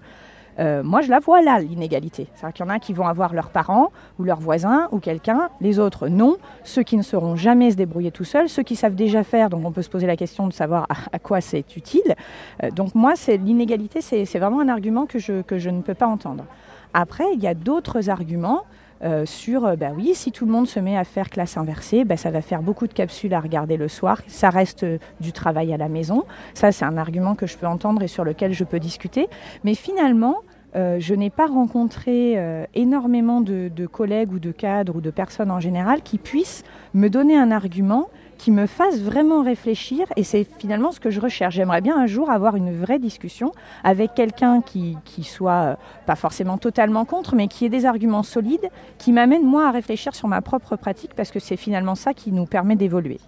Euh, 0.60 0.84
moi, 0.84 1.01
je 1.01 1.10
la 1.10 1.20
vois 1.20 1.41
là, 1.41 1.60
l'inégalité. 1.60 2.28
C'est-à-dire 2.34 2.54
qu'il 2.54 2.66
y 2.66 2.70
en 2.70 2.72
a 2.72 2.80
qui 2.80 2.93
vont 2.93 3.08
avoir 3.08 3.34
leurs 3.34 3.49
parents 3.49 3.91
ou 4.20 4.24
leurs 4.24 4.39
voisins 4.39 4.88
ou 4.91 4.99
quelqu'un, 4.99 5.49
les 5.62 5.80
autres 5.80 6.08
non. 6.08 6.38
Ceux 6.64 6.84
qui 6.84 6.97
ne 6.97 7.01
sauront 7.01 7.36
jamais 7.36 7.72
se 7.72 7.76
débrouiller 7.76 8.12
tout 8.12 8.24
seuls, 8.24 8.49
ceux 8.49 8.64
qui 8.64 8.76
savent 8.76 8.95
déjà 8.95 9.24
faire, 9.24 9.49
donc 9.49 9.66
on 9.66 9.72
peut 9.72 9.82
se 9.82 9.89
poser 9.89 10.08
la 10.08 10.16
question 10.16 10.47
de 10.47 10.54
savoir 10.54 10.88
à, 11.12 11.20
quoi 11.20 11.41
c'est 11.41 11.76
utile. 11.76 12.16
Euh, 12.64 12.72
donc 12.72 12.95
moi, 12.95 13.14
c'est 13.16 13.38
l'inégalité, 13.38 14.01
c'est 14.01 14.26
c'est 14.26 14.39
vraiment 14.39 14.60
un 14.60 14.70
argument 14.70 15.06
que 15.06 15.20
je, 15.20 15.41
que 15.41 15.58
je 15.58 15.70
ne 15.70 15.82
peux 15.82 15.93
pas 15.93 16.08
entendre. 16.08 16.45
Après, 16.93 17.26
il 17.34 17.41
y 17.41 17.47
a 17.47 17.54
d'autres 17.54 18.10
arguments. 18.10 18.64
Euh, 19.04 19.26
sur, 19.26 19.66
euh, 19.66 19.76
bah 19.76 19.89
oui, 19.95 20.14
si 20.14 20.32
tout 20.32 20.45
le 20.45 20.51
monde 20.51 20.68
se 20.68 20.80
met 20.80 20.97
à 20.97 21.04
faire 21.04 21.30
classe 21.30 21.58
inversée, 21.58 22.06
bah, 22.06 22.16
ça 22.16 22.32
va 22.32 22.41
faire 22.41 22.62
beaucoup 22.62 22.88
de 22.88 22.93
capsules 22.93 23.34
à 23.34 23.39
regarder 23.39 23.76
le 23.76 23.88
soir. 23.89 24.22
Ça 24.28 24.49
reste 24.49 24.84
euh, 24.84 24.97
du 25.20 25.34
travail 25.34 25.74
à 25.74 25.78
la 25.78 25.89
maison. 25.89 26.24
Ça, 26.54 26.72
c'est 26.72 26.86
un 26.86 26.97
argument 26.97 27.36
que 27.36 27.45
je 27.45 27.58
peux 27.58 27.68
entendre 27.68 28.01
et 28.01 28.08
sur 28.08 28.24
lequel 28.24 28.54
je 28.54 28.64
peux 28.64 28.80
discuter. 28.80 29.28
Mais 29.64 29.76
finalement, 29.76 30.38
je 30.76 31.14
n'ai 31.14 31.30
pas 31.30 31.45
rencontré 31.45 32.36
énormément 32.74 33.41
de 33.41 33.86
collègues 33.86 34.34
ou 34.34 34.39
de 34.39 34.51
cadres 34.51 34.95
ou 34.95 35.01
de 35.01 35.12
personnes 35.12 35.51
en 35.51 35.60
général 35.60 36.01
qui 36.01 36.18
puissent 36.18 36.64
me 36.95 37.10
donner 37.10 37.38
un 37.38 37.51
argument 37.51 38.10
qui 38.44 38.52
me 38.52 38.66
fasse 38.66 39.00
vraiment 39.00 39.41
réfléchir 39.41 40.06
et 40.18 40.24
c'est 40.26 40.46
finalement 40.60 40.91
ce 40.91 41.00
que 41.00 41.10
je 41.10 41.22
recherche. 41.22 41.56
J'aimerais 41.56 41.80
bien 41.80 41.98
un 41.98 42.08
jour 42.08 42.30
avoir 42.30 42.58
une 42.58 42.78
vraie 42.78 43.00
discussion 43.00 43.54
avec 43.86 44.16
quelqu'un 44.16 44.62
qui, 44.62 44.98
qui 45.06 45.24
soit 45.24 45.64
euh, 45.64 45.76
pas 46.06 46.18
forcément 46.18 46.58
totalement 46.58 47.06
contre, 47.06 47.36
mais 47.36 47.48
qui 47.48 47.64
ait 47.64 47.70
des 47.70 47.86
arguments 47.86 48.22
solides, 48.22 48.70
qui 48.98 49.14
m'amène 49.14 49.46
moi 49.46 49.70
à 49.70 49.72
réfléchir 49.72 50.14
sur 50.14 50.28
ma 50.28 50.41
propre 50.41 50.76
pratique 50.76 51.14
parce 51.16 51.32
que 51.32 51.39
c'est 51.39 51.56
finalement 51.56 51.96
ça 51.96 52.14
qui 52.14 52.34
nous 52.34 52.46
permet 52.46 52.76
d'évoluer. 52.76 53.22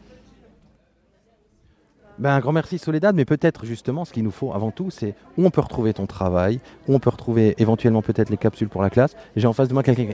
Ben, 2.17 2.31
un 2.31 2.39
grand 2.39 2.53
merci 2.53 2.77
Soledad, 2.77 3.13
mais 3.15 3.25
peut-être 3.25 3.65
justement 3.65 4.05
ce 4.05 4.13
qu'il 4.13 4.23
nous 4.23 4.31
faut 4.31 4.53
avant 4.53 4.71
tout, 4.71 4.89
c'est 4.89 5.15
où 5.37 5.45
on 5.45 5.49
peut 5.49 5.61
retrouver 5.61 5.93
ton 5.93 6.07
travail, 6.07 6.59
où 6.87 6.95
on 6.95 6.99
peut 6.99 7.09
retrouver 7.09 7.55
éventuellement 7.57 8.01
peut-être 8.01 8.29
les 8.29 8.37
capsules 8.37 8.69
pour 8.69 8.81
la 8.81 8.89
classe. 8.89 9.15
J'ai 9.35 9.47
en 9.47 9.53
face 9.53 9.67
de 9.67 9.73
moi 9.73 9.83
quelqu'un 9.83 10.13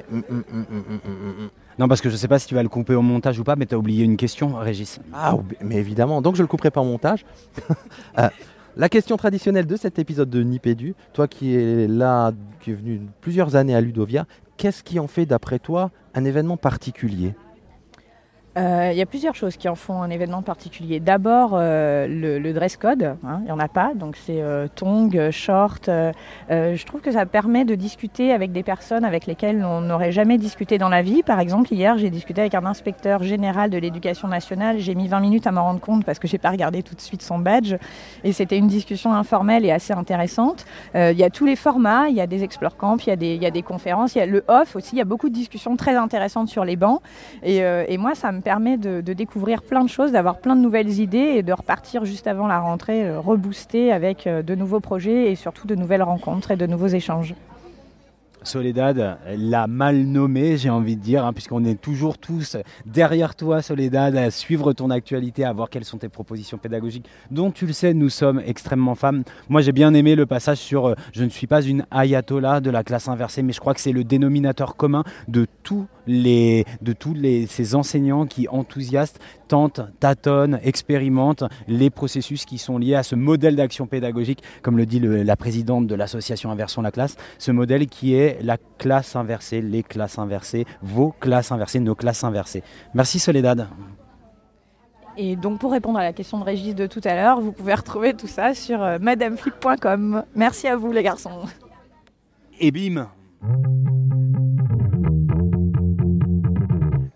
Non, 1.82 1.88
parce 1.88 2.00
que 2.02 2.12
je 2.12 2.16
sais 2.16 2.28
pas 2.28 2.38
si 2.38 2.46
tu 2.46 2.54
vas 2.54 2.62
le 2.62 2.70
couper 2.70 2.94
au 2.94 3.02
montage 3.02 3.40
ou 3.40 3.44
pas, 3.44 3.56
mais 3.56 3.66
tu 3.66 3.74
as 3.74 3.78
oublié 3.80 4.04
une 4.04 4.16
question, 4.16 4.56
Régis. 4.56 5.00
Ah, 5.16 5.36
mais 5.62 5.78
évidemment, 5.78 6.22
donc 6.22 6.36
je 6.36 6.44
le 6.44 6.48
couperai 6.48 6.70
pas 6.70 6.80
au 6.80 6.86
montage. 6.86 7.26
Euh, 8.20 8.28
la 8.76 8.90
question 8.90 9.16
traditionnelle 9.16 9.66
de 9.66 9.78
cet 9.78 9.98
épisode 9.98 10.30
de 10.30 10.44
Nipédu, 10.44 10.96
toi 11.14 11.30
qui 11.30 11.56
es 11.56 11.88
là, 11.88 12.34
qui 12.60 12.72
es 12.72 12.74
venu 12.74 13.02
plusieurs 13.22 13.56
années 13.56 13.74
à 13.74 13.80
Ludovia, 13.80 14.26
qu'est-ce 14.58 14.84
qui 14.84 15.00
en 15.00 15.08
fait 15.08 15.26
d'après 15.26 15.60
toi 15.60 15.92
un 16.14 16.26
événement 16.26 16.58
particulier? 16.58 17.34
Euh, 18.58 18.90
Il 18.92 18.98
y 18.98 19.02
a 19.02 19.06
plusieurs 19.06 19.36
choses 19.36 19.56
qui 19.56 19.70
en 19.70 19.76
font 19.76 20.02
un 20.02 20.10
événement 20.10 20.42
particulier. 20.42 21.00
D'abord, 21.00 21.52
euh, 21.54 22.06
le, 22.08 22.52
dress 22.52 22.76
code, 22.76 23.16
hein, 23.26 23.38
il 23.40 23.46
n'y 23.46 23.52
en 23.52 23.60
a 23.60 23.70
pas, 23.70 23.94
donc 23.96 24.18
c'est 24.18 24.42
euh, 24.42 24.68
tongs, 24.76 25.32
short. 25.32 25.88
euh, 25.88 26.12
je 26.50 26.86
trouve 26.86 27.00
que 27.00 27.12
ça 27.12 27.26
permet 27.26 27.64
de 27.64 27.76
discuter 27.76 28.34
avec 28.34 28.52
des 28.52 28.64
personnes 28.64 29.06
avec 29.06 29.26
lesquelles 29.26 29.64
on 29.64 29.80
n'aurait 29.80 30.12
jamais 30.12 30.38
discuté 30.38 30.78
dans 30.78 30.90
la 30.90 31.02
vie. 31.02 31.24
Par 31.24 31.40
exemple, 31.40 31.74
hier, 31.74 31.98
j'ai 31.98 32.10
discuté 32.10 32.42
avec 32.42 32.54
un 32.54 32.66
inspecteur 32.66 33.24
général 33.24 33.70
de 33.70 33.78
l'éducation 33.78 34.28
nationale. 34.28 34.80
J'ai 34.80 34.96
mis 34.96 35.08
20 35.08 35.22
minutes 35.22 35.48
à 35.48 35.52
m'en 35.52 35.64
rendre 35.64 35.80
compte 35.80 36.04
parce 36.04 36.20
que 36.20 36.28
j'ai 36.28 36.38
pas 36.38 36.50
regardé 36.52 36.84
tout 36.84 36.96
de 36.96 37.02
suite 37.02 37.22
son 37.22 37.40
badge. 37.40 37.76
Et 38.26 38.34
c'était 38.34 38.58
une 38.58 38.68
discussion 38.68 39.14
informelle 39.14 39.66
et 39.66 39.72
assez 39.72 39.94
intéressante. 39.94 40.66
Il 40.94 41.18
y 41.18 41.24
a 41.24 41.30
tous 41.30 41.46
les 41.46 41.56
formats, 41.56 42.10
il 42.10 42.16
y 42.16 42.22
a 42.22 42.28
des 42.28 42.44
explore 42.44 42.76
camp, 42.76 42.98
il 43.08 43.24
y, 43.24 43.36
y 43.38 43.46
a 43.46 43.52
des 43.52 43.62
conférences, 43.62 44.16
il 44.16 44.20
y 44.20 44.22
a 44.22 44.26
le 44.26 44.44
off 44.48 44.76
aussi. 44.76 44.96
Il 44.96 45.00
y 45.00 45.02
a 45.02 45.06
beaucoup 45.06 45.30
de 45.30 45.34
discussions 45.34 45.78
très 45.78 45.96
intéressantes 45.96 46.50
sur 46.50 46.66
les 46.66 46.76
bancs. 46.76 47.02
Et 47.44 47.98
moi, 47.98 48.14
ça 48.16 48.32
me 48.32 48.41
permet 48.42 48.78
de, 48.78 49.02
de 49.02 49.14
découvrir 49.14 49.62
plein 49.62 49.84
de 49.84 49.90
choses, 49.90 50.12
d'avoir 50.12 50.40
plein 50.40 50.56
de 50.56 50.62
nouvelles 50.62 51.00
idées 51.00 51.18
et 51.18 51.44
de 51.44 51.54
repartir 51.54 52.06
juste 52.06 52.28
avant 52.28 52.48
la 52.48 52.60
rentrée 52.60 53.08
euh, 53.08 53.20
reboosté 53.20 53.92
avec 53.92 54.28
euh, 54.28 54.42
de 54.42 54.56
nouveaux 54.56 54.80
projets 54.80 55.32
et 55.32 55.36
surtout 55.36 55.68
de 55.68 55.76
nouvelles 55.76 56.04
rencontres 56.04 56.52
et 56.52 56.58
de 56.58 56.66
nouveaux 56.66 56.88
échanges. 56.88 57.36
Soledad, 58.44 59.18
l'a 59.38 59.68
mal 59.68 59.98
nommé, 60.04 60.58
j'ai 60.58 60.70
envie 60.70 60.96
de 60.96 61.02
dire, 61.02 61.26
hein, 61.26 61.34
puisqu'on 61.34 61.64
est 61.64 61.80
toujours 61.80 62.18
tous 62.18 62.58
derrière 62.86 63.36
toi, 63.36 63.62
Soledad, 63.62 64.16
à 64.16 64.32
suivre 64.32 64.74
ton 64.74 64.90
actualité, 64.90 65.46
à 65.46 65.54
voir 65.54 65.70
quelles 65.70 65.86
sont 65.86 65.98
tes 65.98 66.10
propositions 66.10 66.58
pédagogiques, 66.58 67.06
dont 67.30 67.52
tu 67.52 67.66
le 67.66 67.74
sais, 67.74 67.94
nous 67.94 68.10
sommes 68.10 68.42
extrêmement 68.46 68.96
fans. 68.96 69.22
Moi, 69.50 69.62
j'ai 69.62 69.72
bien 69.72 69.94
aimé 69.94 70.16
le 70.16 70.26
passage 70.26 70.58
sur 70.58 70.88
euh, 70.88 70.96
Je 71.14 71.24
ne 71.24 71.30
suis 71.30 71.48
pas 71.48 71.62
une 71.62 71.86
ayatollah 71.92 72.62
de 72.62 72.70
la 72.70 72.84
classe 72.84 73.08
inversée, 73.08 73.44
mais 73.44 73.54
je 73.54 73.60
crois 73.60 73.74
que 73.74 73.82
c'est 73.82 73.92
le 73.92 74.04
dénominateur 74.04 74.76
commun 74.76 75.04
de 75.28 75.46
tous 75.64 75.86
les, 76.08 76.66
de 76.82 76.94
tous 76.94 77.14
les, 77.14 77.48
ces 77.48 77.76
enseignants 77.76 78.26
qui 78.26 78.48
enthousiastent 78.48 79.20
tente, 79.52 79.82
tâtonne, 80.00 80.60
expérimente 80.64 81.44
les 81.68 81.90
processus 81.90 82.46
qui 82.46 82.58
sont 82.58 82.78
liés 82.78 82.96
à 82.96 83.04
ce 83.04 83.16
modèle 83.16 83.58
d'action 83.58 83.86
pédagogique, 83.86 84.42
comme 84.62 84.78
le 84.78 84.86
dit 84.86 85.00
le- 85.02 85.24
la 85.24 85.36
présidente 85.36 85.88
de 85.88 85.96
l'association 85.96 86.52
Inversion 86.52 86.82
la 86.82 86.92
classe, 86.92 87.18
ce 87.38 87.52
modèle 87.52 87.88
qui 87.88 88.14
est 88.14 88.40
la 88.42 88.58
classe 88.78 89.18
inversée, 89.18 89.60
les 89.62 89.84
classes 89.84 90.18
inversées, 90.18 90.66
vos 90.82 91.12
classes 91.12 91.52
inversées, 91.52 91.82
nos 91.82 91.96
classes 91.96 92.24
inversées. 92.24 92.64
Merci 92.94 93.20
Soledad. 93.20 93.68
Et 95.18 95.36
donc 95.36 95.60
pour 95.60 95.74
répondre 95.74 96.00
à 96.00 96.04
la 96.04 96.14
question 96.14 96.40
de 96.40 96.46
Régis 96.46 96.74
de 96.74 96.88
tout 96.88 97.02
à 97.04 97.14
l'heure, 97.16 97.42
vous 97.42 97.52
pouvez 97.52 97.74
retrouver 97.74 98.14
tout 98.14 98.28
ça 98.28 98.54
sur 98.54 98.82
euh, 98.82 99.00
madameflip.com. 99.00 100.24
Merci 100.34 100.70
à 100.70 100.78
vous 100.78 100.94
les 100.94 101.04
garçons. 101.04 101.42
Et 102.62 102.72
bim 102.72 103.10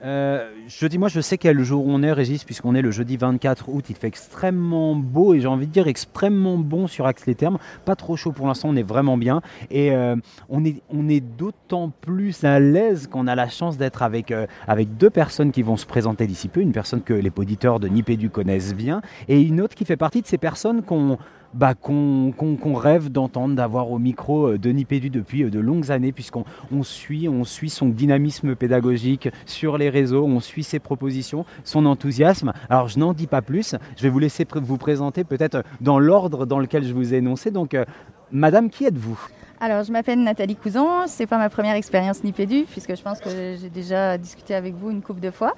Euh, 0.05 0.51
jeudi, 0.67 0.99
moi 0.99 1.07
je 1.07 1.19
sais 1.19 1.39
quel 1.39 1.63
jour 1.63 1.83
on 1.87 2.03
est, 2.03 2.11
Régis, 2.11 2.43
puisqu'on 2.43 2.75
est 2.75 2.83
le 2.83 2.91
jeudi 2.91 3.17
24 3.17 3.69
août. 3.69 3.85
Il 3.89 3.95
fait 3.95 4.07
extrêmement 4.07 4.95
beau 4.95 5.33
et 5.33 5.41
j'ai 5.41 5.47
envie 5.47 5.65
de 5.65 5.71
dire 5.71 5.87
extrêmement 5.87 6.59
bon 6.59 6.85
sur 6.85 7.07
Axe 7.07 7.25
les 7.25 7.33
Termes. 7.33 7.57
Pas 7.85 7.95
trop 7.95 8.15
chaud 8.15 8.31
pour 8.31 8.45
l'instant, 8.45 8.69
on 8.69 8.75
est 8.75 8.83
vraiment 8.83 9.17
bien. 9.17 9.41
Et 9.71 9.91
euh, 9.93 10.15
on 10.47 10.63
est, 10.63 10.83
on 10.91 11.09
est 11.09 11.21
d'autant 11.21 11.91
plus 12.01 12.43
à 12.43 12.59
l'aise 12.59 13.07
qu'on 13.07 13.25
a 13.25 13.33
la 13.33 13.49
chance 13.49 13.77
d'être 13.77 14.03
avec, 14.03 14.29
euh, 14.29 14.45
avec 14.67 14.95
deux 14.95 15.09
personnes 15.09 15.51
qui 15.51 15.63
vont 15.63 15.77
se 15.77 15.87
présenter 15.87 16.27
d'ici 16.27 16.49
peu. 16.49 16.61
Une 16.61 16.71
personne 16.71 17.01
que 17.01 17.13
les 17.13 17.31
auditeurs 17.35 17.79
de 17.79 17.87
Nipédu 17.87 18.29
connaissent 18.29 18.75
bien 18.75 19.01
et 19.27 19.41
une 19.41 19.59
autre 19.59 19.73
qui 19.73 19.85
fait 19.85 19.97
partie 19.97 20.21
de 20.21 20.27
ces 20.27 20.37
personnes 20.37 20.83
qu'on 20.83 21.17
bah, 21.55 21.73
qu'on 21.73 22.73
rêve 22.75 23.09
d'entendre, 23.09 23.55
d'avoir 23.55 23.89
au 23.89 23.97
micro 23.97 24.49
euh, 24.49 24.57
Denis 24.57 24.85
Pédu 24.85 25.09
depuis 25.09 25.43
euh, 25.43 25.49
de 25.49 25.59
longues 25.59 25.89
années, 25.91 26.11
puisqu'on 26.11 26.43
on 26.71 26.83
suit, 26.83 27.29
on 27.29 27.43
suit 27.45 27.69
son 27.69 27.87
dynamisme 27.87 28.55
pédagogique 28.55 29.29
sur 29.45 29.77
les 29.77 29.89
réseaux, 29.89 30.25
on 30.25 30.41
suit 30.41 30.63
ses 30.63 30.79
propositions, 30.79 31.45
son 31.63 31.85
enthousiasme. 31.85 32.51
Alors 32.69 32.89
je 32.89 32.99
n'en 32.99 33.13
dis 33.13 33.27
pas 33.27 33.41
plus, 33.41 33.75
je 33.95 34.03
vais 34.03 34.09
vous 34.09 34.19
laisser 34.19 34.45
vous 34.53 34.77
présenter 34.77 35.23
peut-être 35.23 35.63
dans 35.81 35.97
l'ordre 35.97 36.45
dans 36.45 36.59
lequel 36.59 36.83
je 36.83 36.93
vous 36.93 37.13
ai 37.13 37.17
énoncé. 37.17 37.51
Donc, 37.51 37.73
euh, 37.73 37.85
Madame, 38.31 38.69
qui 38.69 38.85
êtes-vous? 38.85 39.19
Alors, 39.61 39.83
je 39.83 39.91
m'appelle 39.91 40.21
Nathalie 40.21 40.55
Couson. 40.55 41.07
C'est 41.07 41.25
pas 41.27 41.37
ma 41.37 41.49
première 41.49 41.75
expérience 41.75 42.23
Nipédu, 42.23 42.65
puisque 42.69 42.95
je 42.95 43.01
pense 43.01 43.19
que 43.19 43.29
j'ai 43.29 43.69
déjà 43.69 44.17
discuté 44.17 44.53
avec 44.53 44.75
vous 44.75 44.91
une 44.91 45.01
couple 45.01 45.21
de 45.21 45.31
fois. 45.31 45.55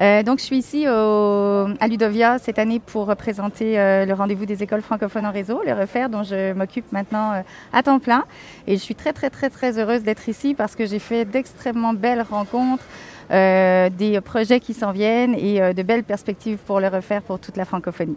Euh, 0.00 0.22
donc, 0.22 0.38
je 0.38 0.44
suis 0.44 0.58
ici 0.58 0.86
au- 0.86 1.66
à 1.80 1.88
Ludovia 1.88 2.38
cette 2.38 2.58
année 2.58 2.78
pour 2.78 3.06
représenter 3.06 3.78
euh, 3.78 4.04
le 4.04 4.12
rendez-vous 4.12 4.44
des 4.44 4.62
écoles 4.62 4.82
francophones 4.82 5.24
en 5.26 5.32
réseau, 5.32 5.62
le 5.64 5.72
refaire, 5.72 6.10
dont 6.10 6.22
je 6.22 6.52
m'occupe 6.52 6.92
maintenant 6.92 7.32
euh, 7.32 7.40
à 7.72 7.82
temps 7.82 7.98
plein. 7.98 8.24
Et 8.66 8.76
je 8.76 8.82
suis 8.82 8.94
très, 8.94 9.12
très, 9.14 9.30
très, 9.30 9.48
très 9.48 9.78
heureuse 9.78 10.02
d'être 10.02 10.28
ici 10.28 10.54
parce 10.54 10.76
que 10.76 10.84
j'ai 10.84 10.98
fait 10.98 11.24
d'extrêmement 11.24 11.94
belles 11.94 12.22
rencontres. 12.22 12.84
des 13.30 14.20
projets 14.24 14.58
qui 14.60 14.72
s'en 14.72 14.92
viennent 14.92 15.34
et 15.34 15.74
de 15.74 15.82
belles 15.82 16.02
perspectives 16.04 16.56
pour 16.66 16.80
le 16.80 16.88
refaire 16.88 17.20
pour 17.20 17.38
toute 17.38 17.58
la 17.58 17.66
francophonie. 17.66 18.16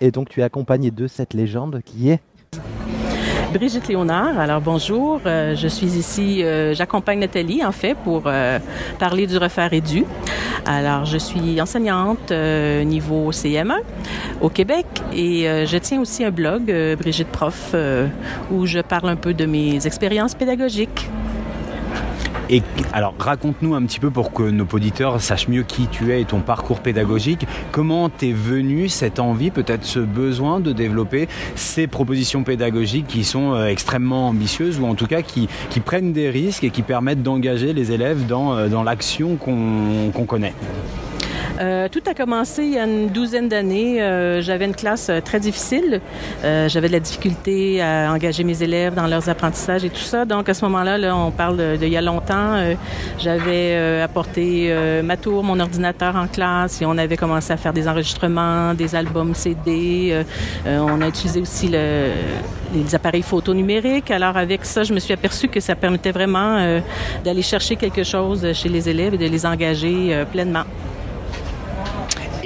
Et 0.00 0.10
donc 0.10 0.28
tu 0.28 0.40
es 0.40 0.42
accompagné 0.42 0.90
de 0.90 1.06
cette 1.06 1.34
légende 1.34 1.80
qui 1.84 2.10
est? 2.10 2.20
Brigitte 3.54 3.86
Léonard, 3.86 4.40
alors 4.40 4.60
bonjour, 4.60 5.20
Euh, 5.26 5.54
je 5.54 5.68
suis 5.68 5.86
ici, 5.86 6.42
euh, 6.42 6.74
j'accompagne 6.74 7.20
Nathalie 7.20 7.64
en 7.64 7.70
fait 7.70 7.94
pour 7.94 8.24
euh, 8.26 8.58
parler 8.98 9.28
du 9.28 9.38
refaire 9.38 9.72
édu. 9.72 10.04
Alors 10.66 11.04
je 11.04 11.18
suis 11.18 11.60
enseignante 11.60 12.32
niveau 12.32 13.30
CM1 13.30 13.78
au 14.40 14.48
Québec 14.48 14.86
et 15.14 15.44
je 15.66 15.76
tiens 15.76 16.00
aussi 16.00 16.24
un 16.24 16.30
blog, 16.30 16.72
Brigitte 16.98 17.28
Prof, 17.28 17.74
où 18.50 18.66
je 18.66 18.80
parle 18.80 19.10
un 19.10 19.16
peu 19.16 19.34
de 19.34 19.44
mes 19.44 19.86
expériences 19.86 20.34
pédagogiques. 20.34 21.10
Et 22.50 22.62
alors, 22.92 23.14
raconte-nous 23.18 23.74
un 23.74 23.82
petit 23.84 24.00
peu 24.00 24.10
pour 24.10 24.32
que 24.32 24.42
nos 24.42 24.66
auditeurs 24.72 25.20
sachent 25.20 25.48
mieux 25.48 25.62
qui 25.62 25.86
tu 25.86 26.12
es 26.12 26.20
et 26.20 26.24
ton 26.24 26.40
parcours 26.40 26.80
pédagogique. 26.80 27.46
Comment 27.72 28.08
t'es 28.08 28.32
venu 28.32 28.88
cette 28.88 29.18
envie, 29.18 29.50
peut-être 29.50 29.84
ce 29.84 29.98
besoin 29.98 30.60
de 30.60 30.72
développer 30.72 31.28
ces 31.54 31.86
propositions 31.86 32.44
pédagogiques 32.44 33.06
qui 33.06 33.24
sont 33.24 33.54
euh, 33.54 33.66
extrêmement 33.66 34.28
ambitieuses 34.28 34.78
ou 34.78 34.86
en 34.86 34.94
tout 34.94 35.06
cas 35.06 35.22
qui, 35.22 35.48
prennent 35.84 36.12
des 36.12 36.30
risques 36.30 36.64
et 36.64 36.70
qui 36.70 36.82
permettent 36.82 37.22
d'engager 37.22 37.72
les 37.72 37.92
élèves 37.92 38.26
dans, 38.26 38.54
euh, 38.56 38.84
l'action 38.84 39.36
qu'on 39.36 40.26
connaît? 40.26 40.54
Euh, 41.60 41.88
tout 41.88 42.02
a 42.06 42.14
commencé 42.14 42.64
il 42.64 42.72
y 42.72 42.78
a 42.78 42.84
une 42.84 43.08
douzaine 43.08 43.48
d'années. 43.48 44.02
Euh, 44.02 44.42
J'avais 44.42 44.64
une 44.64 44.74
classe 44.74 45.08
euh, 45.08 45.20
très 45.20 45.40
difficile. 45.40 46.00
J'avais 46.42 46.88
de 46.88 46.92
la 46.92 47.00
difficulté 47.00 47.80
à 47.80 48.12
engager 48.12 48.44
mes 48.44 48.62
élèves 48.62 48.94
dans 48.94 49.06
leurs 49.06 49.28
apprentissages 49.28 49.84
et 49.84 49.90
tout 49.90 49.96
ça. 49.96 50.24
Donc 50.24 50.48
à 50.48 50.54
ce 50.54 50.64
moment-là, 50.64 50.98
là, 50.98 51.16
on 51.16 51.30
parle 51.30 51.56
de, 51.56 51.76
de 51.76 51.84
il 51.86 51.92
y 51.92 51.96
a 51.96 52.02
longtemps. 52.02 52.56
J'avais 53.18 54.00
apporté 54.00 54.74
ma 55.02 55.16
tour, 55.16 55.42
mon 55.44 55.58
ordinateur 55.60 56.16
en 56.16 56.26
classe 56.26 56.82
et 56.82 56.86
on 56.86 56.96
avait 56.98 57.16
commencé 57.16 57.52
à 57.52 57.56
faire 57.56 57.72
des 57.72 57.88
enregistrements, 57.88 58.74
des 58.74 58.94
albums 58.94 59.34
CD. 59.34 60.24
On 60.66 61.00
a 61.00 61.08
utilisé 61.08 61.40
aussi 61.40 61.68
le, 61.68 62.10
les 62.74 62.94
appareils 62.94 63.22
photo 63.22 63.54
numériques. 63.54 64.10
Alors 64.10 64.36
avec 64.36 64.64
ça, 64.64 64.82
je 64.82 64.92
me 64.92 64.98
suis 64.98 65.12
aperçue 65.12 65.48
que 65.48 65.60
ça 65.60 65.74
permettait 65.74 66.12
vraiment 66.12 66.80
d'aller 67.24 67.42
chercher 67.42 67.76
quelque 67.76 68.04
chose 68.04 68.52
chez 68.52 68.68
les 68.68 68.88
élèves 68.88 69.14
et 69.14 69.18
de 69.18 69.26
les 69.26 69.46
engager 69.46 70.24
pleinement. 70.32 70.64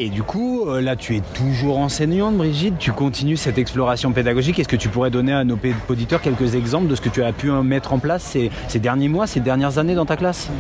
Et 0.01 0.11
du 0.11 0.23
coup, 0.23 0.69
euh, 0.69 0.81
là, 0.81 0.95
tu 0.95 1.17
es 1.17 1.23
toujours 1.35 1.79
enseignante, 1.79 2.37
Brigitte. 2.37 2.79
Tu 2.79 2.93
continues 2.93 3.37
cette 3.37 3.59
exploration 3.59 4.13
pédagogique. 4.13 4.61
Est-ce 4.61 4.69
que 4.69 4.77
tu 4.77 4.89
pourrais 4.89 5.11
donner 5.11 5.33
à 5.33 5.43
nos 5.43 5.59
auditeurs 5.89 6.23
quelques 6.23 6.55
exemples 6.55 6.87
de 6.87 6.95
ce 6.95 7.01
que 7.01 7.09
tu 7.09 7.25
as 7.25 7.33
pu 7.33 7.51
euh, 7.51 7.65
mettre 7.65 7.93
en 7.93 7.99
place 7.99 8.23
ces, 8.23 8.79
derniers 8.79 9.09
mois, 9.09 9.27
ces 9.27 9.41
dernières 9.41 9.77
années 9.79 9.97
dans 9.97 10.07
ta 10.07 10.17
classe? 10.17 10.51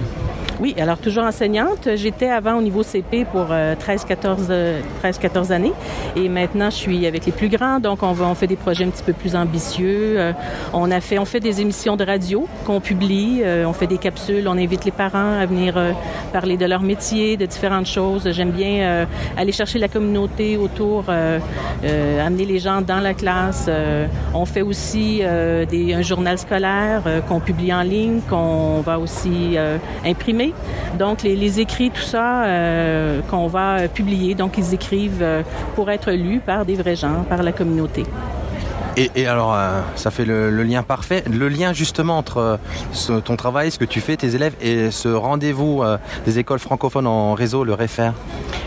Oui, 0.61 0.75
alors 0.77 0.99
toujours 0.99 1.23
enseignante. 1.23 1.89
J'étais 1.95 2.29
avant 2.29 2.57
au 2.57 2.63
niveau 2.63 2.83
CP 2.83 3.25
pour 3.27 3.47
euh, 3.53 3.77
13-14 3.77 4.47
euh, 4.51 4.81
13-14 5.05 5.53
années 5.53 5.73
et 6.17 6.29
maintenant 6.29 6.69
je 6.69 6.75
suis 6.75 7.07
avec 7.07 7.27
les 7.27 7.33
plus 7.33 7.49
grands. 7.49 7.79
Donc 7.79 8.03
on, 8.03 8.35
fait 8.35 8.49
des 8.49 8.57
projets 8.57 8.85
un 8.85 8.91
petit 8.91 9.05
peu 9.05 9.13
plus 9.13 9.37
ambitieux. 9.37 10.19
Euh, 10.19 10.33
on 10.73 10.91
a 10.91 11.01
fait, 11.01 11.19
on 11.21 11.25
fait 11.25 11.39
des 11.39 11.61
émissions 11.61 11.97
de 11.97 12.05
radio 12.05 12.49
qu'on 12.67 12.81
publie. 12.81 13.43
Euh, 13.45 13.67
on 13.67 13.73
fait 13.73 13.87
des 13.87 13.99
capsules. 13.99 14.49
On 14.49 14.59
invite 14.59 14.85
les 14.85 14.91
parents 14.91 15.39
à 15.39 15.47
venir 15.47 15.77
euh, 15.77 15.93
parler 16.33 16.57
de 16.57 16.67
leur 16.67 16.83
métier, 16.83 17.37
de 17.37 17.47
différentes 17.47 17.87
choses. 17.87 18.29
J'aime 18.33 18.51
bien 18.51 18.81
euh, 18.81 19.05
aller 19.37 19.53
chercher 19.53 19.79
la 19.79 19.89
communauté 19.89 20.57
autour, 20.57 21.05
euh, 21.09 21.39
euh, 21.85 22.27
amener 22.27 22.45
les 22.45 22.59
gens 22.59 22.81
dans 22.81 23.01
la 23.01 23.15
classe. 23.15 23.67
Euh, 23.69 24.07
on 24.35 24.45
fait 24.45 24.63
aussi 24.63 25.23
des, 25.71 25.95
un 25.95 26.03
journal 26.03 26.39
scolaire 26.39 27.03
qu'on 27.29 27.41
publie 27.41 27.73
en 27.73 27.83
ligne, 27.83 28.21
qu'on 28.29 28.81
va 28.81 28.99
aussi 28.99 29.57
imprimer. 30.05 30.53
Donc, 30.99 31.23
les, 31.23 31.61
écrits, 31.61 31.91
tout 31.91 32.03
ça, 32.03 32.45
qu'on 33.31 33.47
va 33.47 33.89
publier. 33.89 34.35
Donc, 34.35 34.59
ils 34.59 34.75
écrivent 34.75 35.25
pour 35.75 35.91
être 35.91 36.13
lus 36.13 36.41
par 36.41 36.65
des 36.65 36.75
vrais 36.75 36.97
gens, 36.97 37.25
par 37.29 37.43
la 37.43 37.53
communauté. 37.53 38.05
Et, 38.97 39.27
alors, 39.27 39.57
ça 39.95 40.11
fait 40.11 40.25
le, 40.25 40.51
lien 40.63 40.83
parfait. 40.83 41.23
Le 41.31 41.49
lien 41.49 41.73
justement 41.73 42.19
entre 42.19 42.59
ton 43.25 43.37
travail, 43.37 43.71
ce 43.71 43.79
que 43.79 43.85
tu 43.85 44.01
fais, 44.01 44.17
tes 44.17 44.35
élèves, 44.35 44.55
et 44.61 44.91
ce 44.91 45.09
rendez-vous 45.09 45.83
des 46.25 46.39
écoles 46.39 46.59
francophones 46.59 47.07
en 47.07 47.35
réseau, 47.35 47.65
le 47.65 47.75
REFER. 47.75 48.11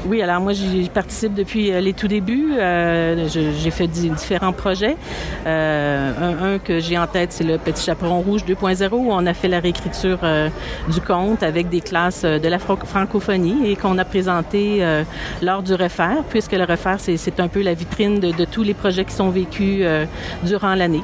Oui, 0.07 0.19
alors 0.23 0.41
moi, 0.41 0.51
j'y 0.53 0.89
participe 0.91 1.35
depuis 1.35 1.71
euh, 1.71 1.79
les 1.79 1.93
tout 1.93 2.07
débuts. 2.07 2.53
Euh, 2.57 3.27
j'ai 3.29 3.69
fait 3.69 3.85
di- 3.85 4.09
différents 4.09 4.51
projets. 4.51 4.97
Euh, 5.45 6.55
un, 6.55 6.57
que 6.57 6.79
j'ai 6.79 6.97
en 6.97 7.05
tête, 7.05 7.31
c'est 7.31 7.43
le 7.43 7.59
Petit 7.59 7.83
Chaperon 7.85 8.19
Rouge 8.21 8.41
2.0, 8.43 8.89
où 8.93 9.11
on 9.11 9.25
a 9.27 9.33
fait 9.35 9.47
la 9.47 9.59
réécriture 9.59 10.17
du 10.91 11.01
conte 11.01 11.43
avec 11.43 11.69
des 11.69 11.81
classes 11.81 12.23
de 12.23 12.47
la 12.47 12.57
fran- 12.57 12.77
francophonie 12.83 13.69
et 13.69 13.75
qu'on 13.75 13.97
a 13.99 14.05
présenté 14.05 14.83
lors 15.41 15.61
du 15.61 15.75
refaire, 15.75 16.23
puisque 16.29 16.53
le 16.53 16.63
refaire, 16.63 16.97
c'est 16.99 17.39
un 17.39 17.47
peu 17.47 17.61
la 17.61 17.75
vitrine 17.75 18.19
de, 18.19 18.45
tous 18.45 18.63
les 18.63 18.73
projets 18.73 19.05
qui 19.05 19.13
sont 19.13 19.29
vécus 19.29 19.85
durant 20.43 20.73
l'année. 20.73 21.03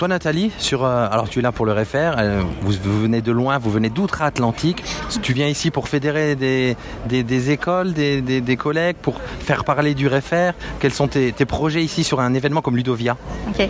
Toi, 0.00 0.08
Nathalie, 0.08 0.50
sur, 0.56 0.86
euh, 0.86 1.06
alors 1.10 1.28
tu 1.28 1.40
es 1.40 1.42
là 1.42 1.52
pour 1.52 1.66
le 1.66 1.72
REFER, 1.72 2.12
euh, 2.16 2.40
vous, 2.62 3.02
venez 3.02 3.20
de 3.20 3.32
loin, 3.32 3.58
vous 3.58 3.70
venez 3.70 3.90
d'outre-Atlantique. 3.90 4.82
Tu 5.20 5.34
viens 5.34 5.46
ici 5.46 5.70
pour 5.70 5.90
fédérer 5.90 6.36
des, 6.36 6.74
des, 7.06 7.50
écoles, 7.50 7.92
des, 7.92 8.22
des, 8.22 8.56
collègues, 8.56 8.96
pour 9.02 9.20
faire 9.20 9.62
parler 9.62 9.92
du 9.92 10.08
REFER. 10.08 10.52
Quels 10.78 10.94
sont 10.94 11.06
tes, 11.06 11.32
tes 11.32 11.44
projets 11.44 11.84
ici 11.84 12.02
sur 12.02 12.20
un 12.20 12.32
événement 12.32 12.62
comme 12.62 12.78
Ludovia? 12.78 13.18
Ok. 13.50 13.68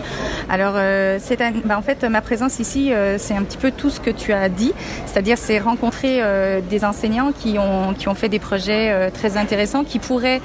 Alors, 0.48 0.74
euh, 0.76 1.18
c'est 1.20 1.36
bah, 1.64 1.76
en 1.76 1.82
fait, 1.82 2.04
ma 2.04 2.20
présence 2.20 2.60
ici, 2.60 2.92
euh, 2.92 3.18
c'est 3.18 3.34
un 3.34 3.42
petit 3.42 3.58
peu 3.58 3.72
tout 3.72 3.90
ce 3.90 3.98
que 3.98 4.10
tu 4.10 4.32
as 4.32 4.48
dit. 4.48 4.72
C'est-à-dire, 5.06 5.36
c'est 5.36 5.58
rencontrer 5.58 6.22
des 6.70 6.84
enseignants 6.84 7.32
qui 7.32 7.58
ont, 7.58 7.92
qui 7.94 8.06
ont 8.08 8.14
fait 8.14 8.28
des 8.28 8.38
projets 8.38 9.10
très 9.10 9.36
intéressants, 9.36 9.82
qui 9.82 9.98
pourraient 9.98 10.40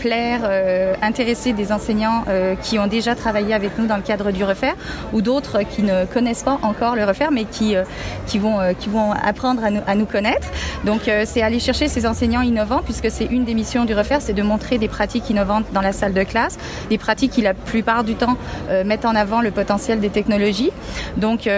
plaire, 0.00 0.96
intéresser 1.00 1.52
des 1.52 1.70
enseignants 1.70 2.24
qui 2.62 2.80
ont 2.80 2.88
déjà 2.88 3.14
travaillé 3.14 3.54
avec 3.54 3.78
nous 3.78 3.86
dans 3.86 3.96
le 3.96 4.02
cadre 4.02 4.32
du 4.32 4.47
refaire, 4.48 4.74
ou 5.12 5.22
d'autres 5.22 5.58
qui 5.62 5.82
ne 5.82 6.04
connaissent 6.06 6.42
pas 6.42 6.58
encore 6.62 6.94
le 6.96 7.04
refaire, 7.04 7.30
mais 7.30 7.44
qui, 7.44 7.76
euh, 7.76 7.84
qui, 8.26 8.38
vont, 8.38 8.58
euh, 8.60 8.72
qui 8.80 8.88
vont 8.88 9.12
apprendre 9.12 9.62
à 9.64 9.70
nous, 9.70 9.80
à 9.86 9.94
nous 9.94 10.06
connaître. 10.06 10.48
Donc 10.84 11.02
euh, 11.08 11.24
c'est 11.26 11.42
aller 11.42 11.60
chercher 11.60 11.88
ces 11.88 12.06
enseignants 12.06 12.42
innovants, 12.42 12.82
puisque 12.84 13.10
c'est 13.10 13.26
une 13.26 13.44
des 13.44 13.54
missions 13.54 13.84
du 13.84 13.94
refaire, 13.94 14.20
c'est 14.20 14.32
de 14.32 14.42
montrer 14.42 14.78
des 14.78 14.88
pratiques 14.88 15.28
innovantes 15.30 15.66
dans 15.72 15.80
la 15.82 15.92
salle 15.92 16.14
de 16.14 16.24
classe, 16.24 16.58
des 16.90 16.98
pratiques 16.98 17.32
qui 17.32 17.42
la 17.42 17.54
plupart 17.54 18.04
du 18.04 18.14
temps 18.14 18.36
mettent 18.84 19.04
en 19.04 19.14
avant 19.14 19.40
le 19.40 19.50
potentiel 19.50 20.00
des 20.00 20.10
technologies. 20.10 20.70
Donc 21.16 21.48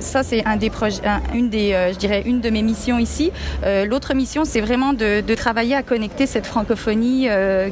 ça 0.00 0.22
c'est 0.22 0.44
un 0.46 0.56
des 0.56 0.70
un- 1.04 1.22
une 1.34 1.48
des, 1.48 1.66
je 1.92 1.98
dirais 1.98 2.22
une 2.26 2.40
de 2.40 2.50
mes 2.50 2.62
missions 2.62 2.98
ici. 2.98 3.32
L'autre 3.90 4.14
mission 4.14 4.44
c'est 4.44 4.60
vraiment 4.60 4.92
de, 4.92 5.34
travailler 5.34 5.74
à 5.74 5.82
connecter 5.82 6.26
cette 6.26 6.46
francophonie 6.46 7.28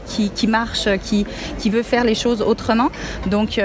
qui, 0.07 0.31
qui 0.31 0.47
marche, 0.47 0.89
qui, 1.03 1.27
qui 1.59 1.71
veut 1.71 1.83
faire 1.83 2.05
les 2.05 2.15
choses 2.15 2.43
autrement. 2.43 2.91
Donc 3.27 3.61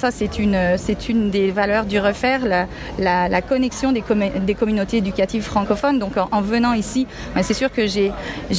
ça 0.00 0.10
c'est 0.10 0.38
une, 0.38 0.45
c'est 0.76 1.08
une 1.08 1.30
des 1.30 1.50
valeurs 1.50 1.84
du 1.84 1.98
refaire, 1.98 2.40
la, 2.98 3.42
connexion 3.42 3.92
des, 3.92 4.02
commu- 4.02 4.44
des 4.44 4.54
communautés 4.54 4.98
éducatives 4.98 5.42
francophones. 5.42 5.98
Donc 5.98 6.16
en, 6.16 6.28
en 6.30 6.40
venant 6.40 6.72
ici, 6.72 7.06
ben, 7.34 7.42
c'est 7.42 7.54
sûr 7.54 7.72
que 7.72 7.86
j'ai, 7.86 8.12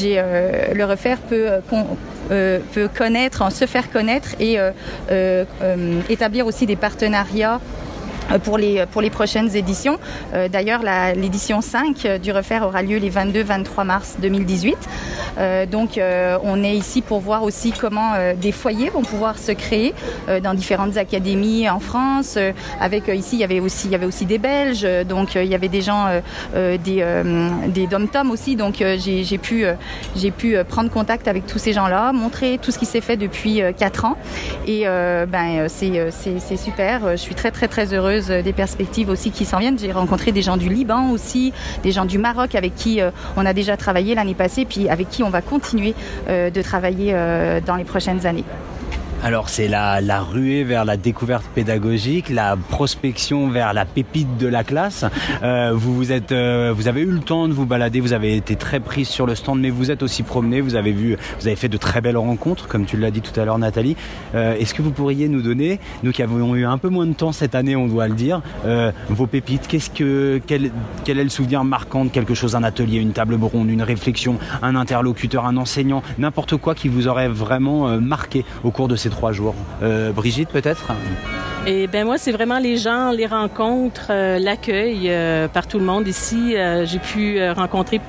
euh, 0.04 0.74
le 0.74 0.86
refaire 0.86 1.20
peut, 1.20 1.48
euh, 1.50 1.60
euh, 2.32 2.88
connaître, 2.98 3.52
se 3.52 3.66
faire 3.66 3.92
connaître 3.92 4.30
et 4.40 4.58
établir 6.10 6.46
aussi 6.46 6.66
des 6.66 6.76
partenariats 6.76 7.60
pour 8.44 8.58
les, 8.58 8.86
pour 8.92 9.02
les 9.02 9.10
prochaines 9.10 9.56
éditions. 9.56 9.98
Euh, 10.34 10.48
D'ailleurs, 10.48 10.82
l'édition 11.16 11.62
5 11.62 12.06
euh, 12.06 12.18
du 12.18 12.32
refaire 12.32 12.64
aura 12.66 12.82
lieu 12.82 12.98
les 12.98 13.10
22-23 13.12 13.84
mars 13.86 14.16
2018. 14.20 14.76
Euh, 15.38 15.66
donc, 15.66 15.98
euh, 15.98 16.38
on 16.44 16.64
est 16.64 16.76
ici 16.76 17.02
pour 17.02 17.20
voir 17.20 17.44
aussi 17.44 17.72
comment 17.72 18.14
euh, 18.16 18.34
des 18.34 18.52
foyers 18.52 18.90
vont 18.90 19.04
pouvoir 19.04 19.38
se 19.38 19.52
créer 19.52 19.94
euh, 20.30 20.40
dans 20.40 20.54
différentes 20.54 20.98
académies 20.98 21.70
en 21.70 21.80
France. 21.80 22.36
Euh, 22.38 22.52
avec 22.82 23.08
euh, 23.10 23.14
ici, 23.16 23.36
il 23.36 23.40
y 23.40 23.44
avait 23.44 23.60
aussi, 23.60 23.88
il 23.88 23.92
y 23.92 23.96
avait 23.96 24.06
aussi 24.06 24.26
des 24.26 24.40
Belges. 24.40 24.82
euh, 24.84 25.04
Donc, 25.04 25.36
euh, 25.36 25.44
il 25.44 25.50
y 25.52 25.56
avait 25.56 25.68
des 25.68 25.82
gens, 25.82 26.08
euh, 26.08 26.22
euh, 26.56 26.78
des, 26.78 27.00
euh, 27.02 27.50
des 27.68 27.86
dom-tom 27.88 28.32
aussi. 28.32 28.56
Donc, 28.56 28.82
euh, 28.82 28.98
j'ai 28.98 29.38
pu, 29.38 29.66
euh, 29.66 29.74
j'ai 30.16 30.32
pu 30.32 30.56
euh, 30.58 30.64
prendre 30.64 30.90
contact 30.90 31.28
avec 31.28 31.46
tous 31.46 31.60
ces 31.60 31.74
gens-là, 31.74 32.12
montrer 32.14 32.58
tout 32.62 32.72
ce 32.72 32.80
qui 32.80 32.86
s'est 32.86 33.02
fait 33.02 33.18
depuis 33.18 33.62
4 33.78 34.06
ans. 34.06 34.18
Et 34.66 34.84
euh, 34.88 35.26
ben, 35.28 35.60
euh, 35.60 35.68
c'est 35.70 36.00
euh, 36.00 36.58
super. 36.58 37.06
Euh, 37.06 37.12
Je 37.12 37.18
suis 37.18 37.36
très, 37.36 37.52
très, 37.52 37.68
très 37.68 37.94
heureuse 37.94 38.17
euh, 38.30 38.42
des 38.42 38.54
perspectives 38.54 39.10
aussi 39.10 39.32
qui 39.32 39.46
s'en 39.46 39.60
viennent. 39.60 39.80
J'ai 39.80 39.92
rencontré 39.92 40.32
des 40.32 40.42
gens 40.42 40.58
du 40.58 40.70
Liban 40.70 41.12
aussi, 41.12 41.54
des 41.84 41.92
gens 41.92 42.06
du 42.06 42.18
Maroc 42.18 42.56
avec 42.56 42.76
qui 42.76 43.02
euh, 43.02 43.12
on 43.36 43.46
a 43.46 43.54
déjà 43.54 43.78
travaillé 43.78 44.16
l'année 44.16 44.36
passée, 44.36 44.66
puis 44.66 44.90
avec 44.90 45.10
qui 45.10 45.24
on 45.24 45.30
va 45.30 45.42
continuer 45.42 45.94
euh, 46.28 46.50
de 46.50 46.62
travailler 46.62 47.14
dans 47.66 47.76
les 47.76 47.84
prochaines 47.84 48.26
années. 48.26 48.44
Alors 49.24 49.50
c'est 49.50 49.68
la, 49.68 50.00
la 50.00 50.22
ruée 50.22 50.64
vers 50.64 50.86
la 50.86 50.96
découverte 50.96 51.46
pédagogique, 51.54 52.30
la 52.30 52.56
prospection 52.56 53.50
vers 53.50 53.74
la 53.74 53.84
pépite 53.84 54.38
de 54.38 54.48
la 54.48 54.64
classe. 54.64 55.06
Euh, 55.44 55.76
euh, 56.32 56.74
vous 56.74 56.88
avez 56.88 57.02
eu 57.02 57.12
le 57.12 57.20
temps 57.20 57.48
de 57.48 57.54
vous 57.54 57.66
balader, 57.66 58.00
vous 58.00 58.14
avez 58.14 58.38
été 58.38 58.56
très 58.56 58.80
prise 58.80 59.10
sur 59.10 59.26
le 59.26 59.34
stand, 59.34 59.60
mais 59.60 59.72
vous 59.72 59.90
êtes 59.90 60.04
aussi 60.04 60.22
promené, 60.22 60.62
vous 60.62 60.76
avez 60.76 60.92
vu, 60.92 61.18
vous 61.40 61.48
avez 61.48 61.56
fait 61.56 61.68
de 61.68 61.78
très 61.78 62.00
belles 62.00 62.18
rencontres, 62.18 62.68
comme 62.68 62.86
tu 62.86 62.96
l'as 62.96 63.10
dit 63.10 63.22
tout 63.22 63.38
à 63.40 63.44
l'heure, 63.44 63.58
Nathalie. 63.58 63.98
Euh, 64.36 64.56
Est-ce 64.56 64.74
que 64.74 64.84
vous 64.84 64.92
pourriez 64.92 65.28
nous 65.28 65.42
donner, 65.42 65.80
nous 66.04 66.12
qui 66.12 66.22
avons 66.22 66.56
eu 66.56 66.66
un 66.66 66.78
peu 66.78 66.90
moins 66.90 67.08
de 67.08 67.14
temps 67.14 67.32
cette 67.32 67.56
année, 67.56 67.76
on 67.76 67.88
doit 67.88 68.08
le 68.08 68.16
dire, 68.16 68.42
vos 69.10 69.28
pépites? 69.28 69.68
Qu'est-ce 69.68 69.90
que, 69.90 70.40
quel, 70.46 70.72
est 71.08 71.14
le 71.24 71.30
souvenir 71.30 71.64
marquant 71.64 72.06
de 72.06 72.10
quelque 72.10 72.36
chose, 72.36 72.56
un 72.56 72.64
atelier, 72.64 73.00
une 73.00 73.14
table 73.14 73.36
ronde, 73.42 73.70
une 73.70 73.82
réflexion, 73.82 74.38
un 74.62 74.76
interlocuteur, 74.76 75.46
un 75.46 75.58
enseignant, 75.58 76.04
n'importe 76.18 76.56
quoi 76.58 76.76
qui 76.76 76.88
vous 76.88 77.08
aurait 77.08 77.30
vraiment 77.30 78.00
marqué 78.00 78.46
au 78.64 78.72
cours 78.72 78.88
de 78.88 78.96
ces 78.96 79.07
trois 79.10 79.32
jours 79.32 79.56
Euh, 79.82 80.12
Brigitte, 80.12 80.50
peut-être? 80.50 80.92
Et 81.66 81.88
ben 81.88 82.06
moi, 82.06 82.18
c'est 82.18 82.32
vraiment 82.32 82.60
les 82.60 82.78
gens, 82.78 83.12
les 83.12 83.26
rencontres, 83.26 84.08
euh, 84.10 84.40
l'accueil 84.40 85.10
euh, 85.10 85.48
par 85.48 85.68
tout 85.68 85.80
le 85.80 85.86
monde 85.86 86.08
ici. 86.08 86.56
J'ai 86.86 87.00
pu 87.00 87.40
rencontrer 87.52 88.00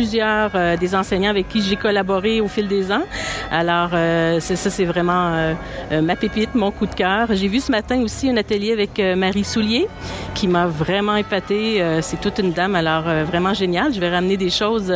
plusieurs 0.00 0.50
euh, 0.54 0.76
des 0.76 0.94
enseignants 0.94 1.30
avec 1.30 1.48
qui 1.48 1.62
j'ai 1.62 1.76
collaboré 1.76 2.42
au 2.42 2.48
fil 2.48 2.68
des 2.68 2.92
ans. 2.92 3.04
Alors, 3.50 3.90
euh, 3.94 4.40
c'est- 4.40 4.56
ça, 4.56 4.68
c'est 4.68 4.84
vraiment 4.84 5.32
euh, 5.32 6.02
ma 6.02 6.16
pépite, 6.16 6.54
mon 6.54 6.70
coup 6.70 6.84
de 6.84 6.94
cœur. 6.94 7.28
J'ai 7.30 7.48
vu 7.48 7.60
ce 7.60 7.70
matin 7.72 7.98
aussi 8.02 8.28
un 8.28 8.36
atelier 8.36 8.72
avec 8.72 9.00
Marie 9.16 9.42
Soulier 9.44 9.88
qui 10.34 10.48
m'a 10.48 10.66
vraiment 10.66 11.16
épatée. 11.16 11.82
C'est 12.02 12.20
toute 12.20 12.38
une 12.40 12.52
dame, 12.52 12.74
alors 12.74 13.04
vraiment 13.24 13.54
génial. 13.54 13.94
Je 13.94 14.00
vais 14.00 14.10
ramener 14.10 14.36
des 14.36 14.50
choses 14.50 14.92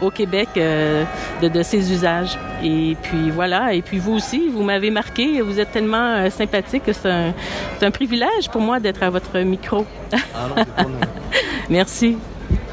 au 0.00 0.10
Québec 0.10 0.48
de, 0.54 1.48
de 1.48 1.62
ses 1.64 1.90
usages. 1.92 2.38
Et 2.62 2.96
puis 3.02 3.30
voilà. 3.32 3.74
Et 3.74 3.82
puis 3.82 3.98
vous 3.98 4.12
aussi, 4.14 4.48
vous 4.52 4.62
m'avez 4.62 4.90
marqué. 4.90 5.40
Vous 5.40 5.58
êtes 5.58 5.72
tellement 5.72 6.30
sympathique 6.30 6.84
que 6.84 6.92
c'est 6.92 7.10
un, 7.10 7.32
c'est 7.78 7.86
un 7.86 7.90
privilège 7.90 8.48
pour 8.52 8.60
moi 8.60 8.78
d'être 8.78 9.02
à 9.02 9.10
votre 9.10 9.36
micro. 9.40 9.84
Merci. 11.68 12.16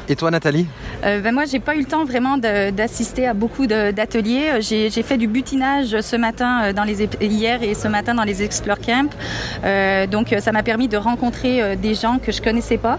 Et 0.08 0.16
toi, 0.16 0.30
Nathalie? 0.30 0.66
Euh, 1.04 1.20
ben 1.20 1.32
moi, 1.34 1.44
j'ai 1.46 1.58
pas 1.58 1.74
eu 1.74 1.80
le 1.80 1.84
temps 1.84 2.04
vraiment 2.04 2.38
d'assister 2.38 3.26
à 3.26 3.34
beaucoup 3.34 3.66
d'ateliers. 3.66 4.50
Euh, 4.54 4.60
J'ai 4.60 5.02
fait 5.02 5.16
du 5.18 5.26
butinage 5.26 6.00
ce 6.00 6.16
matin 6.16 6.60
euh, 6.62 6.72
dans 6.72 6.84
les 6.84 7.02
hier 7.20 7.62
et 7.62 7.74
ce 7.74 7.88
matin 7.88 8.14
dans 8.14 8.22
les 8.22 8.42
Explore 8.42 8.78
Camp. 8.78 9.10
Euh, 9.64 10.06
donc, 10.06 10.34
ça 10.38 10.52
m'a 10.52 10.62
permis 10.62 10.88
de 10.88 10.96
rencontrer 10.96 11.76
des 11.76 11.94
gens 11.94 12.18
que 12.18 12.30
je 12.32 12.40
connaissais 12.40 12.78
pas, 12.78 12.98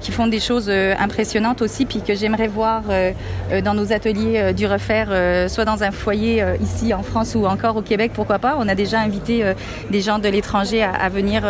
qui 0.00 0.12
font 0.12 0.26
des 0.26 0.40
choses 0.40 0.70
impressionnantes 0.70 1.62
aussi, 1.62 1.86
puis 1.86 2.00
que 2.00 2.14
j'aimerais 2.14 2.48
voir 2.48 2.82
dans 3.64 3.74
nos 3.74 3.92
ateliers 3.92 4.52
du 4.52 4.66
refaire, 4.66 5.08
soit 5.48 5.64
dans 5.64 5.82
un 5.82 5.90
foyer 5.90 6.44
ici 6.60 6.92
en 6.94 7.02
France 7.02 7.34
ou 7.34 7.46
encore 7.46 7.76
au 7.76 7.82
Québec, 7.82 8.12
pourquoi 8.14 8.38
pas. 8.38 8.56
On 8.58 8.68
a 8.68 8.74
déjà 8.74 9.00
invité 9.00 9.52
des 9.90 10.00
gens 10.00 10.18
de 10.18 10.28
l'étranger 10.28 10.82
à, 10.82 11.08
venir 11.08 11.42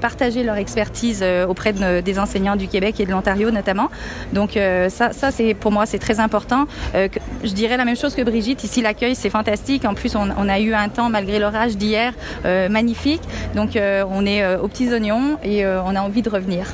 partager 0.00 0.42
leur 0.42 0.56
expertise 0.56 1.24
auprès 1.48 1.72
de- 1.72 2.00
des 2.00 2.18
enseignants 2.18 2.56
du 2.56 2.68
Québec 2.68 3.00
et 3.00 3.06
de 3.06 3.10
l'Ontario 3.10 3.50
notamment. 3.50 3.90
Donc 4.32 4.51
euh, 4.56 4.88
ça, 4.88 5.12
ça 5.12 5.30
c'est 5.30 5.54
pour 5.54 5.72
moi 5.72 5.86
c'est 5.86 5.98
très 5.98 6.20
important. 6.20 6.66
Euh, 6.94 7.08
je 7.44 7.52
dirais 7.52 7.76
la 7.76 7.84
même 7.84 7.96
chose 7.96 8.14
que 8.14 8.22
Brigitte. 8.22 8.64
Ici 8.64 8.82
l'accueil 8.82 9.14
c'est 9.14 9.30
fantastique. 9.30 9.84
En 9.84 9.94
plus 9.94 10.16
on, 10.16 10.48
a 10.48 10.60
eu 10.60 10.74
un 10.74 10.88
temps 10.88 11.08
malgré 11.08 11.38
l'orage 11.38 11.76
d'hier 11.76 12.12
euh, 12.44 12.68
magnifique. 12.68 13.22
Donc 13.54 13.70
on 13.76 14.26
est 14.26 14.56
aux 14.56 14.68
petits 14.68 14.92
oignons 14.92 15.38
et 15.42 15.66
on 15.66 15.94
a 15.94 16.00
envie 16.00 16.22
de 16.22 16.30
revenir. 16.30 16.66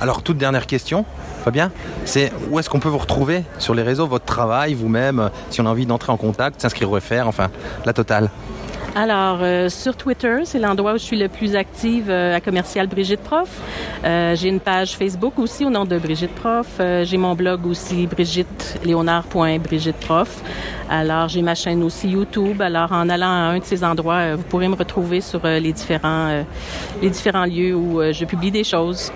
Alors, 0.00 0.22
toute 0.22 0.38
dernière 0.38 0.66
question, 0.66 1.04
Fabien, 1.44 1.70
c'est 2.06 2.32
où 2.50 2.58
est-ce 2.58 2.70
qu'on 2.70 2.80
peut 2.80 2.88
vous 2.88 2.98
retrouver 2.98 3.44
sur 3.58 3.74
les 3.74 3.82
réseaux, 3.82 4.06
votre 4.06 4.24
travail, 4.24 4.72
vous-même, 4.72 5.30
si 5.50 5.60
on 5.60 5.66
a 5.66 5.68
envie 5.68 5.84
d'entrer 5.84 6.10
en 6.10 6.16
contact, 6.16 6.60
s'inscrire 6.62 6.88
au 6.90 6.94
refaire, 6.94 7.28
enfin, 7.28 7.50
la 7.84 7.92
totale? 7.92 8.30
Alors, 8.96 9.38
euh, 9.42 9.68
sur 9.68 9.96
Twitter, 9.96 10.40
c'est 10.44 10.58
l'endroit 10.58 10.94
où 10.94 10.98
je 10.98 11.04
suis 11.04 11.16
le 11.16 11.28
plus 11.28 11.54
active 11.54 12.10
euh, 12.10 12.34
à 12.34 12.40
commercial 12.40 12.88
Brigitte 12.88 13.20
Prof. 13.20 13.48
Euh, 14.04 14.34
j'ai 14.34 14.48
une 14.48 14.58
page 14.58 14.96
Facebook 14.96 15.38
aussi 15.38 15.64
au 15.64 15.70
nom 15.70 15.84
de 15.84 15.96
Brigitte 15.96 16.34
Prof. 16.34 16.66
Euh, 16.80 17.04
j'ai 17.04 17.16
mon 17.16 17.36
blog 17.36 17.66
aussi, 17.66 18.08
brigitteléonard.brigitteprof. 18.08 20.42
Alors, 20.88 21.28
j'ai 21.28 21.40
ma 21.40 21.54
chaîne 21.54 21.84
aussi 21.84 22.08
YouTube. 22.08 22.60
Alors, 22.60 22.90
en 22.90 23.08
allant 23.08 23.28
à 23.28 23.52
un 23.52 23.60
de 23.60 23.64
ces 23.64 23.84
endroits, 23.84 24.14
euh, 24.14 24.34
vous 24.36 24.42
pourrez 24.42 24.66
me 24.66 24.74
retrouver 24.74 25.20
sur 25.20 25.44
euh, 25.44 25.60
les, 25.60 25.72
différents, 25.72 26.44
les 27.00 27.10
différents 27.10 27.44
lieux 27.44 27.76
où 27.76 28.02
je 28.12 28.24
publie 28.24 28.50
des 28.50 28.64
choses. 28.64 29.12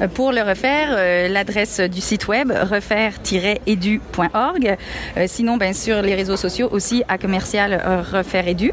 Euh, 0.00 0.08
Pour 0.08 0.32
le 0.32 0.40
refaire, 0.42 0.88
euh, 0.92 1.28
l'adresse 1.28 1.80
du 1.80 2.00
site 2.00 2.28
web 2.28 2.52
refaire-edu.org. 2.52 4.76
Euh, 5.16 5.24
sinon, 5.26 5.56
ben, 5.56 5.74
sur 5.74 6.02
les 6.02 6.14
réseaux 6.14 6.36
sociaux 6.36 6.68
aussi 6.70 7.02
à 7.08 7.18
commercial 7.18 7.82
euh, 7.84 8.02
refaire 8.02 8.46
edu. 8.48 8.72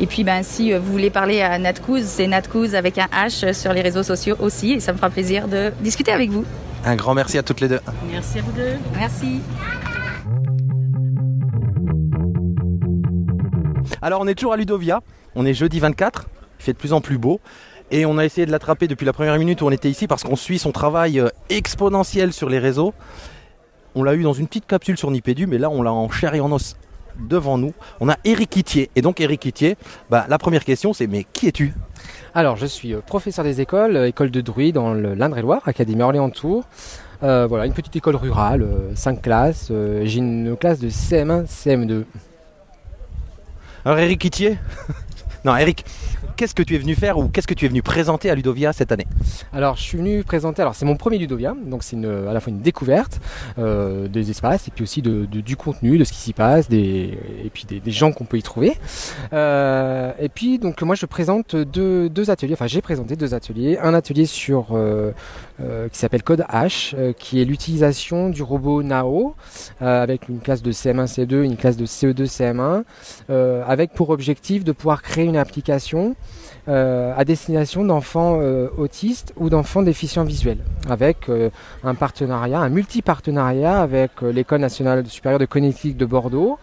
Et 0.00 0.06
puis, 0.06 0.24
ben, 0.24 0.42
si 0.42 0.72
vous 0.72 0.92
voulez 0.92 1.10
parler 1.10 1.42
à 1.42 1.58
Natcouz, 1.58 2.04
c'est 2.04 2.26
Natcouz 2.26 2.74
avec 2.74 2.98
un 2.98 3.06
H 3.06 3.52
sur 3.52 3.72
les 3.72 3.82
réseaux 3.82 4.02
sociaux 4.02 4.36
aussi. 4.40 4.72
Et 4.72 4.80
ça 4.80 4.92
me 4.92 4.98
fera 4.98 5.10
plaisir 5.10 5.48
de 5.48 5.72
discuter 5.80 6.12
avec 6.12 6.30
vous. 6.30 6.44
Un 6.84 6.96
grand 6.96 7.14
merci 7.14 7.38
à 7.38 7.42
toutes 7.42 7.60
les 7.60 7.68
deux. 7.68 7.80
Merci 8.10 8.38
à 8.38 8.42
vous 8.42 8.52
deux. 8.52 8.76
Merci. 8.96 9.40
Alors 14.02 14.20
on 14.20 14.26
est 14.26 14.34
toujours 14.34 14.52
à 14.52 14.56
Ludovia, 14.58 15.00
on 15.34 15.46
est 15.46 15.54
jeudi 15.54 15.80
24, 15.80 16.26
il 16.60 16.62
fait 16.62 16.74
de 16.74 16.78
plus 16.78 16.92
en 16.92 17.00
plus 17.00 17.16
beau. 17.16 17.40
Et 17.90 18.06
on 18.06 18.18
a 18.18 18.24
essayé 18.24 18.46
de 18.46 18.50
l'attraper 18.50 18.88
depuis 18.88 19.04
la 19.04 19.12
première 19.12 19.38
minute 19.38 19.62
où 19.62 19.66
on 19.66 19.70
était 19.70 19.90
ici 19.90 20.06
parce 20.06 20.22
qu'on 20.22 20.36
suit 20.36 20.58
son 20.58 20.72
travail 20.72 21.20
euh, 21.20 21.28
exponentiel 21.48 22.32
sur 22.32 22.48
les 22.48 22.58
réseaux. 22.58 22.94
On 23.94 24.02
l'a 24.02 24.14
eu 24.14 24.22
dans 24.22 24.32
une 24.32 24.48
petite 24.48 24.66
capsule 24.66 24.98
sur 24.98 25.10
Nipédu, 25.10 25.46
mais 25.46 25.58
là 25.58 25.70
on 25.70 25.82
l'a 25.82 25.92
en 25.92 26.10
chair 26.10 26.34
et 26.34 26.40
en 26.40 26.50
os 26.50 26.76
devant 27.18 27.58
nous. 27.58 27.72
On 28.00 28.08
a 28.08 28.16
Eric 28.24 28.50
Quittier. 28.50 28.90
Et 28.96 29.02
donc 29.02 29.20
Eric 29.20 29.40
Quittier, 29.40 29.76
bah, 30.10 30.26
la 30.28 30.38
première 30.38 30.64
question 30.64 30.92
c'est 30.92 31.06
mais 31.06 31.24
qui 31.32 31.46
es-tu? 31.46 31.72
Alors, 32.34 32.56
je 32.56 32.66
suis 32.66 32.92
euh, 32.92 33.00
professeur 33.00 33.44
des 33.44 33.60
écoles, 33.60 33.96
euh, 33.96 34.08
école 34.08 34.30
de 34.32 34.40
Druy 34.40 34.72
dans 34.72 34.92
l'Indre-et-Loire, 34.92 35.62
Académie 35.66 36.02
Orléans-Tours. 36.02 36.64
Euh, 37.22 37.46
voilà, 37.46 37.66
une 37.66 37.72
petite 37.72 37.94
école 37.94 38.16
rurale, 38.16 38.66
5 38.96 39.22
classes. 39.22 39.70
J'ai 40.02 40.18
une 40.18 40.56
classe 40.56 40.80
de 40.80 40.88
CM1, 40.88 41.46
CM2. 41.46 42.04
Alors 43.84 43.98
Eric 43.98 44.20
Quittier, 44.20 44.58
Non, 45.44 45.56
Eric, 45.56 45.84
qu'est-ce 46.36 46.54
que 46.54 46.62
tu 46.62 46.74
es 46.74 46.78
venu 46.78 46.94
faire 46.94 47.18
ou 47.18 47.28
qu'est-ce 47.28 47.46
que 47.46 47.54
tu 47.54 47.64
es 47.64 47.68
venu 47.68 47.82
présenter 47.82 48.30
à 48.30 48.34
Ludovia 48.34 48.72
cette 48.72 48.92
année 48.92 49.06
Alors, 49.52 49.76
je 49.76 49.82
suis 49.82 49.98
venu 49.98 50.24
présenter. 50.24 50.62
Alors, 50.62 50.74
c'est 50.74 50.84
mon 50.84 50.96
premier 50.96 51.18
Ludovia, 51.18 51.54
donc 51.66 51.82
c'est 51.82 51.96
à 51.96 52.32
la 52.32 52.40
fois 52.40 52.50
une 52.50 52.60
découverte 52.60 53.20
euh, 53.58 54.08
des 54.08 54.30
espaces 54.30 54.68
et 54.68 54.70
puis 54.70 54.82
aussi 54.82 55.02
de, 55.02 55.24
du 55.26 55.56
contenu, 55.56 55.98
de 55.98 56.04
ce 56.04 56.12
qui 56.12 56.18
s'y 56.18 56.32
passe, 56.32 56.68
et 56.70 57.50
puis 57.52 57.64
des, 57.68 57.80
des 57.80 57.90
gens 57.90 58.12
qu'on 58.12 58.24
peut 58.24 58.38
y 58.38 58.42
trouver. 58.42 58.76
Euh, 59.32 60.12
et 60.18 60.28
puis, 60.28 60.58
donc, 60.58 60.80
moi, 60.82 60.94
je 60.94 61.06
présente 61.06 61.56
deux, 61.56 62.08
deux 62.08 62.30
ateliers. 62.30 62.54
Enfin, 62.54 62.66
j'ai 62.66 62.80
présenté 62.80 63.16
deux 63.16 63.34
ateliers. 63.34 63.78
Un 63.78 63.94
atelier 63.94 64.26
sur 64.26 64.68
euh, 64.72 65.12
euh, 65.60 65.88
qui 65.88 65.98
s'appelle 65.98 66.22
Code 66.22 66.44
H, 66.52 66.94
euh, 66.96 67.12
qui 67.12 67.40
est 67.40 67.44
l'utilisation 67.44 68.28
du 68.28 68.42
robot 68.42 68.82
Nao 68.82 69.34
euh, 69.82 70.02
avec 70.02 70.28
une 70.28 70.40
classe 70.40 70.62
de 70.62 70.72
CM1, 70.72 71.06
C2, 71.06 71.42
une 71.42 71.56
classe 71.56 71.76
de 71.76 71.86
CE2, 71.86 72.26
CM1, 72.26 72.82
euh, 73.30 73.62
avec 73.66 73.92
pour 73.92 74.10
objectif 74.10 74.64
de 74.64 74.72
pouvoir 74.72 75.02
créer 75.02 75.24
une 75.24 75.36
application 75.36 76.16
euh, 76.66 77.12
à 77.16 77.24
destination 77.24 77.84
d'enfants 77.84 78.38
autistes 78.78 79.32
ou 79.36 79.48
d'enfants 79.50 79.82
déficients 79.82 80.24
visuels, 80.24 80.58
avec 80.88 81.30
un 81.82 81.94
partenariat, 81.94 82.58
un 82.60 82.68
multi-partenariat 82.68 83.80
avec 83.80 84.22
l'École 84.22 84.60
nationale 84.60 85.06
supérieure 85.06 85.38
de 85.38 85.46
cognitique 85.46 85.96
de 85.96 86.06
Bordeaux, 86.06 86.58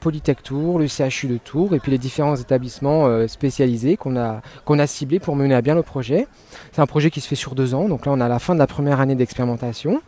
Polytech 0.00 0.42
Tours, 0.42 0.78
le 0.78 0.86
CHU 0.86 1.28
de 1.28 1.38
Tours 1.38 1.74
et 1.74 1.80
puis 1.80 1.90
les 1.90 1.98
différents 1.98 2.36
établissements 2.36 3.06
euh, 3.06 3.26
spécialisés 3.26 3.96
qu'on 3.96 4.16
a, 4.16 4.40
qu'on 4.64 4.78
a 4.78 4.86
ciblés 4.86 5.20
pour 5.20 5.36
mener 5.36 5.54
à 5.54 5.62
bien 5.62 5.74
le 5.74 5.82
projet. 5.82 6.26
C'est 6.72 6.80
un 6.80 6.86
projet 6.86 7.10
qui 7.10 7.20
se 7.20 7.28
fait 7.28 7.36
sur 7.36 7.54
deux 7.54 7.74
ans, 7.74 7.88
donc 7.88 8.06
là 8.06 8.12
on 8.12 8.20
a 8.20 8.28
la 8.28 8.38
fin 8.38 8.54
de 8.54 8.58
la 8.58 8.66
première 8.66 9.00
année 9.00 9.14
d'expérimentation. 9.14 10.02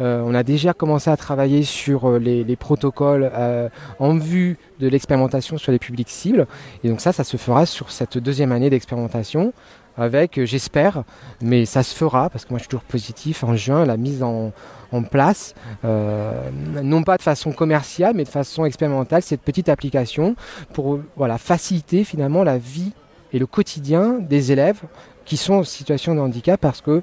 Euh, 0.00 0.22
on 0.24 0.34
a 0.34 0.42
déjà 0.42 0.72
commencé 0.72 1.10
à 1.10 1.16
travailler 1.16 1.62
sur 1.62 2.08
euh, 2.08 2.18
les, 2.18 2.44
les 2.44 2.56
protocoles 2.56 3.30
euh, 3.34 3.68
en 3.98 4.16
vue 4.16 4.58
de 4.80 4.88
l'expérimentation 4.88 5.58
sur 5.58 5.72
les 5.72 5.78
publics 5.78 6.10
cibles. 6.10 6.46
Et 6.84 6.88
donc 6.88 7.00
ça, 7.00 7.12
ça 7.12 7.24
se 7.24 7.36
fera 7.36 7.66
sur 7.66 7.90
cette 7.90 8.18
deuxième 8.18 8.52
année 8.52 8.70
d'expérimentation 8.70 9.52
avec, 9.96 10.38
euh, 10.38 10.46
j'espère, 10.46 11.04
mais 11.42 11.66
ça 11.66 11.82
se 11.82 11.94
fera, 11.94 12.30
parce 12.30 12.44
que 12.44 12.50
moi 12.50 12.58
je 12.58 12.62
suis 12.62 12.70
toujours 12.70 12.84
positif, 12.84 13.44
en 13.44 13.54
juin, 13.54 13.84
la 13.84 13.96
mise 13.96 14.22
en, 14.22 14.52
en 14.92 15.02
place, 15.02 15.54
euh, 15.84 16.50
non 16.82 17.02
pas 17.02 17.16
de 17.16 17.22
façon 17.22 17.52
commerciale, 17.52 18.14
mais 18.14 18.24
de 18.24 18.28
façon 18.28 18.64
expérimentale, 18.64 19.22
cette 19.22 19.42
petite 19.42 19.68
application 19.68 20.34
pour 20.72 20.94
euh, 20.94 21.04
voilà, 21.16 21.38
faciliter 21.38 22.04
finalement 22.04 22.42
la 22.42 22.58
vie 22.58 22.92
et 23.32 23.38
le 23.38 23.46
quotidien 23.46 24.18
des 24.20 24.52
élèves 24.52 24.80
qui 25.24 25.36
sont 25.36 25.54
en 25.54 25.64
situation 25.64 26.14
de 26.14 26.20
handicap 26.20 26.60
parce 26.60 26.80
que 26.80 27.02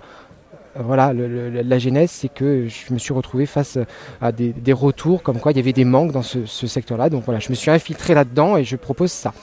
euh, 0.77 0.81
voilà, 0.83 1.13
la 1.13 1.79
genèse, 1.79 2.11
c'est 2.11 2.29
que 2.29 2.67
je 2.67 2.93
me 2.93 2.99
suis 2.99 3.13
retrouvé 3.13 3.45
face 3.45 3.77
à 4.21 4.31
des, 4.31 4.73
retours 4.73 5.23
comme 5.23 5.39
quoi 5.39 5.51
il 5.51 5.57
y 5.57 5.59
avait 5.59 5.73
des 5.73 5.85
manques 5.85 6.11
dans 6.11 6.23
ce, 6.23 6.45
secteur-là. 6.45 7.09
Donc 7.09 7.23
voilà, 7.25 7.39
je 7.39 7.49
me 7.49 7.55
suis 7.55 7.71
infiltré 7.71 8.13
là-dedans 8.13 8.57
et 8.57 8.63
je 8.63 8.75
propose 8.75 9.11
ça 9.11 9.33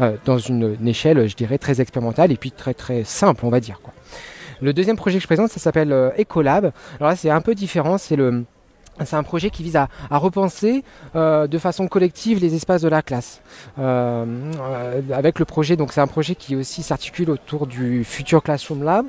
euh, 0.00 0.16
dans 0.24 0.38
une 0.38 0.76
échelle, 0.86 1.28
je 1.28 1.36
dirais, 1.36 1.58
très 1.58 1.80
expérimentale 1.80 2.32
et 2.32 2.36
puis 2.36 2.50
très 2.50 2.74
très 2.74 3.04
simple, 3.04 3.44
on 3.46 3.50
va 3.50 3.60
dire. 3.60 3.80
Quoi. 3.82 3.92
Le 4.62 4.72
deuxième 4.72 4.96
projet 4.96 5.18
que 5.18 5.22
je 5.22 5.26
présente, 5.26 5.50
ça 5.50 5.58
s'appelle 5.58 5.92
euh, 5.92 6.10
Ecolab. 6.16 6.72
Alors 7.00 7.10
là, 7.10 7.16
c'est 7.16 7.30
un 7.30 7.40
peu 7.40 7.54
différent. 7.54 7.98
C'est 7.98 8.16
le 8.16 8.44
c'est 9.04 9.16
un 9.16 9.22
projet 9.22 9.48
qui 9.48 9.62
vise 9.62 9.74
à, 9.74 9.88
repenser 10.10 10.84
euh, 11.16 11.46
de 11.46 11.58
façon 11.58 11.88
collective 11.88 12.38
les 12.40 12.54
espaces 12.54 12.82
de 12.82 12.88
la 12.88 13.00
classe. 13.00 13.40
Euh, 13.78 14.52
avec 15.12 15.38
le 15.38 15.46
projet, 15.46 15.76
donc 15.76 15.94
c'est 15.94 16.02
un 16.02 16.06
projet 16.06 16.34
qui 16.34 16.54
aussi 16.54 16.82
s'articule 16.82 17.30
autour 17.30 17.66
du 17.66 18.04
Future 18.04 18.42
Classroom 18.42 18.84
Lab, 18.84 19.06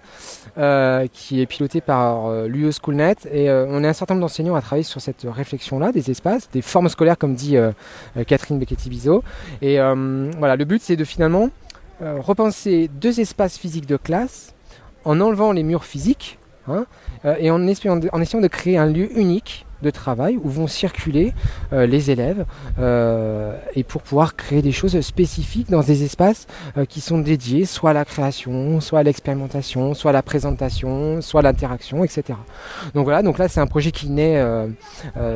qui 1.11 1.41
est 1.41 1.45
piloté 1.45 1.81
par 1.81 2.45
l'UE 2.45 2.71
Schoolnet. 2.71 3.17
Et 3.29 3.51
on 3.51 3.83
est 3.83 3.87
un 3.87 3.93
certain 3.93 4.15
nombre 4.15 4.25
d'enseignants 4.25 4.55
à 4.55 4.61
travailler 4.61 4.83
sur 4.83 5.01
cette 5.01 5.27
réflexion-là, 5.29 5.91
des 5.91 6.09
espaces, 6.09 6.49
des 6.49 6.61
formes 6.61 6.87
scolaires, 6.87 7.17
comme 7.17 7.35
dit 7.35 7.57
Catherine 8.25 8.59
Becchetti-Bizot. 8.59 9.21
Et 9.61 9.77
voilà, 9.77 10.55
le 10.55 10.63
but, 10.63 10.81
c'est 10.81 10.95
de 10.95 11.03
finalement 11.03 11.49
repenser 11.99 12.89
deux 13.01 13.19
espaces 13.19 13.57
physiques 13.57 13.85
de 13.85 13.97
classe 13.97 14.53
en 15.05 15.19
enlevant 15.19 15.51
les 15.51 15.63
murs 15.63 15.85
physiques 15.85 16.37
hein, 16.67 16.85
euh, 17.25 17.35
et 17.39 17.51
en 17.51 17.65
essayant, 17.67 17.97
de, 17.97 18.09
en 18.11 18.21
essayant 18.21 18.41
de 18.41 18.47
créer 18.47 18.77
un 18.77 18.85
lieu 18.85 19.17
unique 19.17 19.65
de 19.83 19.91
travail 19.91 20.39
où 20.41 20.49
vont 20.49 20.67
circuler 20.67 21.33
euh, 21.71 21.85
les 21.85 22.09
élèves 22.09 22.45
euh, 22.79 23.55
et 23.75 23.83
pour 23.83 24.01
pouvoir 24.01 24.35
créer 24.35 24.61
des 24.61 24.71
choses 24.71 24.99
spécifiques 25.01 25.69
dans 25.69 25.81
des 25.81 26.03
espaces 26.03 26.47
euh, 26.77 26.85
qui 26.85 27.01
sont 27.01 27.19
dédiés 27.19 27.65
soit 27.65 27.91
à 27.91 27.93
la 27.93 28.05
création, 28.05 28.81
soit 28.81 28.99
à 28.99 29.03
l'expérimentation, 29.03 29.93
soit 29.93 30.09
à 30.09 30.13
la 30.13 30.23
présentation, 30.23 31.21
soit 31.21 31.41
à 31.41 31.43
l'interaction, 31.43 32.03
etc. 32.03 32.23
Donc 32.95 33.03
voilà, 33.03 33.21
donc 33.21 33.37
là 33.37 33.47
c'est 33.47 33.59
un 33.59 33.67
projet 33.67 33.91
qui 33.91 34.09
naît 34.09 34.41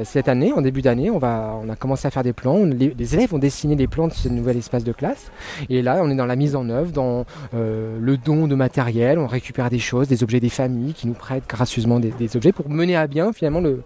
cette 0.03 0.27
année, 0.27 0.53
en 0.53 0.61
début 0.61 0.81
d'année. 0.81 1.09
On 1.09 1.17
va, 1.17 1.59
on 1.61 1.69
a 1.69 1.75
commencé 1.75 2.07
à 2.07 2.11
faire 2.11 2.23
des 2.23 2.33
plans. 2.33 2.63
Les, 2.65 3.13
élèves 3.13 3.33
ont 3.33 3.39
dessiné 3.39 3.75
les 3.75 3.87
plans 3.87 4.07
de 4.07 4.13
ce 4.13 4.29
nouvel 4.29 4.57
espace 4.57 4.83
de 4.83 4.91
classe. 4.91 5.31
Et 5.69 5.81
là, 5.81 5.99
on 6.01 6.09
est 6.09 6.15
dans 6.15 6.25
la 6.25 6.35
mise 6.35 6.55
en 6.55 6.69
œuvre, 6.69 6.91
dans 6.91 7.25
le 7.53 8.17
don 8.17 8.47
de 8.47 8.55
matériel. 8.55 9.19
On 9.19 9.27
récupère 9.27 9.69
des 9.69 9.79
choses, 9.79 10.07
des 10.07 10.23
objets 10.23 10.39
des 10.39 10.49
familles 10.49 10.93
qui 10.93 11.07
nous 11.07 11.13
prêtent 11.13 11.47
gracieusement 11.47 11.99
des 11.99 12.35
objets 12.35 12.51
pour 12.51 12.69
mener 12.69 12.95
à 12.95 13.07
bien 13.07 13.33
finalement 13.33 13.59
le, 13.59 13.83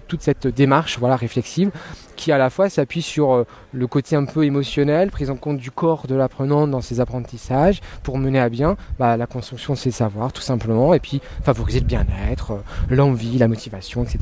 toute 0.00 0.22
cette 0.22 0.46
démarche 0.46 0.98
voilà, 0.98 1.16
réflexive 1.16 1.70
qui 2.16 2.32
à 2.32 2.38
la 2.38 2.48
fois 2.48 2.70
s'appuie 2.70 3.02
sur 3.02 3.32
euh, 3.34 3.44
le 3.72 3.86
côté 3.86 4.16
un 4.16 4.24
peu 4.24 4.44
émotionnel, 4.44 5.10
prise 5.10 5.28
en 5.30 5.36
compte 5.36 5.58
du 5.58 5.70
corps 5.70 6.06
de 6.06 6.14
l'apprenant 6.14 6.66
dans 6.66 6.80
ses 6.80 6.98
apprentissages, 7.00 7.80
pour 8.02 8.16
mener 8.18 8.40
à 8.40 8.48
bien 8.48 8.76
bah, 8.98 9.16
la 9.18 9.26
construction 9.26 9.74
de 9.74 9.78
ses 9.78 9.90
savoirs 9.90 10.32
tout 10.32 10.40
simplement, 10.40 10.94
et 10.94 10.98
puis 11.00 11.20
favoriser 11.42 11.80
le 11.80 11.84
bien-être, 11.86 12.52
euh, 12.52 12.56
l'envie, 12.94 13.36
la 13.38 13.48
motivation, 13.48 14.02
etc. 14.02 14.18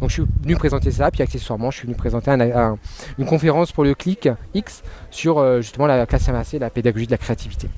Donc 0.00 0.10
je 0.10 0.14
suis 0.14 0.24
venu 0.42 0.54
présenter 0.56 0.92
ça, 0.92 1.10
puis 1.10 1.22
accessoirement 1.22 1.70
je 1.72 1.78
suis 1.78 1.86
venu 1.86 1.96
présenter 1.96 2.30
un- 2.30 2.40
un- 2.40 2.78
une 3.18 3.26
conférence 3.26 3.72
pour 3.72 3.82
le 3.82 3.94
CLIC 3.94 4.28
X 4.54 4.82
sur 5.10 5.38
euh, 5.38 5.60
justement 5.62 5.86
la 5.88 6.06
classe 6.06 6.28
MAC, 6.28 6.52
la 6.60 6.70
pédagogie 6.70 7.06
de 7.06 7.10
la 7.12 7.18
créativité. 7.18 7.68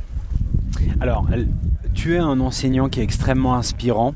Alors, 1.01 1.27
tu 1.95 2.15
es 2.15 2.19
un 2.19 2.39
enseignant 2.41 2.89
qui 2.89 3.01
est 3.01 3.05
extrêmement 3.05 3.55
inspirant. 3.55 4.15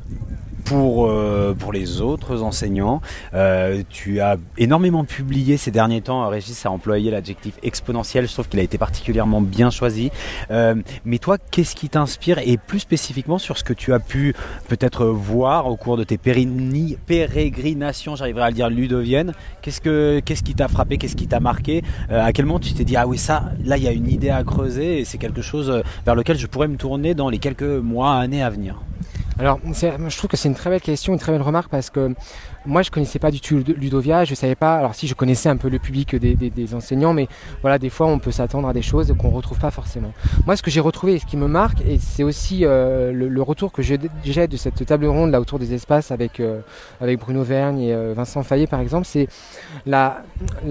Pour, 0.64 1.06
euh, 1.06 1.54
pour 1.58 1.72
les 1.72 2.00
autres 2.00 2.42
enseignants, 2.42 3.00
Euh, 3.34 3.82
tu 3.88 4.20
as 4.20 4.36
énormément 4.56 5.04
publié 5.04 5.56
ces 5.56 5.70
derniers 5.70 6.00
temps. 6.00 6.28
Régis 6.28 6.64
a 6.66 6.70
employé 6.70 7.10
l'adjectif 7.10 7.54
exponentiel. 7.62 8.26
Je 8.26 8.32
trouve 8.32 8.48
qu'il 8.48 8.60
a 8.60 8.62
été 8.62 8.78
particulièrement 8.78 9.40
bien 9.40 9.70
choisi. 9.70 10.10
Euh, 10.50 10.74
mais 11.04 11.18
toi, 11.18 11.36
qu'est-ce 11.38 11.74
qui 11.76 11.88
t'inspire 11.88 12.38
et 12.38 12.56
plus 12.56 12.80
spécifiquement 12.80 13.38
sur 13.38 13.56
ce 13.58 13.64
que 13.64 13.72
tu 13.72 13.92
as 13.92 14.00
pu 14.00 14.34
peut-être 14.68 15.06
voir 15.06 15.66
au 15.66 15.76
cours 15.76 15.96
de 15.96 16.04
tes 16.04 16.18
pérégrinations, 16.18 18.16
j'arriverai 18.16 18.44
à 18.44 18.48
le 18.48 18.54
dire 18.54 18.70
ludovienne. 18.70 19.32
Qu'est-ce 19.62 19.80
que 19.80 20.20
qu'est-ce 20.24 20.42
qui 20.42 20.54
t'a 20.54 20.68
frappé, 20.68 20.98
qu'est-ce 20.98 21.16
qui 21.16 21.28
t'a 21.28 21.40
marqué? 21.40 21.82
À 22.10 22.32
quel 22.32 22.46
moment 22.46 22.60
tu 22.60 22.72
t'es 22.72 22.84
dit 22.84 22.96
ah 22.96 23.06
oui 23.06 23.18
ça, 23.18 23.52
là 23.64 23.76
il 23.76 23.84
y 23.84 23.88
a 23.88 23.92
une 23.92 24.08
idée 24.08 24.30
à 24.30 24.42
creuser 24.44 25.00
et 25.00 25.04
c'est 25.04 25.18
quelque 25.18 25.42
chose 25.42 25.82
vers 26.04 26.14
lequel 26.14 26.38
je 26.38 26.46
pourrais 26.46 26.68
me 26.68 26.76
tourner 26.76 27.14
dans 27.14 27.28
les 27.28 27.38
quelques 27.38 27.62
mois, 27.62 28.14
années 28.16 28.42
à 28.42 28.50
venir? 28.50 28.82
Alors, 29.38 29.60
je 29.64 30.16
trouve 30.16 30.28
que 30.28 30.36
c'est 30.36 30.48
une 30.48 30.54
très 30.56 30.68
belle 30.68 30.80
question, 30.80 31.12
une 31.12 31.18
très 31.20 31.30
belle 31.30 31.42
remarque 31.42 31.70
parce 31.70 31.90
que 31.90 32.12
moi, 32.66 32.82
je 32.82 32.90
connaissais 32.90 33.18
pas 33.18 33.30
du 33.30 33.40
tout 33.40 33.56
Lud- 33.56 33.76
Ludovia, 33.78 34.24
je 34.24 34.34
savais 34.34 34.54
pas. 34.54 34.76
Alors, 34.76 34.94
si 34.94 35.06
je 35.06 35.14
connaissais 35.14 35.48
un 35.48 35.56
peu 35.56 35.68
le 35.68 35.78
public 35.78 36.16
des, 36.16 36.74
enseignants, 36.74 37.14
mais 37.14 37.28
voilà, 37.62 37.78
des 37.78 37.88
fois, 37.88 38.06
on 38.06 38.18
peut 38.18 38.30
s'attendre 38.30 38.68
à 38.68 38.72
des 38.72 38.82
choses 38.82 39.14
qu'on 39.18 39.30
retrouve 39.30 39.58
pas 39.58 39.70
forcément. 39.70 40.12
Moi, 40.46 40.56
ce 40.56 40.62
que 40.62 40.70
j'ai 40.70 40.80
retrouvé, 40.80 41.14
et 41.14 41.18
ce 41.18 41.26
qui 41.26 41.36
me 41.36 41.46
marque, 41.46 41.80
et 41.82 41.98
c'est 41.98 42.22
aussi 42.22 42.64
euh, 42.64 43.12
le, 43.12 43.42
retour 43.42 43.72
que 43.72 43.82
j'ai 43.82 43.98
de 43.98 44.56
cette 44.56 44.84
table 44.84 45.06
ronde 45.06 45.30
là 45.30 45.40
autour 45.40 45.58
des 45.58 45.72
espaces 45.72 46.10
avec 46.10 46.40
euh, 46.40 46.60
avec 47.00 47.18
Bruno 47.20 47.42
Vergne 47.42 47.80
et 47.80 47.94
euh, 47.94 48.12
Vincent 48.14 48.42
Fayet, 48.42 48.66
par 48.66 48.80
exemple, 48.80 49.06
c'est 49.06 49.28
la 49.86 50.22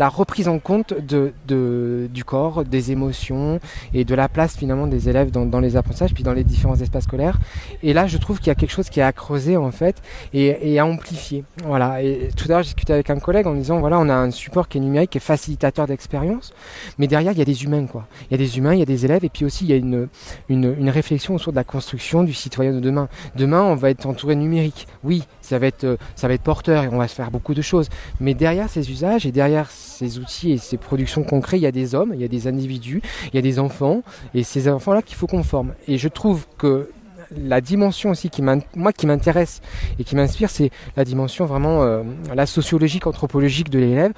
reprise 0.10 0.48
en 0.48 0.60
compte 0.60 0.94
du 0.94 2.24
corps, 2.24 2.64
des 2.64 2.92
émotions 2.92 3.60
et 3.94 4.06
de 4.06 4.16
la 4.16 4.30
place 4.30 4.56
finalement 4.56 4.88
des 4.88 5.10
élèves 5.10 5.32
dans, 5.32 5.46
dans 5.46 5.60
les 5.60 5.76
apprentissages, 5.76 6.14
puis 6.14 6.24
dans 6.24 6.34
les 6.34 6.44
différents 6.44 6.76
espaces 6.76 7.06
scolaires. 7.06 7.40
Et 7.82 7.94
là, 7.94 8.08
je 8.08 8.18
trouve 8.18 8.38
qu'il 8.40 8.48
y 8.48 8.52
a 8.52 8.56
quelque 8.56 8.72
chose 8.72 8.90
qui 8.90 9.00
est 9.00 9.04
à 9.04 9.14
creuser 9.14 9.58
en 9.58 9.72
fait 9.72 10.02
et, 10.34 10.74
et 10.74 10.80
à 10.80 10.86
amplifier. 10.86 11.44
Voilà. 11.64 11.87
Et 12.02 12.30
tout 12.36 12.46
à 12.46 12.50
l'heure, 12.50 12.60
j'ai 12.60 12.68
discuté 12.68 12.94
avec 12.94 13.10
un 13.10 13.20
collègue 13.20 13.48
en 13.48 13.54
disant 13.54 13.80
voilà, 13.80 14.00
on 14.00 14.10
a 14.10 14.14
un 14.14 14.32
support 14.32 14.68
qui 14.68 14.78
est 14.78 14.82
numérique, 14.82 15.12
qui 15.12 15.18
est 15.18 15.22
facilitateur 15.22 15.88
d'expérience, 15.88 16.54
mais 16.98 17.08
derrière, 17.08 17.32
il 17.32 17.38
y 17.38 17.42
a 17.42 17.46
des 17.46 17.64
humains 17.64 17.86
quoi. 17.86 18.08
Il 18.30 18.32
y 18.32 18.36
a 18.36 18.38
des 18.38 18.58
humains, 18.58 18.74
il 18.74 18.80
y 18.80 18.84
a 18.84 18.86
des 18.86 19.06
élèves, 19.06 19.24
et 19.24 19.30
puis 19.30 19.46
aussi 19.46 19.66
il 19.66 19.70
y 19.70 19.74
a 19.74 19.76
une, 19.76 20.08
une, 20.50 20.90
réflexion 20.90 21.36
autour 21.36 21.52
de 21.52 21.58
la 21.58 21.64
construction 21.64 22.24
du 22.24 22.34
citoyen 22.34 22.74
de 22.74 22.80
demain. 22.80 23.10
Demain, 23.36 23.62
on 23.64 23.76
va 23.76 23.90
être 23.90 24.06
entouré 24.06 24.36
numérique. 24.36 24.88
Oui, 25.04 25.24
ça 25.42 25.60
va 25.60 25.68
être 25.68 25.84
euh, 25.84 25.98
ça 26.16 26.28
va 26.28 26.34
être 26.34 26.44
porteur 26.44 26.84
et 26.84 26.88
on 26.88 26.98
va 26.98 27.08
se 27.08 27.16
faire 27.16 27.32
beaucoup 27.32 27.54
de 27.54 27.62
choses. 27.62 27.90
Mais 28.20 28.34
derrière 28.34 28.70
ces 28.70 28.90
usages 28.92 29.26
et 29.26 29.32
derrière 29.32 29.70
ces 29.70 30.20
outils 30.20 30.52
et 30.52 30.58
ces 30.58 30.78
productions 30.78 31.24
concrètes, 31.24 31.60
il 31.60 31.64
y 31.64 31.68
a 31.68 31.72
des 31.72 31.96
hommes, 31.96 32.12
il 32.14 32.22
y 32.22 32.26
a 32.26 32.28
des 32.28 32.48
individus, 32.48 33.02
il 33.32 33.36
y 33.36 33.40
a 33.40 33.42
des 33.42 33.60
enfants, 33.60 34.02
et 34.34 34.44
ces 34.44 34.70
enfants-là 34.70 35.02
qu'il 35.02 35.16
faut 35.16 35.28
qu'on 35.28 35.44
forme. 35.44 35.74
Et 35.88 35.98
je 35.98 36.08
trouve 36.08 36.46
que 36.58 36.90
la 37.36 37.62
dimension 37.62 38.12
aussi 38.12 38.30
qui 38.30 38.42
moi 38.42 38.94
qui 38.94 39.08
m'intéresse 39.08 39.62
et 40.00 40.04
qui 40.04 40.16
m'inspire, 40.16 40.50
c'est 40.50 40.70
la 40.96 41.04
dimension 41.04 41.46
vraiment 41.46 41.84
euh, 41.84 42.04
la 42.34 42.46
sociologique, 42.46 43.08
anthropologique 43.08 43.70
de 43.70 43.80
l'élève. 43.80 44.14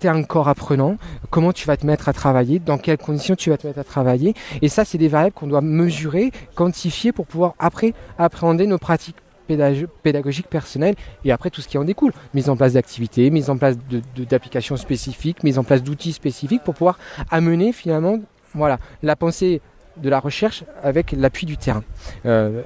Tu 0.00 0.06
es 0.06 0.10
un 0.10 0.22
corps 0.24 0.48
apprenant, 0.48 0.96
comment 1.30 1.52
tu 1.52 1.66
vas 1.66 1.76
te 1.76 1.86
mettre 1.86 2.08
à 2.08 2.12
travailler, 2.12 2.58
dans 2.58 2.78
quelles 2.78 2.98
conditions 2.98 3.36
tu 3.36 3.50
vas 3.50 3.56
te 3.56 3.66
mettre 3.66 3.78
à 3.78 3.84
travailler? 3.84 4.34
Et 4.60 4.68
ça, 4.68 4.84
c'est 4.84 4.98
des 4.98 5.08
variables 5.08 5.34
qu'on 5.34 5.46
doit 5.46 5.60
mesurer, 5.60 6.32
quantifier 6.56 7.12
pour 7.12 7.26
pouvoir 7.26 7.54
après 7.58 7.94
appréhender 8.18 8.66
nos 8.66 8.78
pratiques 8.78 9.16
pédag- 9.48 9.86
pédagogiques 10.02 10.48
personnelles 10.48 10.96
et 11.24 11.30
après 11.30 11.50
tout 11.50 11.60
ce 11.60 11.68
qui 11.68 11.78
en 11.78 11.84
découle. 11.84 12.12
Mise 12.34 12.48
en 12.50 12.56
place 12.56 12.72
d'activités, 12.72 13.30
mise 13.30 13.50
en 13.50 13.56
place 13.56 13.76
de- 13.88 14.02
de- 14.16 14.24
d'applications 14.24 14.76
spécifiques, 14.76 15.44
mise 15.44 15.58
en 15.58 15.64
place 15.64 15.82
d'outils 15.82 16.12
spécifiques 16.12 16.64
pour 16.64 16.74
pouvoir 16.74 16.98
amener 17.30 17.72
finalement 17.72 18.18
Voilà, 18.54 18.78
la 19.02 19.14
pensée 19.14 19.60
de 20.02 20.08
la 20.08 20.20
recherche 20.20 20.64
avec 20.82 21.12
l'appui 21.12 21.46
du 21.46 21.56
terrain. 21.56 21.84
Euh, 22.26 22.62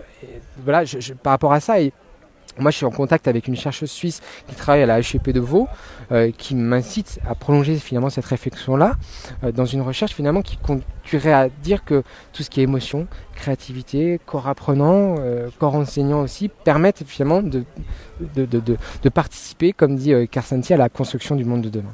voilà, 0.65 0.85
je- 0.85 1.13
par 1.15 1.33
rapport 1.33 1.53
à 1.53 1.61
ça, 1.61 1.75
moi 2.59 2.71
je 2.71 2.77
suis 2.77 2.85
en 2.87 2.91
contact 2.91 3.29
avec 3.29 3.49
une 3.49 3.57
chercheuse 3.57 3.91
suisse 3.91 4.21
qui 4.47 4.55
travaille 4.55 4.83
à 4.83 4.87
la 4.87 4.99
HEP 5.01 5.31
de 5.33 5.41
Vaud, 5.41 5.69
euh, 6.13 6.31
qui 6.37 6.55
m'incite 6.55 7.19
à 7.27 7.35
prolonger 7.35 7.77
finalement 7.77 8.11
cette 8.11 8.27
réflexion-là 8.27 8.95
euh, 9.45 9.53
dans 9.53 9.65
une 9.65 9.81
recherche 9.81 10.13
finalement 10.13 10.43
qui 10.43 10.59
conduirait 10.59 11.33
à 11.33 11.49
dire 11.49 11.85
que 11.85 12.03
tout 12.35 12.43
ce 12.43 12.51
qui 12.51 12.61
est 12.61 12.65
émotion, 12.65 13.07
créativité, 13.35 14.21
corps 14.27 14.49
apprenant, 14.49 15.17
corps 15.59 15.75
enseignant 15.75 16.21
aussi, 16.21 16.49
permettent 16.49 17.05
finalement 17.07 17.43
de, 17.43 17.65
participer, 19.09 19.73
comme 19.73 19.97
dit 19.97 20.13
Carsanti, 20.31 20.75
à 20.75 20.77
la 20.77 20.89
construction 20.89 21.35
du 21.37 21.45
monde 21.45 21.63
de 21.63 21.71
demain. 21.71 21.93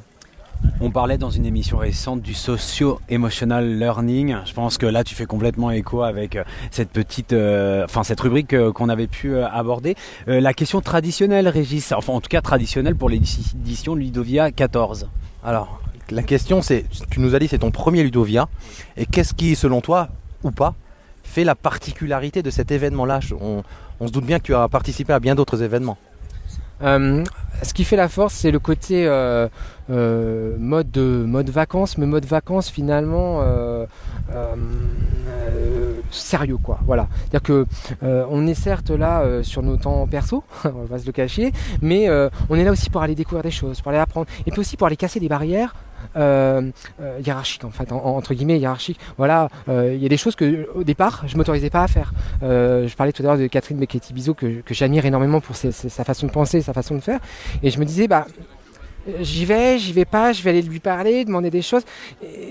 On 0.80 0.90
parlait 0.90 1.18
dans 1.18 1.30
une 1.30 1.44
émission 1.44 1.78
récente 1.78 2.22
du 2.22 2.34
socio-emotional 2.34 3.78
learning. 3.78 4.36
Je 4.44 4.52
pense 4.52 4.78
que 4.78 4.86
là, 4.86 5.02
tu 5.02 5.16
fais 5.16 5.26
complètement 5.26 5.72
écho 5.72 6.02
avec 6.02 6.36
euh, 6.36 6.44
cette 6.70 6.90
petite, 6.90 7.32
euh, 7.32 7.84
enfin 7.84 8.04
cette 8.04 8.20
rubrique 8.20 8.54
euh, 8.54 8.72
qu'on 8.72 8.88
avait 8.88 9.08
pu 9.08 9.36
aborder. 9.38 9.96
La 10.26 10.54
question 10.54 10.80
traditionnelle, 10.80 11.48
Régis, 11.48 11.92
enfin 11.92 12.12
en 12.12 12.20
tout 12.20 12.28
cas 12.28 12.40
traditionnelle 12.40 12.94
pour 12.94 13.08
l'édition 13.08 13.94
Ludovia 13.94 14.52
14. 14.52 15.08
Alors, 15.44 15.80
la 16.10 16.22
question 16.22 16.62
c'est, 16.62 16.84
tu 17.10 17.20
nous 17.20 17.34
as 17.34 17.38
dit 17.38 17.48
c'est 17.48 17.58
ton 17.58 17.70
premier 17.70 18.02
Ludovia, 18.02 18.48
et 18.96 19.06
qu'est-ce 19.06 19.34
qui, 19.34 19.56
selon 19.56 19.80
toi, 19.80 20.08
ou 20.44 20.50
pas, 20.50 20.74
fait 21.24 21.44
la 21.44 21.54
particularité 21.54 22.42
de 22.42 22.50
cet 22.50 22.70
événement-là? 22.70 23.20
On 23.40 24.06
se 24.06 24.12
doute 24.12 24.24
bien 24.24 24.38
que 24.38 24.44
tu 24.44 24.54
as 24.54 24.68
participé 24.68 25.12
à 25.12 25.18
bien 25.20 25.34
d'autres 25.34 25.62
événements. 25.62 25.98
Euh, 26.82 27.24
ce 27.62 27.74
qui 27.74 27.84
fait 27.84 27.96
la 27.96 28.08
force, 28.08 28.34
c'est 28.34 28.50
le 28.50 28.58
côté 28.58 29.06
euh, 29.06 29.48
euh, 29.90 30.56
mode 30.58 30.90
de 30.90 31.24
mode 31.26 31.50
vacances, 31.50 31.98
mais 31.98 32.06
mode 32.06 32.24
vacances 32.24 32.70
finalement 32.70 33.42
sérieux 36.10 36.58
quoi. 36.62 36.78
Voilà, 36.86 37.08
c'est-à-dire 37.20 37.42
que 37.42 37.66
on 38.02 38.46
est 38.46 38.54
certes 38.54 38.90
là 38.90 39.42
sur 39.42 39.62
nos 39.62 39.76
temps 39.76 40.06
perso, 40.06 40.44
on 40.64 40.84
va 40.84 40.98
se 40.98 41.06
le 41.06 41.12
cacher, 41.12 41.52
mais 41.82 42.08
on 42.48 42.56
est 42.56 42.64
là 42.64 42.70
aussi 42.70 42.90
pour 42.90 43.02
aller 43.02 43.14
découvrir 43.14 43.42
des 43.42 43.50
choses, 43.50 43.80
pour 43.80 43.90
aller 43.90 43.98
apprendre, 43.98 44.26
et 44.46 44.50
puis 44.50 44.60
aussi 44.60 44.76
pour 44.76 44.86
aller 44.86 44.96
casser 44.96 45.20
des 45.20 45.28
barrières. 45.28 45.74
Euh, 46.16 46.70
euh, 47.00 47.20
hiérarchiques 47.24 47.64
en 47.64 47.70
fait, 47.70 47.92
en- 47.92 47.96
en- 48.04 48.16
entre 48.16 48.34
guillemets 48.34 48.58
hiérarchiques. 48.58 48.98
Voilà, 49.18 49.48
euh, 49.68 49.92
il 49.94 50.02
y 50.02 50.06
a 50.06 50.08
des 50.08 50.16
choses 50.16 50.34
que 50.36 50.68
au 50.74 50.82
départ 50.84 51.24
je 51.26 51.36
m'autorisais 51.36 51.70
pas 51.70 51.82
à 51.82 51.88
faire. 51.88 52.12
Je 52.42 52.94
parlais 52.96 53.12
tout 53.12 53.22
à 53.22 53.26
l'heure 53.26 53.38
de 53.38 53.46
Catherine 53.46 53.78
Becchetti-Bizot 53.78 54.34
que, 54.34 54.60
que 54.62 54.74
j'admire 54.74 55.04
énormément 55.06 55.40
pour 55.40 55.54
sa 55.56 56.04
façon 56.04 56.26
de 56.26 56.32
penser, 56.32 56.60
sa 56.62 56.72
façon 56.72 56.94
de 56.96 57.00
faire, 57.00 57.20
et 57.62 57.70
je 57.70 57.78
me 57.78 57.84
disais 57.84 58.08
bah 58.08 58.26
j'y 59.20 59.44
vais, 59.44 59.78
j'y 59.78 59.92
vais 59.92 60.04
pas, 60.04 60.32
je 60.32 60.42
vais 60.42 60.50
aller 60.50 60.62
lui 60.62 60.80
parler, 60.80 61.24
demander 61.24 61.50
des 61.50 61.62
choses. 61.62 61.82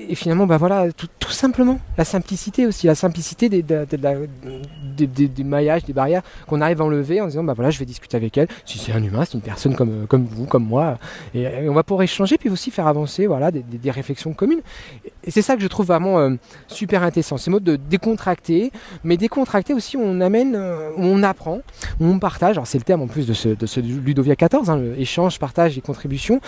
Et, 0.10 0.16
finalement, 0.16 0.46
bah 0.46 0.58
voilà, 0.58 0.92
tout, 0.92 1.08
tout 1.20 1.32
simplement, 1.32 1.80
la 1.98 2.06
simplicité 2.06 2.66
aussi, 2.66 2.88
la 2.88 2.96
simplicité 2.96 3.50
des, 3.50 3.64
des, 3.64 5.08
des- 5.08 5.44
maillages, 5.44 5.84
des 5.84 5.94
barrières 5.94 6.22
qu'on 6.48 6.62
arrive 6.62 6.82
à 6.82 6.86
enlever 6.86 7.22
en 7.22 7.28
disant, 7.28 7.44
bah 7.44 7.54
voilà, 7.54 7.70
je 7.70 7.80
vais 7.80 7.86
discuter 7.86 8.18
avec 8.18 8.38
elle. 8.38 8.48
Si 8.66 8.78
c'est 8.78 8.92
un 8.92 9.04
humain, 9.04 9.24
c'est 9.26 9.34
une 9.34 9.42
personne 9.42 9.76
comme, 9.76 10.08
comme 10.08 10.26
vous, 10.26 10.46
comme 10.46 10.66
moi. 10.66 10.98
Et, 11.34 11.48
on 11.70 11.74
va 11.74 11.84
pouvoir 11.84 12.04
échanger, 12.04 12.38
puis 12.38 12.50
aussi 12.50 12.72
faire 12.72 12.88
avancer 12.88 13.28
voilà, 13.28 13.52
des, 13.52 13.92
réflexions 13.92 14.34
communes. 14.34 14.62
Et 15.24 15.32
c'est 15.32 15.42
ça 15.42 15.56
que 15.56 15.62
je 15.62 15.68
trouve 15.68 15.88
vraiment 15.88 16.20
euh, 16.20 16.32
super 16.68 17.04
intéressant, 17.04 17.38
ces 17.38 17.50
modes 17.50 17.64
de 17.64 17.76
décontracter, 17.76 18.72
mais 19.04 19.18
décontracter 19.18 19.74
aussi, 19.74 19.98
on 19.98 20.22
amène, 20.22 20.56
euh, 20.56 20.92
on 20.98 21.24
apprend, 21.24 21.60
on 22.00 22.20
partage. 22.20 22.58
Alors 22.58 22.68
c'est 22.68 22.78
le 22.78 22.84
terme 22.84 23.02
en 23.02 23.08
plus 23.08 23.28
de 23.28 23.34
ce, 23.34 23.50
de 23.50 23.66
ce 23.66 23.80
Ludovia 23.80 24.36
14, 24.36 24.70
hein, 24.70 24.82
échange, 24.98 25.40
partage 25.40 25.78
et 25.78 25.82
contribution, 25.82 26.36
euh, 26.36 26.47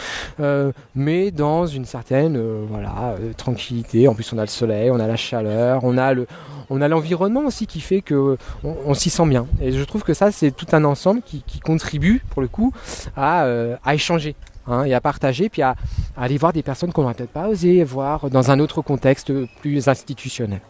mais 0.95 1.31
dans 1.31 1.65
une 1.65 1.85
certaine 1.85 2.37
euh, 2.37 2.65
voilà 2.69 3.15
euh, 3.19 3.33
tranquillité. 3.33 4.07
En 4.07 4.13
plus, 4.13 4.31
on 4.33 4.37
a 4.37 4.41
le 4.41 4.47
soleil, 4.47 4.91
on 4.91 4.99
a 4.99 5.07
la 5.07 5.15
chaleur, 5.15 5.83
on 5.83 5.97
a 5.97 6.13
le, 6.13 6.27
on 6.69 6.81
a 6.81 6.87
l'environnement 6.87 7.41
aussi 7.45 7.67
qui 7.67 7.81
fait 7.81 8.01
que 8.01 8.37
on, 8.63 8.93
s'y 8.93 9.09
sent 9.09 9.25
bien. 9.27 9.47
Et 9.61 9.71
je 9.71 9.83
trouve 9.83 10.03
que 10.03 10.13
ça, 10.13 10.31
c'est 10.31 10.51
tout 10.51 10.67
un 10.71 10.83
ensemble 10.83 11.21
qui, 11.21 11.43
contribue 11.59 12.21
pour 12.29 12.41
le 12.41 12.47
coup 12.47 12.73
à, 13.15 13.43
euh, 13.43 13.75
échanger. 13.91 14.35
hein, 14.67 14.83
et 14.83 14.93
à 14.93 15.01
partager, 15.01 15.49
puis 15.49 15.61
à, 15.61 15.75
aller 16.17 16.37
voir 16.37 16.53
des 16.53 16.63
personnes 16.63 16.91
qu'on 16.91 17.01
n'aurait 17.01 17.13
peut-être 17.13 17.31
pas 17.31 17.47
osé 17.47 17.83
voir 17.83 18.29
dans 18.29 18.51
un 18.51 18.59
autre 18.59 18.81
contexte 18.81 19.31
plus 19.61 19.87
institutionnel. 19.87 20.61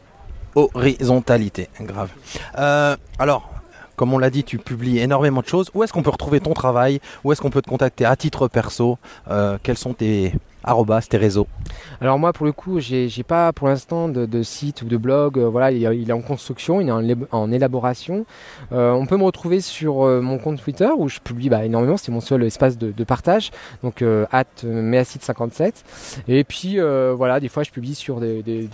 Horizontalité, 0.56 1.70
grave. 1.82 2.10
Euh, 2.58 2.96
alors, 3.20 3.50
comme 4.00 4.14
on 4.14 4.18
l'a 4.18 4.30
dit, 4.30 4.46
tu 4.46 4.60
publies 4.60 5.00
énormément 5.00 5.42
de 5.42 5.48
choses. 5.48 5.70
Où 5.74 5.84
est-ce 5.84 5.92
qu'on 5.92 6.04
peut 6.04 6.10
retrouver 6.10 6.40
ton 6.40 6.54
travail? 6.54 7.02
Où 7.26 7.34
est-ce 7.34 7.42
qu'on 7.42 7.50
peut 7.50 7.62
te 7.62 7.70
contacter 7.70 8.06
à 8.06 8.16
titre 8.16 8.48
perso? 8.48 8.98
Euh, 9.30 9.58
Quels 9.62 9.78
sont 9.78 9.94
tes 9.94 10.34
arrobas, 10.64 11.02
tes 11.02 11.18
réseaux 11.18 11.48
Alors 12.02 12.20
moi, 12.20 12.34
pour 12.34 12.46
le 12.46 12.52
coup, 12.52 12.80
j'ai 12.80 13.10
pas 13.28 13.54
pour 13.54 13.68
l'instant 13.68 14.10
de, 14.10 14.26
de 14.26 14.44
site 14.44 14.82
ou 14.82 14.86
de 14.86 14.98
blog. 14.98 15.38
euh, 15.40 15.48
voilà, 15.50 15.72
il, 15.72 15.84
est- 15.86 15.98
il 15.98 16.10
est 16.10 16.14
en 16.14 16.22
construction, 16.22 16.82
il 16.82 16.88
est 16.88 16.92
en, 16.92 17.00
lab- 17.02 17.28
en 17.32 17.52
élaboration. 17.52 18.26
Euh, 18.72 18.92
on 18.92 19.06
peut 19.06 19.18
me 19.18 19.24
retrouver 19.24 19.62
sur 19.62 20.04
euh, 20.06 20.22
mon 20.22 20.38
compte 20.38 20.62
Twitter 20.62 20.90
où 20.98 21.08
je 21.10 21.20
publie 21.20 21.50
bah, 21.50 21.64
énormément. 21.66 21.98
C'est 21.98 22.12
mon 22.12 22.22
seul 22.22 22.44
espace 22.44 22.78
de, 22.78 22.92
de 22.92 23.04
partage. 23.04 23.52
Donc 23.84 24.02
euh, 24.02 24.26
@meacid57. 24.64 25.72
Et 26.28 26.44
puis 26.44 26.80
euh, 26.80 27.14
voilà, 27.16 27.40
des 27.40 27.50
fois, 27.50 27.64
je 27.64 27.72
publie 27.72 27.96
sur 27.96 28.20
des, 28.20 28.42
des, 28.44 28.68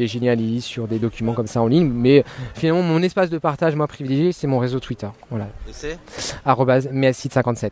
sur 0.62 0.88
des 0.88 1.00
documents 1.00 1.34
comme 1.34 1.48
ça 1.48 1.62
en 1.62 1.68
ligne. 1.68 1.90
Mais 1.90 2.24
finalement, 2.54 2.82
mon 2.84 3.02
espace 3.02 3.30
de 3.30 3.38
partage, 3.38 3.76
moi 3.76 3.88
privilégié, 3.88 4.32
c'est 4.32 4.48
mon 4.48 4.60
réseau 4.60 4.80
Twitter. 4.80 5.08
Voilà. 5.30 5.46
Et 5.68 5.72
c'est? 5.74 5.98
Arrobase 6.46 6.88
meacid57. 6.88 7.70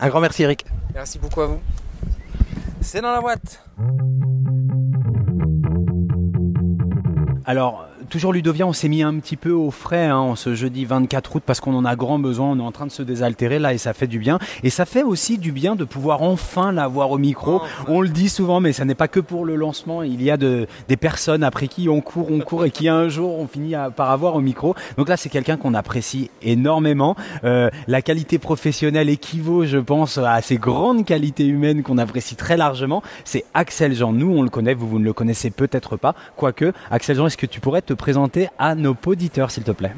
Un 0.00 0.08
grand 0.08 0.20
merci, 0.20 0.42
Eric. 0.42 0.64
Merci 0.94 1.18
beaucoup 1.18 1.40
à 1.42 1.46
vous. 1.46 1.58
C'est 2.82 3.00
dans 3.00 3.12
la 3.12 3.20
boîte. 3.20 3.64
Alors, 7.44 7.86
toujours 8.12 8.34
Ludovia, 8.34 8.66
on 8.66 8.74
s'est 8.74 8.88
mis 8.90 9.02
un 9.02 9.18
petit 9.20 9.36
peu 9.38 9.52
au 9.52 9.70
frais 9.70 10.04
hein, 10.04 10.18
en 10.18 10.36
ce 10.36 10.54
jeudi 10.54 10.84
24 10.84 11.34
août 11.36 11.42
parce 11.46 11.60
qu'on 11.60 11.74
en 11.74 11.86
a 11.86 11.96
grand 11.96 12.18
besoin. 12.18 12.50
On 12.50 12.58
est 12.58 12.62
en 12.62 12.70
train 12.70 12.84
de 12.86 12.90
se 12.92 13.02
désaltérer 13.02 13.58
là 13.58 13.72
et 13.72 13.78
ça 13.78 13.94
fait 13.94 14.06
du 14.06 14.18
bien. 14.18 14.38
Et 14.62 14.68
ça 14.68 14.84
fait 14.84 15.02
aussi 15.02 15.38
du 15.38 15.50
bien 15.50 15.76
de 15.76 15.84
pouvoir 15.84 16.20
enfin 16.20 16.72
l'avoir 16.72 17.10
au 17.10 17.16
micro. 17.16 17.62
On 17.88 18.02
le 18.02 18.10
dit 18.10 18.28
souvent, 18.28 18.60
mais 18.60 18.74
ça 18.74 18.84
n'est 18.84 18.94
pas 18.94 19.08
que 19.08 19.18
pour 19.18 19.46
le 19.46 19.56
lancement. 19.56 20.02
Il 20.02 20.22
y 20.22 20.30
a 20.30 20.36
de, 20.36 20.66
des 20.88 20.98
personnes 20.98 21.42
après 21.42 21.68
qui 21.68 21.88
on 21.88 22.02
court, 22.02 22.30
on 22.30 22.40
court 22.40 22.66
et 22.66 22.70
qui 22.70 22.86
un 22.86 23.08
jour 23.08 23.38
on 23.38 23.46
finit 23.46 23.74
à- 23.74 23.90
par 23.90 24.10
avoir 24.10 24.34
au 24.36 24.42
micro. 24.42 24.74
Donc 24.98 25.08
là, 25.08 25.16
c'est 25.16 25.30
quelqu'un 25.30 25.56
qu'on 25.56 25.72
apprécie 25.72 26.28
énormément. 26.42 27.16
Euh, 27.44 27.70
la 27.88 28.02
qualité 28.02 28.38
professionnelle 28.38 29.08
équivaut, 29.08 29.64
je 29.64 29.78
pense, 29.78 30.18
à 30.18 30.42
ces 30.42 30.58
grandes 30.58 31.06
qualités 31.06 31.46
humaines 31.46 31.82
qu'on 31.82 31.96
apprécie 31.96 32.36
très 32.36 32.58
largement. 32.58 33.02
C'est 33.24 33.46
Axel 33.54 33.94
Jean. 33.94 34.12
Nous, 34.12 34.30
on 34.30 34.42
le 34.42 34.50
connaît, 34.50 34.74
vous, 34.74 34.86
vous 34.86 34.98
ne 34.98 35.04
le 35.06 35.14
connaissez 35.14 35.48
peut-être 35.50 35.96
pas. 35.96 36.14
Quoique, 36.36 36.74
Axel 36.90 37.16
Jean, 37.16 37.26
est-ce 37.26 37.38
que 37.38 37.46
tu 37.46 37.60
pourrais 37.60 37.80
te 37.80 37.94
présenter 38.02 38.48
à 38.58 38.74
nos 38.74 38.96
auditeurs, 39.06 39.52
s'il 39.52 39.62
te 39.62 39.70
plaît 39.70 39.92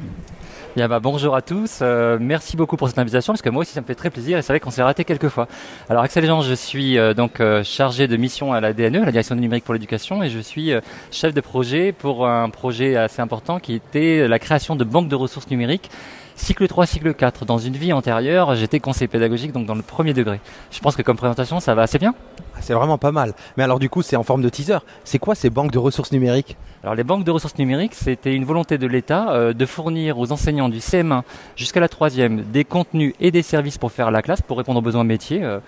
Bien, 0.75 0.87
bah, 0.87 0.99
bonjour 0.99 1.35
à 1.35 1.41
tous. 1.41 1.79
Euh, 1.81 2.19
merci 2.21 2.55
beaucoup 2.55 2.77
pour 2.77 2.87
cette 2.87 2.99
invitation 2.99 3.33
parce 3.33 3.41
que 3.41 3.49
moi 3.49 3.61
aussi 3.61 3.71
ça 3.71 3.81
me 3.81 3.85
fait 3.87 3.95
très 3.95 4.11
plaisir 4.11 4.37
et 4.37 4.43
c'est 4.43 4.53
vrai 4.53 4.59
qu'on 4.59 4.69
s'est 4.69 4.83
raté 4.83 5.03
quelques 5.05 5.29
fois. 5.29 5.47
Alors 5.89 6.03
Axel 6.03 6.23
Jean, 6.23 6.41
je 6.41 6.53
suis 6.53 6.99
euh, 6.99 7.15
donc 7.15 7.39
euh, 7.39 7.63
chargé 7.63 8.07
de 8.07 8.15
mission 8.15 8.53
à 8.53 8.61
la 8.61 8.73
DNE, 8.73 9.05
la 9.05 9.11
Direction 9.11 9.33
du 9.33 9.41
numérique 9.41 9.63
pour 9.63 9.73
l'éducation, 9.73 10.21
et 10.21 10.29
je 10.29 10.37
suis 10.37 10.71
chef 11.09 11.33
de 11.33 11.41
projet 11.41 11.93
pour 11.93 12.27
un 12.27 12.51
projet 12.51 12.95
assez 12.95 13.23
important 13.23 13.59
qui 13.59 13.73
était 13.73 14.27
la 14.27 14.37
création 14.37 14.75
de 14.75 14.83
banques 14.83 15.09
de 15.09 15.15
ressources 15.15 15.49
numériques. 15.49 15.89
Cycle 16.35 16.67
3, 16.67 16.85
cycle 16.85 17.13
4. 17.13 17.45
Dans 17.45 17.57
une 17.57 17.73
vie 17.73 17.93
antérieure, 17.93 18.55
j'étais 18.55 18.79
conseiller 18.79 19.07
pédagogique, 19.07 19.53
donc 19.53 19.65
dans 19.65 19.73
le 19.73 19.81
premier 19.81 20.13
degré. 20.13 20.41
Je 20.69 20.79
pense 20.79 20.95
que 20.95 21.01
comme 21.01 21.15
présentation, 21.15 21.61
ça 21.61 21.75
va 21.75 21.83
assez 21.83 21.97
bien. 21.97 22.13
C'est 22.59 22.73
vraiment 22.73 22.97
pas 22.97 23.11
mal. 23.11 23.33
Mais 23.57 23.63
alors 23.63 23.79
du 23.79 23.89
coup, 23.89 24.01
c'est 24.01 24.15
en 24.15 24.23
forme 24.23 24.41
de 24.41 24.49
teaser. 24.49 24.79
C'est 25.05 25.19
quoi 25.19 25.33
ces 25.33 25.49
banques 25.49 25.71
de 25.71 25.77
ressources 25.77 26.11
numériques? 26.11 26.57
Alors 26.83 26.95
les 26.95 27.03
banques 27.03 27.23
de 27.23 27.31
ressources 27.31 27.57
numériques, 27.57 27.95
c'était 27.95 28.35
une 28.35 28.43
volonté 28.43 28.77
de 28.77 28.85
l'État 28.85 29.31
euh, 29.31 29.53
de 29.53 29.65
fournir 29.65 30.19
aux 30.19 30.31
enseignants 30.31 30.69
du 30.69 30.79
CM1 30.79 31.23
jusqu'à 31.55 31.79
la 31.79 31.89
troisième 31.89 32.41
des 32.43 32.63
contenus 32.63 33.13
et 33.19 33.31
des 33.31 33.41
services 33.41 33.77
pour 33.77 33.91
faire 33.91 34.11
la 34.11 34.21
classe, 34.21 34.41
pour 34.41 34.57
répondre 34.57 34.79
aux 34.79 34.83
besoins 34.83 35.03
métiers, 35.03 35.43
euh, 35.43 35.59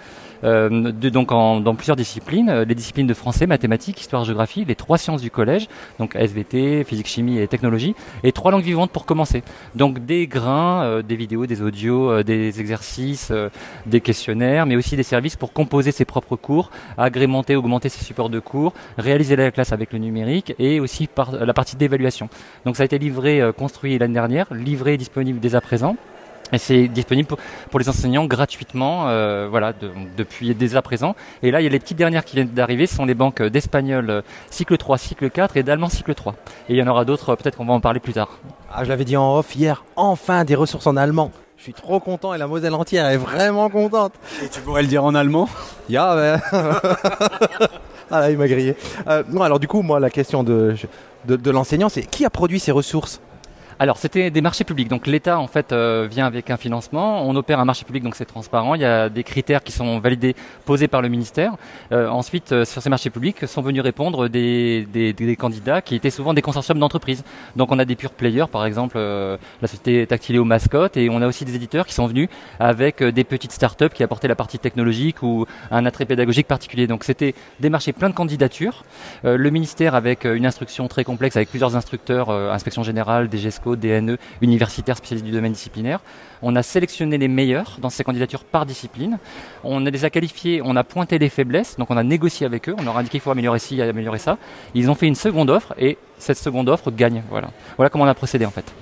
euh, 0.44 0.92
de, 0.92 1.10
donc 1.10 1.32
en- 1.32 1.60
dans 1.60 1.76
plusieurs 1.76 1.96
disciplines, 1.96 2.50
euh, 2.50 2.66
les 2.66 2.76
disciplines 2.76 3.08
de 3.08 3.14
français, 3.14 3.48
mathématiques, 3.48 4.00
histoire, 4.00 4.24
géographie, 4.24 4.66
les 4.66 4.76
trois 4.76 4.98
sciences 4.98 5.22
du 5.22 5.32
collège, 5.32 5.68
donc 6.00 6.16
SVT, 6.16 6.84
physique, 6.84 7.08
chimie 7.08 7.40
et 7.40 7.48
technologie, 7.48 7.96
et 8.24 8.32
trois 8.32 8.52
langues 8.52 8.64
vivantes 8.64 8.92
pour 8.92 9.06
commencer. 9.06 9.44
Donc 9.76 10.06
des 10.06 10.28
grains, 10.28 10.84
euh, 10.84 11.02
des 11.02 11.16
vidéos, 11.16 11.46
des 11.46 11.62
audios, 11.62 12.12
euh, 12.12 12.24
des 12.24 12.60
exercices, 12.60 13.30
euh, 13.32 13.50
des 13.86 14.02
questionnaires, 14.02 14.66
mais 14.66 14.76
aussi 14.76 14.96
des 14.96 15.04
services 15.04 15.36
pour 15.36 15.54
composer 15.54 15.92
ses 15.92 16.06
propres 16.06 16.36
cours, 16.36 16.70
agrémenter, 16.98 17.56
augmenter 17.56 17.90
ses 17.90 18.04
supports 18.04 18.30
de 18.30 18.40
cours, 18.40 18.74
réaliser 18.98 19.36
la 19.36 19.52
classe 19.52 19.72
avec 19.72 19.94
le 19.94 20.00
numérique 20.00 20.54
et 20.60 20.80
aussi 20.80 21.08
par, 21.08 21.32
la 21.32 21.54
partie 21.54 21.76
d'évaluation. 21.76 22.30
Donc 22.66 22.76
ça 22.78 22.84
a 22.84 22.86
été 22.86 22.98
livré, 22.98 23.42
construit 23.58 23.98
l'année 23.98 24.14
dernière, 24.14 24.54
livré 24.54 24.94
et 24.94 24.98
disponible 24.98 25.40
dès 25.40 25.56
à 25.56 25.62
présent. 25.62 25.96
Et 26.54 26.58
c'est 26.58 26.88
disponible 26.88 27.28
pour, 27.70 27.80
les 27.80 27.90
enseignants 27.90 28.26
gratuitement, 28.26 29.10
euh, 29.10 29.48
voilà, 29.50 29.74
de- 29.74 29.92
depuis 30.16 30.56
dès 30.56 30.76
à 30.78 30.82
présent. 30.82 31.14
Et 31.44 31.52
là, 31.52 31.60
il 31.60 31.66
y 31.66 31.68
a 31.68 31.70
les 31.70 31.80
petites 31.80 31.98
dernières 31.98 32.24
qui 32.24 32.36
viennent 32.38 32.48
d'arriver, 32.48 32.88
ce 32.88 32.96
sont 32.96 33.06
les 33.06 33.16
banques 33.16 33.42
d'espagnol 33.44 34.10
euh, 34.10 34.22
cycle 34.50 34.78
3, 34.78 34.98
cycle 34.98 35.30
4 35.30 35.58
et 35.58 35.64
d'allemand 35.64 35.90
cycle 35.90 36.16
3. 36.16 36.36
Et 36.70 36.74
il 36.74 36.78
y 36.78 36.82
en 36.82 36.88
aura 36.88 37.04
d'autres, 37.04 37.32
euh, 37.32 37.36
peut-être 37.36 37.58
qu'on 37.58 37.66
va 37.66 37.74
en 37.74 37.82
parler 37.82 38.00
plus 38.00 38.14
tard. 38.14 38.30
Ah, 38.74 38.84
je 38.86 38.90
l'avais 38.90 39.04
dit 39.06 39.18
en 39.18 39.38
off 39.38 39.56
hier. 39.56 39.84
Enfin, 39.98 40.46
des 40.46 40.56
ressources 40.56 40.88
en 40.88 40.96
allemand. 40.96 41.32
Je 41.58 41.64
suis 41.64 41.74
trop 41.74 42.00
content 42.00 42.34
et 42.34 42.38
la 42.38 42.48
Moselle 42.48 42.76
entière 42.76 43.08
est 43.08 43.18
vraiment 43.18 43.68
contente. 43.70 44.14
Et 44.44 44.48
tu 44.48 44.62
pourrais 44.62 44.84
le 44.84 44.88
dire 44.88 45.04
en 45.04 45.16
allemand? 45.16 45.50
Mais... 45.90 45.98
Ah 48.10 48.22
là, 48.22 48.32
il 48.32 48.38
m'a 48.38 48.48
grillé. 48.48 48.76
Euh, 49.08 49.24
non, 49.28 49.42
alors 49.42 49.60
du 49.60 49.68
coup, 49.68 49.82
moi, 49.82 50.00
la 50.00 50.10
question 50.10 50.42
de, 50.44 50.76
de, 51.26 51.36
de 51.36 51.52
l'enseignant, 51.52 51.90
c'est 51.90 52.04
qui 52.04 52.24
a 52.24 52.30
produit 52.30 52.58
ces 52.60 52.72
ressources? 52.72 53.20
Alors, 53.80 53.98
c'était 53.98 54.32
des 54.32 54.42
marchés 54.42 54.64
publics. 54.64 54.88
Donc, 54.88 55.06
l'État, 55.06 55.40
en 55.40 55.46
fait, 55.46 55.72
euh, 55.72 56.08
vient 56.10 56.26
avec 56.26 56.50
un 56.50 56.58
financement. 56.58 57.22
On 57.28 57.36
opère 57.36 57.60
un 57.60 57.66
marché 57.66 57.86
public, 57.86 58.04
donc 58.04 58.16
c'est 58.16 58.26
transparent. 58.26 58.74
Il 58.74 58.82
y 58.82 58.86
a 58.86 59.08
des 59.08 59.24
critères 59.24 59.64
qui 59.64 59.72
sont 59.72 60.00
validés, 60.00 60.36
posés 60.66 60.88
par 60.88 61.04
le 61.04 61.10
ministère. 61.10 61.54
Euh, 61.92 62.08
ensuite, 62.10 62.52
euh, 62.54 62.66
sur 62.66 62.82
ces 62.82 62.90
marchés 62.90 63.12
publics, 63.12 63.46
sont 63.46 63.62
venus 63.62 63.84
répondre 63.84 64.30
des, 64.30 64.88
des, 64.92 65.14
des 65.14 65.36
candidats 65.36 65.84
qui 65.84 65.94
étaient 65.94 66.10
souvent 66.10 66.34
des 66.34 66.42
consortiums 66.42 66.80
d'entreprises. 66.80 67.24
Donc, 67.56 67.72
on 67.72 67.78
a 67.78 67.86
des 67.86 67.96
pure 67.96 68.14
players, 68.14 68.48
par 68.52 68.66
exemple, 68.66 68.96
euh, 68.98 69.38
la 69.62 69.68
société 69.68 70.08
Tactileo 70.08 70.44
Mascotte, 70.44 70.98
et 70.98 71.08
on 71.12 71.22
a 71.22 71.28
aussi 71.28 71.46
des 71.46 71.56
éditeurs 71.56 71.86
qui 71.86 71.94
sont 71.94 72.08
venus 72.08 72.30
avec 72.60 73.04
euh, 73.04 73.12
des 73.12 73.24
petites 73.24 73.52
startups 73.52 73.90
qui 73.90 74.02
apportaient 74.02 74.28
la 74.28 74.36
partie 74.36 74.58
technologique 74.58 75.22
ou 75.22 75.46
un 75.70 75.86
attrait 75.86 76.06
pédagogique 76.06 76.48
particulier. 76.48 76.88
Donc, 76.88 77.04
c'était 77.04 77.36
des 77.60 77.70
marchés 77.70 77.94
plein 77.94 78.10
de 78.10 78.16
candidatures. 78.16 78.86
Le 79.24 79.50
ministère, 79.52 79.94
avec 79.94 80.26
une 80.26 80.46
instruction 80.46 80.88
très 80.88 81.04
complexe, 81.04 81.36
avec 81.36 81.50
plusieurs 81.50 81.76
instructeurs, 81.76 82.30
inspection 82.30 82.82
générale, 82.82 83.30
DGESCO, 83.30 83.67
DNE, 83.76 84.18
universitaires 84.42 84.98
spécialistes 84.98 85.26
du 85.26 85.32
domaine 85.32 85.54
disciplinaire. 85.54 86.00
On 86.42 86.56
a 86.56 86.64
sélectionné 86.64 87.18
les 87.18 87.28
meilleurs 87.28 87.78
dans 87.82 87.90
ces 87.90 88.04
candidatures 88.04 88.44
par 88.44 88.66
discipline. 88.66 89.18
On 89.64 89.80
les 89.80 90.06
a 90.06 90.10
qualifiés, 90.10 90.62
on 90.64 90.76
a 90.76 90.84
pointé 90.84 91.18
les 91.20 91.30
faiblesses, 91.30 91.78
donc 91.78 91.90
on 91.92 91.98
a 91.98 92.04
négocié 92.04 92.46
avec 92.46 92.70
eux, 92.70 92.76
on 92.78 92.84
leur 92.84 92.98
a 92.98 93.00
indiqué 93.00 93.14
qu'il 93.14 93.22
faut 93.22 93.32
améliorer 93.32 93.60
ci, 93.60 93.82
améliorer 93.82 94.20
ça. 94.20 94.38
Ils 94.76 94.90
ont 94.90 94.96
fait 94.96 95.08
une 95.08 95.16
seconde 95.16 95.50
offre 95.50 95.74
et 95.78 95.98
cette 96.20 96.38
seconde 96.38 96.70
offre 96.70 96.92
gagne. 96.92 97.24
Voilà, 97.30 97.50
voilà 97.76 97.90
comment 97.90 98.04
on 98.04 98.08
a 98.08 98.14
procédé 98.14 98.46
en 98.46 98.52
fait. 98.52 98.74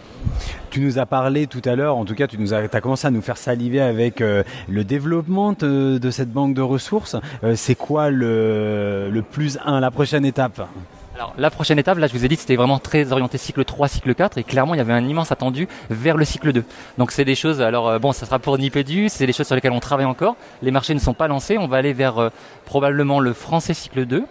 Tu 0.69 0.81
nous 0.81 0.99
as 0.99 1.05
parlé 1.05 1.47
tout 1.47 1.61
à 1.65 1.75
l'heure, 1.75 1.95
en 1.95 2.03
tout 2.03 2.15
cas, 2.15 2.27
tu 2.27 2.37
nous 2.37 2.53
as, 2.53 2.57
as 2.57 2.81
commencé 2.81 3.07
à 3.07 3.11
nous 3.11 3.21
faire 3.21 3.37
saliver 3.37 3.79
avec 3.79 4.21
euh, 4.21 4.43
le 4.67 4.83
développement 4.83 5.53
de, 5.53 6.09
cette 6.11 6.31
banque 6.31 6.53
de 6.53 6.61
ressources. 6.61 7.15
Euh, 7.43 7.55
c'est 7.55 7.75
quoi 7.75 8.09
le, 8.09 9.09
le 9.11 9.21
plus 9.21 9.57
1, 9.63 9.79
la 9.79 9.91
prochaine 9.91 10.25
étape? 10.25 10.67
Alors, 11.15 11.33
la 11.37 11.49
prochaine 11.49 11.79
étape, 11.79 11.97
là, 11.97 12.07
je 12.07 12.11
vous 12.11 12.25
ai 12.25 12.27
dit 12.27 12.35
c'était 12.35 12.57
vraiment 12.57 12.77
très 12.77 13.13
orienté 13.13 13.37
cycle 13.37 13.63
3, 13.63 13.87
cycle 13.87 14.13
4, 14.13 14.37
et 14.37 14.43
clairement, 14.43 14.73
il 14.73 14.79
y 14.79 14.81
avait 14.81 14.91
un 14.91 15.07
immense 15.07 15.31
attendu 15.31 15.69
vers 15.89 16.17
le 16.17 16.25
cycle 16.25 16.51
2. 16.51 16.65
Donc, 16.97 17.11
c'est 17.11 17.23
des 17.23 17.35
choses, 17.35 17.61
alors, 17.61 17.87
euh, 17.87 17.99
bon, 17.99 18.11
ça 18.11 18.25
sera 18.25 18.37
pour 18.37 18.57
Nipédu, 18.57 19.07
c'est 19.07 19.25
des 19.25 19.31
choses 19.31 19.45
sur 19.45 19.55
lesquelles 19.55 19.71
on 19.71 19.79
travaille 19.79 20.05
encore. 20.05 20.35
Les 20.61 20.71
marchés 20.71 20.93
ne 20.93 20.99
sont 20.99 21.13
pas 21.13 21.29
lancés, 21.29 21.57
on 21.57 21.67
va 21.67 21.77
aller 21.77 21.93
vers 21.93 22.17
euh, 22.17 22.29
probablement 22.65 23.21
le 23.21 23.31
français 23.31 23.73
cycle 23.73 24.05
2, 24.05 24.25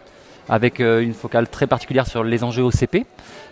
avec 0.49 0.81
euh, 0.81 1.01
une 1.01 1.15
focale 1.15 1.49
très 1.49 1.67
particulière 1.67 2.07
sur 2.07 2.25
les 2.25 2.45
enjeux 2.45 2.63
OCP, 2.63 3.07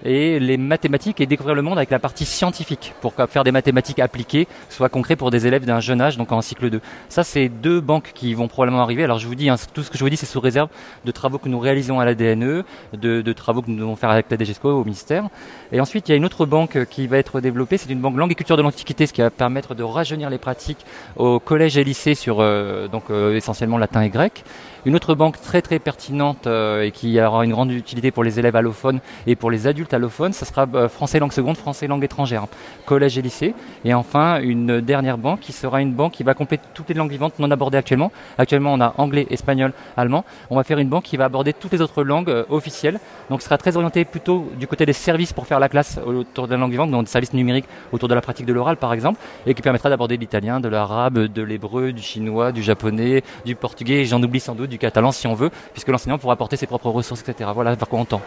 et 0.05 0.41
les 0.41 0.57
mathématiques 0.57 1.21
et 1.21 1.27
découvrir 1.27 1.55
le 1.55 1.63
monde 1.63 1.79
avec 1.79 1.91
la 1.91 1.99
partie 1.99 2.25
scientifique, 2.25 2.95
pour 3.01 3.15
faire 3.29 3.45
des 3.45 3.53
mathématiques 3.53 3.99
appliquées, 3.99 4.49
soit 4.69 4.89
concret 4.89 5.17
pour 5.17 5.31
des 5.31 5.47
élèves 5.47 5.65
d'un 5.65 5.81
jeune 5.81 6.01
âge, 6.01 6.17
donc 6.17 6.33
en 6.33 6.43
cycle 6.43 6.71
2. 6.71 6.81
Ça, 7.09 7.25
c'est 7.25 7.49
deux 7.49 7.81
banques 7.81 8.13
qui 8.15 8.35
vont 8.35 8.49
probablement 8.49 8.83
arriver. 8.83 9.05
Alors, 9.05 9.19
je 9.19 9.27
vous 9.27 9.35
dis, 9.35 9.49
hein, 9.49 9.57
tout 9.73 9.83
ce 9.83 9.91
que 9.91 9.99
je 9.99 10.03
vous 10.03 10.11
dis, 10.11 10.17
c'est 10.17 10.27
sous 10.27 10.41
réserve 10.41 10.69
de 11.05 11.13
travaux 11.13 11.39
que 11.39 11.49
nous 11.49 11.61
réalisons 11.61 12.01
à 12.01 12.05
la 12.05 12.15
DNE, 12.15 12.65
de, 12.95 13.21
de 13.23 13.33
travaux 13.33 13.63
que 13.63 13.71
nous 13.71 13.79
devons 13.79 13.97
faire 13.97 14.11
avec 14.11 14.27
la 14.31 14.37
DGESCO 14.37 14.69
au 14.69 14.85
ministère. 14.85 15.29
Et 15.71 15.81
ensuite, 15.81 16.09
il 16.09 16.13
y 16.13 16.15
a 16.15 16.17
une 16.17 16.25
autre 16.25 16.47
banque 16.47 16.85
qui 16.87 17.07
va 17.07 17.19
être 17.19 17.41
développée, 17.41 17.79
c'est 17.79 17.91
une 17.91 18.01
banque 18.01 18.17
langue 18.17 18.33
et 18.33 18.35
culture 18.35 18.57
de 18.57 18.63
l'Antiquité, 18.63 19.07
ce 19.07 19.13
qui 19.13 19.21
va 19.21 19.31
permettre 19.31 19.75
de 19.75 19.83
rajeunir 19.83 20.31
les 20.31 20.39
pratiques 20.39 20.85
au 21.17 21.39
collège 21.39 21.77
et 21.77 21.85
lycée 21.85 22.15
sur 22.15 22.41
euh, 22.41 22.89
donc 22.89 23.05
euh, 23.11 23.37
essentiellement 23.37 23.79
latin 23.79 24.03
et 24.03 24.09
grec. 24.09 24.45
Une 24.85 24.97
autre 24.97 25.15
banque 25.15 25.41
très 25.41 25.63
très 25.63 25.79
pertinente 25.79 26.49
euh, 26.49 26.83
et 26.83 26.91
qui 26.91 27.21
aura 27.21 27.45
une 27.45 27.53
grande 27.53 27.71
utilité 27.71 28.11
pour 28.11 28.25
les 28.25 28.41
élèves 28.41 28.57
allophones 28.57 28.99
et 29.29 29.37
pour 29.37 29.49
les 29.49 29.69
adultes 29.69 29.95
allophones, 29.95 30.33
ça 30.33 30.45
sera 30.45 30.67
euh, 30.75 30.89
français 30.89 31.21
langue 31.21 31.33
seconde, 31.33 31.57
français 31.57 31.87
langue 31.87 32.03
étrangère, 32.03 32.47
collège 32.85 33.17
et 33.17 33.23
lycée. 33.23 33.55
Et 33.85 33.95
enfin, 33.95 34.41
une 34.41 34.81
dernière 34.81 35.19
banque 35.19 35.39
qui 35.39 35.53
sera 35.53 35.81
une 35.81 35.93
banque 35.93 36.15
qui 36.15 36.25
va 36.25 36.35
compléter 36.35 36.65
toutes 36.75 36.89
les 36.89 36.97
langues 36.97 37.13
vivantes 37.13 37.39
non 37.39 37.49
abordées 37.53 37.79
actuellement. 37.79 38.11
Actuellement, 38.39 38.73
on 38.73 38.81
a 38.81 38.93
anglais, 38.99 39.29
espagnol, 39.31 39.73
allemand. 39.97 40.25
On 40.51 40.57
va 40.57 40.65
faire 40.65 40.81
une 40.81 40.89
banque 40.89 41.05
qui 41.05 41.17
va 41.17 41.27
aborder 41.27 41.53
toutes 41.53 41.71
les 41.71 41.81
autres 41.81 42.03
langues 42.03 42.31
euh, 42.31 42.45
officielles. 42.51 42.99
Donc, 43.31 43.41
ce 43.41 43.45
sera 43.45 43.59
très 43.59 43.77
orienté 43.77 44.05
plutôt 44.05 44.51
du 44.59 44.67
côté 44.67 44.85
des 44.85 44.93
services 44.93 45.33
pour 45.33 45.47
faire 45.47 45.61
la 45.61 45.69
classe 45.69 46.01
autour 46.05 46.49
de 46.49 46.55
la 46.55 46.59
langue 46.59 46.73
vivante, 46.73 46.91
donc 46.91 47.05
des 47.05 47.11
services 47.11 47.35
numériques 47.35 47.67
autour 47.93 48.09
de 48.09 48.15
la 48.17 48.21
pratique 48.21 48.47
de 48.47 48.53
l'oral, 48.53 48.77
par 48.77 48.93
exemple, 48.93 49.21
et 49.47 49.55
qui 49.55 49.63
permettra 49.63 49.91
d'aborder 49.91 50.17
de 50.17 50.23
l'italien, 50.23 50.59
de 50.59 50.69
l'arabe, 50.69 51.21
de 51.21 51.43
l'hébreu, 51.43 51.93
du 51.93 52.03
chinois, 52.03 52.51
du 52.51 52.65
japonais, 52.65 53.23
du 53.45 53.55
portugais, 53.55 54.05
j'en 54.07 54.21
oublie 54.21 54.41
sans 54.41 54.57
doute, 54.57 54.72
du 54.73 54.79
catalan 54.79 55.13
si 55.13 55.27
on 55.27 55.35
veut, 55.35 55.51
puisque 55.73 55.89
l'enseignant 55.89 56.19
pourra 56.19 56.35
apporter 56.35 56.57
ses 56.57 56.67
propres 56.67 56.91
ressources, 56.91 57.23
etc. 57.27 57.51
Voilà 57.55 57.75
vers 57.75 57.89
quoi 57.89 58.01
on 58.01 58.05
tend. 58.05 58.23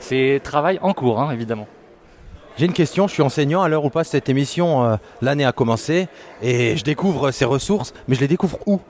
C'est 0.00 0.40
travail 0.42 0.78
en 0.82 0.92
cours, 0.92 1.20
hein, 1.20 1.30
évidemment. 1.32 1.66
J'ai 2.58 2.66
une 2.66 2.72
question, 2.72 3.06
je 3.06 3.12
suis 3.12 3.22
enseignant 3.22 3.62
à 3.62 3.68
l'heure 3.68 3.84
où 3.84 3.90
passe 3.90 4.08
cette 4.08 4.28
émission, 4.28 4.84
euh, 4.84 4.96
l'année 5.20 5.44
a 5.44 5.52
commencé 5.52 6.08
et 6.40 6.76
je 6.76 6.84
découvre 6.84 7.30
ces 7.30 7.44
ressources, 7.44 7.92
mais 8.08 8.14
je 8.14 8.20
les 8.20 8.28
découvre 8.28 8.58
où? 8.66 8.80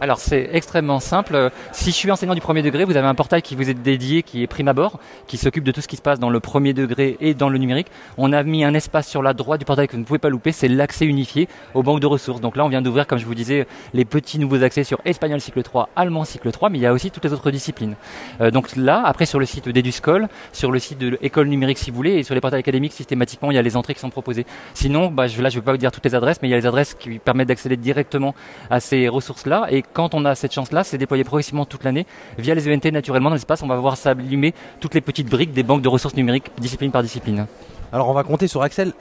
Alors 0.00 0.20
c'est 0.20 0.50
extrêmement 0.52 1.00
simple. 1.00 1.50
Si 1.72 1.90
je 1.90 1.96
suis 1.96 2.10
enseignant 2.10 2.34
du 2.34 2.40
premier 2.40 2.62
degré, 2.62 2.84
vous 2.84 2.96
avez 2.96 3.08
un 3.08 3.16
portail 3.16 3.42
qui 3.42 3.56
vous 3.56 3.68
est 3.68 3.74
dédié, 3.74 4.22
qui 4.22 4.44
est 4.44 4.46
prime 4.46 4.68
abord, 4.68 5.00
qui 5.26 5.36
s'occupe 5.36 5.64
de 5.64 5.72
tout 5.72 5.80
ce 5.80 5.88
qui 5.88 5.96
se 5.96 6.02
passe 6.02 6.20
dans 6.20 6.30
le 6.30 6.38
premier 6.38 6.72
degré 6.72 7.16
et 7.20 7.34
dans 7.34 7.48
le 7.48 7.58
numérique. 7.58 7.88
On 8.16 8.32
a 8.32 8.44
mis 8.44 8.62
un 8.62 8.74
espace 8.74 9.08
sur 9.08 9.22
la 9.22 9.34
droite 9.34 9.58
du 9.58 9.64
portail 9.64 9.88
que 9.88 9.92
vous 9.92 9.98
ne 9.98 10.04
pouvez 10.04 10.20
pas 10.20 10.28
louper, 10.28 10.52
c'est 10.52 10.68
l'accès 10.68 11.04
unifié 11.04 11.48
aux 11.74 11.82
banques 11.82 11.98
de 11.98 12.06
ressources. 12.06 12.40
Donc 12.40 12.56
là, 12.56 12.64
on 12.64 12.68
vient 12.68 12.80
d'ouvrir, 12.80 13.08
comme 13.08 13.18
je 13.18 13.26
vous 13.26 13.34
disais, 13.34 13.66
les 13.92 14.04
petits 14.04 14.38
nouveaux 14.38 14.62
accès 14.62 14.84
sur 14.84 15.00
espagnol 15.04 15.40
cycle 15.40 15.64
3, 15.64 15.88
allemand 15.96 16.24
cycle 16.24 16.52
3, 16.52 16.70
mais 16.70 16.78
il 16.78 16.82
y 16.82 16.86
a 16.86 16.92
aussi 16.92 17.10
toutes 17.10 17.24
les 17.24 17.32
autres 17.32 17.50
disciplines. 17.50 17.96
Euh, 18.40 18.52
donc 18.52 18.76
là, 18.76 19.02
après 19.04 19.26
sur 19.26 19.40
le 19.40 19.46
site 19.46 19.68
d'Eduscol, 19.68 20.28
sur 20.52 20.70
le 20.70 20.78
site 20.78 20.98
de 20.98 21.18
l'école 21.20 21.48
numérique 21.48 21.78
si 21.78 21.90
vous 21.90 21.96
voulez, 21.96 22.18
et 22.18 22.22
sur 22.22 22.36
les 22.36 22.40
portails 22.40 22.60
académiques, 22.60 22.92
systématiquement, 22.92 23.50
il 23.50 23.54
y 23.54 23.58
a 23.58 23.62
les 23.62 23.76
entrées 23.76 23.94
qui 23.94 24.00
sont 24.00 24.10
proposées. 24.10 24.46
Sinon, 24.74 25.10
bah, 25.10 25.26
je, 25.26 25.42
là, 25.42 25.48
je 25.48 25.56
ne 25.56 25.60
vais 25.60 25.64
pas 25.64 25.72
vous 25.72 25.78
dire 25.78 25.90
toutes 25.90 26.04
les 26.04 26.14
adresses, 26.14 26.38
mais 26.40 26.46
il 26.46 26.52
y 26.52 26.54
a 26.54 26.58
les 26.58 26.66
adresses 26.66 26.94
qui 26.94 27.18
permettent 27.18 27.48
d'accéder 27.48 27.76
directement 27.76 28.36
à 28.70 28.78
ces 28.78 29.08
ressources-là. 29.08 29.66
Et 29.70 29.82
quand 29.92 30.14
on 30.14 30.24
a 30.24 30.34
cette 30.34 30.52
chance-là, 30.52 30.84
c'est 30.84 30.98
déployé 30.98 31.24
progressivement 31.24 31.64
toute 31.64 31.84
l'année 31.84 32.06
via 32.38 32.54
les 32.54 32.72
ENT 32.72 32.92
naturellement 32.92 33.30
dans 33.30 33.36
l'espace. 33.36 33.62
On 33.62 33.68
va 33.68 33.76
voir 33.76 33.96
s'allumer 33.96 34.54
toutes 34.80 34.94
les 34.94 35.00
petites 35.00 35.28
briques 35.28 35.52
des 35.52 35.62
banques 35.62 35.82
de 35.82 35.88
ressources 35.88 36.16
numériques, 36.16 36.50
discipline 36.58 36.90
par 36.90 37.02
discipline. 37.02 37.46
Alors 37.92 38.08
on 38.08 38.14
va 38.14 38.22
compter 38.22 38.48
sur 38.48 38.62
Axel 38.62 38.92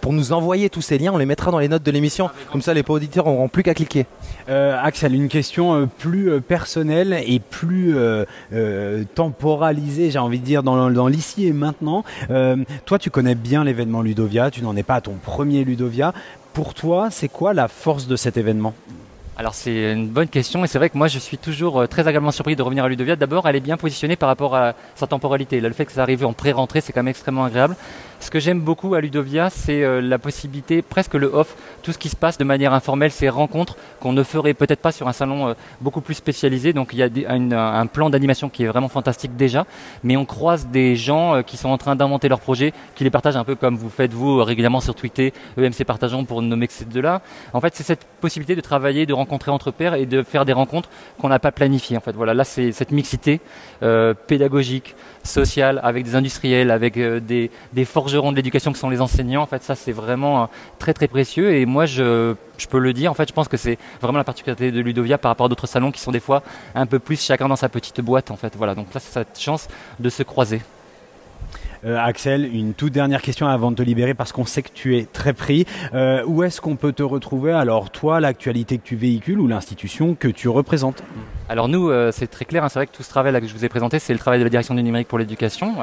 pour 0.00 0.12
nous 0.12 0.32
envoyer 0.32 0.70
tous 0.70 0.80
ces 0.80 0.96
liens, 0.96 1.12
on 1.12 1.18
les 1.18 1.26
mettra 1.26 1.50
dans 1.50 1.58
les 1.58 1.66
notes 1.66 1.82
de 1.82 1.90
l'émission, 1.90 2.30
comme 2.52 2.62
ça 2.62 2.72
les 2.72 2.84
auditeurs 2.86 3.26
n'auront 3.26 3.48
plus 3.48 3.64
qu'à 3.64 3.74
cliquer. 3.74 4.06
Euh, 4.48 4.78
Axel, 4.80 5.12
une 5.12 5.28
question 5.28 5.74
euh, 5.74 5.86
plus 5.86 6.30
euh, 6.30 6.40
personnelle 6.40 7.20
et 7.26 7.40
plus 7.40 7.96
euh, 7.96 8.24
euh, 8.52 9.02
temporalisée, 9.16 10.12
j'ai 10.12 10.20
envie 10.20 10.38
de 10.38 10.44
dire, 10.44 10.62
dans, 10.62 10.88
dans 10.90 11.08
l'ici 11.08 11.46
et 11.46 11.52
maintenant. 11.52 12.04
Euh, 12.30 12.56
toi, 12.84 13.00
tu 13.00 13.10
connais 13.10 13.34
bien 13.34 13.64
l'événement 13.64 14.00
Ludovia, 14.00 14.52
tu 14.52 14.62
n'en 14.62 14.76
es 14.76 14.84
pas 14.84 14.94
à 14.94 15.00
ton 15.00 15.14
premier 15.14 15.64
Ludovia. 15.64 16.14
Pour 16.52 16.74
toi, 16.74 17.08
c'est 17.10 17.28
quoi 17.28 17.52
la 17.52 17.66
force 17.66 18.06
de 18.06 18.14
cet 18.14 18.36
événement? 18.36 18.74
Alors 19.40 19.54
c'est 19.54 19.92
une 19.92 20.08
bonne 20.08 20.26
question 20.26 20.64
et 20.64 20.66
c'est 20.66 20.78
vrai 20.78 20.90
que 20.90 20.98
moi 20.98 21.06
je 21.06 21.20
suis 21.20 21.38
toujours 21.38 21.82
euh, 21.82 21.86
très 21.86 22.08
agréablement 22.08 22.32
surpris 22.32 22.56
de 22.56 22.62
revenir 22.64 22.82
à 22.82 22.88
Ludovia. 22.88 23.14
D'abord, 23.14 23.46
elle 23.46 23.54
est 23.54 23.60
bien 23.60 23.76
positionnée 23.76 24.16
par 24.16 24.28
rapport 24.28 24.56
à 24.56 24.74
sa 24.96 25.06
temporalité. 25.06 25.60
Là, 25.60 25.68
le 25.68 25.74
fait 25.74 25.86
que 25.86 25.92
ça 25.92 26.02
arrive 26.02 26.26
en 26.26 26.32
pré-rentrée, 26.32 26.80
c'est 26.80 26.92
quand 26.92 27.04
même 27.04 27.10
extrêmement 27.10 27.44
agréable. 27.44 27.76
Ce 28.18 28.32
que 28.32 28.40
j'aime 28.40 28.60
beaucoup 28.60 28.96
à 28.96 29.00
Ludovia, 29.00 29.48
c'est 29.48 29.84
euh, 29.84 30.00
la 30.00 30.18
possibilité, 30.18 30.82
presque 30.82 31.14
le 31.14 31.28
off, 31.28 31.54
tout 31.84 31.92
ce 31.92 31.98
qui 31.98 32.08
se 32.08 32.16
passe 32.16 32.36
de 32.36 32.42
manière 32.42 32.72
informelle, 32.72 33.12
ces 33.12 33.28
rencontres 33.28 33.76
qu'on 34.00 34.12
ne 34.12 34.24
ferait 34.24 34.54
peut-être 34.54 34.80
pas 34.80 34.90
sur 34.90 35.06
un 35.06 35.12
salon 35.12 35.46
euh, 35.46 35.54
beaucoup 35.80 36.00
plus 36.00 36.14
spécialisé. 36.14 36.72
Donc 36.72 36.88
il 36.92 36.98
y 36.98 37.04
a 37.04 37.32
un 37.32 37.86
plan 37.86 38.10
d'animation 38.10 38.48
qui 38.48 38.64
est 38.64 38.66
vraiment 38.66 38.88
fantastique 38.88 39.36
déjà, 39.36 39.66
mais 40.02 40.16
on 40.16 40.24
croise 40.24 40.66
des 40.66 40.96
gens 40.96 41.44
qui 41.44 41.56
sont 41.56 41.68
en 41.68 41.78
train 41.78 41.94
d'inventer 41.94 42.28
leurs 42.28 42.40
projets, 42.40 42.72
qui 42.96 43.04
les 43.04 43.10
partagent 43.10 43.36
un 43.36 43.44
peu 43.44 43.54
comme 43.54 43.76
vous 43.76 43.88
faites 43.88 44.12
vous 44.12 44.42
régulièrement 44.42 44.80
sur 44.80 44.96
Twitter, 44.96 45.32
EMC 45.56 45.84
Partageons 45.86 46.24
pour 46.24 46.42
nommer 46.42 46.66
que 46.66 46.72
ces 46.72 46.86
deux-là. 46.86 47.22
En 47.52 47.60
fait, 47.60 47.76
c'est 47.76 47.84
cette 47.84 48.04
possibilité 48.20 48.56
de 48.56 48.60
travailler, 48.60 49.06
de 49.06 49.14
rencontrer 49.14 49.27
entre 49.32 49.70
pairs 49.70 49.94
et 49.94 50.06
de 50.06 50.22
faire 50.22 50.44
des 50.44 50.52
rencontres 50.52 50.88
qu'on 51.20 51.28
n'a 51.28 51.38
pas 51.38 51.52
planifiées. 51.52 51.96
En 51.96 52.00
fait, 52.00 52.12
voilà, 52.12 52.34
là 52.34 52.44
c'est 52.44 52.72
cette 52.72 52.90
mixité 52.90 53.40
euh, 53.82 54.14
pédagogique, 54.14 54.94
sociale, 55.22 55.80
avec 55.82 56.04
des 56.04 56.14
industriels, 56.14 56.70
avec 56.70 56.96
euh, 56.96 57.20
des, 57.20 57.50
des 57.72 57.84
forgerons 57.84 58.32
de 58.32 58.36
l'éducation 58.36 58.72
qui 58.72 58.78
sont 58.78 58.90
les 58.90 59.00
enseignants. 59.00 59.42
En 59.42 59.46
fait, 59.46 59.62
ça 59.62 59.74
c'est 59.74 59.92
vraiment 59.92 60.42
euh, 60.42 60.46
très 60.78 60.94
très 60.94 61.08
précieux. 61.08 61.54
Et 61.54 61.66
moi, 61.66 61.86
je, 61.86 62.34
je 62.56 62.66
peux 62.66 62.78
le 62.78 62.92
dire. 62.92 63.10
En 63.10 63.14
fait, 63.14 63.28
je 63.28 63.34
pense 63.34 63.48
que 63.48 63.56
c'est 63.56 63.78
vraiment 64.00 64.18
la 64.18 64.24
particularité 64.24 64.72
de 64.72 64.80
Ludovia 64.80 65.18
par 65.18 65.30
rapport 65.30 65.46
à 65.46 65.48
d'autres 65.48 65.66
salons 65.66 65.90
qui 65.90 66.00
sont 66.00 66.12
des 66.12 66.20
fois 66.20 66.42
un 66.74 66.86
peu 66.86 66.98
plus 66.98 67.20
chacun 67.20 67.48
dans 67.48 67.56
sa 67.56 67.68
petite 67.68 68.00
boîte. 68.00 68.30
En 68.30 68.36
fait, 68.36 68.54
voilà. 68.56 68.74
Donc 68.74 68.92
là, 68.94 69.00
c'est 69.00 69.12
cette 69.12 69.38
chance 69.38 69.68
de 69.98 70.08
se 70.08 70.22
croiser. 70.22 70.62
Euh, 71.84 71.96
Axel, 71.98 72.48
une 72.52 72.74
toute 72.74 72.92
dernière 72.92 73.22
question 73.22 73.46
avant 73.46 73.70
de 73.70 73.76
te 73.76 73.82
libérer 73.82 74.14
parce 74.14 74.32
qu'on 74.32 74.44
sait 74.44 74.62
que 74.62 74.70
tu 74.72 74.96
es 74.96 75.04
très 75.04 75.32
pris. 75.32 75.66
Euh, 75.94 76.22
où 76.26 76.42
est-ce 76.42 76.60
qu'on 76.60 76.76
peut 76.76 76.92
te 76.92 77.02
retrouver? 77.02 77.52
Alors 77.52 77.90
toi, 77.90 78.20
l'actualité 78.20 78.78
que 78.78 78.84
tu 78.84 78.96
véhicules 78.96 79.38
ou 79.38 79.46
l'institution 79.46 80.14
que 80.14 80.28
tu 80.28 80.48
représentes? 80.48 81.02
Alors 81.48 81.68
nous, 81.68 81.88
euh, 81.88 82.10
c'est 82.12 82.26
très 82.26 82.44
clair, 82.44 82.64
hein, 82.64 82.68
c'est 82.68 82.80
vrai 82.80 82.86
que 82.86 82.92
tout 82.92 83.02
ce 83.02 83.08
travail 83.08 83.32
là 83.32 83.40
que 83.40 83.46
je 83.46 83.54
vous 83.54 83.64
ai 83.64 83.68
présenté, 83.68 83.98
c'est 83.98 84.12
le 84.12 84.18
travail 84.18 84.38
de 84.38 84.44
la 84.44 84.50
direction 84.50 84.74
du 84.74 84.82
numérique 84.82 85.08
pour 85.08 85.18
l'éducation. 85.18 85.74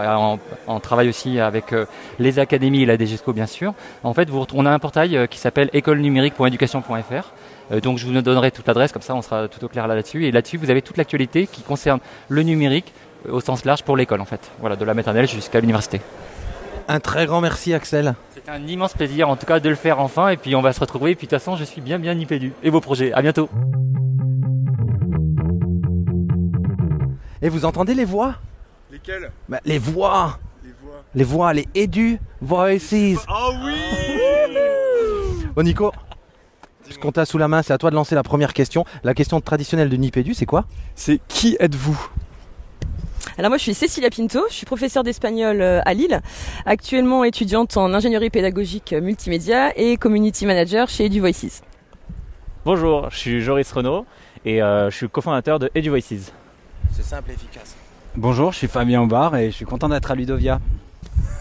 On, 0.67 0.79
travaille 0.79 1.09
aussi 1.09 1.39
avec 1.39 1.73
les 2.19 2.39
académies 2.39 2.83
et 2.83 2.85
la 2.85 2.97
DGESCO 2.97 3.33
bien 3.33 3.47
sûr. 3.47 3.73
En 4.03 4.13
fait, 4.13 4.29
on 4.53 4.65
a 4.65 4.71
un 4.71 4.79
portail 4.79 5.27
qui 5.29 5.39
s'appelle 5.39 5.69
écolenumérique.education.fr. 5.73 7.81
Donc 7.81 7.97
je 7.97 8.05
vous 8.05 8.21
donnerai 8.21 8.51
toute 8.51 8.67
l'adresse, 8.67 8.91
comme 8.91 9.01
ça 9.01 9.15
on 9.15 9.23
sera 9.23 9.47
tout 9.47 9.63
au 9.65 9.67
clair 9.67 9.87
là- 9.87 9.95
là-dessus. 9.95 10.25
Et 10.25 10.31
là-dessus, 10.31 10.57
vous 10.57 10.69
avez 10.69 10.83
toute 10.83 10.97
l'actualité 10.97 11.47
qui 11.47 11.63
concerne 11.63 11.99
le 12.29 12.43
numérique 12.43 12.93
au 13.29 13.39
sens 13.39 13.65
large 13.65 13.83
pour 13.83 13.97
l'école 13.97 14.21
en 14.21 14.25
fait. 14.25 14.51
Voilà, 14.59 14.75
de 14.75 14.85
la 14.85 14.93
maternelle 14.93 15.27
jusqu'à 15.27 15.59
l'université. 15.59 16.01
Un 16.87 16.99
très 16.99 17.25
grand 17.25 17.41
merci 17.41 17.73
Axel. 17.73 18.13
C'est 18.33 18.47
un 18.49 18.65
immense 18.67 18.93
plaisir 18.93 19.27
en 19.29 19.35
tout 19.35 19.45
cas 19.47 19.59
de 19.59 19.69
le 19.69 19.75
faire 19.75 19.99
enfin 19.99 20.29
et 20.29 20.37
puis 20.37 20.55
on 20.55 20.61
va 20.61 20.71
se 20.73 20.79
retrouver. 20.79 21.11
Et 21.11 21.15
puis 21.15 21.25
de 21.27 21.31
toute 21.31 21.39
façon, 21.39 21.55
je 21.55 21.63
suis 21.63 21.81
bien 21.81 21.97
bien 21.99 22.13
nipédu. 22.13 22.53
Et 22.63 22.69
vos 22.69 22.81
projets. 22.81 23.11
À 23.13 23.21
bientôt. 23.21 23.49
Et 27.41 27.49
vous 27.49 27.65
entendez 27.65 27.93
les 27.93 28.05
voix? 28.05 28.35
Lesquels 28.91 29.31
Bah, 29.49 29.59
Les 29.65 29.77
voix 29.77 30.39
Les 30.63 30.71
voix. 30.81 31.03
Les 31.13 31.23
voix, 31.23 31.53
les 31.53 31.67
Edu 31.75 32.19
Voices 32.41 33.17
Oh 33.29 33.51
oui 33.63 33.75
Bon 35.55 35.63
Nico, 35.63 35.91
puisqu'on 36.83 37.11
t'a 37.13 37.25
sous 37.25 37.37
la 37.37 37.47
main, 37.47 37.61
c'est 37.61 37.71
à 37.71 37.77
toi 37.77 37.89
de 37.89 37.95
lancer 37.95 38.13
la 38.13 38.23
première 38.23 38.53
question. 38.53 38.83
La 39.05 39.13
question 39.13 39.39
traditionnelle 39.39 39.87
de 39.89 39.95
Nipédu, 39.95 40.33
c'est 40.33 40.45
quoi? 40.45 40.65
C'est 40.95 41.21
qui 41.29 41.55
êtes-vous? 41.61 41.97
Alors 43.37 43.49
moi 43.49 43.57
je 43.57 43.63
suis 43.63 43.73
Cécilia 43.73 44.09
Pinto, 44.09 44.45
je 44.49 44.53
suis 44.53 44.65
professeure 44.65 45.03
d'espagnol 45.03 45.61
euh, 45.61 45.81
à 45.83 45.93
Lille, 45.93 46.21
actuellement 46.65 47.25
étudiante 47.25 47.75
en 47.75 47.93
ingénierie 47.93 48.29
pédagogique 48.29 48.93
euh, 48.93 49.01
multimédia 49.01 49.77
et 49.77 49.97
community 49.97 50.45
manager 50.45 50.87
chez 50.87 51.07
EduVoices. 51.07 51.61
Bonjour, 52.63 53.09
je 53.09 53.17
suis 53.17 53.41
Joris 53.41 53.69
Renaud 53.73 54.05
et 54.45 54.63
euh, 54.63 54.89
je 54.89 54.95
suis 54.95 55.09
cofondateur 55.09 55.59
de 55.59 55.69
EduVoices. 55.75 56.31
C'est 56.93 57.03
simple 57.03 57.31
et 57.31 57.33
efficace. 57.33 57.75
Bonjour, 58.15 58.53
je 58.53 58.59
suis 58.59 58.67
Fabien 58.69 59.01
Aubard 59.01 59.35
et 59.35 59.51
je 59.51 59.55
suis 59.55 59.65
content 59.65 59.89
d'être 59.89 60.09
à 60.09 60.15
Ludovia. 60.15 60.61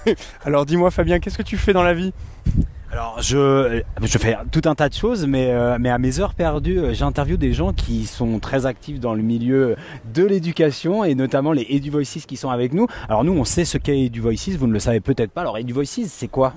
Alors 0.45 0.67
dis-moi 0.67 0.91
Fabien, 0.91 1.21
qu'est-ce 1.21 1.39
que 1.39 1.45
tu 1.45 1.57
fais 1.57 1.73
dans 1.73 1.85
la 1.85 1.95
vie? 1.95 2.13
Alors 2.95 3.21
je, 3.21 3.83
fais 4.19 4.37
tout 4.53 4.61
un 4.67 4.77
tas 4.77 4.89
de 4.89 4.95
choses, 4.95 5.27
mais, 5.27 5.49
euh, 5.51 5.75
à 5.75 5.99
mes 5.99 6.21
heures 6.21 6.35
perdues, 6.35 6.79
euh, 6.79 6.95
j'interviewe 6.95 7.37
des 7.37 7.53
gens 7.53 7.73
qui 7.73 8.07
sont 8.07 8.39
très 8.39 8.67
actifs 8.67 9.01
dans 9.01 9.15
le 9.15 9.23
milieu 9.23 9.75
de 10.15 10.25
l'éducation 10.25 11.03
et 11.03 11.17
notamment 11.17 11.51
les 11.51 11.67
EduVoices 11.69 12.25
qui 12.25 12.37
sont 12.37 12.51
avec 12.51 12.73
nous. 12.73 12.87
Alors 13.09 13.25
nous, 13.25 13.33
on 13.33 13.45
sait 13.45 13.65
ce 13.65 13.79
qu'est 13.79 14.01
EduVoices, 14.07 14.51
vous 14.51 14.69
ne 14.69 14.73
le 14.73 14.79
savez 14.79 15.01
peut-être 15.01 15.33
pas. 15.33 15.41
Alors 15.41 15.59
EduVoices, 15.59 16.07
c'est 16.07 16.29
quoi? 16.29 16.55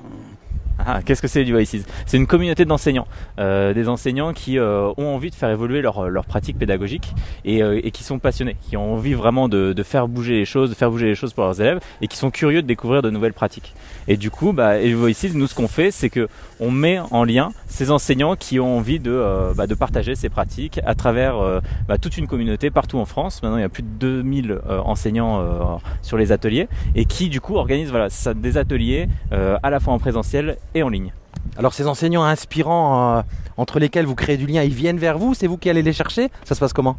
Ah, 0.78 1.02
qu'est-ce 1.04 1.24
que 1.24 1.28
c'est 1.28 1.42
EduVoices? 1.42 1.84
C'est 2.06 2.18
une 2.18 2.28
communauté 2.28 2.66
d'enseignants, 2.66 3.08
euh, 3.40 3.74
des 3.74 3.90
enseignants 3.90 4.32
qui 4.32 4.60
ont 4.60 5.16
envie 5.16 5.32
de 5.32 5.36
faire 5.36 5.50
évoluer 5.50 5.82
leur, 5.82 6.08
leur 6.08 6.26
pratique 6.26 6.60
pédagogique 6.60 7.16
et, 7.46 7.62
et 7.62 7.90
qui 7.90 8.04
sont 8.04 8.20
passionnés, 8.20 8.58
qui 8.62 8.78
ont 8.78 8.94
envie 8.94 9.16
vraiment 9.16 9.50
de, 9.50 9.74
de 9.74 9.84
faire 9.84 10.08
bouger 10.08 10.36
les 10.36 10.46
choses, 10.46 10.70
de 10.70 10.76
faire 10.76 10.92
bouger 10.92 11.08
les 11.08 11.16
choses 11.16 11.34
pour 11.34 11.46
leurs 11.46 11.60
élèves 11.60 11.80
et 12.00 12.08
qui 12.08 12.16
sont 12.16 12.30
curieux 12.30 12.62
de 12.62 12.68
découvrir 12.68 13.02
de 13.02 13.10
nouvelles 13.10 13.34
pratiques. 13.34 13.74
Et 14.08 14.18
du 14.18 14.32
coup, 14.32 14.54
bah, 14.54 14.76
nous 14.80 15.48
ce 15.48 15.56
qu'on 15.56 15.68
fait, 15.68 15.92
c'est 15.92 16.10
que 16.10 16.28
on 16.60 16.72
met 16.72 17.00
en 17.12 17.24
lien 17.24 17.52
ces 17.68 17.92
enseignants 17.92 18.36
qui 18.36 18.60
ont 18.60 18.78
envie 18.78 19.00
de, 19.00 19.12
euh, 19.12 19.54
bah, 19.54 19.68
partager 19.78 20.16
ces 20.16 20.30
pratiques 20.30 20.80
à 20.86 20.96
travers 20.96 21.38
euh, 21.38 21.60
bah, 21.88 21.98
toute 21.98 22.18
une 22.18 22.28
communauté 22.28 22.72
partout 22.72 22.98
en 22.98 23.06
France. 23.06 23.44
Maintenant, 23.44 23.58
il 23.58 23.62
y 23.62 23.66
a 23.66 23.70
plus 23.70 23.84
de 23.84 23.90
2000 24.00 24.52
euh, 24.52 24.80
enseignants 24.80 25.80
sur 26.02 26.18
les 26.18 26.32
ateliers 26.32 26.68
et 26.96 27.06
qui 27.06 27.30
du 27.30 27.42
coup 27.42 27.56
organisent 27.56 27.94
des 28.36 28.58
ateliers 28.58 29.08
à 29.32 29.70
la 29.70 29.80
fois 29.80 29.94
en 29.94 30.00
présentiel 30.00 30.58
et 30.74 30.84
en 30.84 30.90
ligne. 30.90 31.12
Alors 31.58 31.74
ces 31.74 31.88
enseignants 31.88 32.24
inspirants 32.24 33.18
euh, 33.18 33.22
entre 33.58 33.80
lesquels 33.80 34.06
vous 34.06 34.16
créez 34.16 34.38
du 34.38 34.46
lien, 34.46 34.62
ils 34.64 34.74
viennent 34.74 34.98
vers 34.98 35.18
vous, 35.18 35.34
c'est 35.34 35.48
vous 35.48 35.58
qui 35.58 35.70
allez 35.70 35.82
les 35.82 35.94
chercher 35.94 36.30
Ça 36.44 36.54
se 36.54 36.60
passe 36.60 36.74
comment? 36.74 36.98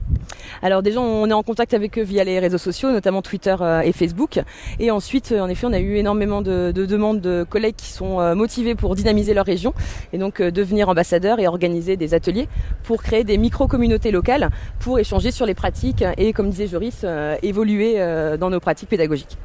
Alors 0.63 0.83
déjà 0.83 1.01
on 1.01 1.29
est 1.29 1.33
en 1.33 1.43
contact 1.43 1.75
avec 1.75 1.99
eux 1.99 2.03
via 2.03 2.25
les 2.25 2.39
réseaux 2.39 2.59
sociaux, 2.59 2.91
notamment 2.91 3.23
Twitter 3.23 3.55
euh, 3.61 3.81
et 3.81 3.93
Facebook. 3.93 4.41
Et 4.81 4.91
ensuite 4.91 5.33
euh, 5.33 5.41
en 5.41 5.49
effet 5.49 5.67
on 5.67 5.73
a 5.73 5.79
eu 5.79 5.97
énormément 5.97 6.43
de, 6.43 6.73
de 6.73 6.87
demandes 6.87 7.21
de 7.21 7.47
collègues 7.49 7.77
qui 7.77 7.91
sont 7.91 8.35
motivés 8.35 8.75
pour 8.75 8.95
dynamiser 8.95 9.35
leur 9.35 9.47
région 9.47 9.75
et 10.13 10.19
donc 10.19 10.43
devenir 10.43 10.89
ambassadeurs 10.89 11.39
et 11.41 11.47
organiser 11.47 11.97
des 11.97 12.15
ateliers 12.15 12.49
pour 12.83 13.03
créer 13.03 13.25
des 13.25 13.39
micro-communautés 13.39 14.11
locales 14.11 14.51
pour 14.81 14.99
échanger 14.99 15.31
sur 15.31 15.47
les 15.47 15.55
pratiques 15.55 16.05
et 16.17 16.33
comme 16.33 16.51
disait 16.51 16.67
Joris, 16.67 17.05
évoluer 17.43 17.99
dans 18.39 18.51
nos 18.51 18.61
pratiques 18.61 18.89
pédagogiques. 18.89 19.39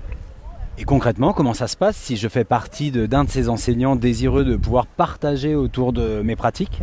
Et 0.84 0.86
concrètement, 0.86 1.32
comment 1.32 1.54
ça 1.54 1.68
se 1.70 1.78
passe 1.78 1.96
si 1.96 2.18
je 2.18 2.28
fais 2.28 2.44
partie 2.44 2.92
d'un 2.92 3.24
de, 3.24 3.30
ces 3.30 3.48
enseignants 3.48 3.96
désireux 3.96 4.44
de 4.44 4.58
pouvoir 4.58 4.86
partager 4.86 5.56
autour 5.56 5.94
de 5.94 6.22
mes 6.22 6.36
pratiques? 6.36 6.82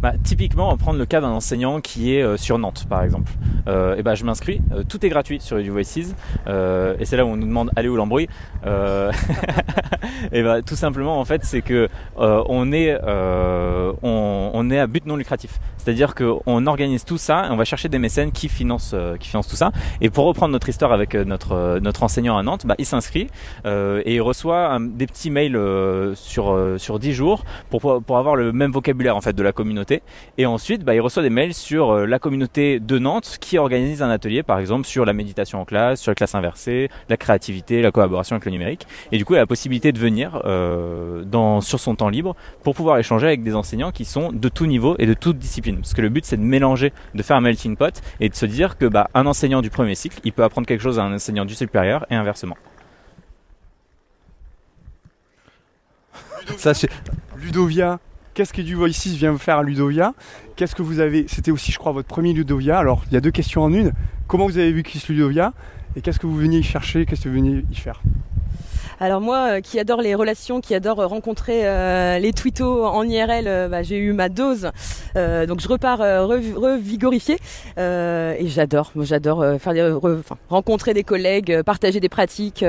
Bah, 0.00 0.14
typiquement, 0.22 0.68
on 0.68 0.70
va 0.70 0.76
prendre 0.78 0.98
le 0.98 1.04
cas 1.04 1.20
d'un 1.20 1.28
enseignant 1.28 1.80
qui 1.82 2.14
est 2.14 2.22
euh, 2.22 2.38
sur 2.38 2.58
Nantes, 2.58 2.86
par 2.88 3.02
exemple. 3.02 3.32
Euh, 3.68 3.96
et 3.96 4.02
ben, 4.02 4.14
je 4.14 4.24
m'inscris. 4.24 4.62
Euh, 4.72 4.82
tout 4.82 5.04
est 5.04 5.10
gratuit 5.10 5.40
sur 5.40 5.58
EduVoices. 5.58 6.14
Euh, 6.46 6.96
et 6.98 7.04
c'est 7.04 7.18
là 7.18 7.26
où 7.26 7.28
on 7.28 7.36
nous 7.36 7.46
demande 7.46 7.70
allez 7.76 7.88
où 7.88 7.96
l'embrouille. 7.96 8.28
Euh, 8.66 9.12
et 10.32 10.42
ben, 10.42 10.62
tout 10.62 10.76
simplement, 10.76 11.20
en 11.20 11.24
fait, 11.26 11.44
c'est 11.44 11.60
que 11.60 11.88
euh, 12.18 12.42
on 12.48 12.72
est 12.72 12.96
on, 14.02 14.50
on 14.54 14.70
est 14.70 14.78
à 14.78 14.86
but 14.86 15.04
non 15.04 15.16
lucratif. 15.16 15.58
C'est-à-dire 15.76 16.14
qu'on 16.14 16.66
organise 16.66 17.04
tout 17.04 17.18
ça 17.18 17.46
et 17.46 17.50
on 17.50 17.56
va 17.56 17.64
chercher 17.64 17.88
des 17.88 17.98
mécènes 17.98 18.32
qui 18.32 18.48
financent 18.48 18.94
qui 19.18 19.28
financent 19.28 19.48
tout 19.48 19.56
ça. 19.56 19.70
Et 20.00 20.08
pour 20.08 20.24
reprendre 20.24 20.52
notre 20.52 20.68
histoire 20.68 20.92
avec 20.92 21.14
notre 21.14 21.78
notre 21.80 22.02
enseignant 22.02 22.38
à 22.38 22.42
Nantes, 22.42 22.64
bah, 22.64 22.74
il 22.78 22.86
s'inscrit 22.86 23.28
et 23.66 24.14
il 24.14 24.22
reçoit 24.22 24.78
des 24.80 25.06
petits 25.06 25.30
mails 25.30 25.58
sur 26.14 26.58
sur 26.78 26.98
10 26.98 27.12
jours 27.12 27.44
pour 27.68 28.02
pour 28.02 28.18
avoir 28.18 28.36
le 28.36 28.52
même 28.52 28.72
vocabulaire 28.72 29.16
en 29.16 29.20
fait 29.20 29.34
de 29.34 29.42
la 29.42 29.52
communauté. 29.52 29.89
Et 30.38 30.46
ensuite, 30.46 30.84
bah, 30.84 30.94
il 30.94 31.00
reçoit 31.00 31.22
des 31.22 31.30
mails 31.30 31.54
sur 31.54 31.90
euh, 31.90 32.06
la 32.06 32.18
communauté 32.18 32.80
de 32.80 32.98
Nantes 32.98 33.38
qui 33.40 33.58
organise 33.58 34.02
un 34.02 34.10
atelier, 34.10 34.42
par 34.42 34.58
exemple, 34.58 34.86
sur 34.86 35.04
la 35.04 35.12
méditation 35.12 35.60
en 35.60 35.64
classe, 35.64 36.00
sur 36.00 36.10
la 36.10 36.14
classe 36.14 36.34
inversée, 36.34 36.88
la 37.08 37.16
créativité, 37.16 37.82
la 37.82 37.90
collaboration 37.90 38.34
avec 38.36 38.44
le 38.46 38.52
numérique. 38.52 38.86
Et 39.12 39.18
du 39.18 39.24
coup, 39.24 39.34
il 39.34 39.36
a 39.36 39.40
la 39.40 39.46
possibilité 39.46 39.92
de 39.92 39.98
venir 39.98 40.40
euh, 40.44 41.24
dans, 41.24 41.60
sur 41.60 41.80
son 41.80 41.94
temps 41.94 42.08
libre 42.08 42.36
pour 42.62 42.74
pouvoir 42.74 42.98
échanger 42.98 43.26
avec 43.26 43.42
des 43.42 43.54
enseignants 43.54 43.90
qui 43.92 44.04
sont 44.04 44.32
de 44.32 44.48
tout 44.48 44.66
niveau 44.66 44.96
et 44.98 45.06
de 45.06 45.14
toute 45.14 45.38
discipline. 45.38 45.76
Parce 45.76 45.94
que 45.94 46.02
le 46.02 46.08
but, 46.08 46.24
c'est 46.24 46.36
de 46.36 46.42
mélanger, 46.42 46.92
de 47.14 47.22
faire 47.22 47.36
un 47.36 47.40
melting 47.40 47.76
pot 47.76 48.00
et 48.20 48.28
de 48.28 48.34
se 48.34 48.46
dire 48.46 48.78
que 48.78 48.86
bah, 48.86 49.08
un 49.14 49.26
enseignant 49.26 49.62
du 49.62 49.70
premier 49.70 49.94
cycle, 49.94 50.20
il 50.24 50.32
peut 50.32 50.44
apprendre 50.44 50.66
quelque 50.66 50.82
chose 50.82 50.98
à 50.98 51.02
un 51.04 51.14
enseignant 51.14 51.44
du 51.44 51.54
supérieur 51.54 52.06
et 52.10 52.14
inversement. 52.14 52.56
Ça, 56.56 56.74
c'est- 56.74 56.90
Ludovia, 57.36 57.98
qu'est-ce 58.40 58.54
que 58.54 58.62
EduVoices 58.62 59.08
vient 59.08 59.36
faire 59.36 59.58
à 59.58 59.62
Ludovia? 59.62 60.14
Qu'est-ce 60.56 60.74
que 60.74 60.80
vous 60.80 60.98
avez 61.00 61.26
C'était 61.28 61.50
aussi, 61.50 61.72
je 61.72 61.78
crois, 61.78 61.92
votre 61.92 62.08
premier 62.08 62.32
Ludovia. 62.32 62.78
Alors, 62.78 63.04
il 63.08 63.12
y 63.12 63.16
a 63.18 63.20
deux 63.20 63.30
questions 63.30 63.62
en 63.62 63.70
une. 63.70 63.92
Comment 64.28 64.46
vous 64.46 64.56
avez 64.56 64.72
vu 64.72 64.82
Kiss 64.82 65.10
Ludovia? 65.10 65.52
Et 65.94 66.00
qu'est-ce 66.00 66.18
que 66.18 66.26
vous 66.26 66.38
veniez 66.38 66.60
y 66.60 66.62
chercher? 66.62 67.04
Qu'est-ce 67.04 67.24
que 67.24 67.28
vous 67.28 67.34
veniez 67.34 67.66
y 67.70 67.74
faire? 67.74 68.00
Alors 69.02 69.22
moi, 69.22 69.52
euh, 69.56 69.60
qui 69.62 69.78
adore 69.80 70.02
les 70.02 70.14
relations, 70.14 70.60
qui 70.60 70.74
adore 70.74 71.00
euh, 71.00 71.06
rencontrer 71.06 71.62
euh, 71.66 72.18
les 72.18 72.34
twittos 72.34 72.84
en 72.84 73.02
IRL, 73.08 73.68
bah, 73.70 73.82
j'ai 73.82 73.96
eu 73.96 74.12
ma 74.12 74.28
dose. 74.28 74.70
Euh, 75.16 75.46
donc 75.46 75.60
je 75.60 75.68
repars 75.68 76.00
rev- 76.00 76.54
revigorifiée 76.54 77.38
et 77.78 78.46
j'adore. 78.46 78.92
Moi, 78.94 79.06
j'adore 79.06 79.42
faire 79.58 79.72
des, 79.72 79.94
rencontrer 80.50 80.92
des 80.92 81.02
collègues, 81.02 81.62
partager 81.62 81.98
des 81.98 82.10
pratiques. 82.10 82.64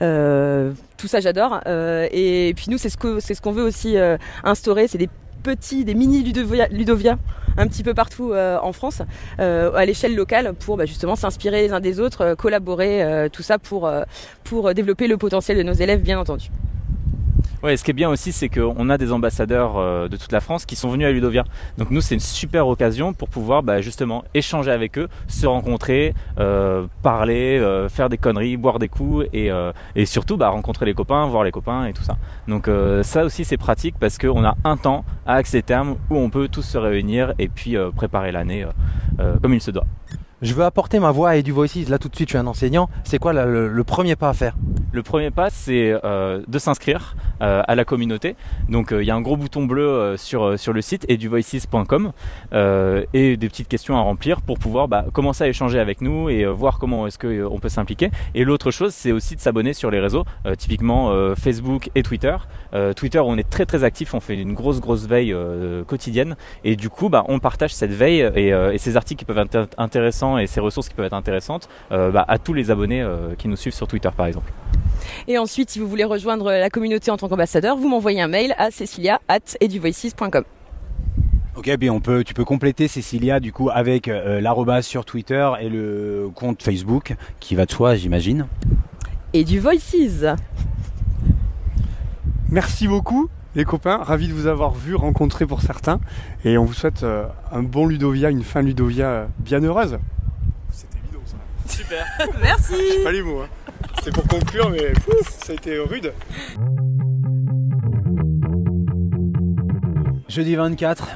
tout 0.00 1.06
ça, 1.08 1.20
j'adore. 1.20 1.60
Et 1.66 2.54
puis 2.56 2.66
nous, 2.70 2.78
c'est 2.78 2.88
ce 2.88 2.96
que 2.96 3.20
c'est 3.20 3.34
ce 3.34 3.42
qu'on 3.42 3.52
veut 3.52 3.64
aussi 3.64 3.96
instaurer. 4.44 4.88
C'est 4.88 4.98
des 4.98 5.10
petits, 5.46 5.84
des 5.84 5.94
mini 5.94 6.24
Ludovia, 6.24 7.18
un 7.56 7.68
petit 7.68 7.84
peu 7.84 7.94
partout 7.94 8.32
euh, 8.32 8.58
en 8.60 8.72
France, 8.72 9.02
euh, 9.38 9.72
à 9.74 9.86
l'échelle 9.86 10.16
locale, 10.16 10.54
pour 10.54 10.76
bah, 10.76 10.86
justement 10.86 11.14
s'inspirer 11.14 11.62
les 11.62 11.72
uns 11.72 11.78
des 11.78 12.00
autres, 12.00 12.22
euh, 12.22 12.34
collaborer, 12.34 13.28
tout 13.32 13.44
ça 13.44 13.58
pour 13.58 13.88
développer 14.74 15.06
le 15.06 15.16
potentiel 15.16 15.56
de 15.56 15.62
nos 15.62 15.72
élèves, 15.72 16.00
bien 16.02 16.18
entendu. 16.18 16.50
Ouais, 17.66 17.76
ce 17.76 17.82
qui 17.82 17.90
est 17.90 17.94
bien 17.94 18.08
aussi, 18.08 18.30
c'est 18.30 18.48
qu'on 18.48 18.88
a 18.90 18.96
des 18.96 19.10
ambassadeurs 19.10 19.76
euh, 19.76 20.06
de 20.06 20.16
toute 20.16 20.30
la 20.30 20.40
France 20.40 20.66
qui 20.66 20.76
sont 20.76 20.88
venus 20.88 21.04
à 21.04 21.10
Ludovia. 21.10 21.42
Donc 21.78 21.90
nous, 21.90 22.00
c'est 22.00 22.14
une 22.14 22.20
super 22.20 22.68
occasion 22.68 23.12
pour 23.12 23.28
pouvoir 23.28 23.64
bah, 23.64 23.80
justement 23.80 24.22
échanger 24.34 24.70
avec 24.70 24.96
eux, 24.98 25.08
se 25.26 25.48
rencontrer, 25.48 26.14
euh, 26.38 26.86
parler, 27.02 27.58
euh, 27.58 27.88
faire 27.88 28.08
des 28.08 28.18
conneries, 28.18 28.56
boire 28.56 28.78
des 28.78 28.86
coups 28.86 29.26
et, 29.32 29.50
surtout 30.04 30.36
bah, 30.36 30.50
rencontrer 30.50 30.86
les 30.86 30.94
copains, 30.94 31.26
voir 31.26 31.42
les 31.42 31.50
copains 31.50 31.86
et 31.86 31.92
tout 31.92 32.04
ça. 32.04 32.16
Donc 32.46 32.70
ça 33.02 33.24
aussi, 33.24 33.44
c'est 33.44 33.56
pratique 33.56 33.96
parce 33.98 34.16
qu'on 34.16 34.44
a 34.44 34.56
un 34.62 34.76
temps 34.76 35.04
à 35.26 35.34
accès 35.34 35.62
terme 35.62 35.96
où 36.08 36.18
on 36.18 36.30
peut 36.30 36.46
tous 36.46 36.62
se 36.62 36.78
réunir 36.78 37.34
et 37.40 37.48
puis 37.48 37.74
préparer 37.96 38.30
l'année 38.30 38.64
comme 39.42 39.54
il 39.54 39.60
se 39.60 39.72
doit. 39.72 39.86
Je 40.42 40.52
veux 40.52 40.64
apporter 40.64 40.98
ma 40.98 41.12
voix 41.12 41.30
à 41.30 41.36
EduVoices. 41.38 41.88
Là, 41.88 41.98
tout 41.98 42.10
de 42.10 42.14
suite, 42.14 42.28
je 42.28 42.32
suis 42.32 42.38
un 42.38 42.46
enseignant. 42.46 42.90
C'est 43.04 43.18
quoi 43.18 43.32
le, 43.32 43.84
premier 43.84 44.16
pas 44.16 44.28
à 44.28 44.34
faire? 44.34 44.54
Le 44.92 45.02
premier 45.02 45.30
pas, 45.30 45.48
c'est 45.48 45.98
euh, 46.04 46.42
de 46.46 46.58
s'inscrire 46.58 47.16
euh, 47.40 47.62
à 47.66 47.74
la 47.74 47.86
communauté. 47.86 48.36
Donc 48.68 48.92
euh, 48.92 49.02
il 49.02 49.06
y 49.06 49.10
a 49.10 49.14
un 49.14 49.22
gros 49.22 49.38
bouton 49.38 49.64
bleu 49.64 50.14
sur, 50.18 50.58
sur 50.58 50.74
le 50.74 50.82
site 50.82 51.06
eduvoices.com 51.08 52.12
et 52.52 53.36
des 53.36 53.48
petites 53.48 53.68
questions 53.68 53.96
à 53.96 54.00
remplir 54.00 54.42
pour 54.42 54.58
pouvoir 54.58 54.88
bah, 54.88 55.06
commencer 55.12 55.44
à 55.44 55.48
échanger 55.48 55.78
avec 55.78 56.02
nous 56.02 56.28
et 56.28 56.44
voir 56.44 56.78
comment 56.78 57.06
est-ce 57.06 57.18
qu'on 57.18 57.58
peut 57.58 57.68
s'impliquer. 57.70 58.10
Et 58.34 58.44
l'autre 58.44 58.70
chose, 58.70 58.92
c'est 58.92 59.12
aussi 59.12 59.36
de 59.36 59.40
s'abonner 59.40 59.72
sur 59.72 59.90
les 59.90 60.00
réseaux, 60.00 60.24
typiquement 60.58 61.12
Facebook 61.34 61.90
et 61.94 62.02
Twitter. 62.02 62.36
Twitter, 62.94 63.20
on 63.20 63.38
est 63.38 63.48
très 63.48 63.64
très 63.64 63.84
actif, 63.84 64.14
on 64.14 64.20
fait 64.20 64.34
une 64.34 64.54
grosse 64.54 64.80
grosse 64.80 65.06
veille 65.06 65.34
quotidienne 65.86 66.36
et 66.64 66.76
du 66.76 66.90
coup, 66.90 67.08
bah, 67.08 67.24
on 67.28 67.38
partage 67.38 67.74
cette 67.74 67.92
veille 67.92 68.20
et, 68.34 68.48
et 68.48 68.78
ces 68.78 68.96
articles 68.96 69.18
qui 69.18 69.24
peuvent 69.24 69.38
être 69.38 69.68
intéressants 69.78 70.25
et 70.38 70.46
ces 70.46 70.60
ressources 70.60 70.88
qui 70.88 70.94
peuvent 70.94 71.06
être 71.06 71.12
intéressantes 71.12 71.68
euh, 71.92 72.10
bah, 72.10 72.24
à 72.26 72.38
tous 72.38 72.52
les 72.52 72.70
abonnés 72.70 73.02
euh, 73.02 73.34
qui 73.36 73.48
nous 73.48 73.56
suivent 73.56 73.74
sur 73.74 73.86
Twitter 73.86 74.10
par 74.16 74.26
exemple. 74.26 74.52
Et 75.28 75.38
ensuite, 75.38 75.70
si 75.70 75.78
vous 75.78 75.88
voulez 75.88 76.04
rejoindre 76.04 76.50
la 76.50 76.70
communauté 76.70 77.10
en 77.10 77.16
tant 77.16 77.28
qu'ambassadeur, 77.28 77.76
vous 77.76 77.88
m'envoyez 77.88 78.20
un 78.20 78.28
mail 78.28 78.54
à 78.58 78.70
cecilia 78.70 79.20
at 79.28 79.56
eduvoices.com. 79.60 80.44
Ok, 81.56 81.74
bien 81.78 81.90
on 81.90 82.00
peut, 82.00 82.22
tu 82.22 82.34
peux 82.34 82.44
compléter 82.44 82.86
Cécilia 82.86 83.40
du 83.40 83.50
coup 83.50 83.70
avec 83.70 84.08
euh, 84.08 84.42
l'arrobase 84.42 84.84
sur 84.84 85.06
Twitter 85.06 85.50
et 85.58 85.70
le 85.70 86.28
compte 86.34 86.62
Facebook 86.62 87.14
qui 87.40 87.54
va 87.54 87.64
de 87.64 87.70
soi, 87.70 87.96
j'imagine. 87.96 88.46
Eduvoices. 89.32 90.26
Merci 92.50 92.86
beaucoup, 92.88 93.30
les 93.54 93.64
copains. 93.64 93.96
Ravi 93.96 94.28
de 94.28 94.34
vous 94.34 94.46
avoir 94.46 94.74
vu, 94.74 94.94
rencontré 94.94 95.46
pour 95.46 95.62
certains. 95.62 95.98
Et 96.44 96.58
on 96.58 96.64
vous 96.66 96.74
souhaite 96.74 97.02
euh, 97.04 97.24
un 97.50 97.62
bon 97.62 97.86
Ludovia, 97.86 98.28
une 98.28 98.44
fin 98.44 98.60
Ludovia 98.60 99.06
euh, 99.06 99.26
bien 99.38 99.60
heureuse. 99.62 99.98
Super. 101.86 102.06
Merci. 102.42 102.74
J'ai 102.92 103.04
pas 103.04 103.12
les 103.12 103.22
mots. 103.22 103.42
Hein. 103.42 103.48
C'était 103.98 104.10
pour 104.10 104.26
conclure, 104.26 104.70
mais 104.70 104.92
pouf, 105.04 105.28
ça 105.44 105.52
a 105.52 105.54
été 105.54 105.78
rude. 105.78 106.12
Jeudi 110.28 110.56
24 110.56 111.08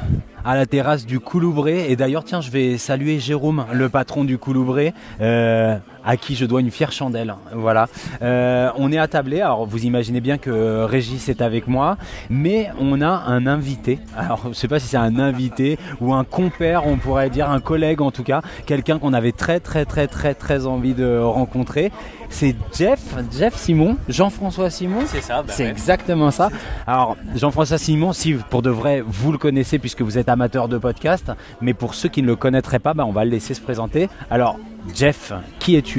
à 0.45 0.55
la 0.55 0.67
terrasse 0.67 1.07
du 1.07 1.19
Couloubré. 1.19 1.91
Et 1.91 1.97
d'ailleurs, 1.97 2.25
tiens, 2.25 2.41
je 2.41 2.51
vais 2.51 2.79
saluer 2.79 3.19
Jérôme, 3.19 3.67
le 3.73 3.89
patron 3.89 4.25
du 4.25 4.39
Couloubré, 4.39 4.95
euh, 5.21 5.77
à 6.05 6.17
qui 6.17 6.35
je 6.35 6.45
dois 6.47 6.61
une 6.61 6.71
fière 6.71 6.93
chandelle. 6.93 7.35
Voilà. 7.55 7.89
Euh, 8.23 8.71
on 8.77 8.93
est 8.93 8.99
attablé. 8.99 9.41
Alors, 9.41 9.67
vous 9.67 9.85
imaginez 9.85 10.21
bien 10.21 10.39
que 10.39 10.85
Régis 10.85 11.29
est 11.29 11.41
avec 11.41 11.67
moi, 11.67 11.97
mais 12.29 12.71
on 12.79 13.01
a 13.01 13.09
un 13.09 13.47
invité. 13.47 13.99
Alors, 14.17 14.41
je 14.49 14.53
sais 14.55 14.69
pas 14.69 14.79
si 14.79 14.87
c'est 14.87 14.97
un 14.97 15.19
invité 15.19 15.79
ou 16.01 16.13
un 16.15 16.25
compère, 16.25 16.87
on 16.87 16.97
pourrait 16.97 17.31
dire 17.31 17.51
un 17.51 17.61
collègue 17.61 18.01
en 18.01 18.11
tout 18.11 18.25
cas, 18.25 18.43
quelqu'un 18.67 18.99
qu'on 18.99 19.13
avait 19.13 19.33
très 19.33 19.61
très 19.61 19.85
très 19.85 20.07
très 20.07 20.35
très 20.35 20.67
envie 20.67 20.95
de 20.95 21.19
rencontrer. 21.19 21.93
C'est 22.29 22.55
Jeff, 22.73 23.01
Jeff 23.37 23.57
Simon, 23.57 23.97
Jean-François 24.09 24.71
Simon. 24.71 25.01
C'est 25.07 25.21
ça, 25.21 25.43
bah 25.43 25.53
c'est 25.53 25.65
ouais. 25.65 25.71
exactement 25.71 26.31
ça. 26.31 26.51
Alors, 26.87 27.17
Jean-François 27.35 27.79
Simon, 27.79 28.13
si 28.13 28.35
pour 28.35 28.63
de 28.63 28.71
vrai 28.71 29.03
vous 29.05 29.33
le 29.33 29.39
connaissez 29.39 29.81
puisque 29.81 30.03
vous 30.03 30.17
êtes 30.17 30.29
amateur 30.29 30.69
de 30.69 30.79
podcast, 30.79 31.33
mais 31.61 31.75
pour 31.75 31.95
ceux 31.95 32.09
qui 32.09 32.23
ne 32.23 32.29
le 32.29 32.37
connaîtraient 32.37 32.79
pas, 32.79 32.95
bah, 32.95 33.05
on 33.05 33.13
va 33.13 33.25
le 33.25 33.33
laisser 33.33 33.55
se 33.55 33.61
présenter. 33.61 34.09
Alors, 34.31 34.59
Jeff, 34.95 35.33
qui 35.59 35.75
es-tu? 35.75 35.90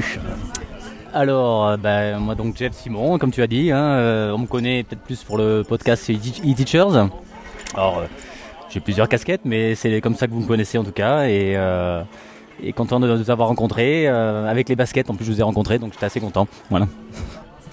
Alors, 1.14 1.68
euh, 1.68 1.78
ben, 1.78 2.20
moi 2.20 2.36
donc 2.36 2.56
Jeff 2.58 2.74
Simon, 2.74 3.18
comme 3.18 3.32
tu 3.32 3.42
as 3.42 3.48
dit, 3.48 3.72
hein, 3.72 3.84
euh, 3.84 4.32
on 4.32 4.40
me 4.40 4.48
connaît 4.48 4.84
peut-être 4.84 5.02
plus 5.02 5.24
pour 5.24 5.38
le 5.38 5.64
podcast 5.68 6.10
e-teachers. 6.10 7.10
Alors, 7.74 8.00
euh, 8.00 8.06
j'ai 8.70 8.80
plusieurs 8.80 9.10
casquettes, 9.10 9.42
mais 9.44 9.76
c'est 9.76 10.00
comme 10.00 10.16
ça 10.16 10.28
que 10.28 10.32
vous 10.32 10.40
me 10.42 10.48
connaissez 10.48 10.78
en 10.78 10.84
tout 10.84 10.94
cas, 10.94 11.26
et, 11.26 11.54
euh, 11.58 12.04
et 12.64 12.72
content 12.72 13.00
de 13.00 13.14
vous 13.14 13.30
avoir 13.30 13.50
rencontré, 13.50 14.08
euh, 14.08 14.48
avec 14.48 14.70
les 14.70 14.76
baskets 14.78 15.10
en 15.10 15.16
plus 15.16 15.26
je 15.26 15.32
vous 15.34 15.40
ai 15.40 15.44
rencontré, 15.44 15.78
donc 15.80 15.94
j'étais 15.94 16.06
assez 16.06 16.22
content. 16.22 16.48
Voilà. 16.70 16.88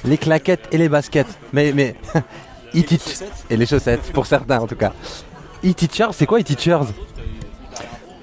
Les 0.05 0.19
claquettes 0.19 0.69
et 0.73 0.79
les 0.79 0.89
baskets. 0.89 1.39
Mais, 1.53 1.73
mais. 1.73 1.95
E-teach. 2.75 3.23
Et 3.49 3.57
les 3.57 3.65
chaussettes, 3.67 4.13
pour 4.13 4.27
certains 4.27 4.59
en 4.59 4.67
tout 4.67 4.77
cas. 4.77 4.93
E-teachers, 5.65 6.11
c'est 6.13 6.27
quoi 6.27 6.41
e-teachers? 6.41 6.93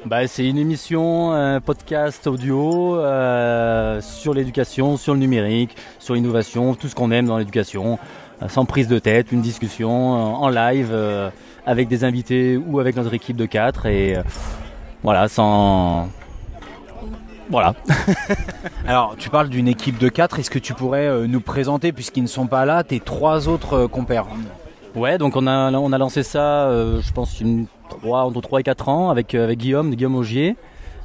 Bah, 0.06 0.28
c'est 0.28 0.48
une 0.48 0.60
émission, 0.60 1.32
un 1.32 1.60
podcast 1.62 2.28
audio 2.28 2.96
euh, 2.96 4.00
sur 4.02 4.36
l'éducation, 4.36 4.98
sur 4.98 5.16
le 5.16 5.20
numérique, 5.20 5.76
sur 5.98 6.14
l'innovation, 6.14 6.76
tout 6.76 6.88
ce 6.88 6.94
qu'on 6.94 7.10
aime 7.10 7.26
dans 7.26 7.40
l'éducation, 7.40 7.98
euh, 8.44 8.48
sans 8.48 8.66
prise 8.66 8.88
de 8.88 9.00
tête, 9.00 9.32
une 9.32 9.42
discussion 9.42 9.90
euh, 9.90 10.18
en 10.18 10.50
live 10.50 10.90
euh, 10.92 11.32
avec 11.66 11.88
des 11.88 12.04
invités 12.04 12.56
ou 12.56 12.80
avec 12.80 12.96
notre 12.96 13.16
équipe 13.16 13.36
de 13.36 13.48
quatre 13.48 13.88
et 13.88 14.16
euh, 14.16 14.22
voilà, 15.02 15.28
sans 15.28 16.08
voilà. 17.50 17.74
Alors, 18.88 19.16
tu 19.18 19.32
parles 19.32 19.50
d'une 19.50 19.68
équipe 19.68 19.98
de 19.98 20.10
4, 20.10 20.38
est-ce 20.40 20.50
que 20.52 20.60
tu 20.60 20.74
pourrais 20.74 21.28
nous 21.28 21.42
présenter, 21.42 21.92
puisqu'ils 21.92 22.24
ne 22.24 22.28
sont 22.28 22.48
pas 22.48 22.66
là, 22.66 22.84
tes 22.84 23.00
trois 23.00 23.48
autres 23.48 23.86
compères? 23.86 24.26
Ouais, 24.96 25.18
donc 25.18 25.36
on 25.36 25.46
a, 25.46 25.72
on 25.74 25.92
a 25.92 25.98
lancé 25.98 26.24
ça, 26.24 26.68
euh, 26.68 27.02
je 27.02 27.12
pense, 27.12 27.42
une, 27.42 27.66
3, 27.90 28.22
entre 28.24 28.42
3 28.42 28.60
et 28.60 28.64
4 28.64 28.90
ans 28.90 29.10
avec, 29.10 29.36
euh, 29.36 29.44
avec 29.46 29.60
Guillaume, 29.60 29.94
Guillaume 29.96 30.16
Augier, 30.16 30.56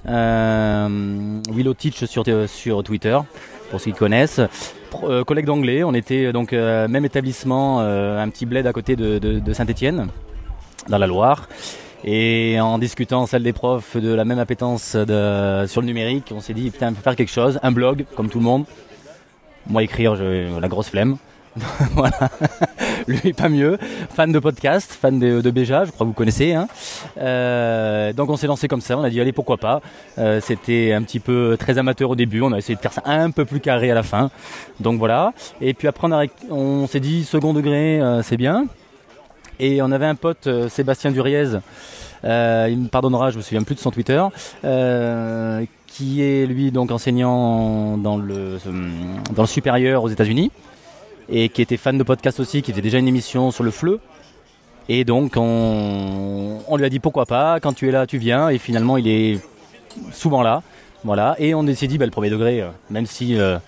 euh, 0.09 1.41
Willow 1.51 1.75
Teach 1.75 2.05
sur, 2.05 2.23
euh, 2.29 2.47
sur 2.47 2.83
Twitter, 2.83 3.19
pour 3.71 3.81
ceux 3.81 3.91
qui 3.93 3.97
connaissent. 3.99 4.41
Pro- 4.91 5.09
euh, 5.11 5.25
collègue 5.25 5.47
d'anglais, 5.47 5.85
on 5.85 5.95
était 5.95 6.33
donc 6.33 6.53
même 6.53 7.05
établissement, 7.05 7.81
un 7.81 8.29
petit 8.29 8.47
bled 8.47 8.67
à 8.67 8.73
côté 8.73 8.97
de, 8.97 9.19
de, 9.19 9.53
Saint-Étienne, 9.53 10.09
dans 10.89 10.99
la 10.99 11.07
Loire. 11.07 11.49
Et 12.03 12.59
en 12.61 12.79
discutant 12.79 13.23
en 13.23 13.27
salle 13.27 13.43
des 13.43 13.53
profs 13.53 13.97
de 13.99 14.13
la 14.15 14.25
même 14.25 14.39
appétence 14.39 14.83
sur 14.93 15.81
le 15.81 15.87
numérique, 15.87 16.33
on 16.35 16.41
s'est 16.41 16.55
dit, 16.55 16.71
putain, 16.71 16.89
on 16.89 16.95
peut 16.95 17.03
faire 17.03 17.15
quelque 17.17 17.31
chose, 17.31 17.61
un 17.63 17.73
blog, 17.73 18.07
comme 18.17 18.31
tout 18.31 18.39
le 18.39 18.45
monde. 18.45 18.65
Moi, 19.67 19.83
écrire, 19.83 20.17
j'ai 20.17 20.49
la 20.61 20.69
grosse 20.69 20.89
flemme. 20.89 21.19
voilà. 21.95 22.31
Lui, 23.07 23.33
pas 23.33 23.49
mieux. 23.49 23.79
Fan 24.15 24.33
de 24.33 24.39
podcast, 24.39 24.93
fan 24.93 25.19
de, 25.19 25.41
de 25.41 25.51
Béja, 25.51 25.85
je 25.85 25.91
crois 25.91 26.05
que 26.05 26.09
vous 26.09 26.15
connaissez. 26.15 26.55
Hein. 26.55 26.69
Euh, 27.19 28.13
donc, 28.13 28.31
on 28.31 28.37
s'est 28.37 28.47
lancé 28.47 28.69
comme 28.69 28.81
ça. 28.81 28.97
On 28.97 29.03
a 29.03 29.11
dit, 29.11 29.21
allez, 29.21 29.33
pourquoi 29.33 29.57
pas. 29.57 29.81
Euh, 30.19 30.41
C'était 30.41 30.93
un 30.93 31.03
petit 31.03 31.21
peu 31.21 31.57
très 31.59 31.79
amateur 31.79 32.11
au 32.11 32.17
début. 32.17 32.41
On 32.43 32.53
a 32.53 32.59
essayé 32.59 32.77
de 32.77 32.81
faire 32.81 32.93
ça 32.93 33.03
un 33.05 33.31
peu 33.31 33.45
plus 33.45 33.61
carré 33.61 33.91
à 33.91 33.95
la 33.95 34.03
fin. 34.03 34.31
Donc, 34.81 34.99
voilà. 34.99 35.33
Et 35.61 35.75
puis 35.75 35.89
après, 35.89 36.09
on, 36.51 36.87
s'est 36.87 37.01
dit, 37.01 37.25
second 37.25 37.53
degré, 37.53 38.01
euh, 38.01 38.23
c'est 38.23 38.37
bien. 38.37 38.67
Et 39.59 39.83
on 39.83 39.93
avait 39.93 40.07
un 40.07 40.15
pote, 40.15 40.49
Sébastien 40.69 41.11
Duriez, 41.11 41.59
il 42.25 42.29
me 42.79 42.89
pardonnera, 42.89 43.31
je 43.31 43.37
me 43.37 43.43
souviens 43.43 43.63
plus 43.63 43.75
de 43.75 43.81
son 43.81 43.91
Twitter, 43.91 44.23
qui 45.87 46.23
est 46.23 46.47
lui 46.47 46.71
donc 46.71 46.91
enseignant 46.91 47.99
dans 47.99 48.17
le, 48.17 48.59
dans 49.35 49.43
le 49.43 49.49
supérieur 49.49 50.03
aux 50.03 50.09
États-Unis 50.09 50.51
et 51.31 51.49
qui 51.49 51.63
était 51.63 51.77
fan 51.77 51.97
de 51.97 52.03
podcast 52.03 52.41
aussi, 52.41 52.63
qui 52.63 52.73
faisait 52.73 52.83
déjà 52.83 52.99
une 52.99 53.09
émission 53.09 53.51
sur 53.51 53.65
le 53.65 53.71
FLE. 53.71 53.99
Et 54.89 55.05
donc 55.05 55.35
on, 55.37 56.77
lui 56.77 56.85
a 56.85 56.89
dit 56.89 56.99
pourquoi 56.99 57.25
pas, 57.25 57.61
quand 57.61 57.73
tu 57.73 57.89
es 57.89 57.93
là, 57.93 58.07
tu 58.07 58.19
viens. 58.19 58.49
Et 58.49 58.59
finalement, 58.59 58.97
il 58.97 59.07
est 59.09 59.41
souvent 60.13 60.43
là. 60.43 60.63
Voilà. 61.05 61.37
Et 61.39 61.55
on 61.55 61.65
s'est 61.75 61.87
dit, 61.87 61.97
bah, 61.97 62.05
le 62.05 62.11
premier 62.11 62.31
degré, 62.31 62.61
euh, 62.61 62.69
même 62.91 63.07
si 63.07 63.39
euh, 63.39 63.59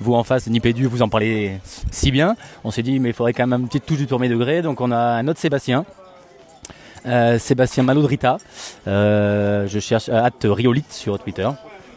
vous 0.00 0.14
en 0.14 0.22
face, 0.22 0.46
Nipédu, 0.46 0.86
vous 0.86 1.02
en 1.02 1.08
parlez 1.08 1.58
si 1.90 2.10
bien, 2.10 2.36
on 2.62 2.70
s'est 2.70 2.82
dit, 2.82 3.00
mais 3.00 3.08
il 3.08 3.14
faudrait 3.14 3.32
quand 3.32 3.46
même 3.46 3.62
une 3.62 3.66
petite 3.66 3.86
touche 3.86 3.98
du 3.98 4.06
premier 4.06 4.28
degré. 4.28 4.62
Donc 4.62 4.80
on 4.80 4.92
a 4.92 4.98
un 4.98 5.26
autre 5.28 5.40
Sébastien. 5.40 5.84
Euh, 7.06 7.38
Sébastien 7.38 7.82
Malodrita, 7.82 8.38
je 8.86 9.78
cherche 9.80 10.08
at 10.08 10.30
Riolite 10.42 10.92
sur 10.92 11.18
Twitter, 11.20 11.48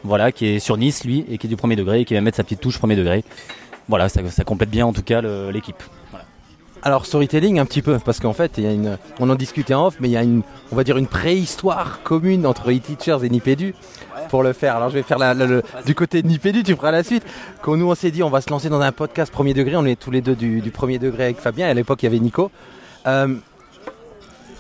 voilà, 0.04 0.32
qui 0.32 0.46
est 0.46 0.60
sur 0.60 0.78
Nice 0.78 1.04
lui 1.04 1.26
et 1.30 1.40
qui 1.40 1.48
est 1.48 1.50
du 1.50 1.58
premier 1.58 1.76
degré 1.76 2.02
et 2.02 2.06
qui 2.06 2.14
va 2.14 2.22
mettre 2.22 2.38
sa 2.38 2.44
petite 2.44 2.62
touche 2.62 2.78
premier 2.78 2.96
degré. 2.96 3.24
Voilà, 3.90 4.08
ça, 4.08 4.22
ça 4.30 4.44
complète 4.46 4.70
bien 4.70 4.86
en 4.86 4.94
tout 4.94 5.02
cas 5.04 5.20
l'équipe. 5.52 5.82
Voilà. 6.12 6.24
Alors 6.82 7.06
storytelling 7.06 7.60
un 7.60 7.66
petit 7.66 7.82
peu 7.82 8.00
parce 8.00 8.22
qu'en 8.22 8.32
fait 8.32 8.54
il 8.58 8.64
y 8.64 8.68
a 8.68 8.72
une, 8.72 8.98
on 9.20 9.30
en 9.30 9.36
discutait 9.36 9.74
en 9.74 9.88
off 9.88 9.98
mais 10.00 10.08
il 10.08 10.12
y 10.12 10.18
a 10.18 10.24
une, 10.24 10.44
on 10.72 10.78
va 10.78 10.86
dire 10.86 10.96
une 10.98 11.08
préhistoire 11.08 12.02
commune 12.04 12.46
entre 12.46 12.72
e-teachers 12.72 13.18
et 13.26 13.30
Nipédu 13.30 13.74
pour 14.30 14.44
le 14.44 14.54
faire. 14.54 14.78
Alors 14.78 14.90
je 14.90 14.94
vais 14.94 15.04
faire 15.04 15.18
la- 15.18 15.34
la- 15.34 15.46
le- 15.46 15.64
du 15.86 15.94
côté 15.96 16.22
de 16.22 16.28
Nipédu, 16.28 16.64
tu 16.64 16.76
feras 16.76 16.92
la 16.92 17.04
suite. 17.04 17.24
Quand 17.64 17.76
nous 17.76 17.90
on 17.90 17.96
s'est 17.96 18.12
dit 18.12 18.24
on 18.24 18.30
va 18.30 18.40
se 18.40 18.50
lancer 18.50 18.70
dans 18.70 18.80
un 18.80 18.92
podcast 18.94 19.30
premier 19.34 19.54
degré, 19.54 19.76
on 19.76 19.86
est 19.86 20.00
tous 20.00 20.12
les 20.12 20.22
deux 20.22 20.36
du, 20.36 20.62
du 20.62 20.72
premier 20.72 21.00
degré 21.00 21.24
avec 21.26 21.40
Fabien. 21.40 21.68
À 21.68 21.74
l'époque 21.74 22.02
il 22.04 22.06
y 22.06 22.08
avait 22.08 22.20
Nico. 22.20 22.50
Euh, 23.08 23.36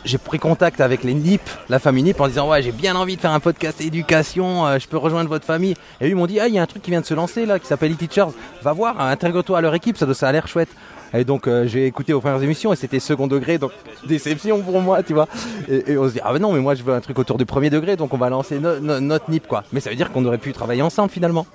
j'ai 0.05 0.17
pris 0.17 0.39
contact 0.39 0.81
avec 0.81 1.03
les 1.03 1.13
NIP, 1.13 1.41
la 1.69 1.79
famille 1.79 2.03
NIP, 2.03 2.19
en 2.21 2.27
disant 2.27 2.49
ouais 2.49 2.61
j'ai 2.61 2.71
bien 2.71 2.95
envie 2.95 3.15
de 3.15 3.21
faire 3.21 3.31
un 3.31 3.39
podcast 3.39 3.81
éducation, 3.81 4.65
euh, 4.65 4.79
je 4.79 4.87
peux 4.87 4.97
rejoindre 4.97 5.29
votre 5.29 5.45
famille. 5.45 5.75
Et 6.01 6.05
eux 6.05 6.09
ils 6.09 6.15
m'ont 6.15 6.27
dit 6.27 6.39
ah 6.39 6.47
il 6.47 6.53
y 6.53 6.59
a 6.59 6.61
un 6.61 6.65
truc 6.67 6.81
qui 6.81 6.91
vient 6.91 7.01
de 7.01 7.05
se 7.05 7.13
lancer 7.13 7.45
là 7.45 7.59
qui 7.59 7.67
s'appelle 7.67 7.91
e-teachers, 7.93 8.27
va 8.63 8.73
voir, 8.73 8.99
intègre-toi 9.01 9.57
à 9.57 9.61
leur 9.61 9.75
équipe, 9.75 9.97
ça, 9.97 10.05
doit- 10.05 10.15
ça 10.15 10.27
a 10.27 10.31
l'air 10.31 10.47
chouette. 10.47 10.69
Et 11.13 11.23
donc 11.23 11.47
euh, 11.47 11.65
j'ai 11.67 11.87
écouté 11.87 12.13
aux 12.13 12.21
premières 12.21 12.41
émissions 12.43 12.71
et 12.71 12.75
c'était 12.75 12.99
second 12.99 13.25
degré, 13.27 13.57
donc 13.57 13.71
déception 14.07 14.61
pour 14.61 14.79
moi, 14.79 15.01
tu 15.03 15.13
vois. 15.13 15.27
Et, 15.67 15.91
et 15.93 15.97
on 15.97 16.07
se 16.07 16.13
dit 16.13 16.19
ah 16.23 16.31
ben 16.33 16.39
non 16.39 16.53
mais 16.53 16.59
moi 16.59 16.75
je 16.75 16.83
veux 16.83 16.93
un 16.93 17.01
truc 17.01 17.17
autour 17.19 17.37
du 17.37 17.45
premier 17.45 17.69
degré, 17.69 17.95
donc 17.95 18.13
on 18.13 18.17
va 18.17 18.29
lancer 18.29 18.59
no- 18.59 18.79
no- 18.79 18.99
notre 18.99 19.29
NIP 19.29 19.47
quoi. 19.47 19.63
Mais 19.73 19.79
ça 19.79 19.89
veut 19.89 19.95
dire 19.95 20.11
qu'on 20.11 20.23
aurait 20.25 20.37
pu 20.37 20.53
travailler 20.53 20.81
ensemble 20.83 21.09
finalement. 21.11 21.45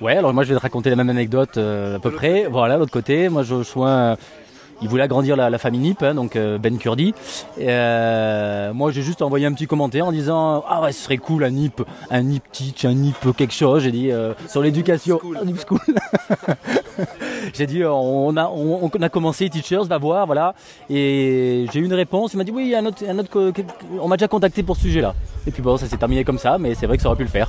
Ouais, 0.00 0.16
alors 0.16 0.34
moi 0.34 0.42
je 0.44 0.48
vais 0.48 0.56
te 0.56 0.62
raconter 0.62 0.90
la 0.90 0.96
même 0.96 1.08
anecdote 1.10 1.56
euh, 1.56 1.96
à 1.96 1.98
peu 1.98 2.10
près. 2.10 2.46
Voilà, 2.50 2.76
l'autre 2.78 2.90
côté, 2.92 3.28
moi 3.28 3.42
je 3.42 3.54
reçois. 3.54 4.16
Il 4.82 4.88
voulait 4.88 5.02
agrandir 5.04 5.36
la, 5.36 5.50
la 5.50 5.58
famille 5.58 5.80
NIP, 5.80 6.02
hein, 6.02 6.14
donc 6.14 6.36
euh, 6.36 6.58
Ben 6.58 6.78
Kurdi. 6.78 7.14
Et, 7.58 7.66
euh, 7.68 8.72
moi 8.72 8.90
j'ai 8.92 9.02
juste 9.02 9.22
envoyé 9.22 9.46
un 9.46 9.52
petit 9.52 9.66
commentaire 9.66 10.06
en 10.06 10.12
disant 10.12 10.64
Ah 10.68 10.82
ouais, 10.82 10.92
ce 10.92 11.02
serait 11.04 11.16
cool 11.18 11.44
un 11.44 11.50
NIP, 11.50 11.82
un 12.10 12.22
NIP 12.22 12.42
teach, 12.52 12.84
un 12.84 12.94
NIP 12.94 13.36
quelque 13.36 13.54
chose. 13.54 13.82
J'ai 13.82 13.92
dit 13.92 14.10
euh, 14.10 14.32
sur 14.48 14.62
l'éducation. 14.62 15.20
Un 15.40 15.44
NIP 15.44 15.58
school. 15.66 15.80
j'ai 17.54 17.66
dit 17.66 17.84
on 17.84 18.36
a, 18.36 18.46
on, 18.48 18.90
on 18.92 19.02
a 19.02 19.08
commencé 19.08 19.48
Teachers, 19.48 19.84
va 19.84 19.98
voir, 19.98 20.26
voilà. 20.26 20.54
Et 20.90 21.66
j'ai 21.72 21.80
eu 21.80 21.84
une 21.84 21.94
réponse. 21.94 22.32
Il 22.34 22.36
m'a 22.36 22.44
dit 22.44 22.50
Oui, 22.50 22.64
il 22.64 22.70
y 22.70 22.74
a 22.74 22.78
un 22.80 22.86
autre, 22.86 23.02
un 23.08 23.18
autre 23.18 23.30
co- 23.30 23.52
on 24.00 24.08
m'a 24.08 24.16
déjà 24.16 24.28
contacté 24.28 24.62
pour 24.62 24.76
ce 24.76 24.82
sujet-là. 24.82 25.14
Et 25.46 25.50
puis 25.50 25.62
bon, 25.62 25.76
ça 25.76 25.86
s'est 25.86 25.96
terminé 25.96 26.24
comme 26.24 26.38
ça, 26.38 26.58
mais 26.58 26.74
c'est 26.74 26.86
vrai 26.86 26.96
que 26.96 27.02
ça 27.02 27.08
aurait 27.08 27.18
pu 27.18 27.24
le 27.24 27.28
faire. 27.28 27.48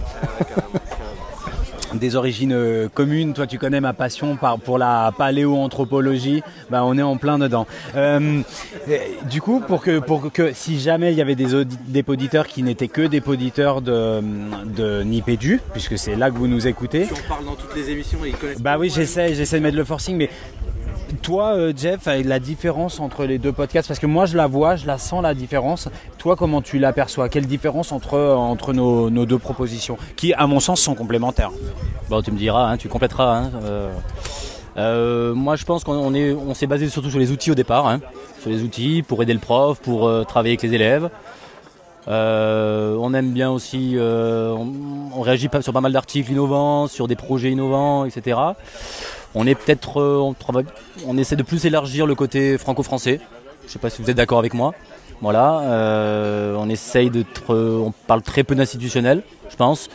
Des 1.99 2.15
origines 2.15 2.53
euh, 2.53 2.87
communes, 2.93 3.33
toi 3.33 3.47
tu 3.47 3.57
connais 3.57 3.79
ma 3.81 3.93
passion 3.93 4.35
par, 4.35 4.59
pour 4.59 4.77
la 4.77 5.13
paléoanthropologie, 5.17 6.43
bah, 6.69 6.83
on 6.83 6.97
est 6.97 7.01
en 7.01 7.17
plein 7.17 7.39
dedans. 7.39 7.67
Euh, 7.95 8.41
euh, 8.89 8.97
du 9.29 9.41
coup, 9.41 9.61
pour 9.61 9.81
que, 9.81 9.99
pour 9.99 10.31
que 10.31 10.51
si 10.53 10.79
jamais 10.79 11.11
il 11.13 11.17
y 11.17 11.21
avait 11.21 11.35
des, 11.35 11.65
des 11.87 12.03
poditeurs 12.03 12.47
qui 12.47 12.63
n'étaient 12.63 12.87
que 12.87 13.01
des 13.01 13.21
poditeurs 13.21 13.81
de, 13.81 14.21
de 14.65 15.03
Nipédu, 15.03 15.61
puisque 15.71 15.97
c'est 15.97 16.15
là 16.15 16.29
que 16.29 16.37
vous 16.37 16.47
nous 16.47 16.67
écoutez, 16.67 17.07
on 17.11 17.29
parle 17.29 17.45
dans 17.45 17.55
toutes 17.55 17.75
les 17.75 17.89
émissions 17.89 18.19
et 18.25 18.29
ils 18.29 18.35
connaissent 18.35 18.61
bah 18.61 18.77
oui, 18.77 18.89
j'essaie, 18.93 19.33
j'essaie 19.33 19.59
de 19.59 19.63
mettre 19.63 19.77
le 19.77 19.83
forcing, 19.85 20.17
mais 20.17 20.29
toi, 21.15 21.55
euh, 21.55 21.73
Jeff, 21.75 22.07
avec 22.07 22.25
la 22.25 22.39
différence 22.39 22.99
entre 22.99 23.25
les 23.25 23.37
deux 23.37 23.51
podcasts, 23.51 23.87
parce 23.87 23.99
que 23.99 24.05
moi 24.05 24.25
je 24.25 24.37
la 24.37 24.47
vois, 24.47 24.75
je 24.75 24.87
la 24.87 24.97
sens 24.97 25.21
la 25.21 25.33
différence. 25.33 25.89
Toi, 26.17 26.35
comment 26.35 26.61
tu 26.61 26.79
l'aperçois? 26.79 27.29
Quelle 27.29 27.47
différence 27.47 27.91
entre, 27.91 28.17
entre 28.19 28.73
nos, 28.73 29.09
nos 29.09 29.25
deux 29.25 29.39
propositions, 29.39 29.97
qui, 30.15 30.33
à 30.33 30.47
mon 30.47 30.59
sens, 30.59 30.81
sont 30.81 30.95
complémentaires? 30.95 31.51
Bon, 32.09 32.21
tu 32.21 32.31
me 32.31 32.37
diras, 32.37 32.71
hein, 32.71 32.77
tu 32.77 32.87
compléteras. 32.87 33.37
hein, 33.37 33.51
euh. 33.63 33.91
Euh, 34.77 35.33
moi, 35.33 35.55
je 35.55 35.63
pense 35.63 35.83
qu'on 35.83 35.93
on 35.93 36.13
est, 36.13 36.33
on 36.33 36.53
s'est 36.53 36.67
basé 36.67 36.89
surtout 36.89 37.09
sur 37.09 37.19
les 37.19 37.31
outils 37.31 37.51
au 37.51 37.55
départ, 37.55 37.87
hein, 37.87 38.01
sur 38.41 38.49
les 38.49 38.61
outils 38.63 39.03
pour 39.07 39.21
aider 39.23 39.33
le 39.33 39.39
prof, 39.39 39.79
pour 39.79 40.07
euh, 40.07 40.23
travailler 40.23 40.53
avec 40.53 40.63
les 40.63 40.73
élèves. 40.73 41.09
Euh, 42.07 42.95
on 42.99 43.13
aime 43.13 43.31
bien 43.31 43.49
aussi, 43.49 43.93
euh, 43.95 44.53
on, 44.53 45.21
réagit 45.21 45.49
sur 45.61 45.73
pas 45.73 45.81
mal 45.81 45.91
d'articles 45.91 46.31
innovants, 46.31 46.87
sur 46.87 47.07
des 47.07 47.15
projets 47.15 47.51
innovants, 47.51 48.05
etc. 48.05 48.37
On 49.35 49.45
est 49.47 49.55
peut-être, 49.55 49.99
euh, 50.01 50.17
on, 50.17 50.33
travaille- 50.33 50.65
on 51.05 51.17
essaie 51.17 51.35
de 51.35 51.43
plus 51.43 51.65
élargir 51.65 52.05
le 52.07 52.15
côté 52.15 52.57
franco-français. 52.57 53.19
Je 53.67 53.71
sais 53.71 53.79
pas 53.79 53.89
si 53.89 54.01
vous 54.01 54.09
êtes 54.09 54.17
d'accord 54.17 54.39
avec 54.39 54.53
moi. 54.53 54.73
Voilà, 55.21 55.59
euh, 55.61 56.55
on 56.57 56.69
essaye 56.69 57.09
de, 57.09 57.23
on 57.49 57.93
parle 58.07 58.21
très 58.21 58.43
peu 58.43 58.53
d'institutionnel, 58.55 59.23
je 59.49 59.55
pense. 59.55 59.89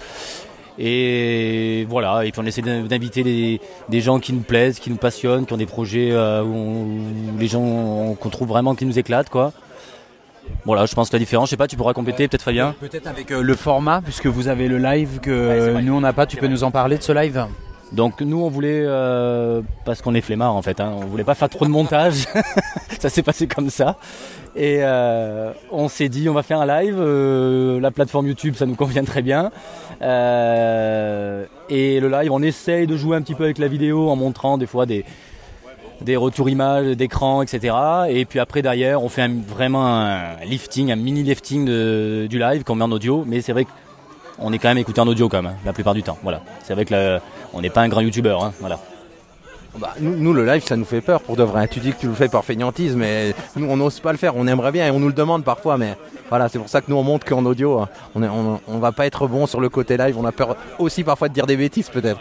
Et 0.79 1.87
voilà, 1.91 2.25
et 2.25 2.33
puis 2.33 2.41
on 2.43 2.47
essaie 2.47 2.62
d'in- 2.62 2.83
d'inviter 2.85 3.23
des, 3.23 3.61
des 3.91 4.01
gens 4.01 4.19
qui 4.19 4.33
nous 4.33 4.41
plaisent, 4.41 4.79
qui 4.79 4.89
nous 4.91 4.97
passionnent, 4.97 5.45
qui 5.45 5.53
ont 5.53 5.59
des 5.59 5.67
projets 5.67 6.11
euh, 6.12 6.43
où, 6.43 6.55
on- 6.55 7.35
où 7.35 7.39
les 7.39 7.49
gens 7.49 8.15
qu'on 8.19 8.31
trouve 8.31 8.49
vraiment 8.49 8.75
qui 8.75 8.87
nous 8.87 8.99
éclatent, 8.99 9.29
quoi. 9.29 9.53
Voilà, 10.65 10.87
je 10.87 10.95
pense 10.95 11.11
que 11.11 11.17
la 11.17 11.21
différence, 11.21 11.49
je 11.49 11.51
sais 11.51 11.57
pas, 11.57 11.69
tu 11.69 11.77
pourras 11.77 11.93
compléter, 11.93 12.27
peut-être 12.29 12.43
Fabien? 12.43 12.75
Peut-être 12.81 13.07
avec 13.07 13.31
euh, 13.31 13.43
le 13.43 13.55
format, 13.55 14.01
puisque 14.03 14.27
vous 14.27 14.49
avez 14.49 14.69
le 14.69 14.79
live 14.79 15.21
que 15.21 15.79
nous 15.81 15.95
on 15.95 16.01
n'a 16.01 16.12
pas, 16.12 16.27
tu 16.27 16.37
peux 16.39 16.47
nous 16.49 16.65
en 16.65 16.71
parler 16.71 16.97
de 16.99 17.03
ce 17.03 17.12
live? 17.12 17.47
Donc 17.93 18.21
nous 18.21 18.41
on 18.41 18.49
voulait, 18.49 18.85
euh, 18.87 19.62
parce 19.85 20.01
qu'on 20.01 20.15
est 20.15 20.21
flemmard 20.21 20.55
en 20.55 20.62
fait, 20.62 20.81
hein, 20.81 20.93
on 20.97 21.07
voulait 21.07 21.25
pas 21.25 21.35
faire 21.35 21.49
trop 21.49 21.65
de 21.65 21.71
montage, 21.71 22.27
ça 23.01 23.09
s'est 23.09 23.23
passé 23.25 23.47
comme 23.49 23.69
ça. 23.71 23.97
Et 24.57 24.79
euh, 24.81 25.53
on 25.73 25.89
s'est 25.89 26.09
dit 26.09 26.29
on 26.29 26.33
va 26.35 26.43
faire 26.45 26.61
un 26.61 26.67
live, 26.67 26.97
euh, 27.01 27.81
la 27.81 27.91
plateforme 27.91 28.29
YouTube 28.29 28.55
ça 28.57 28.67
nous 28.67 28.75
convient 28.77 29.03
très 29.05 29.23
bien. 29.23 29.51
Et 31.69 32.01
le 32.01 32.09
live 32.09 32.31
on 32.33 32.43
essaye 32.43 32.87
de 32.87 32.97
jouer 32.97 33.17
un 33.17 33.23
petit 33.23 33.35
peu 33.35 33.45
avec 33.45 33.59
la 33.59 33.69
vidéo 33.69 34.09
en 34.11 34.17
montrant 34.17 34.59
des 34.59 34.67
fois 34.67 34.87
des, 34.87 35.05
des 36.01 36.17
retours 36.17 36.49
images 36.49 36.97
d'écran, 36.97 37.43
etc. 37.43 37.75
Et 38.09 38.25
puis 38.25 38.39
après 38.41 38.62
derrière 38.62 39.03
on 39.03 39.09
fait 39.09 39.23
un- 39.23 39.41
vraiment 39.49 39.87
un 39.87 40.37
lifting, 40.45 40.91
un 40.93 40.97
mini 40.97 41.23
lifting 41.23 41.65
du 41.67 42.39
live 42.39 42.65
qu'on 42.65 42.75
met 42.77 42.85
en 42.85 42.93
audio, 42.93 43.25
mais 43.27 43.41
c'est 43.41 43.53
vrai 43.53 43.65
que 43.65 43.71
on 44.43 44.55
est 44.55 44.59
quand 44.59 44.69
même 44.69 44.79
écouté 44.79 45.01
en 45.03 45.07
audio 45.07 45.29
quand 45.29 45.43
même, 45.43 45.53
hein, 45.53 45.57
la 45.67 45.75
plupart 45.75 45.93
du 45.93 46.03
temps. 46.03 46.17
Voilà. 46.23 46.41
C'est 46.65 46.75
que 46.87 46.95
la- 46.95 47.21
on 47.53 47.61
n'est 47.61 47.71
pas 47.71 47.83
un 47.83 47.89
grand 47.89 48.01
youtubeur, 48.01 48.45
hein, 48.45 48.53
voilà. 48.61 48.79
Bah, 49.79 49.95
nous, 50.01 50.33
le 50.33 50.45
live, 50.45 50.65
ça 50.65 50.77
nous 50.77 50.85
fait 50.85 51.01
peur 51.01 51.21
pour 51.21 51.37
de 51.37 51.45
vrai. 51.45 51.69
Tu 51.69 51.79
dis 51.79 51.93
que 51.93 52.01
tu 52.01 52.09
le 52.09 52.15
fais 52.15 52.29
par 52.29 52.45
fainéantise, 52.45 52.97
mais 52.97 53.33
nous, 53.55 53.71
on 53.71 53.77
n'ose 53.77 54.01
pas 54.01 54.11
le 54.11 54.19
faire. 54.19 54.35
On 54.37 54.49
aimerait 54.49 54.73
bien 54.73 54.89
et 54.89 54.91
on 54.91 54.99
nous 54.99 55.07
le 55.07 55.13
demande 55.13 55.45
parfois, 55.45 55.79
mais 55.79 55.97
voilà, 56.29 56.49
c'est 56.49 56.59
pour 56.59 56.69
ça 56.69 56.81
que 56.81 56.91
nous, 56.91 56.97
on 56.97 57.05
montre 57.05 57.25
qu'en 57.25 57.45
audio, 57.45 57.83
on, 58.17 58.23
est, 58.23 58.29
on, 58.29 58.61
on 58.67 58.79
va 58.79 58.91
pas 58.91 59.07
être 59.07 59.29
bon 59.29 59.47
sur 59.47 59.61
le 59.61 59.69
côté 59.69 59.97
live. 59.97 60.19
On 60.19 60.25
a 60.25 60.33
peur 60.33 60.57
aussi 60.81 61.05
parfois 61.05 61.29
de 61.29 61.35
dire 61.35 61.47
des 61.47 61.57
bêtises, 61.57 61.89
peut-être. 61.89 62.21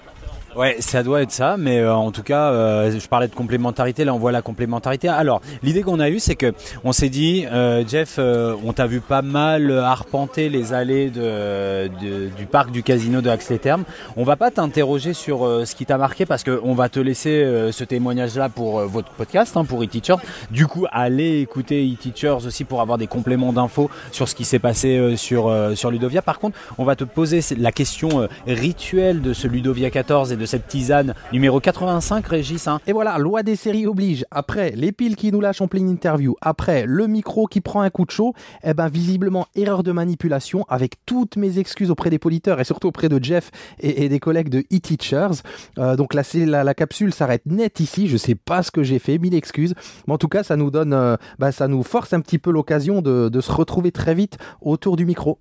Ouais, 0.55 0.77
ça 0.79 1.03
doit 1.03 1.21
être 1.21 1.31
ça, 1.31 1.57
mais 1.57 1.79
euh, 1.79 1.93
en 1.93 2.11
tout 2.11 2.23
cas, 2.23 2.51
euh, 2.51 2.97
je 2.99 3.07
parlais 3.07 3.27
de 3.27 3.35
complémentarité, 3.35 4.03
là 4.03 4.13
on 4.13 4.17
voit 4.17 4.31
la 4.31 4.41
complémentarité. 4.41 5.07
Alors, 5.07 5.41
l'idée 5.61 5.83
qu'on 5.83 5.99
a 5.99 6.09
eue, 6.09 6.19
c'est 6.19 6.35
que 6.35 6.53
on 6.83 6.91
s'est 6.91 7.09
dit, 7.09 7.45
euh, 7.51 7.83
Jeff, 7.87 8.15
euh, 8.17 8.55
on 8.65 8.73
t'a 8.73 8.87
vu 8.87 8.99
pas 8.99 9.21
mal 9.21 9.71
arpenter 9.79 10.49
les 10.49 10.73
allées 10.73 11.11
de, 11.11 11.87
de- 12.01 12.29
du 12.35 12.45
parc 12.47 12.71
du 12.71 12.81
casino 12.81 13.21
de 13.21 13.29
Axe-les-Thermes. 13.29 13.83
On 14.17 14.23
va 14.23 14.35
pas 14.37 14.49
t'interroger 14.49 15.13
sur 15.13 15.45
euh, 15.45 15.65
ce 15.65 15.75
qui 15.75 15.85
t'a 15.85 15.97
marqué 15.99 16.25
parce 16.25 16.43
qu'on 16.43 16.73
va 16.73 16.89
te 16.89 16.99
laisser 16.99 17.43
euh, 17.43 17.71
ce 17.71 17.83
témoignage-là 17.83 18.49
pour 18.49 18.79
votre 18.81 19.11
podcast, 19.11 19.55
hein, 19.55 19.65
pour 19.65 19.83
eTeachers. 19.83 20.15
Du 20.49 20.65
coup, 20.65 20.87
allez 20.91 21.41
écouter 21.41 21.85
eTeachers 21.85 22.45
aussi 22.47 22.63
pour 22.63 22.81
avoir 22.81 22.97
des 22.97 23.07
compléments 23.07 23.53
d'infos 23.53 23.89
sur 24.11 24.27
ce 24.27 24.33
qui 24.33 24.45
s'est 24.45 24.59
passé 24.59 25.15
sur, 25.15 25.55
sur 25.75 25.91
Ludovia. 25.91 26.23
Par 26.23 26.39
contre, 26.39 26.57
on 26.79 26.85
va 26.85 26.95
te 26.95 27.03
poser 27.03 27.39
la 27.57 27.71
question 27.71 28.27
rituelle 28.47 29.21
de 29.21 29.33
ce 29.33 29.47
Ludovia 29.47 29.91
14 29.91 30.31
et 30.31 30.38
de 30.39 30.45
cette 30.45 30.67
tisane 30.67 31.13
numéro 31.31 31.59
85, 31.59 32.25
Régis. 32.25 32.67
hein. 32.67 32.79
Et 32.87 32.93
voilà, 32.93 33.17
loi 33.19 33.43
des 33.43 33.55
séries 33.55 33.85
oblige. 33.85 34.25
Après, 34.31 34.71
les 34.71 34.91
piles 34.91 35.15
qui 35.15 35.31
nous 35.31 35.41
lâchent 35.41 35.61
en 35.61 35.67
pleine 35.67 35.89
interview. 35.89 36.35
Après, 36.41 36.85
le 36.87 37.05
micro 37.07 37.45
qui 37.45 37.61
prend 37.61 37.81
un 37.81 37.89
coup 37.89 38.05
de 38.05 38.11
chaud. 38.11 38.33
Eh 38.63 38.73
ben, 38.73 38.87
visiblement, 38.87 39.45
erreur 39.55 39.83
de 39.83 39.91
manipulation. 39.91 40.65
Avec 40.69 40.95
toutes 41.05 41.35
mes 41.37 41.59
excuses 41.59 41.91
auprès 41.91 42.09
des 42.09 42.17
politeurs 42.19 42.59
et 42.59 42.63
surtout 42.63 42.87
auprès 42.87 43.09
de 43.09 43.23
Jeff 43.23 43.51
et, 43.79 44.09
des 44.09 44.19
collègues 44.19 44.49
de 44.49 44.59
e-teachers. 44.73 45.43
Euh, 45.77 45.95
donc 45.95 46.13
la, 46.13 46.23
c'est- 46.23 46.45
la, 46.45 46.73
capsule 46.73 47.13
s'arrête 47.13 47.45
net 47.45 47.79
ici. 47.79 48.07
Je 48.07 48.17
sais 48.17 48.35
pas 48.35 48.63
ce 48.63 48.71
que 48.71 48.81
j'ai 48.81 48.97
fait. 48.99 49.17
Mille 49.19 49.35
excuses. 49.35 49.75
Mais 50.07 50.13
en 50.13 50.17
tout 50.17 50.29
cas, 50.29 50.43
ça 50.43 50.55
nous 50.55 50.71
donne, 50.71 50.93
euh, 50.93 51.17
bah, 51.37 51.51
ça 51.51 51.67
nous 51.67 51.83
force 51.83 52.13
un 52.13 52.21
petit 52.21 52.39
peu 52.39 52.51
l'occasion 52.51 53.01
de, 53.01 53.27
de 53.29 53.41
se 53.41 53.51
retrouver 53.51 53.91
très 53.91 54.15
vite 54.15 54.37
autour 54.61 54.95
du 54.95 55.05
micro. 55.05 55.37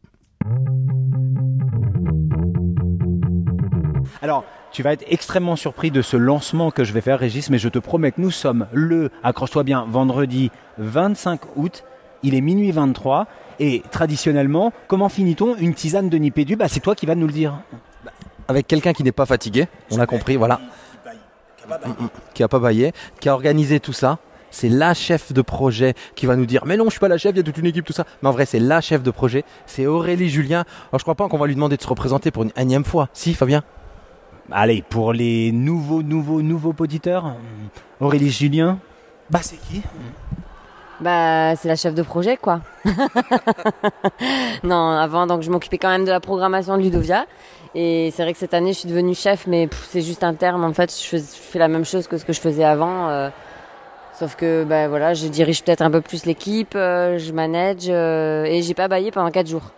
Alors, 4.23 4.45
tu 4.71 4.83
vas 4.83 4.93
être 4.93 5.05
extrêmement 5.09 5.57
surpris 5.57 5.91
de 5.91 6.03
ce 6.03 6.17
lancement 6.17 6.71
que 6.71 6.85
je 6.85 6.93
vais 6.93 7.01
faire, 7.01 7.19
Régis, 7.19 7.51
mais 7.51 7.59
je 7.59 7.69
te 7.69 7.79
promets 7.79 8.13
que 8.13 8.21
nous 8.21 8.31
sommes 8.31 8.67
le, 8.73 9.11
accroche-toi 9.23 9.63
bien, 9.63 9.87
vendredi 9.89 10.51
25 10.79 11.41
août. 11.57 11.85
Il 12.23 12.35
est 12.35 12.41
minuit 12.41 12.71
23. 12.71 13.27
Et 13.61 13.83
traditionnellement, 13.91 14.73
comment 14.87 15.09
finit-on 15.09 15.57
une 15.57 15.75
tisane 15.75 16.09
de 16.09 16.17
Nipédu? 16.19 16.57
Bah, 16.57 16.69
C'est 16.69 16.81
toi 16.81 16.95
qui 16.95 17.07
vas 17.07 17.15
nous 17.15 17.27
le 17.27 17.33
dire. 17.33 17.61
Avec 18.47 18.67
quelqu'un 18.67 18.93
qui 18.93 19.03
n'est 19.03 19.13
pas 19.13 19.27
fatigué. 19.27 19.69
On 19.91 19.97
l'a 19.97 20.07
compris, 20.07 20.37
voilà. 20.37 20.61
Qui 22.35 22.43
a 22.43 22.49
pas 22.49 22.59
baillé, 22.59 22.93
qui 23.21 23.29
a 23.29 23.35
organisé 23.35 23.81
tout 23.81 23.93
ça. 23.93 24.19
C'est 24.51 24.71
la 24.71 24.95
chef 24.95 25.33
de 25.33 25.43
projet 25.43 25.95
qui 26.15 26.25
va 26.25 26.35
nous 26.35 26.47
dire 26.47 26.65
Mais 26.65 26.79
non, 26.79 26.85
je 26.85 26.91
suis 26.91 27.01
pas 27.01 27.09
la 27.09 27.19
chef, 27.19 27.33
il 27.33 27.37
y 27.37 27.41
a 27.41 27.43
toute 27.43 27.59
une 27.59 27.67
équipe, 27.67 27.85
tout 27.85 27.93
ça. 27.93 28.07
Mais 28.23 28.29
en 28.29 28.33
vrai, 28.33 28.47
c'est 28.47 28.61
la 28.61 28.81
chef 28.81 29.03
de 29.03 29.11
projet. 29.11 29.45
C'est 29.67 29.87
Aurélie 29.87 30.31
Julien. 30.31 30.65
Alors, 30.91 30.99
je 30.99 31.05
crois 31.05 31.15
pas 31.15 31.29
qu'on 31.29 31.37
va 31.37 31.47
lui 31.47 31.55
demander 31.55 31.77
de 31.77 31.83
se 31.83 31.89
représenter 31.89 32.31
pour 32.31 32.45
une 32.45 32.53
énième 32.57 32.85
fois. 32.85 33.09
Si, 33.13 33.35
Fabien 33.35 33.63
Allez, 34.51 34.83
pour 34.83 35.13
les 35.13 35.53
nouveaux, 35.53 36.03
nouveaux, 36.03 36.41
nouveaux 36.41 36.75
auditeurs, 36.79 37.35
Aurélie 38.01 38.31
Julien, 38.31 38.79
bah 39.31 39.41
c'est 39.43 39.59
qui? 39.59 39.83
Bah, 41.01 41.55
c'est 41.55 41.69
la 41.69 41.77
chef 41.77 41.95
de 41.95 42.03
projet, 42.03 42.37
quoi. 42.37 42.61
non, 44.65 44.89
avant, 44.91 45.27
donc 45.27 45.43
je 45.43 45.51
m'occupais 45.51 45.79
quand 45.79 45.91
même 45.91 46.05
de 46.05 46.11
la 46.11 46.19
programmation 46.21 46.77
de 46.77 46.83
Ludovia. 46.83 47.27
Et 47.75 48.11
c'est 48.15 48.23
vrai 48.23 48.33
que 48.33 48.39
cette 48.39 48.55
année, 48.55 48.73
je 48.73 48.81
suis 48.81 48.89
devenue 48.89 49.15
chef, 49.15 49.47
mais 49.47 49.69
c'est 49.89 50.01
juste 50.01 50.25
un 50.25 50.35
terme. 50.35 50.65
En 50.65 50.73
fait, 50.73 50.91
je 50.91 51.07
fais, 51.07 51.19
je 51.19 51.23
fais 51.23 51.59
la 51.59 51.69
même 51.69 51.85
chose 51.85 52.09
que 52.09 52.17
ce 52.17 52.25
que 52.25 52.33
je 52.33 52.41
faisais 52.41 52.65
avant. 52.65 53.09
euh, 53.11 53.29
sauf 54.19 54.35
que, 54.35 54.65
bah, 54.65 54.89
voilà, 54.89 55.15
je 55.15 55.29
dirige 55.29 55.63
peut-être 55.63 55.83
un 55.83 55.91
peu 55.91 56.01
plus 56.01 56.27
l'équipe, 56.27 56.75
euh, 56.75 57.19
je 57.19 57.33
manage, 57.33 57.87
euh, 57.89 58.45
et 58.45 58.63
j'ai 58.63 58.75
pas 58.75 58.89
baillé 58.89 59.13
pendant 59.13 59.31
4 59.31 59.47
jours. 59.47 59.71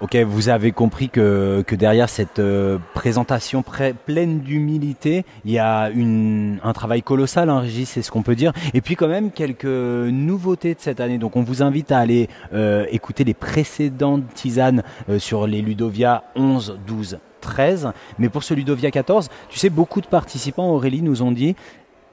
Ok, 0.00 0.14
vous 0.14 0.48
avez 0.48 0.70
compris 0.70 1.08
que, 1.08 1.64
que 1.66 1.74
derrière 1.74 2.08
cette 2.08 2.38
euh, 2.38 2.78
présentation 2.94 3.62
pré- 3.64 3.94
pleine 3.94 4.38
d'humilité, 4.38 5.24
il 5.44 5.50
y 5.50 5.58
a 5.58 5.90
une, 5.90 6.60
un 6.62 6.72
travail 6.72 7.02
colossal, 7.02 7.50
hein, 7.50 7.58
Régis, 7.58 7.88
c'est 7.88 8.02
ce 8.02 8.12
qu'on 8.12 8.22
peut 8.22 8.36
dire. 8.36 8.52
Et 8.74 8.80
puis 8.80 8.94
quand 8.94 9.08
même 9.08 9.32
quelques 9.32 9.64
nouveautés 9.64 10.74
de 10.74 10.80
cette 10.80 11.00
année. 11.00 11.18
Donc 11.18 11.34
on 11.34 11.42
vous 11.42 11.64
invite 11.64 11.90
à 11.90 11.98
aller 11.98 12.28
euh, 12.54 12.86
écouter 12.92 13.24
les 13.24 13.34
précédentes 13.34 14.22
tisanes 14.34 14.84
euh, 15.08 15.18
sur 15.18 15.48
les 15.48 15.62
Ludovia 15.62 16.22
11, 16.36 16.78
12, 16.86 17.18
13. 17.40 17.90
Mais 18.20 18.28
pour 18.28 18.44
ce 18.44 18.54
Ludovia 18.54 18.92
14, 18.92 19.28
tu 19.48 19.58
sais, 19.58 19.68
beaucoup 19.68 20.00
de 20.00 20.06
participants, 20.06 20.70
Aurélie, 20.70 21.02
nous 21.02 21.22
ont 21.22 21.32
dit 21.32 21.56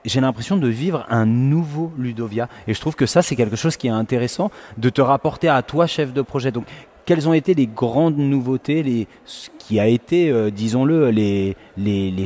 j'ai 0.06 0.22
l'impression 0.22 0.58
de 0.58 0.68
vivre 0.68 1.06
un 1.10 1.28
nouveau 1.28 1.92
Ludovia. 2.00 2.50
Et 2.68 2.74
je 2.74 2.80
trouve 2.82 2.96
que 2.96 3.06
ça, 3.06 3.22
c'est 3.22 3.36
quelque 3.36 3.56
chose 3.56 3.78
qui 3.78 3.88
est 3.88 3.92
intéressant 3.92 4.50
de 4.78 4.90
te 4.90 5.02
rapporter 5.02 5.50
à 5.50 5.62
toi, 5.62 5.86
chef 5.86 6.14
de 6.14 6.22
projet. 6.24 6.52
Donc, 6.52 6.66
quelles 7.06 7.28
ont 7.30 7.34
été 7.34 7.54
les 7.54 7.68
grandes 7.68 8.18
nouveautés, 8.18 9.08
ce 9.26 9.50
qui 9.60 9.80
a 9.80 9.88
été, 9.88 10.30
euh, 10.30 10.50
disons-le, 10.50 11.10
les, 11.12 11.56
les, 11.78 12.12
les, 12.12 12.26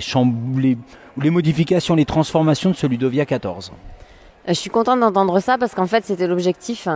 les, 1.18 1.30
modifications, 1.30 1.96
les 1.96 2.06
transformations 2.06 2.70
de 2.72 2.76
ce 2.76 2.88
Ludovia 2.88 3.26
14 3.26 3.72
Euh, 3.72 4.48
Je 4.48 4.54
suis 4.54 4.70
contente 4.70 5.00
d'entendre 5.00 5.40
ça 5.40 5.58
parce 5.58 5.76
qu'en 5.76 5.88
fait, 5.88 6.06
c'était 6.06 6.28
l'objectif. 6.28 6.88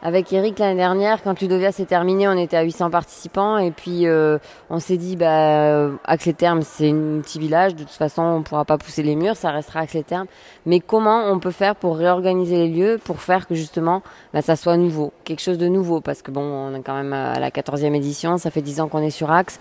Avec 0.00 0.32
Eric 0.32 0.60
l'année 0.60 0.76
dernière, 0.76 1.24
quand 1.24 1.40
Ludovia 1.40 1.72
s'est 1.72 1.84
terminé, 1.84 2.28
on 2.28 2.36
était 2.38 2.56
à 2.56 2.62
800 2.62 2.88
participants 2.88 3.58
et 3.58 3.72
puis 3.72 4.06
euh, 4.06 4.38
on 4.70 4.78
s'est 4.78 4.96
dit, 4.96 5.16
bah, 5.16 5.64
euh, 5.64 5.96
Axe-les-Thermes, 6.04 6.62
c'est 6.62 6.90
un 6.90 7.20
petit 7.20 7.40
village, 7.40 7.74
de 7.74 7.82
toute 7.82 7.90
façon, 7.90 8.22
on 8.22 8.42
pourra 8.42 8.64
pas 8.64 8.78
pousser 8.78 9.02
les 9.02 9.16
murs, 9.16 9.36
ça 9.36 9.50
restera 9.50 9.80
Axe-les-Thermes. 9.80 10.28
Mais 10.66 10.78
comment 10.78 11.24
on 11.26 11.40
peut 11.40 11.50
faire 11.50 11.74
pour 11.74 11.96
réorganiser 11.96 12.58
les 12.58 12.68
lieux, 12.68 13.00
pour 13.02 13.20
faire 13.20 13.48
que 13.48 13.56
justement, 13.56 14.02
bah, 14.32 14.40
ça 14.40 14.54
soit 14.54 14.76
nouveau, 14.76 15.12
quelque 15.24 15.42
chose 15.42 15.58
de 15.58 15.66
nouveau, 15.66 16.00
parce 16.00 16.22
que 16.22 16.30
bon, 16.30 16.42
on 16.42 16.76
est 16.76 16.82
quand 16.82 16.94
même 16.94 17.12
à 17.12 17.40
la 17.40 17.50
14e 17.50 17.92
édition, 17.94 18.38
ça 18.38 18.52
fait 18.52 18.62
10 18.62 18.80
ans 18.80 18.86
qu'on 18.86 19.02
est 19.02 19.10
sur 19.10 19.32
Axe, 19.32 19.58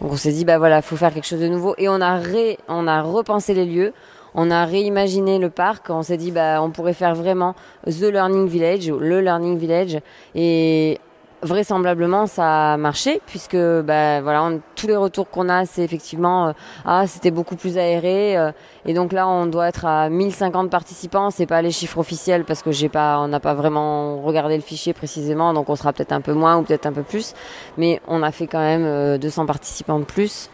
donc 0.00 0.12
on 0.12 0.16
s'est 0.16 0.32
dit, 0.32 0.44
bah 0.44 0.58
voilà, 0.58 0.82
faut 0.82 0.96
faire 0.96 1.12
quelque 1.12 1.26
chose 1.26 1.40
de 1.40 1.48
nouveau 1.48 1.74
et 1.78 1.88
on 1.88 2.00
a 2.00 2.14
ré, 2.14 2.58
on 2.68 2.86
a 2.86 3.02
repensé 3.02 3.54
les 3.54 3.66
lieux. 3.66 3.92
On 4.34 4.50
a 4.50 4.64
réimaginé 4.64 5.38
le 5.38 5.50
parc. 5.50 5.90
On 5.90 6.02
s'est 6.02 6.16
dit, 6.16 6.30
bah, 6.30 6.62
on 6.62 6.70
pourrait 6.70 6.94
faire 6.94 7.14
vraiment 7.14 7.54
The 7.86 8.10
Learning 8.12 8.48
Village, 8.48 8.88
ou 8.88 8.98
le 8.98 9.20
Learning 9.20 9.58
Village. 9.58 9.98
Et 10.34 10.98
vraisemblablement, 11.42 12.26
ça 12.26 12.74
a 12.74 12.76
marché, 12.76 13.20
puisque 13.26 13.56
bah, 13.56 14.20
voilà, 14.20 14.50
tous 14.76 14.86
les 14.86 14.96
retours 14.96 15.28
qu'on 15.30 15.48
a, 15.48 15.64
c'est 15.64 15.82
effectivement, 15.82 16.48
euh, 16.48 16.52
ah, 16.84 17.06
c'était 17.06 17.30
beaucoup 17.30 17.56
plus 17.56 17.78
aéré. 17.78 18.36
euh, 18.36 18.52
et 18.84 18.94
donc 18.94 19.12
là, 19.12 19.28
on 19.28 19.46
doit 19.46 19.68
être 19.68 19.84
à 19.84 20.08
1050 20.08 20.70
participants. 20.70 21.30
C'est 21.30 21.46
pas 21.46 21.62
les 21.62 21.70
chiffres 21.70 21.98
officiels, 21.98 22.44
parce 22.44 22.62
que 22.62 22.72
j'ai 22.72 22.88
pas, 22.88 23.18
on 23.20 23.28
n'a 23.28 23.40
pas 23.40 23.54
vraiment 23.54 24.20
regardé 24.22 24.56
le 24.56 24.62
fichier 24.62 24.92
précisément. 24.92 25.52
Donc 25.54 25.68
on 25.68 25.76
sera 25.76 25.92
peut-être 25.92 26.12
un 26.12 26.20
peu 26.20 26.32
moins 26.32 26.58
ou 26.58 26.62
peut-être 26.62 26.86
un 26.86 26.92
peu 26.92 27.02
plus. 27.02 27.34
Mais 27.78 28.00
on 28.06 28.22
a 28.22 28.32
fait 28.32 28.46
quand 28.46 28.60
même 28.60 28.84
euh, 28.84 29.18
200 29.18 29.46
participants 29.46 29.98
de 29.98 30.04
plus. 30.04 30.50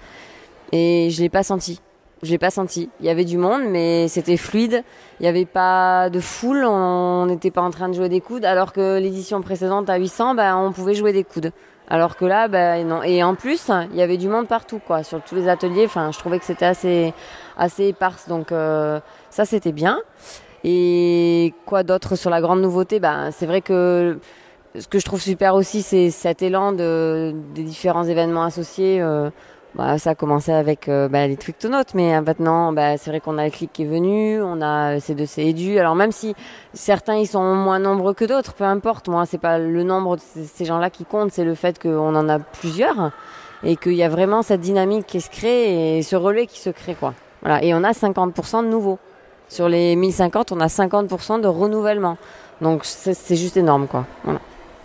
Et 0.72 1.10
je 1.10 1.22
l'ai 1.22 1.28
pas 1.28 1.42
senti. 1.42 1.80
Je 2.22 2.30
l'ai 2.30 2.38
pas 2.38 2.50
senti. 2.50 2.88
Il 3.00 3.06
y 3.06 3.10
avait 3.10 3.24
du 3.24 3.36
monde, 3.36 3.62
mais 3.68 4.08
c'était 4.08 4.36
fluide. 4.36 4.82
Il 5.20 5.24
n'y 5.24 5.28
avait 5.28 5.44
pas 5.44 6.08
de 6.10 6.20
foule. 6.20 6.64
On 6.64 7.26
n'était 7.26 7.50
pas 7.50 7.62
en 7.62 7.70
train 7.70 7.88
de 7.88 7.94
jouer 7.94 8.08
des 8.08 8.20
coudes. 8.20 8.44
Alors 8.44 8.72
que 8.72 8.98
l'édition 8.98 9.42
précédente 9.42 9.90
à 9.90 9.96
800, 9.96 10.34
bah, 10.34 10.56
on 10.56 10.72
pouvait 10.72 10.94
jouer 10.94 11.12
des 11.12 11.24
coudes. 11.24 11.52
Alors 11.88 12.16
que 12.16 12.24
là, 12.24 12.48
bah, 12.48 12.82
non. 12.82 13.02
Et 13.02 13.22
en 13.22 13.34
plus, 13.34 13.70
il 13.92 13.96
y 13.96 14.02
avait 14.02 14.16
du 14.16 14.28
monde 14.28 14.48
partout, 14.48 14.80
quoi, 14.84 15.02
sur 15.02 15.22
tous 15.22 15.34
les 15.34 15.48
ateliers. 15.48 15.84
Enfin, 15.84 16.10
je 16.10 16.18
trouvais 16.18 16.38
que 16.38 16.44
c'était 16.46 16.64
assez, 16.64 17.12
assez 17.56 17.88
éparse. 17.88 18.28
Donc 18.28 18.50
euh, 18.50 18.98
ça, 19.30 19.44
c'était 19.44 19.72
bien. 19.72 20.00
Et 20.64 21.54
quoi 21.66 21.82
d'autre 21.82 22.16
sur 22.16 22.30
la 22.30 22.40
grande 22.40 22.60
nouveauté? 22.62 22.98
Bah, 22.98 23.30
c'est 23.30 23.46
vrai 23.46 23.60
que 23.60 24.18
ce 24.78 24.88
que 24.88 24.98
je 24.98 25.04
trouve 25.04 25.20
super 25.20 25.54
aussi, 25.54 25.82
c'est 25.82 26.10
cet 26.10 26.42
élan 26.42 26.72
de, 26.72 27.34
des 27.54 27.62
différents 27.62 28.04
événements 28.04 28.42
associés. 28.42 29.00
euh, 29.00 29.30
bah, 29.76 29.98
ça 29.98 30.10
a 30.10 30.14
commencé 30.14 30.52
avec 30.52 30.88
euh, 30.88 31.06
bah, 31.06 31.26
les 31.26 31.36
Twictonautes, 31.36 31.92
mais 31.92 32.16
euh, 32.16 32.22
maintenant, 32.22 32.72
bah, 32.72 32.96
c'est 32.96 33.10
vrai 33.10 33.20
qu'on 33.20 33.36
a 33.36 33.44
le 33.44 33.50
clic 33.50 33.70
qui 33.74 33.82
est 33.82 33.86
venu, 33.86 34.40
on 34.40 34.62
a 34.62 34.94
euh, 34.94 34.98
C2C 34.98 35.50
Edu. 35.50 35.78
Alors 35.78 35.94
même 35.94 36.12
si 36.12 36.34
certains 36.72 37.16
ils 37.16 37.26
sont 37.26 37.54
moins 37.54 37.78
nombreux 37.78 38.14
que 38.14 38.24
d'autres, 38.24 38.54
peu 38.54 38.64
importe. 38.64 39.08
Moi, 39.08 39.26
c'est 39.26 39.36
pas 39.36 39.58
le 39.58 39.82
nombre 39.82 40.16
de 40.16 40.22
ces 40.22 40.44
ces 40.44 40.64
gens-là 40.64 40.88
qui 40.88 41.04
compte, 41.04 41.30
c'est 41.30 41.44
le 41.44 41.54
fait 41.54 41.78
qu'on 41.78 42.14
en 42.14 42.28
a 42.28 42.38
plusieurs 42.38 43.12
et 43.64 43.76
qu'il 43.76 43.92
y 43.92 44.02
a 44.02 44.08
vraiment 44.08 44.40
cette 44.40 44.62
dynamique 44.62 45.06
qui 45.06 45.20
se 45.20 45.28
crée 45.28 45.98
et 45.98 46.02
ce 46.02 46.16
relais 46.16 46.46
qui 46.46 46.58
se 46.58 46.70
crée, 46.70 46.94
quoi. 46.94 47.12
Voilà. 47.42 47.62
Et 47.62 47.74
on 47.74 47.84
a 47.84 47.92
50% 47.92 48.64
de 48.64 48.68
nouveaux. 48.68 48.98
Sur 49.48 49.68
les 49.68 49.94
1050, 49.94 50.52
on 50.52 50.60
a 50.60 50.68
50% 50.68 51.42
de 51.42 51.48
renouvellement. 51.48 52.16
Donc 52.62 52.86
c'est 52.86 53.36
juste 53.36 53.58
énorme, 53.58 53.88
quoi. 53.88 54.06
Voilà. 54.24 54.40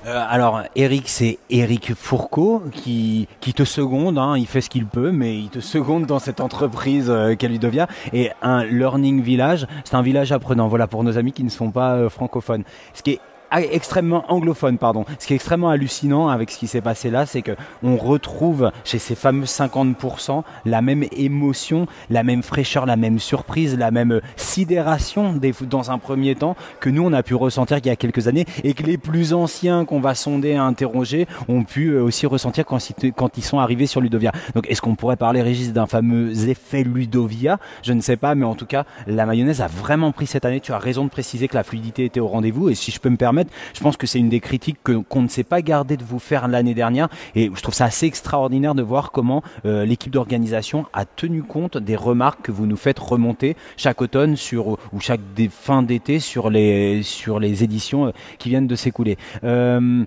Euh, 0.07 0.25
alors, 0.27 0.63
Eric, 0.75 1.07
c'est 1.07 1.37
Eric 1.51 1.93
Fourcault 1.93 2.63
qui, 2.71 3.27
qui 3.39 3.53
te 3.53 3.63
seconde. 3.63 4.17
Hein, 4.17 4.35
il 4.37 4.47
fait 4.47 4.61
ce 4.61 4.69
qu'il 4.69 4.87
peut, 4.87 5.11
mais 5.11 5.37
il 5.37 5.49
te 5.49 5.59
seconde 5.59 6.07
dans 6.07 6.17
cette 6.17 6.39
entreprise 6.39 7.09
euh, 7.09 7.35
qu'est 7.35 7.47
Ludovia. 7.47 7.87
Et 8.11 8.31
un 8.41 8.63
Learning 8.63 9.21
Village, 9.21 9.67
c'est 9.83 9.95
un 9.95 10.01
village 10.01 10.31
apprenant. 10.31 10.67
Voilà, 10.67 10.87
pour 10.87 11.03
nos 11.03 11.17
amis 11.17 11.33
qui 11.33 11.43
ne 11.43 11.49
sont 11.49 11.69
pas 11.69 11.93
euh, 11.93 12.09
francophones. 12.09 12.63
Ce 12.93 13.03
qui 13.03 13.11
est 13.11 13.19
extrêmement 13.59 14.23
anglophone, 14.31 14.77
pardon. 14.77 15.05
Ce 15.19 15.27
qui 15.27 15.33
est 15.33 15.35
extrêmement 15.35 15.69
hallucinant 15.69 16.29
avec 16.29 16.51
ce 16.51 16.57
qui 16.57 16.67
s'est 16.67 16.81
passé 16.81 17.09
là, 17.09 17.25
c'est 17.25 17.41
que 17.41 17.51
on 17.83 17.97
retrouve 17.97 18.71
chez 18.83 18.99
ces 18.99 19.15
fameux 19.15 19.45
50% 19.45 20.43
la 20.65 20.81
même 20.81 21.05
émotion, 21.11 21.87
la 22.09 22.23
même 22.23 22.43
fraîcheur, 22.43 22.85
la 22.85 22.95
même 22.95 23.19
surprise, 23.19 23.77
la 23.77 23.91
même 23.91 24.21
sidération 24.35 25.33
des, 25.33 25.53
dans 25.61 25.91
un 25.91 25.97
premier 25.97 26.35
temps 26.35 26.55
que 26.79 26.89
nous 26.89 27.03
on 27.03 27.13
a 27.13 27.23
pu 27.23 27.35
ressentir 27.35 27.77
il 27.77 27.85
y 27.85 27.89
a 27.89 27.95
quelques 27.95 28.27
années 28.27 28.45
et 28.63 28.73
que 28.73 28.83
les 28.83 28.97
plus 28.97 29.33
anciens 29.33 29.85
qu'on 29.85 29.99
va 29.99 30.15
sonder 30.15 30.55
interroger 30.55 31.27
ont 31.47 31.63
pu 31.63 31.89
euh, 31.89 32.03
aussi 32.03 32.25
ressentir 32.25 32.65
quand 32.65 33.37
ils 33.37 33.43
sont 33.43 33.59
arrivés 33.59 33.87
sur 33.87 34.01
Ludovia. 34.01 34.31
Donc 34.55 34.69
est-ce 34.69 34.81
qu'on 34.81 34.95
pourrait 34.95 35.15
parler, 35.15 35.41
Régis, 35.41 35.73
d'un 35.73 35.87
fameux 35.87 36.49
effet 36.49 36.83
Ludovia? 36.83 37.59
Je 37.83 37.93
ne 37.93 38.01
sais 38.01 38.17
pas, 38.17 38.35
mais 38.35 38.45
en 38.45 38.55
tout 38.55 38.65
cas, 38.65 38.85
la 39.07 39.25
mayonnaise 39.25 39.61
a 39.61 39.67
vraiment 39.67 40.11
pris 40.11 40.27
cette 40.27 40.45
année. 40.45 40.59
Tu 40.59 40.73
as 40.73 40.77
raison 40.77 41.05
de 41.05 41.09
préciser 41.09 41.47
que 41.47 41.55
la 41.55 41.63
fluidité 41.63 42.05
était 42.05 42.19
au 42.19 42.27
rendez-vous. 42.27 42.69
Et 42.69 42.75
si 42.75 42.91
je 42.91 42.99
peux 42.99 43.09
me 43.09 43.17
permettre, 43.17 43.40
je 43.73 43.79
pense 43.79 43.97
que 43.97 44.07
c'est 44.07 44.19
une 44.19 44.29
des 44.29 44.39
critiques 44.39 44.77
que- 44.83 44.97
qu'on 44.97 45.21
ne 45.21 45.27
s'est 45.27 45.43
pas 45.43 45.61
gardé 45.61 45.97
de 45.97 46.03
vous 46.03 46.19
faire 46.19 46.47
l'année 46.47 46.73
dernière. 46.73 47.07
Et 47.35 47.51
je 47.53 47.61
trouve 47.61 47.73
ça 47.75 47.85
assez 47.85 48.05
extraordinaire 48.05 48.75
de 48.75 48.81
voir 48.83 49.11
comment 49.11 49.43
euh, 49.65 49.85
l'équipe 49.85 50.11
d'organisation 50.11 50.85
a 50.93 51.05
tenu 51.05 51.43
compte 51.43 51.77
des 51.77 51.95
remarques 51.95 52.41
que 52.43 52.51
vous 52.51 52.65
nous 52.65 52.77
faites 52.77 52.99
remonter 52.99 53.55
chaque 53.77 54.01
automne 54.01 54.35
sur 54.35 54.67
ou 54.93 54.99
chaque 54.99 55.21
fins 55.49 55.83
d'été 55.83 56.19
sur 56.19 56.49
les 56.49 57.03
sur 57.03 57.39
les 57.39 57.63
éditions 57.63 58.07
euh, 58.07 58.11
qui 58.37 58.49
viennent 58.49 58.67
de 58.67 58.75
s'écouler. 58.75 59.17
Euh, 59.43 60.03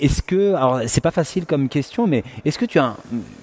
est-ce 0.00 0.22
que, 0.22 0.54
alors 0.54 0.80
c'est 0.86 1.00
pas 1.00 1.10
facile 1.10 1.46
comme 1.46 1.68
question, 1.68 2.06
mais 2.06 2.24
est-ce 2.44 2.58
que 2.58 2.64
tu 2.64 2.78
as 2.78 2.96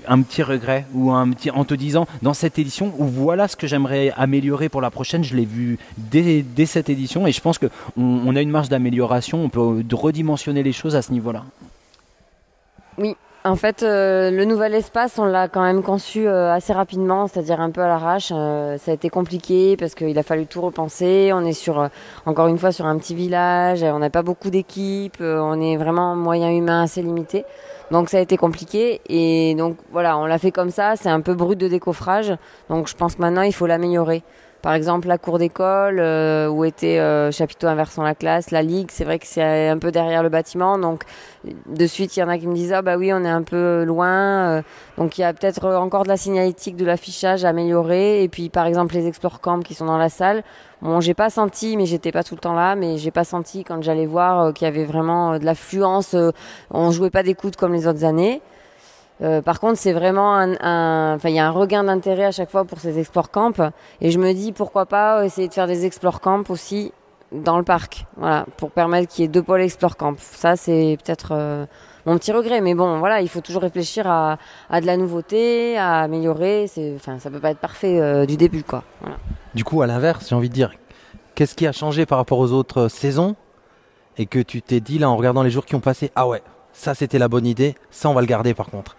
un, 0.07 0.21
petit 0.21 0.43
regret 0.43 0.85
ou 0.93 1.11
un 1.11 1.29
petit 1.31 1.49
en 1.49 1.63
te 1.63 1.73
disant 1.73 2.07
dans 2.21 2.33
cette 2.33 2.59
édition 2.59 2.93
ou 2.97 3.05
voilà 3.05 3.47
ce 3.47 3.55
que 3.55 3.67
j'aimerais 3.67 4.11
améliorer 4.17 4.69
pour 4.69 4.81
la 4.81 4.91
prochaine, 4.91 5.23
je 5.23 5.35
l'ai 5.35 5.45
vu 5.45 5.79
dès, 5.97 6.43
cette 6.65 6.89
édition 6.89 7.25
et 7.27 7.31
je 7.31 7.41
pense 7.41 7.57
que 7.57 7.67
on, 7.97 8.03
on 8.25 8.35
a 8.35 8.41
une 8.41 8.51
marge 8.51 8.69
d'amélioration, 8.69 9.43
on 9.43 9.49
peut 9.49 9.83
redimensionner 9.91 10.63
les 10.63 10.73
choses 10.73 10.95
à 10.95 11.01
ce 11.01 11.11
niveau-là? 11.11 11.43
Oui, 12.97 13.15
en 13.43 13.55
fait, 13.55 13.81
euh, 13.81 14.29
le 14.29 14.45
nouvel 14.45 14.75
espace, 14.75 15.17
on 15.17 15.25
l'a 15.25 15.47
quand 15.47 15.63
même 15.63 15.81
conçu 15.81 16.27
euh, 16.27 16.53
assez 16.53 16.73
rapidement, 16.73 17.25
c'est-à-dire 17.25 17.59
un 17.59 17.71
peu 17.71 17.81
à 17.81 17.87
l'arrache. 17.87 18.31
Euh, 18.31 18.77
ça 18.77 18.91
a 18.91 18.93
été 18.93 19.09
compliqué 19.09 19.75
parce 19.77 19.95
qu'il 19.95 20.17
a 20.19 20.23
fallu 20.23 20.45
tout 20.45 20.61
repenser. 20.61 21.31
On 21.33 21.43
est 21.43 21.53
sur, 21.53 21.79
euh, 21.79 21.87
encore 22.27 22.47
une 22.47 22.59
fois, 22.59 22.71
sur 22.71 22.85
un 22.85 22.97
petit 22.99 23.15
village. 23.15 23.81
On 23.81 23.97
n'a 23.97 24.11
pas 24.11 24.21
beaucoup 24.21 24.51
d'équipes. 24.51 25.17
on 25.21 25.59
est 25.59 25.75
vraiment 25.75 26.15
moyen 26.15 26.51
humain 26.51 26.83
assez 26.83 27.01
limité. 27.01 27.45
Donc 27.89 28.09
ça 28.09 28.17
a 28.17 28.21
été 28.21 28.37
compliqué 28.37 29.01
et 29.09 29.53
donc 29.55 29.75
voilà, 29.91 30.17
on 30.17 30.25
l'a 30.25 30.37
fait 30.37 30.51
comme 30.51 30.69
ça. 30.69 30.95
C'est 30.95 31.09
un 31.09 31.19
peu 31.21 31.33
brut 31.33 31.59
de 31.59 31.67
décoffrage. 31.67 32.33
Donc 32.69 32.87
je 32.87 32.95
pense 32.95 33.17
maintenant 33.19 33.41
il 33.41 33.53
faut 33.53 33.67
l'améliorer. 33.67 34.23
Par 34.61 34.73
exemple, 34.73 35.07
la 35.07 35.17
cour 35.17 35.39
d'école, 35.39 35.99
euh, 35.99 36.47
où 36.47 36.63
était 36.65 36.99
euh, 36.99 37.31
chapiteau 37.31 37.67
inversant 37.67 38.03
la 38.03 38.13
classe, 38.15 38.51
la 38.51 38.61
ligue, 38.61 38.89
c'est 38.91 39.03
vrai 39.03 39.17
que 39.17 39.25
c'est 39.27 39.69
un 39.69 39.77
peu 39.77 39.91
derrière 39.91 40.21
le 40.21 40.29
bâtiment. 40.29 40.77
Donc, 40.77 41.03
de 41.43 41.87
suite, 41.87 42.15
il 42.15 42.19
y 42.19 42.23
en 42.23 42.29
a 42.29 42.37
qui 42.37 42.47
me 42.47 42.53
disent 42.53 42.73
Ah, 42.73 42.81
bah 42.81 42.97
oui, 42.97 43.11
on 43.13 43.23
est 43.23 43.29
un 43.29 43.43
peu 43.43 43.83
loin. 43.83 44.57
euh, 44.57 44.61
donc, 44.97 45.17
il 45.17 45.21
y 45.21 45.23
a 45.23 45.33
peut-être 45.33 45.65
encore 45.65 46.03
de 46.03 46.09
la 46.09 46.17
signalétique, 46.17 46.75
de 46.75 46.85
l'affichage 46.85 47.43
à 47.43 47.49
améliorer. 47.49 48.23
Et 48.23 48.29
puis, 48.29 48.49
par 48.49 48.65
exemple, 48.67 48.93
les 48.93 49.07
explore 49.07 49.41
camps 49.41 49.61
qui 49.61 49.73
sont 49.73 49.85
dans 49.85 49.97
la 49.97 50.09
salle. 50.09 50.43
Bon, 50.81 50.99
j'ai 50.99 51.13
pas 51.13 51.29
senti, 51.29 51.77
mais 51.77 51.85
j'étais 51.85 52.11
pas 52.11 52.23
tout 52.23 52.33
le 52.33 52.39
temps 52.41 52.55
là, 52.55 52.75
mais 52.75 52.97
j'ai 52.97 53.11
pas 53.11 53.23
senti 53.23 53.63
quand 53.63 53.83
j'allais 53.83 54.07
voir 54.07 54.39
euh, 54.39 54.51
qu'il 54.51 54.65
y 54.65 54.67
avait 54.67 54.83
vraiment 54.83 55.33
euh, 55.33 55.37
de 55.39 55.45
l'affluence. 55.45 56.15
euh, 56.15 56.31
on 56.71 56.89
jouait 56.91 57.11
pas 57.11 57.21
des 57.21 57.35
coudes 57.35 57.55
comme 57.55 57.73
les 57.73 57.85
autres 57.87 58.03
années. 58.03 58.41
Euh, 59.21 59.41
par 59.41 59.59
contre, 59.59 59.77
c'est 59.77 59.93
vraiment 59.93 60.35
un, 60.35 60.53
un- 60.61 61.17
il 61.25 61.31
y 61.35 61.39
a 61.39 61.45
un 61.47 61.51
regain 61.51 61.83
d'intérêt 61.83 62.25
à 62.25 62.31
chaque 62.31 62.49
fois 62.49 62.65
pour 62.65 62.79
ces 62.79 62.97
explore 62.99 63.29
camps, 63.29 63.51
et 64.01 64.09
je 64.11 64.17
me 64.17 64.33
dis 64.33 64.51
pourquoi 64.51 64.85
pas 64.85 65.23
essayer 65.25 65.47
de 65.47 65.53
faire 65.53 65.67
des 65.67 65.85
explore 65.85 66.21
camps 66.21 66.43
aussi 66.49 66.91
dans 67.31 67.57
le 67.57 67.63
parc, 67.63 68.05
voilà, 68.17 68.45
pour 68.57 68.71
permettre 68.71 69.07
qu'il 69.13 69.21
y 69.23 69.25
ait 69.25 69.29
deux 69.29 69.43
pôles 69.43 69.61
explore 69.61 69.95
camp. 69.95 70.15
Ça, 70.19 70.55
c'est 70.57 70.97
peut-être 71.03 71.29
euh, 71.31 71.65
mon 72.05 72.17
petit 72.17 72.31
regret, 72.33 72.59
mais 72.61 72.73
bon, 72.73 72.99
voilà, 72.99 73.21
il 73.21 73.29
faut 73.29 73.39
toujours 73.41 73.61
réfléchir 73.61 74.05
à, 74.05 74.37
de 74.81 74.85
la 74.85 74.97
nouveauté, 74.97 75.77
à 75.77 75.99
améliorer. 75.99 76.65
C'est, 76.67 76.93
enfin, 76.95 77.19
ça 77.19 77.29
peut 77.29 77.39
pas 77.39 77.51
être 77.51 77.59
parfait 77.59 78.01
euh, 78.01 78.25
du 78.25 78.35
début, 78.35 78.63
quoi. 78.63 78.83
Du 79.53 79.63
coup, 79.63 79.81
à 79.81 79.87
l'inverse, 79.87 80.27
j'ai 80.27 80.35
envie 80.35 80.49
de 80.49 80.53
dire, 80.53 80.71
qu'est-ce 81.35 81.55
qui 81.55 81.67
a 81.67 81.71
changé 81.71 82.05
par 82.05 82.17
rapport 82.17 82.39
aux 82.39 82.51
autres 82.51 82.89
saisons 82.89 83.35
et 84.17 84.25
que 84.25 84.39
tu 84.39 84.61
t'es 84.61 84.81
dit 84.81 84.99
là 84.99 85.09
en 85.09 85.15
regardant 85.15 85.43
les 85.43 85.51
jours 85.51 85.65
qui 85.65 85.75
ont 85.75 85.79
passé, 85.79 86.11
ah 86.15 86.27
ouais, 86.27 86.41
ça 86.73 86.95
c'était 86.95 87.17
la 87.19 87.29
bonne 87.29 87.45
idée, 87.45 87.75
ça 87.91 88.09
on 88.09 88.13
va 88.13 88.19
le 88.21 88.27
garder 88.27 88.53
par 88.53 88.65
contre. 88.69 88.97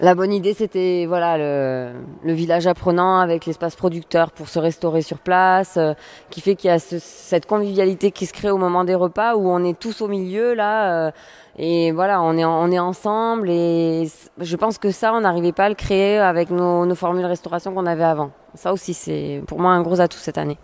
La 0.00 0.16
bonne 0.16 0.32
idée, 0.32 0.52
c'était 0.52 1.04
voilà 1.06 1.38
le, 1.38 1.92
le 2.24 2.32
village 2.32 2.66
apprenant 2.66 3.18
avec 3.20 3.46
l'espace 3.46 3.76
producteur 3.76 4.32
pour 4.32 4.48
se 4.48 4.58
restaurer 4.58 5.00
sur 5.02 5.18
place, 5.18 5.76
euh, 5.76 5.94
qui 6.28 6.40
fait 6.40 6.56
qu'il 6.56 6.68
y 6.68 6.72
a 6.72 6.80
ce- 6.80 6.98
cette 6.98 7.46
convivialité 7.46 8.10
qui 8.10 8.26
se 8.26 8.32
crée 8.32 8.50
au 8.50 8.56
moment 8.56 8.82
des 8.82 8.96
repas 8.96 9.36
où 9.36 9.48
on 9.48 9.62
est 9.62 9.78
tous 9.78 10.00
au 10.00 10.08
milieu 10.08 10.54
là, 10.54 11.06
euh, 11.06 11.10
et 11.56 11.92
voilà, 11.92 12.20
on 12.20 12.36
est 12.36 12.44
on 12.44 12.70
est 12.72 12.80
ensemble 12.80 13.48
et 13.48 14.08
je 14.38 14.56
pense 14.56 14.78
que 14.78 14.90
ça, 14.90 15.12
on 15.14 15.20
n'arrivait 15.20 15.52
pas 15.52 15.66
à 15.66 15.68
le 15.68 15.76
créer 15.76 16.18
avec 16.18 16.50
nos, 16.50 16.84
nos 16.84 16.94
formules 16.96 17.26
restauration 17.26 17.72
qu'on 17.72 17.86
avait 17.86 18.02
avant. 18.02 18.30
Ça 18.54 18.72
aussi, 18.72 18.94
c'est 18.94 19.40
pour 19.46 19.60
moi 19.60 19.70
un 19.70 19.82
gros 19.82 20.00
atout 20.00 20.18
cette 20.18 20.38
année. 20.38 20.58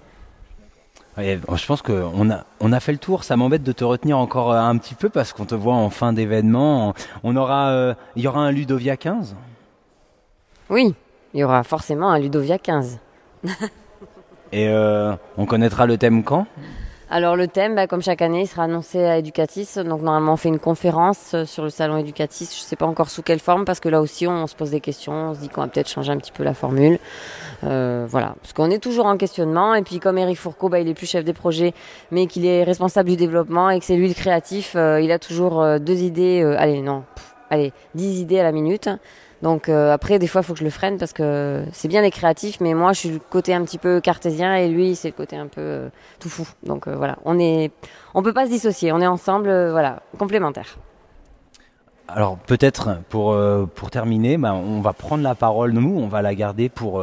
Je 1.19 1.67
pense 1.67 1.83
qu'on 1.83 2.31
a, 2.31 2.45
on 2.61 2.73
a 2.73 2.81
fait 2.81 2.93
le 2.93 2.99
tour. 2.99 3.25
Ça 3.25 3.37
m'embête 3.37 3.63
de 3.63 3.73
te 3.73 3.85
retenir 3.85 4.19
encore 4.19 4.53
euh, 4.53 4.59
un 4.61 4.77
petit 4.79 4.95
peu 4.95 5.09
parce 5.09 5.33
qu'on 5.33 5.45
te 5.45 5.55
voit 5.55 5.75
en 5.75 5.91
fin 5.91 6.13
d'événement. 6.13 6.95
On 7.25 7.37
aura, 7.37 7.71
euh, 7.71 7.95
il 8.17 8.23
y 8.23 8.29
aura 8.29 8.41
un 8.41 8.53
Ludovia 8.53 8.97
15. 8.97 9.37
Oui, 10.71 10.95
il 11.35 11.41
y 11.41 11.45
aura 11.45 11.63
forcément 11.65 12.11
un 12.11 12.19
Ludovia 12.19 12.59
15. 12.59 13.01
Et 14.53 14.69
euh, 14.69 15.15
on 15.37 15.47
connaîtra 15.47 15.87
le 15.87 15.99
thème 15.99 16.23
quand? 16.23 16.47
Alors 17.11 17.37
le 17.37 17.49
thème, 17.49 17.75
bah, 17.75 17.87
comme 17.87 18.03
chaque 18.03 18.21
année, 18.21 18.43
il 18.43 18.47
sera 18.47 18.65
annoncé 18.65 19.03
à 19.03 19.17
Educatis. 19.17 19.67
Donc 19.77 20.03
normalement, 20.03 20.35
on 20.35 20.37
fait 20.37 20.51
une 20.51 20.59
conférence 20.59 21.33
euh, 21.33 21.47
sur 21.47 21.65
le 21.65 21.71
salon 21.71 21.97
Educatis. 21.97 22.51
Je 22.55 22.61
sais 22.61 22.77
pas 22.77 22.85
encore 22.85 23.09
sous 23.09 23.23
quelle 23.23 23.39
forme, 23.39 23.65
parce 23.65 23.81
que 23.81 23.89
là 23.89 24.03
aussi, 24.03 24.27
on 24.27 24.47
se 24.47 24.55
pose 24.55 24.71
des 24.71 24.81
questions. 24.81 25.31
On 25.31 25.35
se 25.35 25.41
dit 25.41 25.49
qu'on 25.49 25.63
va 25.63 25.69
peut-être 25.69 25.89
changer 25.89 26.13
un 26.13 26.19
petit 26.19 26.33
peu 26.33 26.45
la 26.45 26.53
formule. 26.53 26.99
Euh, 27.65 28.05
voilà, 28.07 28.35
parce 28.43 28.53
qu'on 28.53 28.71
est 28.71 28.79
toujours 28.79 29.07
en 29.07 29.17
questionnement. 29.17 29.75
Et 29.75 29.81
puis 29.81 30.01
comme 30.01 30.19
Eric 30.19 30.37
Fourcault, 30.37 30.69
bah, 30.69 30.81
il 30.81 30.89
est 30.89 30.95
plus 30.95 31.09
chef 31.09 31.25
des 31.25 31.33
projets, 31.33 31.73
mais 32.11 32.27
qu'il 32.27 32.45
est 32.45 32.63
responsable 32.63 33.09
du 33.09 33.17
développement 33.17 33.71
et 33.71 33.79
que 33.79 33.87
c'est 33.87 33.97
lui 33.97 34.09
le 34.09 34.15
créatif, 34.15 34.75
euh, 34.77 35.01
il 35.01 35.11
a 35.11 35.19
toujours 35.19 35.81
deux 35.81 36.03
idées. 36.03 36.43
allez, 36.59 36.83
non, 36.83 37.05
allez, 37.49 37.73
dix 37.95 38.21
idées 38.21 38.41
à 38.41 38.43
la 38.43 38.53
minute. 38.53 38.91
Donc 39.43 39.69
euh, 39.69 39.93
après, 39.93 40.19
des 40.19 40.27
fois, 40.27 40.41
il 40.41 40.45
faut 40.45 40.53
que 40.53 40.59
je 40.59 40.65
le 40.65 40.71
freine 40.71 40.99
parce 40.99 41.13
que 41.13 41.65
c'est 41.73 41.89
bien 41.89 42.03
les 42.03 42.11
créatifs, 42.11 42.61
mais 42.61 42.75
moi, 42.75 42.93
je 42.93 42.99
suis 42.99 43.11
le 43.11 43.19
côté 43.19 43.55
un 43.55 43.63
petit 43.65 43.79
peu 43.79 44.01
cartésien 44.01 44.57
et 44.57 44.69
lui, 44.69 44.97
c'est 44.97 45.09
le 45.09 45.15
côté 45.15 45.37
un 45.37 45.47
peu 45.47 45.61
euh, 45.61 45.89
tout 46.19 46.29
fou. 46.29 46.49
Donc 46.65 46.89
euh, 46.89 46.97
voilà, 46.97 47.19
on 47.25 47.39
est, 47.39 47.71
on 48.15 48.23
peut 48.23 48.33
pas 48.33 48.47
se 48.47 48.51
dissocier, 48.51 48.93
on 48.93 49.01
est 49.01 49.07
ensemble, 49.07 49.49
voilà, 49.71 50.03
complémentaires. 50.19 50.77
Alors 52.09 52.39
peut-être 52.39 52.99
pour, 53.11 53.39
pour 53.75 53.91
terminer, 53.91 54.39
bah, 54.39 54.55
on 54.55 54.81
va 54.81 54.95
prendre 54.95 55.23
la 55.23 55.35
parole, 55.35 55.73
nous, 55.73 55.99
on 55.99 56.09
va 56.09 56.23
la 56.23 56.35
garder 56.35 56.71
pour, 56.71 57.03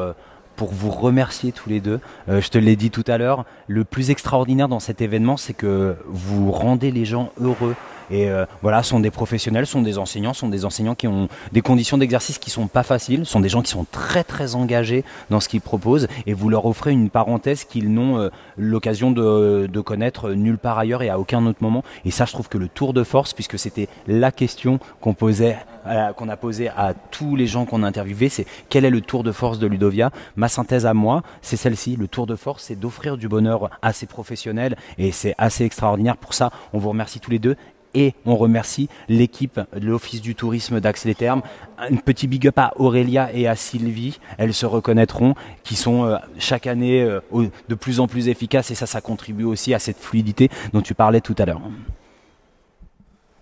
vous 0.58 0.90
remercier 0.90 1.52
tous 1.52 1.70
les 1.70 1.80
deux. 1.80 2.00
Je 2.28 2.48
te 2.50 2.58
l'ai 2.58 2.76
dit 2.76 2.90
tout 2.90 3.04
à 3.08 3.20
l'heure, 3.20 3.46
le 3.68 3.84
plus 3.84 4.10
extraordinaire 4.10 4.68
dans 4.68 4.80
cet 4.80 5.02
événement, 5.02 5.38
c'est 5.38 5.54
que 5.54 5.96
vous 6.08 6.52
rendez 6.52 6.90
les 6.90 7.06
gens 7.06 7.30
heureux. 7.40 7.76
Et 8.12 8.30
euh, 8.30 8.46
voilà, 8.62 8.84
sont 8.84 9.00
des 9.00 9.12
professionnels, 9.12 9.66
sont 9.66 9.82
des 9.82 9.98
enseignants, 9.98 10.34
sont 10.34 10.50
des 10.50 10.66
enseignants 10.66 10.96
qui 10.96 11.08
ont 11.08 11.28
des 11.52 11.62
conditions 11.62 11.98
d'exercice 11.98 12.38
qui 12.38 12.50
sont 12.50 12.68
pas 12.68 12.84
faciles, 12.84 13.26
sont 13.26 13.40
des 13.40 13.50
gens 13.50 13.62
qui 13.62 13.72
sont 13.72 13.86
très 13.92 14.24
très 14.24 14.56
engagés 14.56 15.04
dans 15.30 15.40
ce 15.40 15.50
qu'ils 15.50 15.62
proposent 15.62 16.08
et 16.26 16.34
vous 16.34 16.50
leur 16.50 16.66
offrez 16.66 16.92
une 16.92 17.10
parenthèse 17.10 17.64
qu'ils 17.64 17.94
n'ont 17.94 18.20
euh, 18.20 18.30
l'occasion 18.58 19.12
de, 19.12 19.68
de 19.72 19.82
connaître 19.82 20.32
nulle 20.32 20.58
part 20.58 20.78
ailleurs 20.78 21.02
et 21.02 21.10
à 21.10 21.20
aucun 21.20 21.46
autre 21.46 21.60
moment. 21.62 21.84
Et 22.06 22.12
ça, 22.12 22.26
je 22.26 22.34
trouve 22.34 22.50
que 22.50 22.58
le 22.58 22.68
tour 22.68 22.94
de 22.94 23.04
force, 23.04 23.34
puisque 23.34 23.58
c'était 23.58 23.88
la 24.08 24.32
question 24.32 24.80
qu'on 25.02 25.14
posait, 25.14 25.58
euh, 25.88 26.14
qu'on 26.14 26.30
a 26.30 26.38
posé 26.38 26.70
à 26.70 26.94
tous 27.12 27.36
les 27.36 27.48
gens 27.48 27.66
qu'on 27.66 27.84
a 27.84 27.88
interviewés, 27.88 28.30
c'est 28.30 28.46
quel 28.70 28.86
est 28.86 28.90
le 28.90 29.02
tour 29.02 29.24
de 29.24 29.32
force 29.32 29.60
de 29.60 29.68
Ludovia? 29.68 30.12
Ma 30.36 30.48
synthèse 30.48 30.86
à 30.86 30.94
moi, 30.94 31.24
c'est 31.42 31.58
celle-ci. 31.58 31.96
Le 31.96 32.08
tour 32.08 32.28
de 32.28 32.36
force, 32.36 32.64
c'est 32.64 32.80
d'offrir 32.80 33.18
du 33.18 33.28
bonheur 33.28 33.70
à 33.82 33.94
ces 33.94 34.06
professionnels 34.06 34.76
et 34.98 35.12
c'est 35.12 35.36
assez 35.38 35.66
extraordinaire. 35.66 36.18
Pour 36.18 36.34
ça, 36.34 36.52
on 36.74 36.80
vous 36.80 36.90
remercie 36.90 37.20
tous 37.20 37.32
les 37.32 37.40
deux 37.40 37.56
et 37.96 38.14
on 38.26 38.36
remercie 38.36 38.88
l'équipe 39.10 39.60
de 39.76 39.88
l'Office 39.88 40.22
du 40.22 40.36
tourisme 40.36 40.80
d'Axe 40.80 41.06
les 41.06 41.16
Thermes. 41.16 41.42
Un 41.80 41.96
petit 41.96 42.28
big 42.28 42.48
up 42.48 42.58
à 42.60 42.74
Aurélia 42.76 43.32
et 43.34 43.48
à 43.48 43.56
Sylvie, 43.56 44.20
elles 44.38 44.54
se 44.54 44.66
reconnaîtront, 44.68 45.34
qui 45.64 45.76
sont 45.76 46.06
euh, 46.06 46.18
chaque 46.38 46.68
année 46.68 47.02
euh, 47.02 47.22
au- 47.32 47.46
de 47.68 47.76
plus 47.76 48.00
en 48.00 48.08
plus 48.08 48.28
efficaces 48.28 48.70
et 48.72 48.76
ça, 48.76 48.86
ça 48.86 49.02
contribue 49.02 49.46
aussi 49.46 49.74
à 49.74 49.80
cette 49.80 49.98
fluidité 50.00 50.50
dont 50.74 50.82
tu 50.82 50.94
parlais 50.94 51.22
tout 51.22 51.36
à 51.40 51.46
l'heure. 51.46 51.62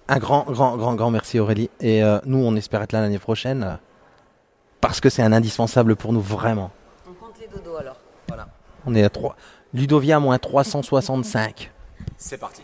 Un 0.07 0.19
grand, 0.19 0.43
grand, 0.49 0.77
grand, 0.77 0.95
grand 0.95 1.11
merci 1.11 1.39
Aurélie. 1.39 1.69
Et 1.80 2.03
euh, 2.03 2.19
nous, 2.25 2.38
on 2.39 2.55
espère 2.55 2.81
être 2.81 2.91
là 2.91 3.01
l'année 3.01 3.19
prochaine 3.19 3.77
parce 4.81 4.99
que 4.99 5.09
c'est 5.09 5.23
un 5.23 5.31
indispensable 5.31 5.95
pour 5.95 6.11
nous, 6.13 6.19
vraiment. 6.21 6.71
On 7.09 7.13
compte 7.13 7.35
les 7.39 7.47
dodos 7.47 7.77
alors. 7.77 7.97
On 8.85 8.93
est 8.95 9.03
à 9.03 9.09
3. 9.09 9.38
Ludovia 9.73 10.19
moins 10.19 10.38
365. 10.38 11.71
C'est 12.17 12.38
parti. 12.38 12.61